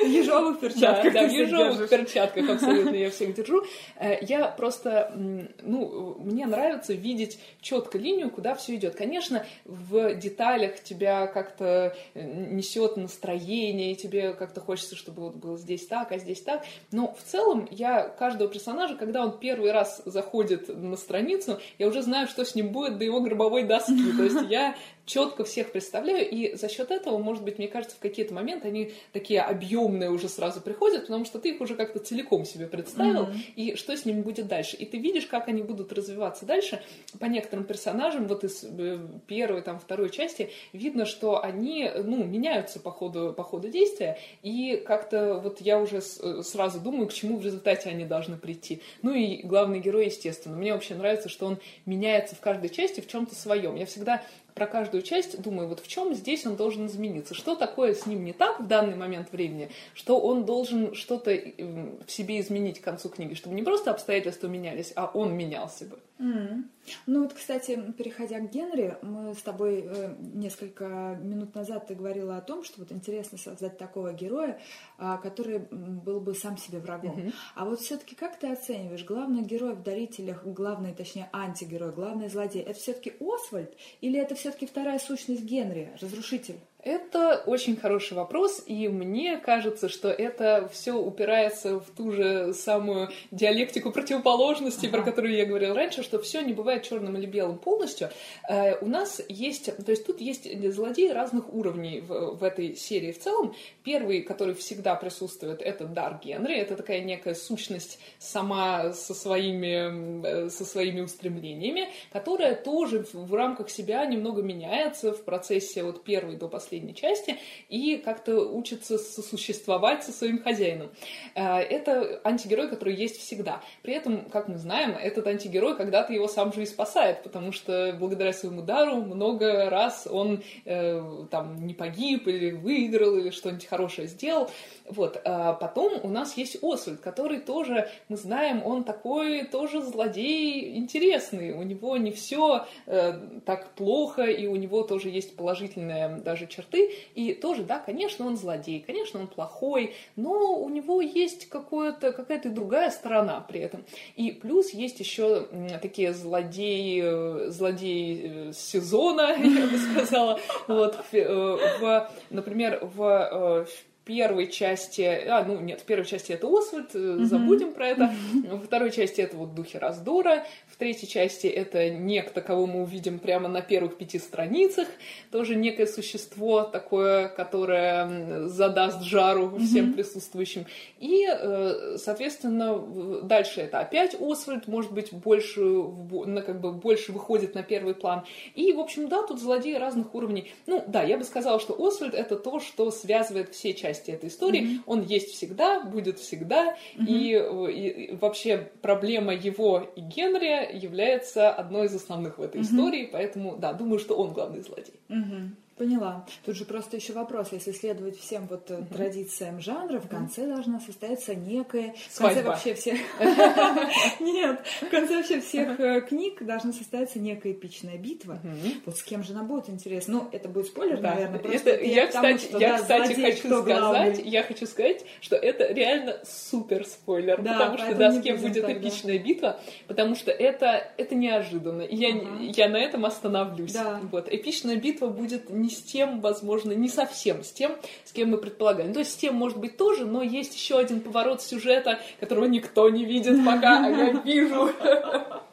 В 0.02 0.08
ежовых 0.08 0.60
перчатках. 0.60 1.14
Да, 1.14 1.22
да 1.22 1.28
в 1.28 1.32
ежовых 1.32 1.90
перчатках 1.90 2.50
абсолютно 2.50 2.96
я 2.96 3.10
всех 3.10 3.34
держу. 3.34 3.64
Э, 3.98 4.18
я 4.22 4.48
просто, 4.48 5.12
ну, 5.16 6.16
мне 6.20 6.46
нравится 6.46 6.94
видеть 6.94 7.40
четко 7.62 7.98
линию, 7.98 8.30
куда 8.30 8.56
все 8.56 8.76
идет. 8.76 8.96
Конечно, 8.96 9.46
в 9.66 10.16
деталях 10.16 10.82
тебя 10.84 11.28
как-то 11.28 11.96
э, 12.14 12.22
несет 12.22 12.98
настроение, 12.98 13.94
и 13.94 13.96
тебе 13.96 14.34
как-то 14.34 14.62
хочется, 14.62 14.96
чтобы 14.96 15.22
вот 15.24 15.36
было 15.36 15.58
здесь 15.58 15.88
так, 15.88 16.12
а 16.12 16.18
здесь 16.18 16.42
так. 16.42 16.64
Но 16.92 17.14
в 17.14 17.24
целом 17.24 17.68
я 17.72 18.08
каждого 18.08 18.50
персонажа, 18.50 18.96
когда 18.96 19.24
он 19.24 19.38
первый 19.38 19.72
раз 19.72 20.02
заходит 20.06 20.68
на 20.70 20.98
страницу, 20.98 21.60
я 21.78 21.88
уже 21.88 22.02
знаю, 22.02 22.28
что 22.28 22.46
с 22.46 22.56
ним 22.56 22.70
будет 22.70 22.98
до 22.98 23.06
его 23.06 23.22
гробовой 23.22 23.64
доски. 23.64 24.12
То 24.18 24.24
есть 24.24 24.50
я 24.50 24.76
четко 25.06 25.44
всех 25.44 25.72
представляю, 25.72 26.30
и 26.30 26.56
за 26.56 26.70
счет 26.70 26.92
этого, 26.92 27.18
может 27.18 27.44
быть, 27.44 27.58
мне 27.58 27.68
кажется, 27.68 27.96
в 27.96 28.00
какие-то 28.00 28.34
моменты 28.34 28.68
они 28.68 28.94
такие 29.12 29.42
объемные 29.42 30.10
уже 30.10 30.30
сразу 30.30 30.62
приходит, 30.62 31.02
потому 31.02 31.26
что 31.26 31.40
ты 31.40 31.50
их 31.50 31.62
уже 31.62 31.76
как-то 31.76 32.00
целиком 32.00 32.46
себе 32.46 32.68
представил, 32.68 33.26
mm-hmm. 33.26 33.54
и 33.56 33.76
что 33.76 33.96
с 33.96 34.06
ними 34.06 34.22
будет 34.22 34.48
дальше. 34.48 34.76
И 34.78 34.86
ты 34.86 34.98
видишь, 34.98 35.26
как 35.26 35.48
они 35.48 35.62
будут 35.64 35.92
развиваться 35.94 36.46
дальше. 36.46 36.82
По 37.20 37.26
некоторым 37.26 37.66
персонажам, 37.66 38.28
вот 38.28 38.44
из 38.44 38.64
э, 38.64 39.00
первой, 39.28 39.62
там, 39.62 39.80
второй 39.80 40.10
части, 40.10 40.52
видно, 40.74 41.06
что 41.06 41.44
они, 41.44 41.90
ну, 42.04 42.24
меняются 42.24 42.80
по 42.80 42.92
ходу, 42.92 43.34
по 43.36 43.44
ходу 43.44 43.70
действия, 43.70 44.18
и 44.44 44.82
как-то 44.86 45.36
вот 45.36 45.62
я 45.62 45.80
уже 45.80 45.98
э, 45.98 46.42
сразу 46.44 46.80
думаю, 46.80 47.08
к 47.08 47.14
чему 47.14 47.38
в 47.38 47.46
результате 47.46 47.90
они 47.90 48.06
должны 48.06 48.38
прийти. 48.38 48.82
Ну 49.02 49.14
и 49.14 49.42
главный 49.44 49.80
герой, 49.80 50.06
естественно. 50.06 50.56
Мне 50.56 50.74
вообще 50.74 50.96
нравится, 50.96 51.30
что 51.30 51.46
он 51.46 51.60
меняется 51.86 52.36
в 52.36 52.40
каждой 52.40 52.70
части 52.70 53.02
в 53.02 53.08
чем-то 53.08 53.36
своем. 53.36 53.76
Я 53.76 53.86
всегда 53.86 54.24
про 54.54 54.68
каждую 54.68 55.04
часть 55.04 55.42
думаю, 55.42 55.68
вот 55.68 55.80
в 55.80 55.88
чем 55.88 56.14
здесь 56.14 56.46
он 56.46 56.56
должен 56.56 56.88
измениться, 56.88 57.34
что 57.34 57.56
такое 57.56 57.94
с 57.94 58.06
ним 58.06 58.24
не 58.26 58.34
так 58.34 58.60
в 58.60 58.68
данный 58.68 58.96
момент 58.96 59.32
времени, 59.32 59.70
что 59.94 60.20
он 60.20 60.46
должен 60.46 60.94
что-то 60.96 61.32
в 61.32 62.12
себе 62.12 62.40
изменить 62.40 62.80
к 62.80 62.84
концу 62.84 63.10
книги, 63.10 63.34
чтобы 63.34 63.56
не 63.56 63.64
просто 63.64 63.92
обстоятельства 63.92 64.48
менялись, 64.48 64.94
а 64.96 65.10
он 65.14 65.36
менялся 65.36 65.86
бы. 65.86 65.98
Mm. 66.22 66.66
Ну 67.08 67.24
вот, 67.24 67.34
кстати, 67.34 67.80
переходя 67.98 68.40
к 68.40 68.52
Генри, 68.52 68.98
мы 69.02 69.34
с 69.34 69.42
тобой 69.42 69.84
э, 69.86 70.16
несколько 70.20 71.18
минут 71.22 71.56
назад 71.56 71.88
ты 71.88 71.96
говорила 71.96 72.38
о 72.38 72.42
том, 72.42 72.64
что 72.64 72.80
вот 72.80 72.92
интересно 72.92 73.40
создать 73.40 73.80
такого 73.80 74.14
героя, 74.14 74.60
э, 75.00 75.18
который 75.24 75.60
был 75.60 76.20
бы 76.20 76.36
сам 76.36 76.58
себе 76.58 76.78
врагом. 76.80 77.18
Mm-hmm. 77.18 77.34
А 77.56 77.66
вот 77.66 77.80
все-таки 77.80 78.16
как 78.16 78.38
ты 78.38 78.52
оцениваешь 78.52 79.04
главный 79.04 79.42
герой 79.42 79.74
в 79.74 79.82
Дарителях, 79.82 80.46
главный, 80.46 80.94
точнее, 80.94 81.28
антигерой, 81.34 81.92
главный 81.92 82.30
злодей, 82.30 82.62
это 82.62 82.80
все-таки 82.80 83.14
Освальд 83.20 83.76
или 84.02 84.20
это 84.20 84.36
все-таки 84.36 84.68
вторая 84.68 85.00
сущность 85.00 85.44
Генри, 85.44 85.92
разрушитель? 86.00 86.60
Это 86.84 87.44
очень 87.46 87.76
хороший 87.76 88.14
вопрос, 88.14 88.64
и 88.66 88.88
мне 88.88 89.38
кажется, 89.38 89.88
что 89.88 90.10
это 90.10 90.68
все 90.74 90.94
упирается 90.94 91.80
в 91.80 91.86
ту 91.96 92.12
же 92.12 92.56
самую 92.56 93.10
диалектику 93.30 93.92
противоположности, 93.92 94.88
ага. 94.88 94.98
про 94.98 95.06
которую 95.06 95.36
я 95.36 95.46
говорила 95.46 95.76
раньше, 95.76 96.02
что 96.02 96.20
все 96.20 96.42
не 96.42 96.54
бывает 96.54 96.82
черным 96.82 97.16
или 97.18 97.28
белым 97.28 97.60
полностью. 97.60 98.10
Э, 98.50 98.80
у 98.82 98.88
нас 98.88 99.22
есть, 99.30 99.66
то 99.66 99.92
есть 99.92 100.08
тут 100.08 100.22
есть 100.22 100.50
злодеи 100.74 101.10
разных 101.10 101.54
уровней 101.54 102.02
в, 102.02 102.38
в 102.38 102.44
этой 102.44 102.76
серии 102.76 103.12
в 103.12 103.20
целом. 103.20 103.54
Первый, 103.84 104.24
который 104.24 104.56
всегда 104.56 104.96
присутствует, 104.96 105.62
это 105.62 105.86
Дар 105.86 106.20
Генри, 106.24 106.56
это 106.56 106.76
такая 106.76 107.02
некая 107.02 107.36
сущность 107.36 108.00
сама 108.18 108.92
со 108.94 109.14
своими, 109.14 110.26
э, 110.26 110.50
со 110.50 110.66
своими 110.66 111.02
устремлениями, 111.02 111.90
которая 112.12 112.56
тоже 112.56 113.04
в, 113.04 113.14
в 113.14 113.36
рамках 113.36 113.70
себя 113.70 114.04
немного 114.08 114.42
меняется 114.42 115.14
в 115.14 115.24
процессе 115.24 115.84
от 115.84 116.04
первой 116.04 116.38
до 116.38 116.48
последней 116.48 116.71
последней 116.72 116.96
части, 116.96 117.38
и 117.68 117.98
как-то 117.98 118.50
учится 118.50 118.98
сосуществовать 118.98 120.06
со 120.06 120.14
своим 120.14 120.42
хозяином. 120.42 120.90
Э, 121.36 121.58
это 121.58 122.22
антигерой, 122.24 122.70
который 122.70 122.96
есть 122.96 123.18
всегда. 123.18 123.62
При 123.82 123.94
этом, 123.94 124.30
как 124.30 124.48
мы 124.48 124.58
знаем, 124.58 124.92
этот 124.92 125.28
антигерой 125.28 125.76
когда-то 125.76 126.14
его 126.14 126.30
сам 126.30 126.54
же 126.54 126.64
и 126.64 126.66
спасает, 126.66 127.24
потому 127.24 127.52
что 127.52 127.94
благодаря 128.00 128.32
своему 128.32 128.62
дару 128.62 129.02
много 129.02 129.70
раз 129.70 130.08
он 130.10 130.42
э, 130.64 131.26
там 131.30 131.66
не 131.68 131.74
погиб 131.74 132.28
или 132.28 132.52
выиграл 132.52 133.18
или 133.18 133.32
что-нибудь 133.32 133.66
хорошее 133.66 134.08
сделал. 134.08 134.50
Вот. 134.86 135.22
А 135.26 135.54
потом 135.54 136.00
у 136.04 136.10
нас 136.10 136.38
есть 136.38 136.58
Освальд, 136.64 137.02
который 137.02 137.40
тоже, 137.40 137.90
мы 138.08 138.16
знаем, 138.16 138.62
он 138.66 138.86
такой 138.86 139.44
тоже 139.44 139.82
злодей 139.82 140.78
интересный. 140.78 141.52
У 141.52 141.64
него 141.64 141.98
не 141.98 142.12
все 142.12 142.66
э, 142.86 143.14
так 143.46 143.72
плохо, 143.76 144.24
и 144.24 144.48
у 144.48 144.56
него 144.56 144.84
тоже 144.84 145.10
есть 145.10 145.36
положительные 145.36 146.22
даже 146.22 146.48
черты. 146.62 146.92
И 147.16 147.34
тоже, 147.34 147.64
да, 147.64 147.80
конечно, 147.80 148.26
он 148.26 148.38
злодей, 148.38 148.84
конечно, 148.86 149.20
он 149.20 149.28
плохой, 149.28 149.96
но 150.16 150.56
у 150.56 150.70
него 150.70 151.02
есть 151.02 151.50
какое-то, 151.50 152.12
какая-то 152.12 152.50
другая 152.50 152.92
сторона 152.92 153.42
при 153.48 153.62
этом. 153.62 153.84
И 154.16 154.32
плюс 154.32 154.74
есть 154.74 155.00
еще 155.00 155.48
такие 155.82 156.14
злодеи, 156.14 157.50
злодеи 157.50 158.50
э, 158.50 158.54
сезона, 158.54 159.36
я 159.38 159.68
бы 159.68 159.78
сказала. 159.78 160.40
Вот, 160.68 160.98
э, 161.12 161.58
в, 161.80 162.12
например, 162.30 162.80
в 162.82 163.68
первой 164.12 164.48
части, 164.48 165.02
а, 165.02 165.46
ну 165.46 165.62
нет, 165.62 165.80
в 165.80 165.86
первой 165.86 166.06
части 166.06 166.34
это 166.34 166.48
Освальд, 166.48 166.94
mm-hmm. 166.94 167.24
забудем 167.24 167.74
про 167.74 167.88
это. 167.88 168.04
Mm-hmm. 168.04 168.50
Во 168.50 168.58
второй 168.58 168.92
части 168.92 169.22
это 169.22 169.38
вот 169.38 169.56
Духи 169.56 169.78
Раздора. 169.78 170.44
В 170.68 170.76
третьей 170.76 171.08
части 171.08 171.48
это 171.48 171.90
некто, 171.90 172.42
кого 172.42 172.66
мы 172.66 172.82
увидим 172.82 173.20
прямо 173.20 173.48
на 173.48 173.62
первых 173.62 173.98
пяти 173.98 174.20
страницах. 174.20 174.90
Тоже 175.32 175.56
некое 175.56 175.88
существо 175.88 176.64
такое, 176.64 177.30
которое 177.30 178.48
задаст 178.50 179.02
жару 179.04 179.58
всем 179.60 179.92
mm-hmm. 179.92 179.94
присутствующим. 179.94 180.66
И, 181.00 181.26
э, 181.26 181.96
соответственно, 181.98 182.80
дальше 183.24 183.62
это 183.62 183.80
опять 183.80 184.18
Освальд, 184.20 184.68
может 184.68 184.92
быть, 184.92 185.14
больше, 185.14 185.62
на, 185.62 186.42
как 186.42 186.60
бы, 186.60 186.74
больше 186.74 187.14
выходит 187.14 187.56
на 187.56 187.64
первый 187.64 187.96
план. 187.96 188.24
И, 188.56 188.74
в 188.74 188.80
общем, 188.82 189.08
да, 189.08 189.24
тут 189.24 189.40
злодеи 189.40 189.76
разных 189.76 190.14
уровней. 190.14 190.52
Ну, 190.68 190.84
да, 190.86 191.02
я 191.02 191.18
бы 191.18 191.24
сказала, 191.24 191.62
что 191.62 191.82
Освальд 191.82 192.14
это 192.14 192.36
то, 192.36 192.60
что 192.60 192.92
связывает 192.92 193.54
все 193.54 193.74
части 193.74 194.01
части 194.02 194.12
этой 194.12 194.30
истории. 194.30 194.62
Mm-hmm. 194.62 194.84
Он 194.86 195.02
есть 195.04 195.30
всегда, 195.32 195.82
будет 195.82 196.20
всегда. 196.20 196.76
Mm-hmm. 196.96 197.72
И, 197.72 198.10
и 198.12 198.16
вообще 198.16 198.70
проблема 198.82 199.34
его 199.34 199.92
и 199.96 200.02
Генри 200.02 200.76
является 200.76 201.52
одной 201.52 201.88
из 201.88 201.96
основных 201.96 202.38
в 202.38 202.42
этой 202.42 202.62
mm-hmm. 202.62 202.64
истории. 202.64 203.10
Поэтому, 203.12 203.58
да, 203.58 203.74
думаю, 203.74 204.00
что 204.00 204.16
он 204.16 204.34
главный 204.34 204.62
злодей. 204.62 205.00
Mm-hmm. 205.10 205.50
Поняла. 205.78 206.26
Тут 206.46 206.58
же 206.58 206.66
просто 206.66 206.98
еще 206.98 207.14
вопрос, 207.14 207.50
если 207.52 207.72
следовать 207.72 208.20
всем 208.20 208.46
вот 208.48 208.70
mm-hmm. 208.70 208.94
традициям 208.94 209.60
жанра, 209.60 210.00
в 210.00 210.08
конце 210.08 210.46
должна 210.46 210.80
состояться 210.80 211.34
некая... 211.34 211.96
В 212.10 212.18
конце 212.20 212.44
вообще 212.44 212.74
всех... 212.76 213.00
Нет, 214.20 214.62
в 214.82 214.90
конце 214.90 215.16
вообще 215.16 215.42
всех 215.42 215.80
э, 215.80 216.02
книг 216.02 216.44
должна 216.44 216.72
состояться 216.74 217.20
некая 217.20 217.54
эпичная 217.54 217.98
битва. 217.98 218.40
Вот 218.86 218.98
с 218.98 219.04
кем 219.04 219.24
же 219.24 219.34
она 219.34 219.44
будет, 219.44 219.70
интересно? 219.70 220.14
Ну, 220.14 220.30
это 220.32 220.50
будет 220.50 220.68
спойлер, 220.68 221.02
наверное. 221.02 221.42
Я, 221.82 222.08
кстати, 222.08 222.48
я, 222.60 222.78
кстати, 222.78 223.14
хочу 223.14 223.62
сказать, 223.62 224.22
я 224.24 224.44
хочу 224.44 224.66
сказать, 224.68 225.06
что 225.20 225.36
это 225.36 225.72
реально 225.74 226.20
супер 226.26 226.86
спойлер, 226.86 227.38
потому 227.38 227.78
что, 227.78 227.96
да, 227.96 228.12
с 228.12 228.22
кем 228.22 228.38
будет 228.38 228.70
эпичная 228.70 229.18
битва, 229.18 229.60
потому 229.88 230.16
что 230.16 230.32
это, 230.32 230.92
это 230.98 231.16
неожиданно. 231.16 231.82
Я, 231.90 232.10
я 232.40 232.70
на 232.70 232.78
этом 232.78 233.06
остановлюсь. 233.06 233.76
Вот, 234.12 234.32
эпичная 234.32 234.76
битва 234.76 235.08
будет 235.08 235.50
не 235.50 235.71
с 235.72 235.82
тем, 235.82 236.22
возможно, 236.22 236.72
не 236.72 236.90
совсем 236.90 237.44
с 237.44 237.52
тем, 237.52 237.74
с 238.06 238.12
кем 238.12 238.32
мы 238.32 238.38
предполагали. 238.38 238.88
Ну, 238.88 238.94
то 238.94 239.00
есть 239.00 239.14
с 239.14 239.16
тем, 239.16 239.36
может 239.36 239.58
быть, 239.58 239.78
тоже, 239.78 240.06
но 240.06 240.22
есть 240.22 240.56
еще 240.56 240.78
один 240.78 241.02
поворот 241.02 241.42
сюжета, 241.42 242.00
которого 242.20 242.46
никто 242.46 242.90
не 242.90 243.06
видит 243.06 243.44
пока, 243.46 243.86
а 243.86 243.90
я 243.90 244.12
вижу. 244.12 244.70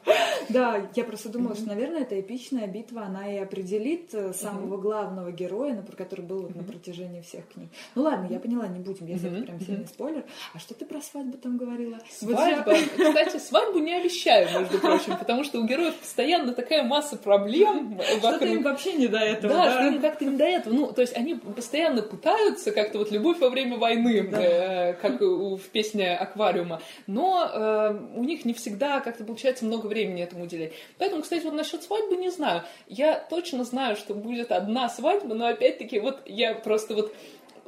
Да, 0.49 0.89
я 0.95 1.03
просто 1.03 1.29
думала, 1.29 1.55
что, 1.55 1.67
наверное, 1.67 2.01
эта 2.01 2.19
эпичная 2.19 2.67
битва, 2.67 3.03
она 3.03 3.31
и 3.31 3.37
определит 3.37 4.13
э, 4.13 4.33
самого 4.33 4.77
главного 4.77 5.31
героя, 5.31 5.81
про 5.81 5.95
который 5.95 6.25
был 6.25 6.49
на 6.55 6.63
протяжении 6.63 7.21
всех 7.21 7.47
книг. 7.49 7.69
Ну 7.95 8.03
ладно, 8.03 8.27
я 8.29 8.39
поняла, 8.39 8.67
не 8.67 8.79
будем, 8.79 9.05
если 9.05 9.31
это 9.31 9.43
прям 9.43 9.59
сильный 9.59 9.87
спойлер. 9.87 10.23
А 10.53 10.59
что 10.59 10.73
ты 10.73 10.85
про 10.85 11.01
свадьбу 11.01 11.37
там 11.37 11.57
говорила? 11.57 11.99
Свадьба. 12.09 12.75
Кстати, 12.97 13.37
свадьбу 13.37 13.79
не 13.79 13.93
обещаю, 13.93 14.59
между 14.59 14.79
прочим, 14.79 15.17
потому 15.17 15.43
что 15.43 15.59
у 15.59 15.65
героев 15.65 15.95
постоянно 15.95 16.53
такая 16.53 16.83
масса 16.83 17.15
проблем. 17.15 17.99
Что-то 18.17 18.45
им 18.45 18.63
вообще 18.63 18.93
не 18.93 19.07
до 19.07 19.19
этого. 19.19 19.53
Да, 19.53 19.71
что 19.71 19.87
им 19.87 20.01
как-то 20.01 20.25
не 20.25 20.37
до 20.37 20.45
этого. 20.45 20.73
Ну, 20.73 20.91
то 20.91 21.01
есть 21.01 21.15
они 21.15 21.35
постоянно 21.35 22.01
пытаются 22.01 22.71
как-то 22.71 22.97
вот 22.99 23.11
любовь 23.11 23.39
во 23.39 23.49
время 23.49 23.77
войны, 23.77 24.29
э, 24.31 24.93
как 24.93 25.21
в 25.21 25.61
песне 25.71 26.15
«Аквариума», 26.15 26.81
но 27.07 27.49
э, 27.53 27.99
у 28.15 28.23
них 28.23 28.45
не 28.45 28.53
всегда 28.53 28.99
как-то 29.01 29.23
получается 29.23 29.65
много 29.65 29.87
времени 29.87 29.98
этому 30.03 30.43
уделять. 30.43 30.73
Поэтому, 30.97 31.21
кстати, 31.21 31.43
вот 31.43 31.53
насчет 31.53 31.83
свадьбы 31.83 32.17
не 32.17 32.29
знаю. 32.29 32.63
Я 32.87 33.15
точно 33.15 33.63
знаю, 33.63 33.95
что 33.95 34.13
будет 34.13 34.51
одна 34.51 34.89
свадьба, 34.89 35.35
но 35.35 35.47
опять-таки 35.47 35.99
вот 35.99 36.21
я 36.25 36.55
просто 36.55 36.95
вот 36.95 37.13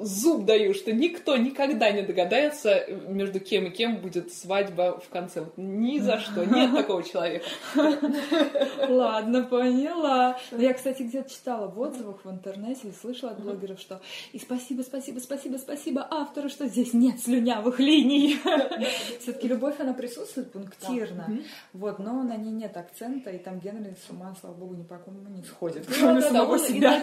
зуб 0.01 0.45
даю, 0.45 0.73
что 0.73 0.91
никто 0.91 1.37
никогда 1.37 1.91
не 1.91 2.01
догадается, 2.01 2.85
между 3.07 3.39
кем 3.39 3.65
и 3.65 3.69
кем 3.69 3.97
будет 3.97 4.33
свадьба 4.33 4.99
в 4.99 5.09
конце. 5.09 5.45
ни 5.57 5.99
за 5.99 6.19
что. 6.19 6.45
Нет 6.45 6.71
такого 6.75 7.03
человека. 7.03 7.45
Ладно, 8.87 9.43
поняла. 9.43 10.37
Я, 10.51 10.73
кстати, 10.73 11.03
где-то 11.03 11.29
читала 11.29 11.67
в 11.67 11.79
отзывах 11.79 12.23
в 12.23 12.29
интернете 12.29 12.89
и 12.89 12.91
слышала 12.91 13.31
от 13.31 13.41
блогеров, 13.41 13.79
что 13.79 14.01
и 14.33 14.39
спасибо, 14.39 14.81
спасибо, 14.81 15.19
спасибо, 15.19 15.57
спасибо 15.57 16.07
автору, 16.09 16.49
что 16.49 16.67
здесь 16.67 16.93
нет 16.93 17.19
слюнявых 17.19 17.79
линий. 17.79 18.37
Все-таки 19.19 19.47
любовь, 19.47 19.75
она 19.79 19.93
присутствует 19.93 20.51
пунктирно. 20.51 21.39
Вот, 21.73 21.99
но 21.99 22.23
на 22.23 22.35
ней 22.35 22.51
нет 22.51 22.75
акцента, 22.77 23.29
и 23.29 23.37
там 23.37 23.59
Генри 23.59 23.95
с 24.05 24.09
ума, 24.09 24.35
слава 24.39 24.55
богу, 24.55 24.75
ни 24.75 24.83
по 24.83 24.97
кому 24.97 25.19
не 25.29 25.43
сходит, 25.43 25.87
кроме 25.87 26.21
самого 26.21 26.57
себя. 26.59 27.01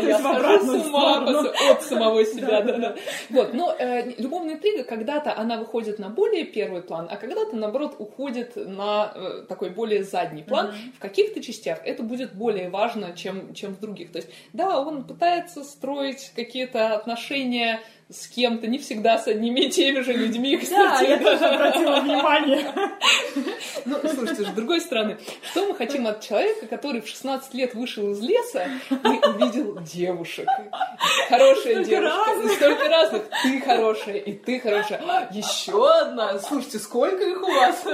Я 0.00 0.18
схожу 0.18 0.82
с 0.82 0.86
ума 0.86 1.24
от 1.70 1.82
самого 1.82 2.17
самого 2.24 2.48
себя, 2.48 2.62
да, 2.62 2.78
да. 2.78 2.96
Вот, 3.30 3.54
но 3.54 3.74
э, 3.78 4.12
любовная 4.18 4.54
интрига 4.54 4.84
когда-то 4.84 5.36
она 5.36 5.58
выходит 5.58 5.98
на 5.98 6.08
более 6.08 6.44
первый 6.44 6.82
план, 6.82 7.08
а 7.10 7.16
когда-то, 7.16 7.56
наоборот, 7.56 7.96
уходит 7.98 8.56
на 8.56 9.12
э, 9.14 9.44
такой 9.48 9.70
более 9.70 10.04
задний 10.04 10.42
план. 10.42 10.68
Mm-hmm. 10.68 10.96
В 10.96 10.98
каких-то 10.98 11.42
частях 11.42 11.80
это 11.84 12.02
будет 12.02 12.34
более 12.34 12.70
важно, 12.70 13.12
чем, 13.14 13.54
чем 13.54 13.74
в 13.74 13.80
других. 13.80 14.12
То 14.12 14.18
есть, 14.18 14.28
да, 14.52 14.80
он 14.80 15.04
пытается 15.04 15.64
строить 15.64 16.32
какие-то 16.34 16.94
отношения 16.94 17.80
с 18.10 18.26
кем-то, 18.28 18.66
не 18.66 18.78
всегда 18.78 19.18
с 19.18 19.26
одними 19.26 19.60
и 19.60 19.70
теми 19.70 20.00
же 20.00 20.14
людьми, 20.14 20.56
кстати. 20.56 21.04
Да, 21.04 21.08
я 21.08 21.18
тоже 21.18 21.44
обратила 21.44 22.00
внимание. 22.00 22.72
Ну, 23.84 23.96
слушайте, 24.02 24.44
с 24.44 24.54
другой 24.54 24.80
стороны, 24.80 25.18
что 25.42 25.66
мы 25.66 25.74
хотим 25.74 26.06
от 26.06 26.22
человека, 26.22 26.66
который 26.66 27.02
в 27.02 27.06
16 27.08 27.52
лет 27.54 27.74
вышел 27.74 28.10
из 28.12 28.20
леса 28.20 28.68
и 28.90 28.94
увидел 29.28 29.78
девушек? 29.80 30.48
Хорошая 31.28 31.84
девушка. 31.84 32.54
Столько 32.56 32.88
разных. 32.88 33.22
Ты 33.42 33.60
хорошая, 33.60 34.16
и 34.16 34.32
ты 34.32 34.58
хорошая. 34.60 35.28
Еще 35.30 35.90
одна. 36.00 36.38
Слушайте, 36.38 36.78
сколько 36.78 37.22
их 37.22 37.42
у 37.42 37.52
вас? 37.52 37.84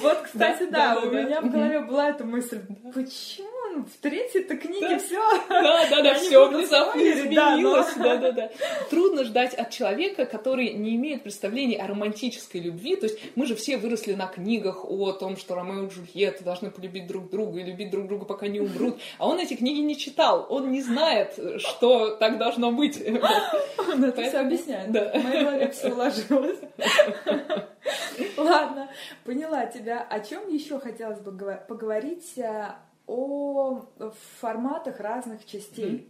Вот, 0.00 0.18
кстати, 0.22 0.64
да, 0.70 0.98
у 1.02 1.10
меня 1.10 1.40
в 1.40 1.50
голове 1.50 1.80
была 1.80 2.08
эта 2.08 2.24
мысль, 2.24 2.60
почему 2.94 3.51
в 3.80 3.96
третьей-то 4.00 4.56
книге 4.56 4.98
все. 4.98 5.20
Да, 5.48 5.86
да, 5.88 6.02
да, 6.02 6.14
все 6.18 6.48
внезапно 6.48 7.00
изменилось. 7.00 7.94
Да, 7.96 8.16
да, 8.16 8.32
да. 8.32 8.50
Трудно 8.90 9.24
ждать 9.24 9.54
от 9.54 9.70
человека, 9.70 10.26
который 10.26 10.72
не 10.74 10.96
имеет 10.96 11.22
представления 11.22 11.78
о 11.78 11.86
романтической 11.86 12.60
любви. 12.60 12.96
То 12.96 13.06
есть 13.06 13.18
мы 13.34 13.46
же 13.46 13.54
все 13.54 13.76
выросли 13.76 14.14
на 14.14 14.26
книгах 14.26 14.84
о 14.84 15.12
том, 15.12 15.36
что 15.36 15.54
Ромео 15.54 15.86
и 15.86 15.88
Джульетта 15.88 16.44
должны 16.44 16.70
полюбить 16.70 17.06
друг 17.06 17.30
друга 17.30 17.60
и 17.60 17.64
любить 17.64 17.90
друг 17.90 18.06
друга, 18.08 18.24
пока 18.24 18.48
не 18.48 18.60
умрут. 18.60 18.98
А 19.18 19.28
он 19.28 19.38
эти 19.38 19.54
книги 19.54 19.80
не 19.80 19.96
читал. 19.96 20.46
Он 20.48 20.70
не 20.70 20.82
знает, 20.82 21.38
что 21.58 22.10
так 22.16 22.38
должно 22.38 22.72
быть. 22.72 23.02
Он 23.78 24.04
это 24.04 24.22
все 24.22 24.38
объясняет. 24.38 24.90
Да. 24.92 25.12
В 25.12 25.24
моей 25.24 25.44
голове 25.44 25.70
все 25.70 25.92
уложилось. 25.92 26.58
Ладно, 28.36 28.90
поняла 29.24 29.66
тебя. 29.66 30.06
О 30.08 30.20
чем 30.20 30.48
еще 30.48 30.78
хотелось 30.78 31.20
бы 31.20 31.32
поговорить? 31.68 32.34
Э, 33.12 33.14
о 33.14 34.12
форматах 34.40 35.00
разных 35.00 35.44
частей. 35.44 36.08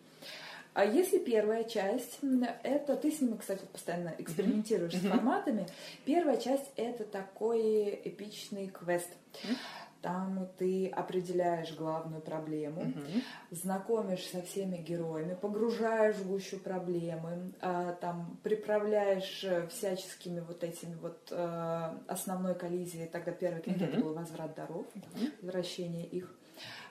А 0.74 0.84
если 0.86 1.18
первая 1.18 1.64
часть, 1.64 2.18
это 2.62 2.96
ты 2.96 3.10
с 3.10 3.20
ними, 3.20 3.36
кстати, 3.36 3.64
постоянно 3.70 4.14
экспериментируешь 4.18 4.94
mm-hmm. 4.94 5.06
с 5.06 5.10
форматами. 5.10 5.66
Первая 6.06 6.38
часть 6.38 6.70
это 6.76 7.04
такой 7.04 8.00
эпичный 8.04 8.68
квест. 8.68 9.10
Mm-hmm. 9.34 9.56
Там 10.00 10.48
ты 10.58 10.88
определяешь 10.88 11.74
главную 11.76 12.22
проблему, 12.22 12.82
mm-hmm. 12.82 13.22
знакомишь 13.50 14.26
со 14.26 14.42
всеми 14.42 14.78
героями, 14.78 15.34
погружаешь 15.34 16.16
в 16.16 16.28
гущу 16.28 16.58
проблемы, 16.58 17.52
э, 17.60 17.94
там 18.00 18.38
приправляешь 18.42 19.44
всяческими 19.70 20.40
вот 20.40 20.64
этими 20.64 20.94
вот 20.94 21.28
э, 21.30 21.98
основной 22.08 22.54
коллизией. 22.54 23.06
Тогда 23.08 23.32
первая 23.32 23.60
книга 23.60 23.84
mm-hmm. 23.84 23.90
это 23.90 24.00
был 24.00 24.14
возврат 24.14 24.54
даров, 24.54 24.86
mm-hmm. 24.94 25.32
возвращение 25.42 26.06
их. 26.06 26.34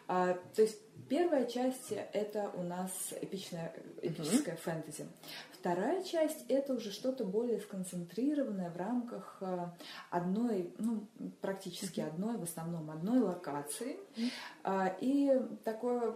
А, 0.07 0.37
то 0.55 0.61
есть 0.61 0.79
первая 1.09 1.45
часть 1.45 1.91
это 1.91 2.51
у 2.55 2.63
нас 2.63 2.91
эпичная, 3.21 3.73
эпическая 4.01 4.55
mm-hmm. 4.55 4.61
фэнтези. 4.61 5.07
Вторая 5.51 6.03
часть 6.03 6.45
это 6.49 6.73
уже 6.73 6.91
что-то 6.91 7.23
более 7.23 7.59
сконцентрированное 7.59 8.71
в 8.71 8.77
рамках 8.77 9.37
а, 9.41 9.75
одной, 10.09 10.73
ну, 10.77 11.07
практически 11.39 11.99
mm-hmm. 11.99 12.07
одной, 12.07 12.37
в 12.37 12.43
основном 12.43 12.89
одной 12.89 13.19
локации. 13.19 13.97
Mm-hmm. 14.15 14.97
И 15.01 15.39
такое 15.63 16.15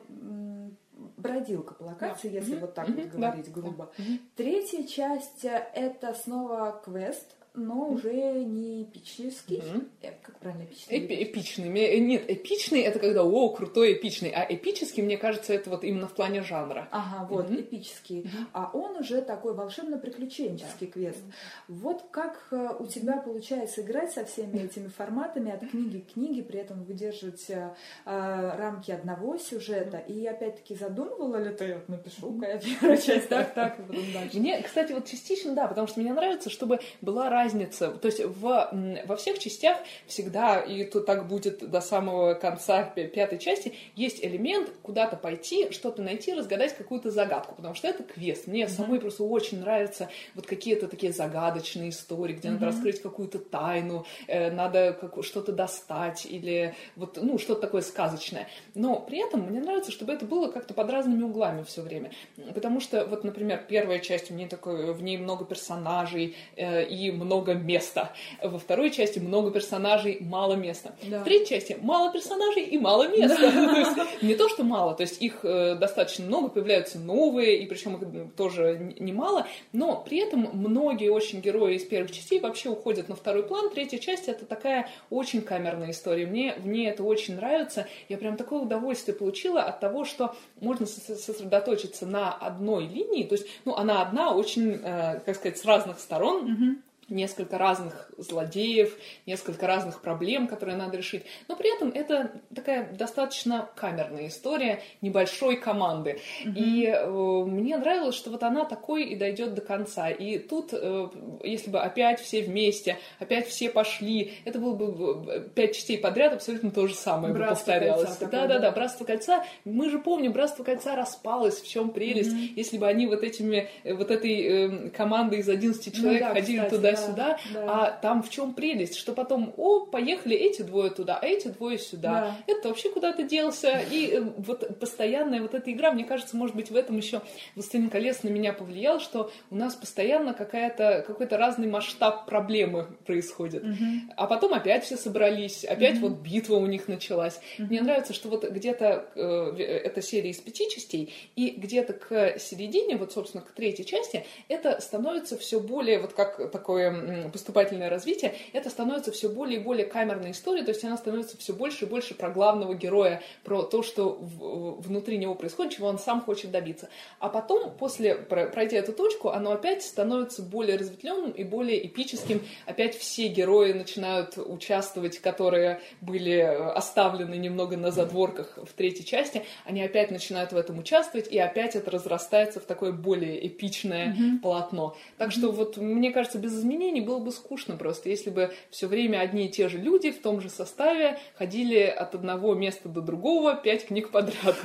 бродилка 1.17 1.73
по 1.73 1.83
локации, 1.83 2.29
да. 2.29 2.39
если 2.39 2.55
mm-hmm. 2.55 2.59
вот 2.61 2.73
так 2.73 2.89
mm-hmm. 2.89 3.03
вот 3.03 3.11
говорить 3.11 3.45
да. 3.45 3.51
грубо. 3.51 3.93
Mm-hmm. 3.97 4.19
Третья 4.35 4.83
часть 4.83 5.45
это 5.45 6.13
снова 6.13 6.81
квест, 6.83 7.35
но 7.55 7.89
уже 7.89 8.11
не 8.11 8.83
эпический. 8.83 9.57
Mm-hmm. 9.57 10.13
Как 10.21 10.39
правильно 10.39 10.63
эпичный? 10.63 10.99
Эпи- 10.99 11.23
эпичный. 11.23 11.69
Э, 11.69 11.99
нет, 11.99 12.29
эпичный 12.29 12.81
это 12.81 12.99
когда 12.99 13.23
о, 13.23 13.49
крутой 13.49 13.93
эпичный, 13.93 14.29
а 14.29 14.45
эпический, 14.47 15.03
мне 15.03 15.17
кажется, 15.17 15.53
это 15.53 15.69
вот 15.69 15.83
именно 15.83 16.07
в 16.07 16.13
плане 16.13 16.41
жанра. 16.41 16.87
Ага, 16.91 17.27
вот, 17.29 17.49
mm-hmm. 17.49 17.61
эпический. 17.61 18.21
Mm-hmm. 18.21 18.45
А 18.53 18.69
он 18.73 18.97
уже 18.97 19.21
такой 19.21 19.53
волшебно-приключенческий 19.53 20.87
да. 20.87 20.91
квест. 20.91 21.23
Вот 21.67 22.05
как 22.11 22.47
э, 22.51 22.69
у 22.79 22.85
тебя 22.85 23.17
получается 23.17 23.81
играть 23.81 24.11
со 24.11 24.25
всеми 24.25 24.59
этими 24.59 24.87
форматами 24.87 25.51
от 25.51 25.69
книги 25.69 25.99
к 25.99 26.13
книге, 26.13 26.43
при 26.43 26.59
этом 26.59 26.83
выдерживать 26.83 27.49
э, 27.49 27.71
рамки 28.05 28.91
одного 28.91 29.37
сюжета. 29.37 29.97
Mm-hmm. 29.97 30.13
И 30.13 30.27
опять-таки 30.27 30.75
задумывала 30.75 31.37
ли 31.37 31.53
ты, 31.53 31.75
вот 31.75 31.89
напишу-ка 31.89 32.47
я 32.47 32.57
первую 32.57 33.01
часть, 33.01 33.29
так, 33.29 33.53
так, 33.55 33.79
и 33.79 33.83
потом 33.83 34.03
дальше. 34.13 34.39
Мне, 34.39 34.61
кстати, 34.61 34.91
вот 34.91 35.05
частично, 35.05 35.53
да, 35.53 35.67
потому 35.67 35.87
что 35.87 35.99
мне 35.99 36.13
нравится, 36.13 36.49
чтобы 36.49 36.79
была 37.01 37.29
разница 37.29 37.44
разница. 37.45 37.91
То 37.91 38.07
есть 38.07 38.23
в, 38.23 38.69
во 39.05 39.15
всех 39.15 39.39
частях 39.39 39.77
всегда, 40.07 40.59
и 40.59 40.83
то 40.83 40.99
так 40.99 41.27
будет 41.27 41.69
до 41.69 41.81
самого 41.81 42.33
конца 42.33 42.83
пятой 42.83 43.39
части, 43.39 43.73
есть 43.95 44.23
элемент 44.23 44.71
куда-то 44.81 45.15
пойти, 45.15 45.71
что-то 45.71 46.01
найти, 46.01 46.33
разгадать 46.33 46.75
какую-то 46.75 47.11
загадку, 47.11 47.55
потому 47.55 47.75
что 47.75 47.87
это 47.87 48.03
квест. 48.03 48.47
Мне 48.47 48.63
mm-hmm. 48.63 48.69
самой 48.69 48.99
просто 48.99 49.23
очень 49.23 49.59
нравятся 49.59 50.09
вот 50.33 50.47
какие-то 50.47 50.87
такие 50.87 51.13
загадочные 51.13 51.89
истории, 51.89 52.33
где 52.33 52.47
mm-hmm. 52.47 52.51
надо 52.53 52.65
раскрыть 52.65 53.01
какую-то 53.01 53.39
тайну, 53.39 54.05
э, 54.27 54.51
надо 54.51 54.93
как, 54.93 55.23
что-то 55.23 55.51
достать 55.51 56.25
или 56.25 56.75
вот, 56.95 57.17
ну, 57.21 57.37
что-то 57.37 57.61
такое 57.61 57.81
сказочное. 57.81 58.47
Но 58.73 58.99
при 58.99 59.25
этом 59.25 59.41
мне 59.41 59.59
нравится, 59.59 59.91
чтобы 59.91 60.13
это 60.13 60.25
было 60.25 60.51
как-то 60.51 60.73
под 60.73 60.89
разными 60.89 61.23
углами 61.23 61.63
все 61.63 61.81
время. 61.81 62.11
Потому 62.53 62.79
что, 62.79 63.05
вот, 63.05 63.23
например, 63.23 63.63
первая 63.67 63.99
часть, 63.99 64.31
у 64.31 64.33
меня 64.33 64.47
такой, 64.47 64.93
в 64.93 65.01
ней 65.01 65.17
много 65.17 65.45
персонажей 65.45 66.35
э, 66.55 66.85
и 66.85 67.11
много 67.11 67.34
много 67.35 67.53
места. 67.53 68.13
Во 68.41 68.57
второй 68.57 68.91
части 68.91 69.19
много 69.19 69.51
персонажей, 69.51 70.17
мало 70.21 70.53
места. 70.53 70.95
Да. 71.03 71.19
В 71.19 71.23
третьей 71.23 71.57
части 71.57 71.77
мало 71.81 72.11
персонажей 72.11 72.63
и 72.63 72.77
мало 72.77 73.07
места. 73.07 73.51
Да. 73.51 74.07
не 74.21 74.35
то, 74.35 74.47
что 74.49 74.63
мало, 74.63 74.95
то 74.95 75.01
есть 75.01 75.21
их 75.21 75.43
э, 75.43 75.75
достаточно 75.75 76.25
много, 76.25 76.49
появляются 76.49 76.97
новые, 76.97 77.59
и 77.59 77.65
причем 77.65 77.95
их 77.95 78.35
тоже 78.35 78.93
немало, 78.99 79.47
но 79.73 80.01
при 80.01 80.19
этом 80.19 80.49
многие 80.53 81.09
очень 81.09 81.41
герои 81.41 81.75
из 81.75 81.83
первых 81.83 82.11
частей 82.11 82.39
вообще 82.39 82.69
уходят 82.69 83.09
на 83.09 83.15
второй 83.15 83.43
план. 83.43 83.69
Третья 83.69 83.97
часть 83.97 84.27
это 84.27 84.45
такая 84.45 84.89
очень 85.09 85.41
камерная 85.41 85.91
история. 85.91 86.25
Мне 86.25 86.55
в 86.57 86.67
ней 86.67 86.89
это 86.89 87.03
очень 87.03 87.35
нравится. 87.35 87.87
Я 88.09 88.17
прям 88.17 88.37
такое 88.37 88.61
удовольствие 88.61 89.15
получила 89.15 89.61
от 89.61 89.79
того, 89.79 90.05
что 90.05 90.35
можно 90.61 90.85
сосредоточиться 90.85 92.05
на 92.05 92.33
одной 92.33 92.87
линии, 92.87 93.23
то 93.23 93.35
есть, 93.35 93.47
ну, 93.65 93.75
она 93.75 94.01
одна, 94.01 94.33
очень, 94.33 94.79
э, 94.81 95.19
как 95.25 95.35
сказать, 95.35 95.57
с 95.57 95.65
разных 95.65 95.99
сторон. 95.99 96.45
Mm-hmm 96.45 96.85
несколько 97.09 97.57
разных 97.57 98.11
злодеев, 98.17 98.95
несколько 99.25 99.67
разных 99.67 100.01
проблем, 100.01 100.47
которые 100.47 100.77
надо 100.77 100.97
решить. 100.97 101.23
Но 101.47 101.55
при 101.55 101.75
этом 101.75 101.89
это 101.89 102.31
такая 102.53 102.91
достаточно 102.93 103.69
камерная 103.75 104.27
история 104.27 104.81
небольшой 105.01 105.57
команды. 105.57 106.19
Mm-hmm. 106.45 106.53
И 106.55 106.85
э, 106.87 107.43
мне 107.45 107.77
нравилось, 107.77 108.15
что 108.15 108.29
вот 108.31 108.43
она 108.43 108.65
такой 108.65 109.05
и 109.05 109.15
дойдет 109.15 109.53
до 109.53 109.61
конца. 109.61 110.09
И 110.09 110.39
тут, 110.39 110.69
э, 110.71 111.07
если 111.43 111.69
бы 111.69 111.79
опять 111.79 112.19
все 112.19 112.41
вместе, 112.41 112.97
опять 113.19 113.47
все 113.47 113.69
пошли, 113.69 114.33
это 114.45 114.59
было 114.59 114.73
бы 114.73 115.31
э, 115.31 115.49
пять 115.53 115.75
частей 115.75 115.97
подряд, 115.97 116.33
абсолютно 116.33 116.71
то 116.71 116.87
же 116.87 116.95
самое 116.95 117.33
братство 117.33 117.71
бы 117.71 117.79
повторялось. 117.79 118.17
Да-да-да, 118.17 118.59
да. 118.59 118.71
Братство 118.71 119.05
кольца. 119.05 119.45
Мы 119.63 119.89
же 119.89 119.99
помним, 119.99 120.33
Братство 120.33 120.63
кольца 120.63 120.95
распалось, 120.95 121.61
в 121.61 121.67
чем 121.67 121.91
прелесть. 121.91 122.31
Mm-hmm. 122.31 122.53
Если 122.55 122.77
бы 122.77 122.87
они 122.87 123.07
вот 123.07 123.23
этими, 123.23 123.69
э, 123.83 123.93
вот 123.93 124.11
этой 124.11 124.41
э, 124.41 124.89
командой 124.89 125.39
из 125.39 125.49
11 125.49 125.85
ну 125.85 126.01
человек 126.01 126.21
ну, 126.21 126.27
да, 126.27 126.33
ходили 126.33 126.57
кстати, 126.57 126.75
туда 126.75 126.94
туда-сюда, 126.95 127.37
да, 127.53 127.65
да. 127.65 127.85
а 127.85 127.91
там 127.91 128.23
в 128.23 128.29
чем 128.29 128.53
прелесть, 128.53 128.95
что 128.95 129.13
потом, 129.13 129.53
о, 129.57 129.85
поехали 129.85 130.35
эти 130.35 130.61
двое 130.61 130.89
туда, 130.89 131.17
а 131.21 131.25
эти 131.25 131.47
двое 131.47 131.77
сюда, 131.77 132.11
да. 132.11 132.53
это 132.53 132.69
вообще 132.69 132.89
куда-то 132.89 133.23
делся, 133.23 133.81
и 133.91 134.11
э, 134.11 134.21
вот 134.21 134.79
постоянная 134.79 135.41
вот 135.41 135.53
эта 135.53 135.71
игра, 135.71 135.91
мне 135.91 136.05
кажется, 136.05 136.35
может 136.35 136.55
быть, 136.55 136.71
в 136.71 136.75
этом 136.75 136.97
еще 136.97 137.21
«Властелин 137.55 137.89
колец» 137.89 138.23
на 138.23 138.29
меня 138.29 138.53
повлиял, 138.53 138.99
что 138.99 139.31
у 139.49 139.55
нас 139.55 139.75
постоянно 139.75 140.33
какая-то, 140.33 141.03
какой-то 141.05 141.37
разный 141.37 141.67
масштаб 141.67 142.25
проблемы 142.25 142.87
происходит, 143.05 143.63
угу. 143.63 144.13
а 144.15 144.27
потом 144.27 144.53
опять 144.53 144.83
все 144.83 144.97
собрались, 144.97 145.63
опять 145.63 145.97
угу. 145.97 146.09
вот 146.09 146.19
битва 146.19 146.55
у 146.55 146.65
них 146.65 146.87
началась. 146.87 147.39
Угу. 147.59 147.67
Мне 147.67 147.81
нравится, 147.81 148.13
что 148.13 148.29
вот 148.29 148.49
где-то 148.49 149.05
э, 149.15 149.63
эта 149.83 150.01
серия 150.01 150.29
из 150.29 150.37
пяти 150.37 150.69
частей, 150.69 151.13
и 151.35 151.51
где-то 151.51 151.93
к 151.93 152.39
середине, 152.39 152.97
вот, 152.97 153.13
собственно, 153.13 153.43
к 153.43 153.51
третьей 153.51 153.85
части, 153.85 154.25
это 154.47 154.79
становится 154.81 155.37
все 155.37 155.59
более 155.59 155.99
вот 155.99 156.13
как 156.13 156.51
такое 156.51 156.84
такое 156.91 157.29
поступательное 157.29 157.89
развитие, 157.89 158.33
это 158.53 158.69
становится 158.69 159.11
все 159.11 159.29
более 159.29 159.59
и 159.59 159.63
более 159.63 159.85
камерной 159.85 160.31
историей, 160.31 160.63
то 160.63 160.71
есть 160.71 160.83
она 160.83 160.97
становится 160.97 161.37
все 161.37 161.53
больше 161.53 161.85
и 161.85 161.87
больше 161.87 162.15
про 162.15 162.29
главного 162.29 162.73
героя, 162.73 163.21
про 163.43 163.63
то, 163.63 163.83
что 163.83 164.17
внутри 164.19 165.17
него 165.17 165.35
происходит, 165.35 165.73
чего 165.73 165.87
он 165.87 165.99
сам 165.99 166.21
хочет 166.21 166.51
добиться. 166.51 166.89
А 167.19 167.29
потом, 167.29 167.75
после 167.77 168.15
пройти 168.15 168.75
эту 168.75 168.93
точку, 168.93 169.29
оно 169.29 169.51
опять 169.51 169.83
становится 169.83 170.41
более 170.41 170.77
разветвленным 170.77 171.31
и 171.31 171.43
более 171.43 171.85
эпическим. 171.85 172.41
Опять 172.65 172.95
все 172.95 173.27
герои 173.27 173.73
начинают 173.73 174.37
участвовать, 174.37 175.19
которые 175.19 175.81
были 176.01 176.39
оставлены 176.39 177.35
немного 177.35 177.77
на 177.77 177.91
задворках 177.91 178.57
в 178.57 178.73
третьей 178.73 179.05
части, 179.05 179.43
они 179.65 179.81
опять 179.83 180.11
начинают 180.11 180.51
в 180.51 180.57
этом 180.57 180.79
участвовать, 180.79 181.27
и 181.31 181.37
опять 181.37 181.75
это 181.75 181.91
разрастается 181.91 182.59
в 182.59 182.63
такое 182.63 182.91
более 182.91 183.47
эпичное 183.47 184.07
mm-hmm. 184.07 184.39
полотно. 184.41 184.95
Так 185.17 185.31
что 185.31 185.51
вот, 185.51 185.77
мне 185.77 186.11
кажется, 186.11 186.37
без 186.37 186.53
изменений 186.53 186.74
изменений 186.75 187.01
было 187.01 187.19
бы 187.19 187.31
скучно 187.31 187.77
просто, 187.77 188.09
если 188.09 188.29
бы 188.29 188.53
все 188.69 188.87
время 188.87 189.19
одни 189.19 189.47
и 189.47 189.51
те 189.51 189.69
же 189.69 189.77
люди 189.77 190.11
в 190.11 190.21
том 190.21 190.41
же 190.41 190.49
составе 190.49 191.17
ходили 191.35 191.81
от 191.81 192.15
одного 192.15 192.53
места 192.53 192.89
до 192.89 193.01
другого 193.01 193.55
пять 193.55 193.87
книг 193.87 194.11
подряд. 194.11 194.55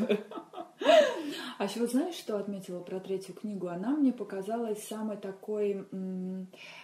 А 1.58 1.64
еще 1.64 1.80
вот 1.80 1.90
знаешь, 1.90 2.14
что 2.14 2.38
отметила 2.38 2.80
про 2.80 3.00
третью 3.00 3.34
книгу? 3.34 3.68
Она 3.68 3.90
мне 3.90 4.12
показалась 4.14 4.82
самой 4.82 5.18
такой 5.18 5.84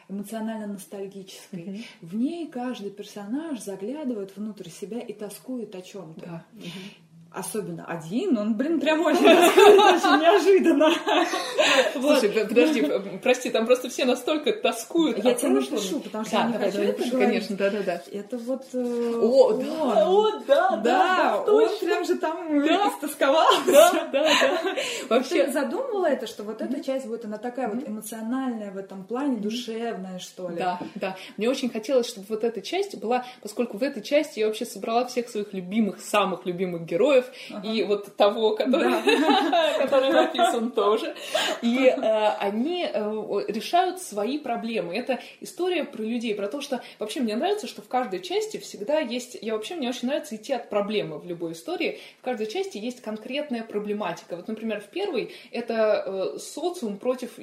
эмоционально 0.09 0.67
ностальгической. 0.67 1.61
Mm-hmm. 1.61 1.85
В 2.03 2.15
ней 2.15 2.47
каждый 2.49 2.91
персонаж 2.91 3.59
заглядывает 3.61 4.37
внутрь 4.37 4.69
себя 4.69 5.01
и 5.01 5.15
тоскует 5.15 5.75
о 5.75 5.81
чем-то. 5.81 6.21
Да. 6.21 6.45
Mm-hmm 6.53 7.06
особенно 7.37 7.85
один, 7.85 8.37
он, 8.39 8.55
блин, 8.55 8.81
прям 8.81 9.01
очень, 9.03 9.25
очень 9.25 10.21
неожиданно. 10.21 10.91
Слушай, 11.93 12.47
подожди, 12.49 12.83
прости, 13.23 13.51
там 13.51 13.67
просто 13.67 13.89
все 13.89 14.05
настолько 14.05 14.53
тоскуют. 14.53 15.23
Я 15.23 15.35
тебе 15.35 15.51
напишу, 15.51 16.01
потому 16.01 16.25
что 16.25 16.37
я 16.37 16.47
не 16.47 16.53
хочу 16.55 16.79
это 16.81 17.11
Конечно, 17.11 17.57
да-да-да. 17.57 18.03
Это 18.13 18.39
вот 18.39 18.65
э, 18.73 19.21
О, 19.23 19.53
да, 19.53 20.07
о, 20.07 20.31
да, 20.47 20.77
да, 20.77 21.45
он 21.47 21.69
прям 21.81 22.05
же 22.05 22.17
там 22.17 22.67
истосковался. 22.67 23.61
Да, 23.67 24.09
да, 24.13 24.23
да. 24.23 24.77
Вообще 25.09 25.51
задумывала 25.51 26.07
это, 26.07 26.27
что 26.27 26.43
вот 26.43 26.63
эта 26.63 26.83
часть 26.83 27.07
будет, 27.07 27.25
она 27.25 27.39
такая 27.39 27.69
вот 27.69 27.87
эмоциональная 27.87 28.71
в 28.71 28.77
этом 28.77 29.05
плане, 29.05 29.37
душевная, 29.37 30.19
что 30.19 30.49
ли. 30.49 30.57
Да, 30.57 30.81
да. 30.95 31.17
Мне 31.37 31.51
очень 31.51 31.71
хотелось, 31.71 32.07
чтобы 32.09 32.27
вот 32.29 32.45
эта 32.45 32.63
часть 32.63 32.97
была, 32.99 33.25
поскольку 33.43 33.77
в 33.79 33.83
этой 33.83 34.03
части 34.03 34.41
я 34.41 34.47
вообще 34.47 34.65
собрала 34.65 35.05
всех 35.07 35.29
своих 35.29 35.53
любимых, 35.53 36.01
самых 36.01 36.47
любимых 36.47 36.85
героев, 36.87 37.26
ага. 37.51 37.67
и 37.67 37.83
вот 37.85 38.17
того, 38.17 38.55
который, 38.55 38.91
да. 38.91 39.79
который 39.83 40.11
написан 40.11 40.71
тоже. 40.71 41.15
И 41.63 41.87
э, 41.87 42.29
они 42.39 42.89
э, 42.93 43.45
решают 43.49 44.01
свои 44.01 44.39
проблемы. 44.39 44.97
Это 44.97 45.21
история 45.41 45.85
про 45.85 46.03
людей, 46.03 46.35
про 46.35 46.49
то, 46.49 46.61
что 46.61 46.81
вообще 46.99 47.21
мне 47.21 47.37
нравится, 47.37 47.67
что 47.67 47.83
в 47.83 47.89
каждой 47.89 48.21
части 48.21 48.59
всегда 48.59 48.99
есть... 48.99 49.39
Я 49.41 49.55
вообще, 49.55 49.75
мне 49.75 49.89
очень 49.89 50.09
нравится 50.09 50.37
идти 50.37 50.53
от 50.53 50.69
проблемы 50.69 51.19
в 51.19 51.27
любой 51.27 51.53
истории. 51.53 52.01
В 52.21 52.25
каждой 52.25 52.47
части 52.47 52.79
есть 52.79 53.01
конкретная 53.01 53.63
проблематика. 53.63 54.37
Вот, 54.37 54.49
например, 54.49 54.81
в 54.81 54.87
первой 54.87 55.35
это 55.51 56.03
э, 56.07 56.39
социум 56.39 56.99
против 56.99 57.37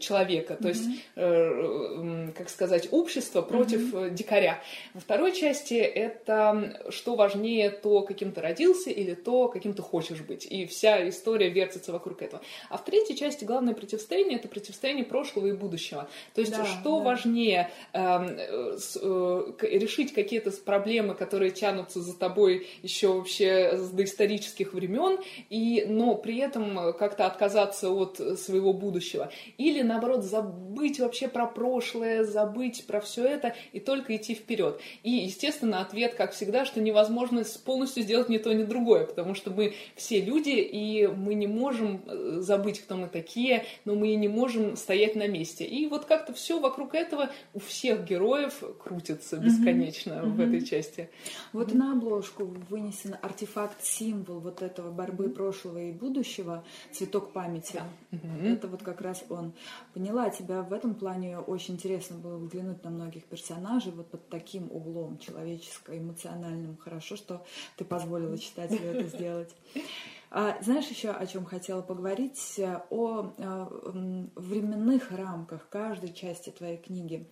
человека, 0.00 0.56
то 0.56 0.68
есть, 0.68 0.84
э, 1.16 2.28
как 2.36 2.48
сказать, 2.48 2.88
общество 2.90 3.42
против 3.42 3.92
mm-hmm. 3.92 4.10
дикаря. 4.10 4.60
Во 4.94 5.00
второй 5.00 5.32
части 5.32 5.74
это 5.74 6.78
что 6.90 7.16
важнее, 7.16 7.70
то, 7.70 8.02
каким 8.02 8.32
ты 8.32 8.40
родился, 8.40 8.90
или 8.98 9.14
то, 9.14 9.48
каким 9.48 9.74
ты 9.74 9.82
хочешь 9.82 10.20
быть. 10.20 10.46
И 10.46 10.66
вся 10.66 11.08
история 11.08 11.48
вертится 11.48 11.92
вокруг 11.92 12.22
этого. 12.22 12.42
А 12.68 12.76
в 12.76 12.84
третьей 12.84 13.16
части 13.16 13.44
главное 13.44 13.74
противостояние— 13.74 14.38
это 14.38 14.48
противостояние 14.48 15.04
прошлого 15.04 15.46
и 15.46 15.52
будущего. 15.52 16.08
То 16.34 16.40
есть 16.40 16.52
да, 16.52 16.64
что 16.64 16.98
да. 16.98 17.04
важнее 17.04 17.70
эм, 17.92 18.26
э, 18.28 18.78
э, 19.00 19.52
решить 19.78 20.12
какие-то 20.12 20.50
проблемы, 20.64 21.14
которые 21.14 21.50
тянутся 21.50 22.00
за 22.00 22.16
тобой 22.16 22.66
еще 22.82 23.12
вообще 23.12 23.76
с 23.76 23.90
доисторических 23.90 24.74
времен, 24.74 25.18
и, 25.50 25.84
но 25.88 26.14
при 26.14 26.38
этом 26.38 26.94
как-то 26.98 27.26
отказаться 27.26 27.90
от 27.90 28.16
своего 28.38 28.72
будущего. 28.72 29.30
Или, 29.58 29.82
наоборот, 29.82 30.24
забыть 30.24 30.98
вообще 30.98 31.28
про 31.28 31.46
прошлое, 31.46 32.24
забыть 32.24 32.86
про 32.86 33.00
все 33.00 33.24
это 33.24 33.54
и 33.72 33.80
только 33.80 34.16
идти 34.16 34.34
вперед. 34.34 34.80
И, 35.02 35.10
естественно, 35.10 35.80
ответ, 35.80 36.14
как 36.14 36.32
всегда, 36.32 36.64
что 36.64 36.80
невозможно 36.80 37.44
полностью 37.64 38.02
сделать 38.02 38.28
ни 38.28 38.38
то, 38.38 38.52
ни 38.52 38.64
другое 38.64 38.87
другое, 38.88 39.04
потому 39.04 39.34
что 39.34 39.50
мы 39.50 39.74
все 39.96 40.20
люди, 40.20 40.50
и 40.50 41.06
мы 41.06 41.34
не 41.34 41.46
можем 41.46 42.02
э, 42.06 42.38
забыть, 42.40 42.80
кто 42.80 42.96
мы 42.96 43.08
такие, 43.08 43.64
но 43.84 43.94
мы 43.94 44.08
и 44.08 44.16
не 44.16 44.28
можем 44.28 44.76
стоять 44.76 45.14
на 45.14 45.28
месте. 45.28 45.64
И 45.64 45.86
вот 45.86 46.06
как-то 46.06 46.32
все 46.32 46.58
вокруг 46.58 46.94
этого 46.94 47.30
у 47.54 47.58
всех 47.58 48.04
героев 48.04 48.62
крутится 48.82 49.36
бесконечно 49.36 50.12
mm-hmm. 50.12 50.32
в 50.32 50.40
этой 50.40 50.64
части. 50.64 51.10
Вот 51.52 51.68
mm-hmm. 51.68 51.76
на 51.76 51.92
обложку 51.92 52.44
вынесен 52.70 53.16
артефакт-символ 53.20 54.40
вот 54.40 54.62
этого 54.62 54.90
борьбы 54.90 55.26
mm-hmm. 55.26 55.34
прошлого 55.34 55.78
и 55.78 55.92
будущего, 55.92 56.64
цветок 56.92 57.32
памяти. 57.32 57.76
Yeah. 57.76 57.82
Mm-hmm. 58.12 58.52
Это 58.54 58.68
вот 58.68 58.82
как 58.82 59.00
раз 59.00 59.24
он. 59.28 59.52
Поняла 59.92 60.30
тебя 60.30 60.62
в 60.62 60.72
этом 60.72 60.94
плане 60.94 61.38
очень 61.38 61.74
интересно 61.74 62.16
было 62.16 62.38
взглянуть 62.38 62.82
на 62.84 62.90
многих 62.90 63.24
персонажей 63.24 63.92
вот 63.92 64.10
под 64.10 64.28
таким 64.28 64.68
углом 64.70 65.18
человеческо-эмоциональным. 65.18 66.76
Хорошо, 66.78 67.16
что 67.16 67.44
ты 67.76 67.84
позволила 67.84 68.38
читателю 68.68 69.00
это 69.00 69.04
сделать. 69.04 69.54
А, 70.30 70.58
знаешь 70.60 70.86
еще 70.88 71.10
о 71.10 71.26
чем 71.26 71.46
хотела 71.46 71.80
поговорить? 71.80 72.60
О 72.90 73.32
э, 73.38 73.66
временных 74.36 75.10
рамках 75.10 75.68
каждой 75.70 76.12
части 76.12 76.50
твоей 76.50 76.76
книги 76.76 77.26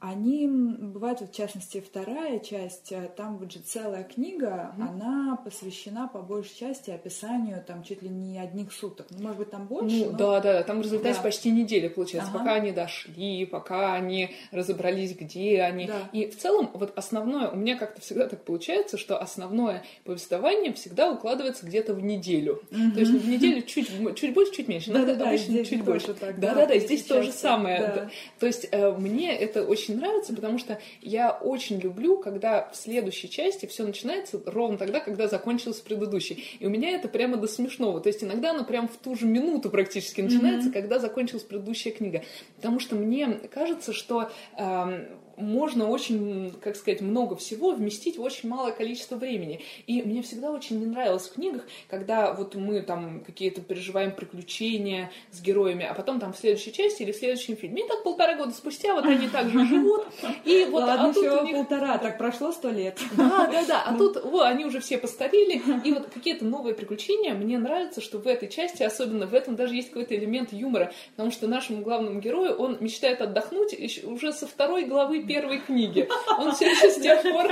они 0.00 0.46
бывают, 0.46 1.20
в 1.20 1.32
частности, 1.32 1.80
вторая 1.80 2.38
часть, 2.38 2.92
э, 2.92 3.10
там 3.16 3.38
вот 3.38 3.52
же 3.52 3.60
целая 3.60 4.04
книга, 4.04 4.74
mm-hmm. 4.76 4.88
она 4.88 5.36
посвящена 5.42 6.08
по 6.08 6.20
большей 6.20 6.54
части 6.56 6.90
описанию 6.90 7.64
там 7.66 7.82
чуть 7.82 8.02
ли 8.02 8.10
не 8.10 8.38
одних 8.38 8.72
суток. 8.72 9.06
Ну, 9.10 9.22
может 9.22 9.38
быть, 9.38 9.50
там 9.50 9.66
больше. 9.66 9.96
Ну, 9.96 10.10
но... 10.12 10.18
Да, 10.18 10.40
да, 10.40 10.62
там 10.62 10.80
в 10.80 10.82
результате 10.82 11.16
да. 11.16 11.22
почти 11.22 11.50
неделя 11.50 11.88
получается, 11.88 12.30
ага. 12.30 12.40
пока 12.40 12.54
они 12.54 12.72
дошли, 12.72 13.46
пока 13.46 13.94
они 13.94 14.34
разобрались, 14.50 15.16
где 15.16 15.62
они. 15.62 15.86
Да. 15.86 16.10
И 16.12 16.26
в 16.26 16.36
целом, 16.36 16.70
вот 16.74 16.92
основное, 16.96 17.48
у 17.48 17.56
меня 17.56 17.76
как-то 17.76 18.00
всегда 18.02 18.28
так 18.28 18.42
получается, 18.42 18.98
что 18.98 19.18
основное 19.18 19.84
повествование 20.04 20.72
всегда 20.74 21.10
укладывается 21.10 21.64
где-то 21.64 21.94
в 21.94 22.02
неделю. 22.02 22.62
Mm-hmm. 22.70 22.92
То 22.92 23.00
есть 23.00 23.12
в 23.12 23.28
неделю 23.28 23.62
чуть, 23.62 23.90
чуть 24.16 24.34
больше, 24.34 24.52
чуть 24.52 24.68
меньше. 24.68 24.92
Да, 24.92 25.04
да, 25.04 25.14
да, 25.14 25.28
обычно 25.28 25.64
чуть 25.64 25.82
больше. 25.82 26.12
Так, 26.14 26.38
да, 26.38 26.54
да, 26.54 26.66
да, 26.66 26.78
здесь 26.78 27.04
то 27.04 27.22
же 27.22 27.32
самое. 27.32 28.10
То 28.38 28.46
есть 28.46 28.68
э, 28.70 28.92
мне 28.92 29.34
это 29.34 29.64
очень 29.64 29.83
очень 29.84 29.96
нравится, 29.96 30.34
потому 30.34 30.58
что 30.58 30.78
я 31.02 31.30
очень 31.30 31.78
люблю, 31.78 32.16
когда 32.18 32.70
в 32.70 32.76
следующей 32.76 33.28
части 33.28 33.66
все 33.66 33.84
начинается 33.84 34.40
ровно 34.46 34.78
тогда, 34.78 35.00
когда 35.00 35.28
закончилась 35.28 35.80
предыдущий. 35.80 36.44
И 36.58 36.66
у 36.66 36.70
меня 36.70 36.90
это 36.90 37.08
прямо 37.08 37.36
до 37.36 37.46
смешного. 37.46 38.00
То 38.00 38.08
есть 38.08 38.24
иногда 38.24 38.50
оно 38.50 38.64
прям 38.64 38.88
в 38.88 38.96
ту 38.96 39.14
же 39.14 39.26
минуту 39.26 39.70
практически 39.70 40.20
начинается, 40.20 40.70
mm-hmm. 40.70 40.72
когда 40.72 40.98
закончилась 40.98 41.42
предыдущая 41.42 41.92
книга. 41.92 42.24
Потому 42.56 42.80
что 42.80 42.96
мне 42.96 43.28
кажется, 43.52 43.92
что 43.92 44.30
э, 44.56 45.06
можно 45.36 45.88
очень, 45.88 46.52
как 46.60 46.76
сказать, 46.76 47.00
много 47.00 47.36
всего 47.36 47.72
вместить 47.72 48.18
в 48.18 48.22
очень 48.22 48.48
малое 48.48 48.72
количество 48.72 49.16
времени. 49.16 49.60
И 49.86 50.02
мне 50.02 50.22
всегда 50.22 50.50
очень 50.50 50.78
не 50.80 50.86
нравилось 50.86 51.28
в 51.28 51.34
книгах, 51.34 51.62
когда 51.88 52.32
вот 52.32 52.54
мы 52.54 52.82
там 52.82 53.22
какие-то 53.24 53.60
переживаем 53.60 54.12
приключения 54.12 55.10
с 55.30 55.40
героями, 55.40 55.84
а 55.84 55.94
потом 55.94 56.20
там 56.20 56.32
в 56.32 56.38
следующей 56.38 56.72
части 56.72 57.02
или 57.02 57.12
в 57.12 57.16
следующем 57.16 57.56
фильме, 57.56 57.84
и 57.84 57.88
так 57.88 58.02
полтора 58.02 58.34
года 58.34 58.52
спустя 58.52 58.94
вот 58.94 59.04
они 59.04 59.28
так 59.28 59.48
же 59.50 59.66
живут. 59.66 60.06
И 60.44 60.64
вот, 60.70 60.84
Ладно, 60.84 61.10
а 61.10 61.12
тут 61.12 61.26
у 61.26 61.44
них... 61.44 61.56
полтора, 61.56 61.98
так 61.98 62.18
прошло 62.18 62.52
сто 62.52 62.70
лет. 62.70 62.98
Да, 63.16 63.48
да, 63.50 63.64
да. 63.66 63.82
А 63.86 63.96
тут 63.96 64.16
о, 64.16 64.42
они 64.42 64.64
уже 64.64 64.80
все 64.80 64.98
постарели, 64.98 65.62
и 65.84 65.92
вот 65.92 66.08
какие-то 66.12 66.44
новые 66.44 66.74
приключения. 66.74 67.34
Мне 67.34 67.58
нравится, 67.58 68.00
что 68.00 68.18
в 68.18 68.26
этой 68.26 68.48
части, 68.48 68.82
особенно 68.82 69.26
в 69.26 69.34
этом, 69.34 69.56
даже 69.56 69.74
есть 69.74 69.88
какой-то 69.88 70.14
элемент 70.14 70.52
юмора, 70.52 70.92
потому 71.12 71.30
что 71.30 71.46
нашему 71.46 71.82
главному 71.82 72.20
герою 72.20 72.54
он 72.54 72.76
мечтает 72.80 73.20
отдохнуть 73.20 73.74
уже 74.04 74.32
со 74.32 74.46
второй 74.46 74.84
главы 74.84 75.23
первой 75.26 75.58
книги. 75.58 76.08
Он 76.38 76.52
все 76.52 76.70
еще 76.70 76.90
с 76.90 77.00
тех 77.00 77.22
пор, 77.22 77.50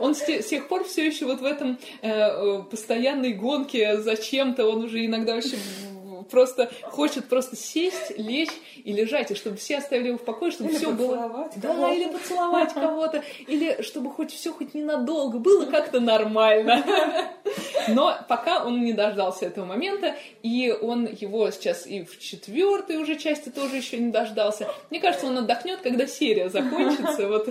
он 0.00 0.14
с 0.14 0.48
тех 0.48 0.68
пор 0.68 0.84
все 0.84 1.06
еще 1.06 1.26
вот 1.26 1.40
в 1.40 1.44
этом 1.44 1.78
э, 2.02 2.08
э, 2.10 2.62
постоянной 2.70 3.32
гонке 3.32 4.00
за 4.00 4.16
чем-то, 4.16 4.66
он 4.66 4.84
уже 4.84 5.04
иногда 5.04 5.34
вообще 5.34 5.56
просто 6.30 6.70
хочет 6.84 7.28
просто 7.28 7.56
сесть, 7.56 8.16
лечь 8.16 8.50
и 8.84 8.92
лежать, 8.92 9.30
и 9.30 9.34
чтобы 9.34 9.56
все 9.56 9.78
оставили 9.78 10.08
его 10.08 10.18
в 10.18 10.24
покое, 10.24 10.50
чтобы 10.50 10.70
все 10.70 10.90
было... 10.90 11.50
Да, 11.56 11.92
или 11.92 12.08
поцеловать 12.10 12.72
кого-то, 12.72 13.22
или 13.46 13.82
чтобы 13.82 14.10
хоть 14.10 14.32
все 14.32 14.52
хоть 14.52 14.74
ненадолго 14.74 15.38
было 15.38 15.66
как-то 15.66 16.00
нормально. 16.00 16.84
Но 17.88 18.16
пока 18.28 18.64
он 18.64 18.82
не 18.82 18.92
дождался 18.92 19.46
этого 19.46 19.64
момента, 19.64 20.14
и 20.42 20.70
он 20.70 21.06
его 21.06 21.50
сейчас 21.50 21.86
и 21.86 22.04
в 22.04 22.18
четвертой 22.18 22.96
уже 22.96 23.16
части 23.16 23.48
тоже 23.48 23.76
еще 23.76 23.98
не 23.98 24.10
дождался. 24.10 24.68
Мне 24.90 25.00
кажется, 25.00 25.26
он 25.26 25.38
отдохнет, 25.38 25.80
когда 25.80 26.06
серия 26.06 26.48
закончится. 26.48 27.28
Вот. 27.28 27.48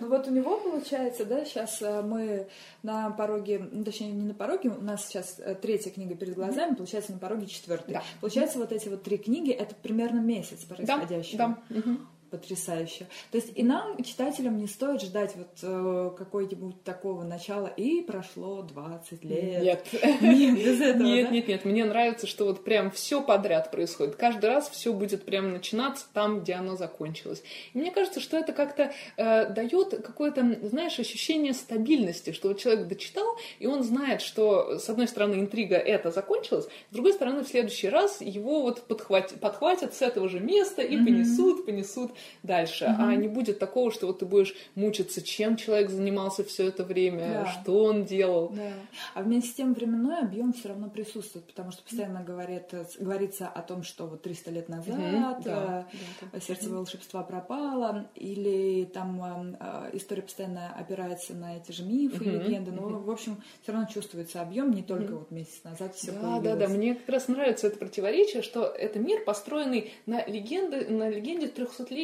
Ну 0.00 0.08
вот 0.08 0.26
у 0.28 0.30
него 0.30 0.58
получается, 0.58 1.24
да, 1.24 1.44
сейчас 1.44 1.80
э, 1.82 2.02
мы 2.02 2.46
на 2.82 3.10
пороге, 3.10 3.66
ну, 3.70 3.84
точнее, 3.84 4.10
не 4.10 4.26
на 4.26 4.34
пороге, 4.34 4.70
у 4.70 4.82
нас 4.82 5.06
сейчас 5.06 5.36
э, 5.38 5.54
третья 5.54 5.90
книга 5.90 6.14
перед 6.14 6.34
глазами, 6.34 6.74
получается, 6.74 7.12
на 7.12 7.18
пороге 7.18 7.46
четвертой. 7.46 7.94
Да. 7.94 8.02
Получается, 8.20 8.58
вот 8.58 8.72
эти 8.72 8.88
вот 8.88 9.02
три 9.02 9.18
книги 9.18 9.50
это 9.50 9.74
примерно 9.74 10.20
месяц 10.20 10.64
происходящего. 10.64 11.38
Да, 11.38 11.58
да. 11.68 11.78
Угу 11.78 11.98
потрясающе. 12.30 13.06
То 13.30 13.38
есть 13.38 13.52
и 13.54 13.62
нам, 13.62 14.02
читателям, 14.02 14.58
не 14.58 14.66
стоит 14.66 15.02
ждать 15.02 15.34
вот 15.36 15.48
э, 15.62 16.10
какой-нибудь 16.16 16.82
такого 16.82 17.22
начала, 17.22 17.66
и 17.66 18.02
прошло 18.02 18.62
20 18.62 19.24
лет. 19.24 19.62
Нет. 19.62 19.86
Нет, 20.20 20.56
без 20.56 20.80
этого, 20.80 21.06
Нет, 21.06 21.26
да? 21.26 21.34
нет, 21.34 21.48
нет. 21.48 21.64
Мне 21.64 21.84
нравится, 21.84 22.26
что 22.26 22.46
вот 22.46 22.64
прям 22.64 22.90
все 22.90 23.22
подряд 23.22 23.70
происходит. 23.70 24.16
Каждый 24.16 24.46
раз 24.46 24.68
все 24.68 24.92
будет 24.92 25.24
прям 25.24 25.52
начинаться 25.52 26.06
там, 26.12 26.40
где 26.40 26.54
оно 26.54 26.76
закончилось. 26.76 27.42
И 27.72 27.78
мне 27.78 27.90
кажется, 27.90 28.20
что 28.20 28.36
это 28.36 28.52
как-то 28.52 28.92
э, 29.16 29.50
дает 29.50 29.90
какое-то, 30.04 30.58
знаешь, 30.62 30.98
ощущение 30.98 31.54
стабильности, 31.54 32.32
что 32.32 32.48
вот 32.48 32.58
человек 32.58 32.86
дочитал, 32.88 33.38
и 33.58 33.66
он 33.66 33.82
знает, 33.82 34.20
что, 34.20 34.78
с 34.78 34.88
одной 34.88 35.08
стороны, 35.08 35.34
интрига 35.34 35.76
это 35.76 36.10
закончилась, 36.10 36.66
с 36.90 36.94
другой 36.94 37.12
стороны, 37.12 37.44
в 37.44 37.48
следующий 37.48 37.88
раз 37.88 38.20
его 38.20 38.62
вот 38.62 38.82
подхватят, 38.82 39.40
подхватят 39.40 39.94
с 39.94 40.02
этого 40.02 40.28
же 40.28 40.40
места 40.40 40.82
и 40.82 40.96
mm-hmm. 40.96 41.04
понесут, 41.04 41.66
понесут 41.66 42.12
дальше, 42.42 42.86
угу. 42.86 43.02
а 43.02 43.14
не 43.14 43.28
будет 43.28 43.58
такого, 43.58 43.90
что 43.90 44.06
вот 44.06 44.20
ты 44.20 44.26
будешь 44.26 44.54
мучиться, 44.74 45.22
чем 45.22 45.56
человек 45.56 45.90
занимался 45.90 46.44
все 46.44 46.68
это 46.68 46.84
время, 46.84 47.44
да. 47.44 47.46
что 47.46 47.84
он 47.84 48.04
делал. 48.04 48.50
Да. 48.50 48.72
А 49.14 49.22
вместе 49.22 49.50
с 49.50 49.54
тем 49.54 49.74
временной 49.74 50.20
объем 50.20 50.52
все 50.52 50.68
равно 50.68 50.88
присутствует, 50.88 51.46
потому 51.46 51.72
что 51.72 51.82
постоянно 51.82 52.22
говорит, 52.22 52.74
говорится 52.98 53.48
о 53.48 53.62
том, 53.62 53.82
что 53.82 54.06
вот 54.06 54.22
300 54.22 54.50
лет 54.50 54.68
назад 54.68 54.94
угу. 54.94 55.44
да, 55.44 55.86
да, 56.32 56.40
сердце 56.40 56.66
угу. 56.66 56.76
волшебства 56.76 57.22
пропало, 57.22 58.06
или 58.14 58.84
там 58.84 59.56
э, 59.58 59.90
история 59.92 60.22
постоянно 60.22 60.74
опирается 60.74 61.34
на 61.34 61.56
эти 61.56 61.72
же 61.72 61.84
мифы, 61.84 62.24
угу. 62.24 62.30
легенды, 62.30 62.72
но, 62.72 62.82
угу. 62.82 62.98
в 62.98 63.10
общем, 63.10 63.42
все 63.62 63.72
равно 63.72 63.88
чувствуется 63.92 64.40
объем, 64.40 64.72
не 64.72 64.82
только 64.82 65.12
угу. 65.12 65.18
вот 65.20 65.30
месяц 65.30 65.62
назад 65.64 65.94
все 65.94 66.12
да, 66.12 66.20
появилось. 66.20 66.42
Да, 66.44 66.56
да, 66.56 66.68
мне 66.68 66.94
как 66.94 67.08
раз 67.08 67.28
нравится 67.28 67.66
это 67.66 67.78
противоречие, 67.78 68.42
что 68.42 68.64
это 68.64 68.98
мир, 68.98 69.24
построенный 69.24 69.92
на 70.06 70.24
легенды, 70.26 70.86
на 70.88 71.08
легенде 71.08 71.48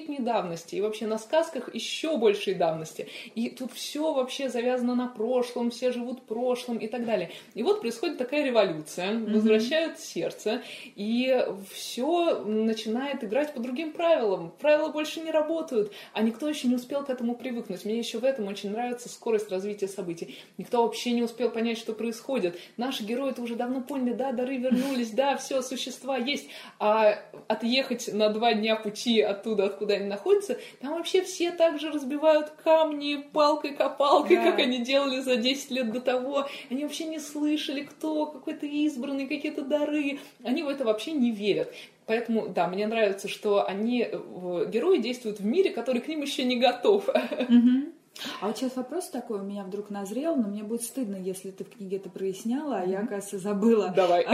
300-летней 0.01 0.21
давности 0.21 0.75
и 0.77 0.81
вообще 0.81 1.07
на 1.07 1.19
сказках 1.19 1.75
еще 1.75 2.17
большей 2.17 2.55
давности. 2.55 3.09
И 3.35 3.51
тут 3.51 3.73
все 3.73 4.13
вообще 4.13 4.49
завязано 4.49 4.95
на 4.95 5.09
прошлом, 5.09 5.71
все 5.71 5.93
живут 5.93 6.23
прошлым 6.23 6.79
и 6.79 6.87
так 6.87 7.05
далее. 7.05 7.31
И 7.55 7.63
вот 7.63 7.81
происходит 7.81 8.19
такая 8.19 8.45
революция, 8.45 9.13
mm-hmm. 9.13 9.33
возвращают 9.33 9.99
сердце, 9.99 10.63
и 10.97 11.45
все 11.73 12.41
начинает 12.45 13.25
играть 13.25 13.55
по 13.55 13.61
другим 13.61 13.93
правилам. 13.93 14.53
Правила 14.59 14.89
больше 14.89 15.21
не 15.21 15.31
работают, 15.31 15.93
а 16.13 16.23
никто 16.23 16.49
еще 16.49 16.69
не 16.69 16.77
успел 16.77 17.05
к 17.05 17.11
этому 17.11 17.35
привыкнуть. 17.35 17.85
Мне 17.85 17.99
еще 17.99 18.19
в 18.19 18.25
этом 18.25 18.49
очень 18.49 18.71
нравится 18.71 19.09
скорость 19.09 19.51
развития 19.51 19.89
событий. 19.89 20.39
Никто 20.59 20.83
вообще 20.83 21.13
не 21.13 21.23
успел 21.23 21.51
понять, 21.51 21.79
что 21.79 21.93
происходит. 21.93 22.59
Наши 22.77 23.05
герои 23.05 23.31
это 23.31 23.43
уже 23.43 23.55
давно 23.55 23.81
поняли, 23.81 24.15
да, 24.15 24.33
дары 24.33 24.57
вернулись, 24.57 25.11
да, 25.11 25.37
все, 25.37 25.63
существа 25.63 26.17
есть. 26.17 26.49
А 26.79 27.19
отъехать 27.49 28.13
на 28.13 28.29
два 28.31 28.55
дня 28.55 28.77
пути 28.77 29.21
оттуда, 29.21 29.67
откуда 29.67 29.90
они 29.95 30.07
находятся, 30.07 30.59
там 30.81 30.95
вообще 30.95 31.23
все 31.23 31.51
так 31.53 31.79
же 31.79 31.91
разбивают 31.91 32.51
камни 32.63 33.17
палкой-копалкой, 33.33 34.37
да. 34.37 34.51
как 34.51 34.59
они 34.59 34.79
делали 34.79 35.21
за 35.21 35.37
10 35.37 35.71
лет 35.71 35.93
до 35.93 36.01
того. 36.01 36.47
Они 36.71 36.85
вообще 36.85 37.05
не 37.05 37.19
слышали, 37.19 37.83
кто 37.83 38.27
какой-то 38.27 38.67
избранный, 38.67 39.27
какие-то 39.27 39.63
дары. 39.63 40.19
Они 40.43 40.63
в 40.63 40.69
это 40.69 40.85
вообще 40.85 41.13
не 41.13 41.31
верят. 41.31 41.73
Поэтому, 42.07 42.49
да, 42.49 42.67
мне 42.67 42.87
нравится, 42.87 43.29
что 43.29 43.67
они, 43.67 44.03
э, 44.03 44.67
герои 44.69 44.99
действуют 44.99 45.39
в 45.39 45.45
мире, 45.45 45.71
который 45.71 46.01
к 46.01 46.09
ним 46.09 46.23
еще 46.23 46.43
не 46.43 46.57
готов. 46.57 47.09
Mm-hmm. 47.09 47.93
А 48.41 48.47
вот 48.47 48.57
сейчас 48.57 48.77
вопрос 48.77 49.09
такой 49.09 49.41
у 49.41 49.43
меня 49.43 49.65
вдруг 49.65 49.91
назрел, 49.91 50.37
но 50.37 50.49
мне 50.49 50.63
будет 50.63 50.83
стыдно, 50.83 51.17
если 51.17 51.51
ты 51.51 51.65
в 51.65 51.71
книге 51.71 51.97
это 51.97 52.09
проясняла, 52.09 52.81
а 52.81 52.85
я, 52.85 53.01
оказывается, 53.01 53.39
забыла. 53.39 53.93
Давай. 53.95 54.25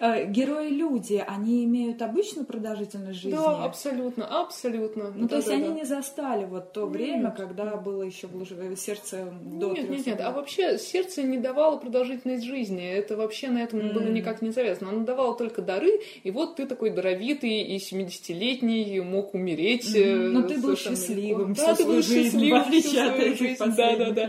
А, 0.00 0.24
герои-люди, 0.24 1.24
они 1.26 1.64
имеют 1.64 2.02
обычную 2.02 2.46
продолжительность 2.46 3.20
жизни? 3.20 3.36
Да, 3.36 3.64
абсолютно, 3.64 4.26
абсолютно. 4.26 5.12
Ну, 5.14 5.28
то 5.28 5.36
есть 5.36 5.48
они 5.48 5.68
не 5.68 5.84
застали 5.84 6.44
вот 6.44 6.72
то 6.72 6.86
время, 6.86 7.30
когда 7.30 7.76
было 7.76 8.02
еще 8.02 8.28
сердце 8.76 9.32
до 9.42 9.72
Нет, 9.72 9.90
нет, 9.90 10.06
нет, 10.06 10.20
а 10.20 10.30
вообще 10.30 10.78
сердце 10.78 11.22
не 11.22 11.38
давало 11.38 11.76
продолжительность 11.76 12.44
жизни, 12.44 12.84
это 12.84 13.16
вообще 13.16 13.48
на 13.48 13.58
этом 13.58 13.92
было 13.92 14.08
никак 14.08 14.42
не 14.42 14.50
завязано. 14.50 14.90
Оно 14.90 15.04
давало 15.04 15.36
только 15.36 15.62
дары, 15.62 16.00
и 16.22 16.30
вот 16.30 16.56
ты 16.56 16.66
такой 16.66 16.90
даровитый 16.90 17.62
и 17.62 17.76
70-летний 17.76 19.00
мог 19.00 19.34
умереть. 19.34 19.90
Ну, 19.94 20.42
ты 20.46 20.58
был 20.58 20.76
счастливым 20.76 21.54
Да, 21.54 21.74
ты 21.74 21.84
был 21.84 22.02
счастливым 22.02 22.64
свою 23.10 23.36
жизнь. 23.36 23.64
Да, 23.76 23.96
да, 23.96 24.10
да. 24.10 24.26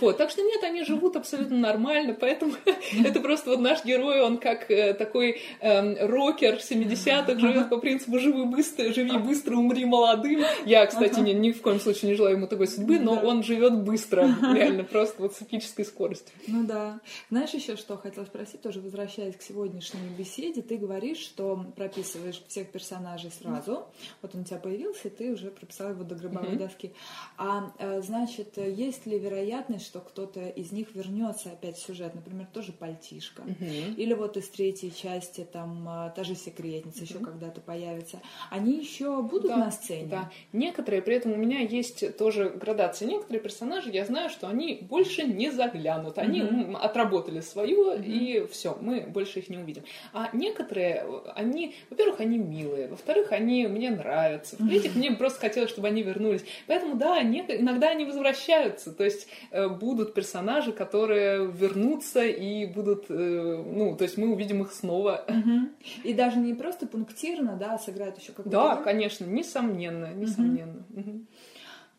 Вот. 0.00 0.16
Так 0.16 0.30
что 0.30 0.42
нет, 0.42 0.62
они 0.62 0.84
живут 0.84 1.16
абсолютно 1.16 1.56
нормально, 1.58 2.16
поэтому 2.18 2.52
это 3.04 3.20
просто 3.20 3.50
вот 3.50 3.60
наш 3.60 3.84
герой, 3.84 4.20
он 4.20 4.38
как 4.38 4.70
э, 4.70 4.94
такой 4.94 5.40
эм, 5.60 5.96
рокер 6.00 6.56
70-х, 6.56 7.38
живет 7.38 7.68
по 7.68 7.78
принципу 7.78 8.18
«живи 8.18 8.44
быстро, 8.44 8.92
живи 8.92 9.16
быстро, 9.18 9.56
умри 9.56 9.84
молодым». 9.84 10.42
Я, 10.64 10.86
кстати, 10.86 11.20
ни, 11.20 11.32
ни 11.32 11.52
в 11.52 11.60
коем 11.60 11.80
случае 11.80 12.10
не 12.10 12.16
желаю 12.16 12.36
ему 12.36 12.46
такой 12.46 12.66
судьбы, 12.66 12.98
но 12.98 13.14
он 13.14 13.42
живет 13.42 13.82
быстро, 13.82 14.28
реально, 14.54 14.84
просто 14.84 15.22
вот 15.22 15.34
с 15.34 15.42
эпической 15.42 15.84
скоростью. 15.84 16.34
Ну 16.46 16.64
да. 16.64 17.00
Знаешь 17.30 17.50
еще, 17.50 17.76
что 17.76 17.96
хотела 17.96 18.24
спросить, 18.24 18.62
тоже 18.62 18.80
возвращаясь 18.80 19.36
к 19.36 19.42
сегодняшней 19.42 20.08
беседе, 20.16 20.62
ты 20.62 20.76
говоришь, 20.76 21.18
что 21.18 21.64
прописываешь 21.76 22.42
всех 22.48 22.68
персонажей 22.70 23.30
сразу, 23.30 23.86
вот 24.22 24.34
он 24.34 24.42
у 24.42 24.44
тебя 24.44 24.58
появился, 24.58 25.08
и 25.08 25.10
ты 25.10 25.32
уже 25.32 25.50
прописал 25.50 25.90
его 25.90 26.04
до 26.04 26.14
гробовой 26.14 26.56
доски. 26.56 26.92
А 27.36 27.72
э, 27.78 28.02
значит, 28.04 28.56
есть 28.56 29.06
ли 29.06 29.18
вероятность, 29.18 29.86
что 29.86 30.00
кто-то 30.00 30.40
из 30.48 30.72
них 30.72 30.94
вернется 30.94 31.50
опять 31.50 31.76
в 31.76 31.84
сюжет, 31.84 32.14
например, 32.14 32.46
тоже 32.52 32.72
пальтишка, 32.72 33.40
угу. 33.40 33.64
или 33.96 34.14
вот 34.14 34.36
из 34.36 34.48
третьей 34.48 34.94
части 34.94 35.46
там 35.50 35.86
а, 35.88 36.10
та 36.10 36.24
же 36.24 36.34
секретница 36.34 36.98
угу. 36.98 37.06
еще 37.06 37.18
когда-то 37.18 37.60
появится, 37.60 38.20
они 38.50 38.78
еще 38.78 39.22
будут 39.22 39.50
да, 39.50 39.56
на 39.56 39.70
сцене? 39.70 40.06
Да, 40.06 40.30
некоторые, 40.52 41.02
при 41.02 41.16
этом 41.16 41.32
у 41.32 41.36
меня 41.36 41.60
есть 41.60 42.16
тоже 42.16 42.50
градация, 42.50 43.08
некоторые 43.08 43.40
персонажи, 43.40 43.90
я 43.90 44.04
знаю, 44.04 44.30
что 44.30 44.48
они 44.48 44.78
больше 44.82 45.24
не 45.24 45.50
заглянут, 45.50 46.18
они 46.18 46.42
угу. 46.42 46.76
отработали 46.76 47.40
свое, 47.40 47.94
угу. 47.94 48.02
и 48.02 48.46
все, 48.50 48.76
мы 48.80 49.00
больше 49.00 49.40
их 49.40 49.48
не 49.48 49.58
увидим. 49.58 49.84
А 50.12 50.30
некоторые, 50.32 51.06
они, 51.34 51.74
во-первых, 51.90 52.20
они 52.20 52.38
милые, 52.38 52.88
во-вторых, 52.88 53.32
они 53.32 53.66
мне 53.66 53.90
нравятся, 53.90 54.56
в-третьих, 54.56 54.94
мне 54.96 55.12
просто 55.12 55.40
хотелось, 55.40 55.70
чтобы 55.70 55.88
они 55.88 56.02
вернулись. 56.02 56.44
Поэтому, 56.66 56.96
да, 56.96 57.22
иногда 57.22 57.93
они 57.94 58.04
возвращаются. 58.04 58.92
То 58.92 59.04
есть 59.04 59.28
э, 59.50 59.68
будут 59.68 60.14
персонажи, 60.14 60.72
которые 60.72 61.46
вернутся 61.46 62.24
и 62.24 62.66
будут, 62.66 63.06
э, 63.08 63.64
ну, 63.66 63.96
то 63.96 64.04
есть 64.04 64.18
мы 64.18 64.32
увидим 64.32 64.62
их 64.62 64.72
снова. 64.72 65.24
Угу. 65.28 66.08
И 66.08 66.12
даже 66.12 66.38
не 66.38 66.54
просто 66.54 66.86
пунктирно, 66.86 67.56
да, 67.56 67.78
сыграют 67.78 68.18
еще 68.18 68.32
какую-то 68.32 68.50
Да, 68.50 68.74
роль? 68.76 68.84
конечно, 68.84 69.24
несомненно, 69.24 70.12
несомненно. 70.14 70.84
Угу. 70.90 71.00
Угу. 71.00 71.26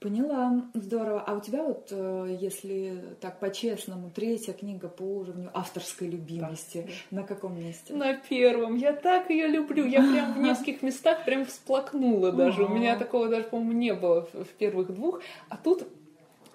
Поняла, 0.05 0.61
здорово. 0.75 1.23
А 1.25 1.33
у 1.33 1.41
тебя 1.41 1.63
вот, 1.63 1.87
э, 1.89 2.37
если 2.39 3.01
так 3.21 3.39
по-честному, 3.39 4.11
третья 4.11 4.53
книга 4.53 4.87
по 4.87 5.01
уровню 5.01 5.49
авторской 5.51 6.07
любимости, 6.07 6.87
да. 7.09 7.21
на 7.21 7.23
каком 7.23 7.59
месте? 7.59 7.91
На 7.91 8.13
первом. 8.13 8.75
Я 8.75 8.93
так 8.93 9.31
ее 9.31 9.47
люблю. 9.47 9.83
Я 9.83 10.01
прям 10.01 10.33
в 10.33 10.37
нескольких 10.43 10.83
местах 10.83 11.25
прям 11.25 11.43
всплакнула 11.47 12.31
даже. 12.31 12.65
У 12.65 12.67
меня 12.67 12.99
такого 12.99 13.29
даже, 13.29 13.45
по-моему, 13.45 13.71
не 13.71 13.95
было 13.95 14.29
в 14.31 14.49
первых 14.59 14.93
двух. 14.93 15.21
А 15.49 15.57
тут 15.57 15.87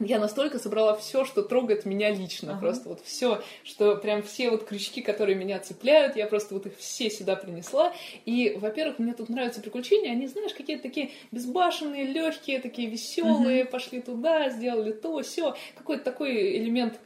я 0.00 0.18
настолько 0.18 0.58
собрала 0.58 0.96
все, 0.96 1.24
что 1.24 1.42
трогает 1.42 1.84
меня 1.84 2.10
лично. 2.10 2.52
Ага. 2.52 2.60
Просто 2.60 2.88
вот 2.88 3.00
все, 3.04 3.42
что 3.62 3.96
прям 3.96 4.22
все 4.22 4.50
вот 4.50 4.64
крючки, 4.64 5.02
которые 5.02 5.36
меня 5.36 5.58
цепляют, 5.58 6.16
я 6.16 6.26
просто 6.26 6.54
вот 6.54 6.66
их 6.66 6.76
все 6.78 7.10
сюда 7.10 7.36
принесла. 7.36 7.92
И, 8.24 8.56
во-первых, 8.58 8.98
мне 8.98 9.12
тут 9.12 9.28
нравятся 9.28 9.60
приключения. 9.60 10.10
Они, 10.10 10.26
знаешь, 10.26 10.54
какие-то 10.54 10.82
такие 10.82 11.10
безбашенные, 11.30 12.04
легкие, 12.04 12.60
такие 12.60 12.88
веселые. 12.88 13.62
Ага. 13.62 13.70
Пошли 13.70 14.00
туда, 14.00 14.50
сделали 14.50 14.92
то, 14.92 15.20
все. 15.22 15.54
Какой-то 15.76 16.02
такой 16.04 16.56
элемент 16.58 16.98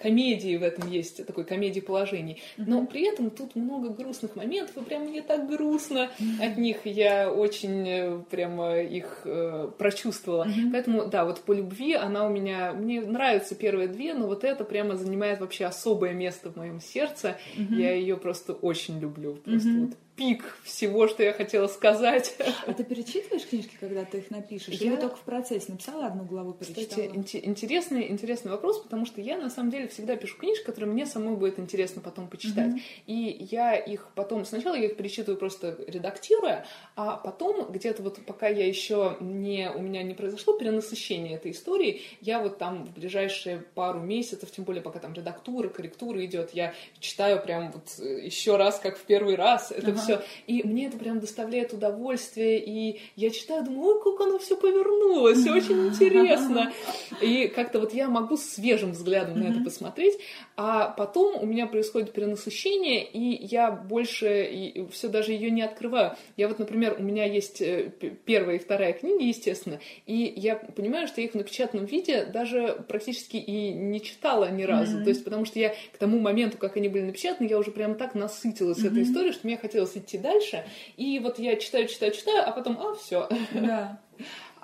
комедии 0.00 0.56
в 0.56 0.62
этом 0.62 0.90
есть, 0.90 1.26
такой 1.26 1.44
комедии 1.44 1.80
положений. 1.80 2.42
Но 2.56 2.84
при 2.86 3.08
этом 3.10 3.30
тут 3.30 3.56
много 3.56 3.88
грустных 3.88 4.36
моментов, 4.36 4.76
и 4.76 4.80
прям 4.84 5.04
мне 5.04 5.22
так 5.22 5.48
грустно 5.48 6.10
от 6.40 6.58
них. 6.58 6.78
Я 6.84 7.32
очень 7.32 7.88
э, 7.88 8.18
прямо 8.30 8.80
их 8.80 9.22
э, 9.24 9.70
прочувствовала. 9.78 10.46
Поэтому, 10.72 11.06
да, 11.06 11.24
вот 11.24 11.40
по 11.40 11.52
любви 11.52 11.94
она 11.94 12.26
у 12.26 12.30
меня... 12.34 12.72
Мне 12.72 13.00
нравятся 13.00 13.54
первые 13.54 13.88
две, 13.88 14.14
но 14.14 14.26
вот 14.26 14.44
это 14.44 14.64
прямо 14.64 14.96
занимает 14.96 15.40
вообще 15.40 15.64
особое 15.64 16.12
место 16.12 16.50
в 16.50 16.56
моем 16.56 16.80
сердце. 16.80 17.38
Mm-hmm. 17.56 17.74
Я 17.76 17.94
ее 17.94 18.16
просто 18.16 18.52
очень 18.52 18.98
люблю. 18.98 19.36
Просто 19.36 19.68
mm-hmm. 19.68 19.80
вот 19.86 19.96
пик 20.16 20.56
всего, 20.62 21.08
что 21.08 21.22
я 21.22 21.32
хотела 21.32 21.66
сказать. 21.66 22.36
А 22.66 22.72
ты 22.72 22.84
перечитываешь 22.84 23.46
книжки, 23.46 23.76
когда 23.80 24.04
ты 24.04 24.18
их 24.18 24.30
напишешь? 24.30 24.74
Я... 24.74 24.92
Или 24.92 24.96
только 24.96 25.16
в 25.16 25.22
процессе 25.22 25.72
написала 25.72 26.06
одну 26.06 26.24
главу, 26.24 26.52
перечитала? 26.52 26.84
Кстати, 26.84 27.16
ин- 27.16 27.50
интересный, 27.50 28.10
интересный 28.10 28.52
вопрос, 28.52 28.80
потому 28.80 29.06
что 29.06 29.20
я 29.20 29.36
на 29.36 29.50
самом 29.50 29.70
деле 29.70 29.88
всегда 29.88 30.16
пишу 30.16 30.38
книжки, 30.38 30.64
которые 30.64 30.90
мне 30.90 31.06
самой 31.06 31.36
будет 31.36 31.58
интересно 31.58 32.00
потом 32.00 32.28
почитать. 32.28 32.74
Mm-hmm. 32.74 32.82
И 33.06 33.48
я 33.50 33.74
их 33.74 34.08
потом... 34.14 34.44
Сначала 34.44 34.76
я 34.76 34.86
их 34.86 34.96
перечитываю 34.96 35.36
просто 35.38 35.76
редактируя, 35.86 36.64
а 36.94 37.16
потом 37.16 37.72
где-то 37.72 38.02
вот 38.02 38.24
пока 38.24 38.48
я 38.48 38.66
еще 38.66 39.16
не... 39.20 39.70
У 39.70 39.80
меня 39.80 40.02
не 40.02 40.14
произошло 40.14 40.56
перенасыщение 40.56 41.34
этой 41.34 41.50
истории, 41.50 42.02
я 42.20 42.38
вот 42.38 42.58
там 42.58 42.84
в 42.84 42.92
ближайшие 42.92 43.58
пару 43.74 44.00
месяцев, 44.00 44.50
тем 44.52 44.64
более 44.64 44.82
пока 44.82 45.00
там 45.00 45.12
редактура, 45.12 45.68
корректура 45.68 46.24
идет, 46.24 46.50
я 46.52 46.72
читаю 47.00 47.42
прям 47.42 47.72
вот 47.72 47.98
еще 47.98 48.56
раз, 48.56 48.78
как 48.78 48.96
в 48.96 49.02
первый 49.02 49.34
раз. 49.34 49.72
Это 49.72 49.90
ага 49.90 50.03
все. 50.04 50.22
И 50.46 50.62
мне 50.62 50.86
это 50.86 50.98
прям 50.98 51.20
доставляет 51.20 51.72
удовольствие. 51.72 52.62
И 52.64 53.00
я 53.16 53.30
читаю, 53.30 53.64
думаю, 53.64 53.96
ой, 53.96 54.02
как 54.02 54.20
оно 54.26 54.38
все 54.38 54.56
повернулось, 54.56 55.46
очень 55.46 55.86
интересно. 55.88 56.72
И 57.20 57.48
как-то 57.48 57.80
вот 57.80 57.94
я 57.94 58.08
могу 58.08 58.36
свежим 58.36 58.92
взглядом 58.92 59.40
на 59.40 59.44
это 59.44 59.60
посмотреть, 59.64 60.18
а 60.56 60.88
потом 60.88 61.42
у 61.42 61.46
меня 61.46 61.66
происходит 61.66 62.12
перенасыщение, 62.12 63.04
и 63.04 63.44
я 63.46 63.70
больше 63.70 64.86
все 64.92 65.08
даже 65.08 65.32
ее 65.32 65.50
не 65.50 65.62
открываю. 65.62 66.16
Я 66.36 66.48
вот, 66.48 66.58
например, 66.58 66.96
у 66.98 67.02
меня 67.02 67.24
есть 67.24 67.60
э, 67.60 67.90
первая 68.24 68.56
и 68.56 68.58
вторая 68.58 68.92
книги, 68.92 69.24
естественно, 69.24 69.80
и 70.06 70.32
я 70.36 70.56
понимаю, 70.56 71.06
что 71.06 71.20
я 71.20 71.26
их 71.26 71.32
в 71.32 71.36
напечатанном 71.36 71.86
виде 71.86 72.24
даже 72.24 72.84
практически 72.88 73.36
и 73.36 73.72
не 73.72 74.00
читала 74.00 74.50
ни 74.50 74.62
разу. 74.62 74.98
Mm-hmm. 74.98 75.04
То 75.04 75.08
есть, 75.08 75.24
потому 75.24 75.44
что 75.44 75.58
я 75.58 75.70
к 75.92 75.98
тому 75.98 76.18
моменту, 76.20 76.58
как 76.58 76.76
они 76.76 76.88
были 76.88 77.02
напечатаны, 77.02 77.48
я 77.48 77.58
уже 77.58 77.70
прям 77.70 77.96
так 77.96 78.14
насытилась 78.14 78.78
mm-hmm. 78.78 78.90
этой 78.90 79.02
историей, 79.02 79.32
что 79.32 79.46
мне 79.46 79.56
хотелось 79.56 79.93
идти 79.96 80.18
дальше. 80.18 80.64
И 80.96 81.18
вот 81.18 81.38
я 81.38 81.56
читаю, 81.56 81.88
читаю, 81.88 82.12
читаю, 82.12 82.42
а 82.46 82.52
потом, 82.52 82.78
а, 82.80 82.94
все. 82.94 83.28
Да. 83.52 84.00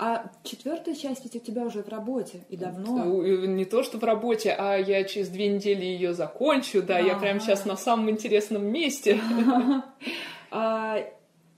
А 0.02 0.31
четвертая 0.44 0.94
часть 0.94 1.24
ведь 1.24 1.36
у 1.36 1.40
тебя 1.40 1.62
уже 1.62 1.82
в 1.82 1.89
работе 1.90 2.40
и 2.48 2.57
давно. 2.57 3.23
Не 3.23 3.66
то, 3.66 3.82
что 3.82 3.98
в 3.98 4.05
работе, 4.05 4.57
а 4.59 4.77
я 4.77 5.05
через 5.05 5.28
две 5.28 5.48
недели 5.48 5.85
ее 5.85 6.15
закончу, 6.15 6.82
да, 6.82 6.98
я 6.98 7.16
прямо 7.16 7.39
сейчас 7.39 7.66
на 7.66 7.77
самом 7.77 8.09
интересном 8.09 8.65
месте. 8.65 9.20
А, 10.52 11.05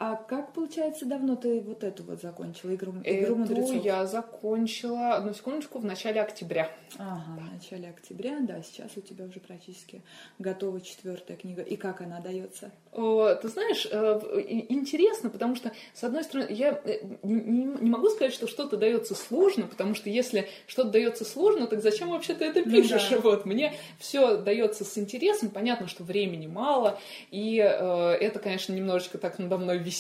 а 0.05 0.17
как, 0.17 0.53
получается, 0.53 1.07
давно 1.07 1.37
ты 1.37 1.61
вот 1.61 1.85
эту 1.85 2.03
вот 2.03 2.21
закончила, 2.21 2.75
игру, 2.75 2.93
игру 3.05 3.37
мудрецов? 3.37 3.85
я 3.85 4.05
закончила, 4.05 5.15
одну 5.15 5.33
секундочку, 5.33 5.79
в 5.79 5.85
начале 5.85 6.21
октября. 6.21 6.73
Ага, 6.99 7.39
в 7.39 7.55
начале 7.55 7.89
октября, 7.89 8.39
да, 8.41 8.61
сейчас 8.63 8.91
у 8.97 9.01
тебя 9.01 9.27
уже 9.27 9.39
практически 9.39 10.03
готова 10.41 10.81
четвертая 10.81 11.37
книга. 11.37 11.63
И 11.63 11.77
как 11.77 12.01
она 12.01 12.19
дается? 12.19 12.73
О, 12.91 13.33
ты 13.37 13.47
знаешь, 13.47 13.87
э, 13.89 14.65
интересно, 14.71 15.31
потому 15.31 15.55
что, 15.55 15.71
с 15.95 16.03
одной 16.03 16.25
стороны, 16.25 16.49
я 16.51 16.81
э, 16.85 16.99
не, 17.23 17.65
не 17.65 17.89
могу 17.89 18.11
сказать, 18.11 18.35
что 18.35 18.49
что-то 18.49 18.77
дается 18.77 19.15
сложно, 19.15 19.69
потому 19.69 19.95
что 19.95 20.11
если 20.11 20.49
что-то 20.67 20.91
дается 20.91 21.25
сложно, 21.25 21.69
так 21.69 21.81
зачем 21.81 22.11
вообще 22.11 22.35
ты 22.35 22.47
это 22.47 22.65
пишешь? 22.65 23.09
Ну, 23.09 23.17
да. 23.19 23.23
Вот, 23.33 23.47
мне 23.47 23.73
все 24.01 24.37
дается 24.37 24.85
с 24.85 24.99
интересом, 24.99 25.51
понятно, 25.51 25.87
что 25.87 26.03
времени 26.03 26.49
мало, 26.49 26.99
и 27.31 27.59
э, 27.59 28.17
это, 28.21 28.41
конечно, 28.41 28.73
немножечко 28.73 29.17
так 29.17 29.39
надо 29.39 29.59
мной 29.59 29.79
висит, 29.79 29.92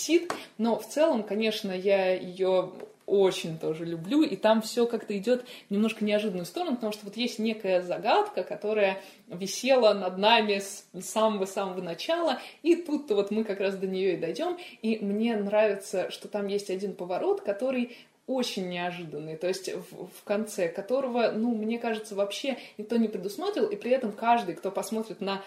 но 0.58 0.78
в 0.78 0.88
целом, 0.88 1.22
конечно, 1.22 1.70
я 1.70 2.14
ее 2.14 2.72
очень 3.06 3.58
тоже 3.58 3.84
люблю, 3.84 4.22
и 4.22 4.36
там 4.36 4.62
все 4.62 4.86
как-то 4.86 5.16
идет 5.16 5.44
немножко 5.70 6.04
неожиданную 6.04 6.46
сторону, 6.46 6.76
потому 6.76 6.92
что 6.92 7.04
вот 7.04 7.16
есть 7.16 7.38
некая 7.38 7.82
загадка, 7.82 8.42
которая 8.42 9.00
висела 9.28 9.92
над 9.92 10.18
нами 10.18 10.60
с 10.60 10.86
самого-самого 11.00 11.82
начала, 11.82 12.40
и 12.62 12.76
тут-то 12.76 13.14
вот 13.14 13.30
мы 13.30 13.44
как 13.44 13.60
раз 13.60 13.74
до 13.76 13.86
нее 13.86 14.14
и 14.14 14.16
дойдем, 14.16 14.56
и 14.80 14.98
мне 15.04 15.36
нравится, 15.36 16.10
что 16.10 16.28
там 16.28 16.46
есть 16.46 16.70
один 16.70 16.94
поворот, 16.94 17.40
который 17.40 17.96
очень 18.26 18.68
неожиданный, 18.68 19.36
то 19.36 19.48
есть 19.48 19.68
в, 19.68 20.06
в 20.06 20.24
конце 20.24 20.68
которого, 20.68 21.32
ну, 21.32 21.54
мне 21.54 21.78
кажется, 21.78 22.14
вообще 22.14 22.56
никто 22.78 22.96
не 22.96 23.08
предусмотрел, 23.08 23.66
и 23.66 23.74
при 23.74 23.90
этом 23.90 24.12
каждый, 24.12 24.54
кто 24.54 24.70
посмотрит 24.70 25.20
на 25.20 25.42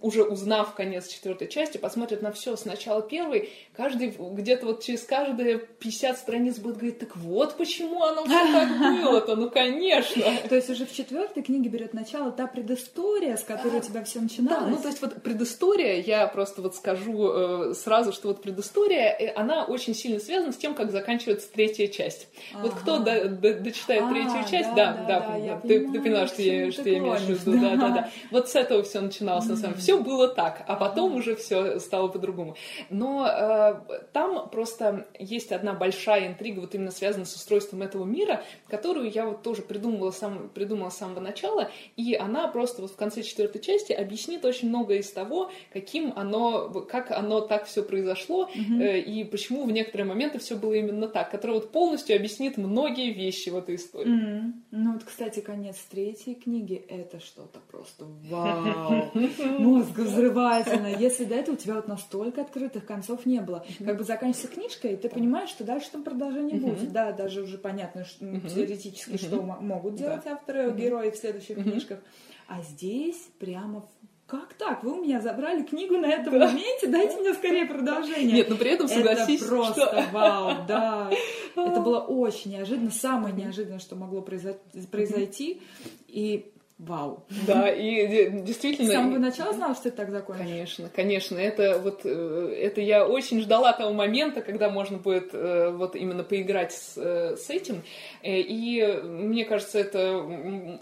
уже 0.00 0.22
узнав 0.24 0.74
конец 0.74 1.08
четвертой 1.08 1.48
части, 1.48 1.78
посмотрит 1.78 2.22
на 2.22 2.32
все 2.32 2.56
с 2.56 2.64
начала 2.64 3.02
первой, 3.02 3.50
каждый 3.74 4.14
где-то 4.18 4.66
вот 4.66 4.82
через 4.82 5.02
каждые 5.04 5.58
50 5.58 6.18
страниц 6.18 6.58
будет 6.58 6.76
говорить, 6.76 6.98
так 6.98 7.16
вот 7.16 7.56
почему 7.56 8.02
оно 8.02 8.24
все 8.24 8.52
так 8.52 9.02
было-то, 9.02 9.36
ну 9.36 9.50
конечно. 9.50 10.22
То 10.48 10.56
есть 10.56 10.70
уже 10.70 10.86
в 10.86 10.92
четвертой 10.92 11.42
книге 11.42 11.68
берет 11.68 11.94
начало 11.94 12.30
та 12.30 12.46
предыстория, 12.46 13.36
с 13.36 13.42
которой 13.42 13.78
у 13.78 13.82
тебя 13.82 14.04
все 14.04 14.20
начиналось. 14.20 14.64
Да, 14.64 14.70
ну 14.70 14.76
то 14.76 14.88
есть 14.88 15.00
вот 15.00 15.22
предыстория, 15.22 16.00
я 16.00 16.26
просто 16.26 16.62
вот 16.62 16.74
скажу 16.74 17.28
э, 17.28 17.74
сразу, 17.74 18.12
что 18.12 18.28
вот 18.28 18.42
предыстория, 18.42 19.16
э, 19.18 19.32
она 19.34 19.64
очень 19.64 19.94
сильно 19.94 20.20
связана 20.20 20.52
с 20.52 20.56
тем, 20.56 20.74
как 20.74 20.90
заканчивается 20.90 21.48
третья 21.52 21.86
часть. 21.86 22.28
Вот 22.54 22.74
кто 22.74 22.98
дочитает 22.98 24.02
а, 24.02 24.10
третью 24.10 24.50
часть, 24.50 24.74
да, 24.74 25.04
да, 25.06 25.60
ты 25.66 25.80
поняла, 25.80 26.26
что 26.26 26.42
я 26.42 26.64
имею 26.64 26.72
в 26.72 27.28
виду, 27.28 27.60
да, 27.60 27.76
да, 27.76 27.88
да. 27.88 28.10
Вот 28.30 28.48
с 28.48 28.54
этого 28.54 28.82
все 28.82 29.00
начиналось 29.00 29.46
на 29.46 29.56
самом 29.56 29.75
все 29.78 29.98
было 29.98 30.28
так, 30.28 30.64
а 30.66 30.76
потом 30.76 31.14
уже 31.14 31.36
все 31.36 31.78
стало 31.80 32.08
по-другому. 32.08 32.56
Но 32.90 33.26
э, 33.26 33.80
там 34.12 34.48
просто 34.50 35.06
есть 35.18 35.52
одна 35.52 35.72
большая 35.74 36.28
интрига, 36.28 36.60
вот 36.60 36.74
именно 36.74 36.90
связанная 36.90 37.26
с 37.26 37.34
устройством 37.34 37.82
этого 37.82 38.04
мира, 38.04 38.42
которую 38.68 39.10
я 39.10 39.26
вот 39.26 39.42
тоже 39.42 39.62
придумывала, 39.62 40.10
сам, 40.10 40.48
придумала 40.48 40.90
с 40.90 40.98
самого 40.98 41.20
начала, 41.20 41.70
и 41.96 42.14
она 42.14 42.48
просто 42.48 42.82
вот 42.82 42.90
в 42.90 42.96
конце 42.96 43.22
четвертой 43.22 43.60
части 43.60 43.92
объяснит 43.92 44.44
очень 44.44 44.68
многое 44.68 44.98
из 44.98 45.10
того, 45.10 45.50
каким 45.72 46.12
оно, 46.16 46.68
как 46.68 47.10
оно 47.10 47.40
так 47.40 47.66
все 47.66 47.82
произошло, 47.82 48.48
mm-hmm. 48.54 48.82
э, 48.82 49.00
и 49.00 49.24
почему 49.24 49.64
в 49.64 49.72
некоторые 49.72 50.06
моменты 50.06 50.38
все 50.38 50.56
было 50.56 50.74
именно 50.74 51.08
так, 51.08 51.30
которая 51.30 51.58
вот 51.58 51.72
полностью 51.72 52.16
объяснит 52.16 52.56
многие 52.56 53.12
вещи 53.12 53.50
в 53.50 53.56
этой 53.56 53.76
истории. 53.76 54.12
Mm-hmm. 54.12 54.52
Ну 54.72 54.92
вот, 54.94 55.04
кстати, 55.04 55.40
конец 55.40 55.76
третьей 55.90 56.34
книги— 56.34 56.74
это 56.88 57.20
что-то 57.20 57.60
просто 57.70 58.04
вау! 58.30 59.10
мозг 59.66 59.98
взрывательно, 59.98 60.86
если 60.86 61.24
до 61.24 61.34
этого 61.34 61.54
у 61.54 61.58
тебя 61.58 61.74
вот 61.74 61.88
настолько 61.88 62.42
открытых 62.42 62.86
концов 62.86 63.26
не 63.26 63.40
было. 63.40 63.64
Как 63.84 63.96
бы 63.98 64.04
заканчивается 64.04 64.48
книжка, 64.48 64.88
и 64.88 64.96
ты 64.96 65.08
понимаешь, 65.08 65.50
что 65.50 65.64
дальше 65.64 65.90
там 65.92 66.02
продолжение 66.02 66.58
будет. 66.58 66.92
Да, 66.92 67.12
даже 67.12 67.42
уже 67.42 67.58
понятно 67.58 68.04
что, 68.04 68.24
теоретически, 68.40 69.16
что 69.16 69.42
могут 69.42 69.96
делать 69.96 70.26
авторы, 70.26 70.72
герои 70.72 71.10
в 71.10 71.16
следующих 71.16 71.56
книжках. 71.62 72.00
А 72.48 72.62
здесь 72.62 73.28
прямо 73.40 73.88
как 74.26 74.54
так? 74.54 74.82
Вы 74.82 74.98
у 74.98 75.02
меня 75.02 75.20
забрали 75.20 75.62
книгу 75.62 75.96
на 75.96 76.06
этом 76.06 76.36
да. 76.38 76.46
моменте, 76.46 76.88
дайте 76.88 77.16
мне 77.16 77.32
скорее 77.32 77.64
продолжение. 77.64 78.32
Нет, 78.32 78.50
но 78.50 78.56
при 78.56 78.72
этом 78.72 78.88
согласись, 78.88 79.40
Это 79.40 79.48
просто 79.48 79.86
что... 79.86 80.04
вау, 80.12 80.66
да. 80.66 81.10
Это 81.54 81.80
было 81.80 82.00
очень 82.00 82.50
неожиданно, 82.50 82.90
самое 82.90 83.32
неожиданное, 83.34 83.78
что 83.78 83.94
могло 83.94 84.22
произойти. 84.22 85.62
И 86.08 86.52
Вау. 86.78 87.24
Да, 87.46 87.70
и 87.70 88.42
действительно... 88.42 88.90
С 88.90 88.92
самого 88.92 89.16
начала 89.18 89.54
знала, 89.54 89.74
что 89.74 89.88
это 89.88 89.96
так 89.96 90.10
закончится? 90.10 90.46
Конечно, 90.46 90.90
конечно. 90.94 91.38
Это 91.38 91.78
вот, 91.78 92.02
э, 92.04 92.54
это 92.60 92.82
я 92.82 93.06
очень 93.06 93.40
ждала 93.40 93.72
того 93.72 93.94
момента, 93.94 94.42
когда 94.42 94.68
можно 94.68 94.98
будет 94.98 95.30
э, 95.32 95.70
вот 95.70 95.96
именно 95.96 96.22
поиграть 96.22 96.74
с, 96.74 96.92
э, 96.98 97.36
с 97.38 97.48
этим. 97.48 97.82
И 98.22 99.00
мне 99.04 99.46
кажется, 99.46 99.78
это 99.78 100.18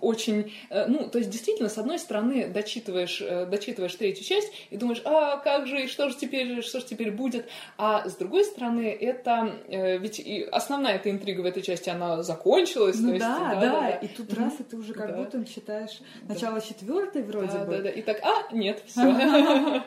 очень... 0.00 0.52
Ну, 0.68 1.08
то 1.08 1.18
есть 1.18 1.30
действительно, 1.30 1.68
с 1.68 1.78
одной 1.78 2.00
стороны, 2.00 2.48
дочитываешь, 2.48 3.22
дочитываешь 3.48 3.94
третью 3.94 4.24
часть 4.24 4.52
и 4.70 4.76
думаешь, 4.76 5.00
а 5.04 5.36
как 5.36 5.68
же, 5.68 5.84
и 5.84 5.86
что 5.86 6.08
же 6.08 6.16
теперь, 6.16 6.62
что 6.62 6.80
же 6.80 6.86
теперь 6.86 7.12
будет? 7.12 7.46
А 7.78 8.08
с 8.08 8.16
другой 8.16 8.44
стороны, 8.44 8.90
это... 9.00 9.52
Ведь 9.68 10.18
и 10.18 10.42
основная 10.50 10.96
эта 10.96 11.08
интрига 11.10 11.42
в 11.42 11.46
этой 11.46 11.62
части, 11.62 11.88
она 11.88 12.24
закончилась. 12.24 12.98
Ну, 12.98 13.10
есть, 13.10 13.20
да, 13.20 13.38
да, 13.38 13.60
да, 13.60 13.80
да. 13.80 13.90
И 13.90 14.08
тут 14.08 14.34
раз, 14.34 14.54
и 14.58 14.64
ты 14.64 14.76
уже 14.76 14.92
как 14.92 15.12
да. 15.12 15.16
будто 15.18 15.44
читаешь 15.44 15.83
читаешь 15.86 16.00
начало 16.28 16.60
четвертой 16.60 17.22
вроде 17.22 17.52
да, 17.52 17.64
бы. 17.64 17.76
Да, 17.76 17.82
да, 17.82 17.90
и 17.90 18.02
так, 18.02 18.20
а, 18.22 18.52
нет, 18.52 18.82
все. 18.86 19.02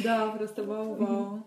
Да, 0.00 0.28
просто 0.28 0.64
вау-вау. 0.64 1.42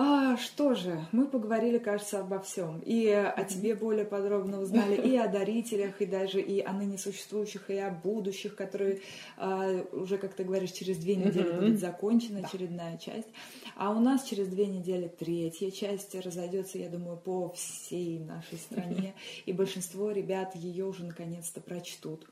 А, 0.00 0.36
что 0.36 0.74
же, 0.74 1.04
мы 1.10 1.26
поговорили, 1.26 1.78
кажется, 1.78 2.20
обо 2.20 2.38
всем. 2.38 2.80
И 2.86 3.08
о 3.08 3.42
тебе 3.42 3.74
более 3.74 4.04
подробно 4.04 4.60
узнали, 4.60 4.94
и 4.94 5.16
о 5.16 5.26
дарителях, 5.26 6.00
и 6.00 6.06
даже 6.06 6.40
и 6.40 6.60
о 6.60 6.72
ныне 6.72 6.98
существующих, 6.98 7.68
и 7.68 7.78
о 7.78 7.90
будущих, 7.90 8.54
которые 8.54 9.00
а, 9.36 9.84
уже, 9.90 10.18
как 10.18 10.34
ты 10.34 10.44
говоришь, 10.44 10.70
через 10.70 10.98
две 10.98 11.16
недели 11.16 11.50
будет 11.50 11.80
закончена 11.80 12.46
очередная 12.46 12.96
часть. 12.98 13.26
А 13.74 13.90
у 13.90 13.98
нас 13.98 14.22
через 14.22 14.46
две 14.46 14.66
недели 14.66 15.08
третья 15.08 15.72
часть 15.72 16.14
разойдется, 16.14 16.78
я 16.78 16.88
думаю, 16.88 17.16
по 17.16 17.48
всей 17.50 18.20
нашей 18.20 18.58
стране, 18.58 19.14
и 19.46 19.52
большинство 19.52 20.12
ребят 20.12 20.54
ее 20.54 20.84
уже 20.84 21.04
наконец-то 21.04 21.60
прочтут. 21.60 22.24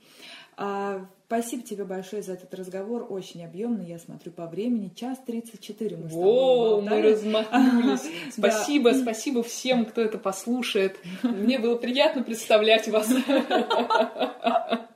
А, 0.59 1.07
спасибо 1.27 1.62
тебе 1.62 1.85
большое 1.85 2.23
за 2.23 2.33
этот 2.33 2.55
разговор, 2.55 3.07
очень 3.09 3.45
объемный, 3.45 3.87
я 3.87 3.99
смотрю 3.99 4.33
по 4.33 4.47
времени, 4.47 4.91
час 4.95 5.19
34 5.27 5.97
мы 5.97 6.09
с 6.09 6.12
О, 6.15 6.81
мы 6.81 7.03
размахнулись. 7.03 8.09
Спасибо, 8.31 8.93
спасибо 8.95 9.43
всем, 9.43 9.85
кто 9.85 10.01
это 10.01 10.16
послушает. 10.16 10.99
Мне 11.23 11.59
было 11.59 11.77
приятно 11.77 12.23
представлять 12.23 12.89
вас. 12.89 13.09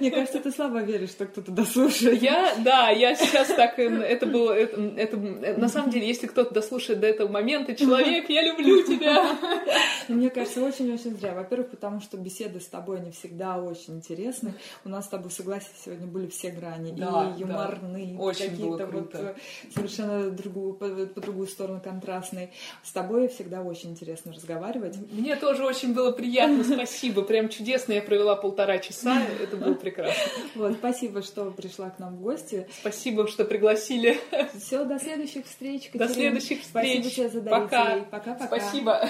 Мне 0.00 0.10
кажется, 0.10 0.40
ты 0.40 0.50
слабо 0.50 0.80
веришь, 0.80 1.10
что 1.10 1.26
кто-то 1.26 1.52
дослушает. 1.52 2.22
Я, 2.22 2.54
да, 2.58 2.90
я 2.90 3.14
сейчас 3.14 3.48
так, 3.48 3.78
это 3.78 4.26
было, 4.26 4.52
это, 4.52 4.80
это, 4.96 5.16
на 5.16 5.68
самом 5.68 5.90
деле, 5.90 6.06
если 6.06 6.26
кто-то 6.26 6.54
дослушает 6.54 7.00
до 7.00 7.06
этого 7.06 7.28
момента, 7.28 7.74
человек, 7.74 8.28
я 8.28 8.42
люблю 8.42 8.82
тебя. 8.82 9.36
Мне 10.08 10.30
кажется, 10.30 10.62
очень-очень 10.62 11.16
зря. 11.16 11.34
Во-первых, 11.34 11.70
потому 11.70 12.00
что 12.00 12.16
беседы 12.16 12.60
с 12.60 12.66
тобой, 12.66 12.98
они 12.98 13.10
всегда 13.12 13.58
очень 13.58 13.94
интересны. 13.94 14.54
У 14.84 14.88
нас 14.88 15.06
с 15.06 15.08
тобой, 15.08 15.30
согласен, 15.30 15.68
сегодня 15.84 16.06
были 16.06 16.28
все 16.28 16.50
грани. 16.50 16.92
Да, 16.92 17.34
и 17.36 17.40
юморные, 17.40 18.16
да. 18.16 18.32
какие-то 18.32 18.86
вот 18.86 19.14
э, 19.14 19.34
совершенно 19.74 20.30
другую, 20.30 20.74
по, 20.74 20.88
по 20.88 21.20
другую 21.20 21.46
сторону 21.46 21.80
контрастные. 21.82 22.50
С 22.82 22.92
тобой 22.92 23.28
всегда 23.28 23.62
очень 23.62 23.90
интересно 23.90 24.32
разговаривать. 24.32 24.96
Мне 25.12 25.36
тоже 25.36 25.64
очень 25.64 25.94
было 25.94 26.12
приятно, 26.12 26.64
спасибо. 26.64 27.22
Прям 27.22 27.48
чудесно 27.48 27.92
я 27.92 28.02
провела 28.02 28.36
полтора 28.36 28.78
часа. 28.78 28.91
Это 29.40 29.56
было 29.56 29.74
прекрасно 29.74 29.92
прекрасно. 29.92 30.32
Вот, 30.54 30.72
спасибо, 30.74 31.22
что 31.22 31.50
пришла 31.50 31.90
к 31.90 31.98
нам 31.98 32.16
в 32.16 32.22
гости. 32.22 32.66
Спасибо, 32.80 33.26
что 33.28 33.44
пригласили. 33.44 34.18
Все, 34.58 34.84
до 34.84 34.98
следующих 34.98 35.46
встреч. 35.46 35.86
Катерина. 35.86 36.08
До 36.08 36.14
следующих 36.14 36.60
встреч. 36.62 37.02
Спасибо 37.02 37.10
тебе 37.10 37.28
за 37.28 37.50
Пока. 37.50 37.96
Пока-пока. 38.10 38.46
Спасибо. 38.46 39.08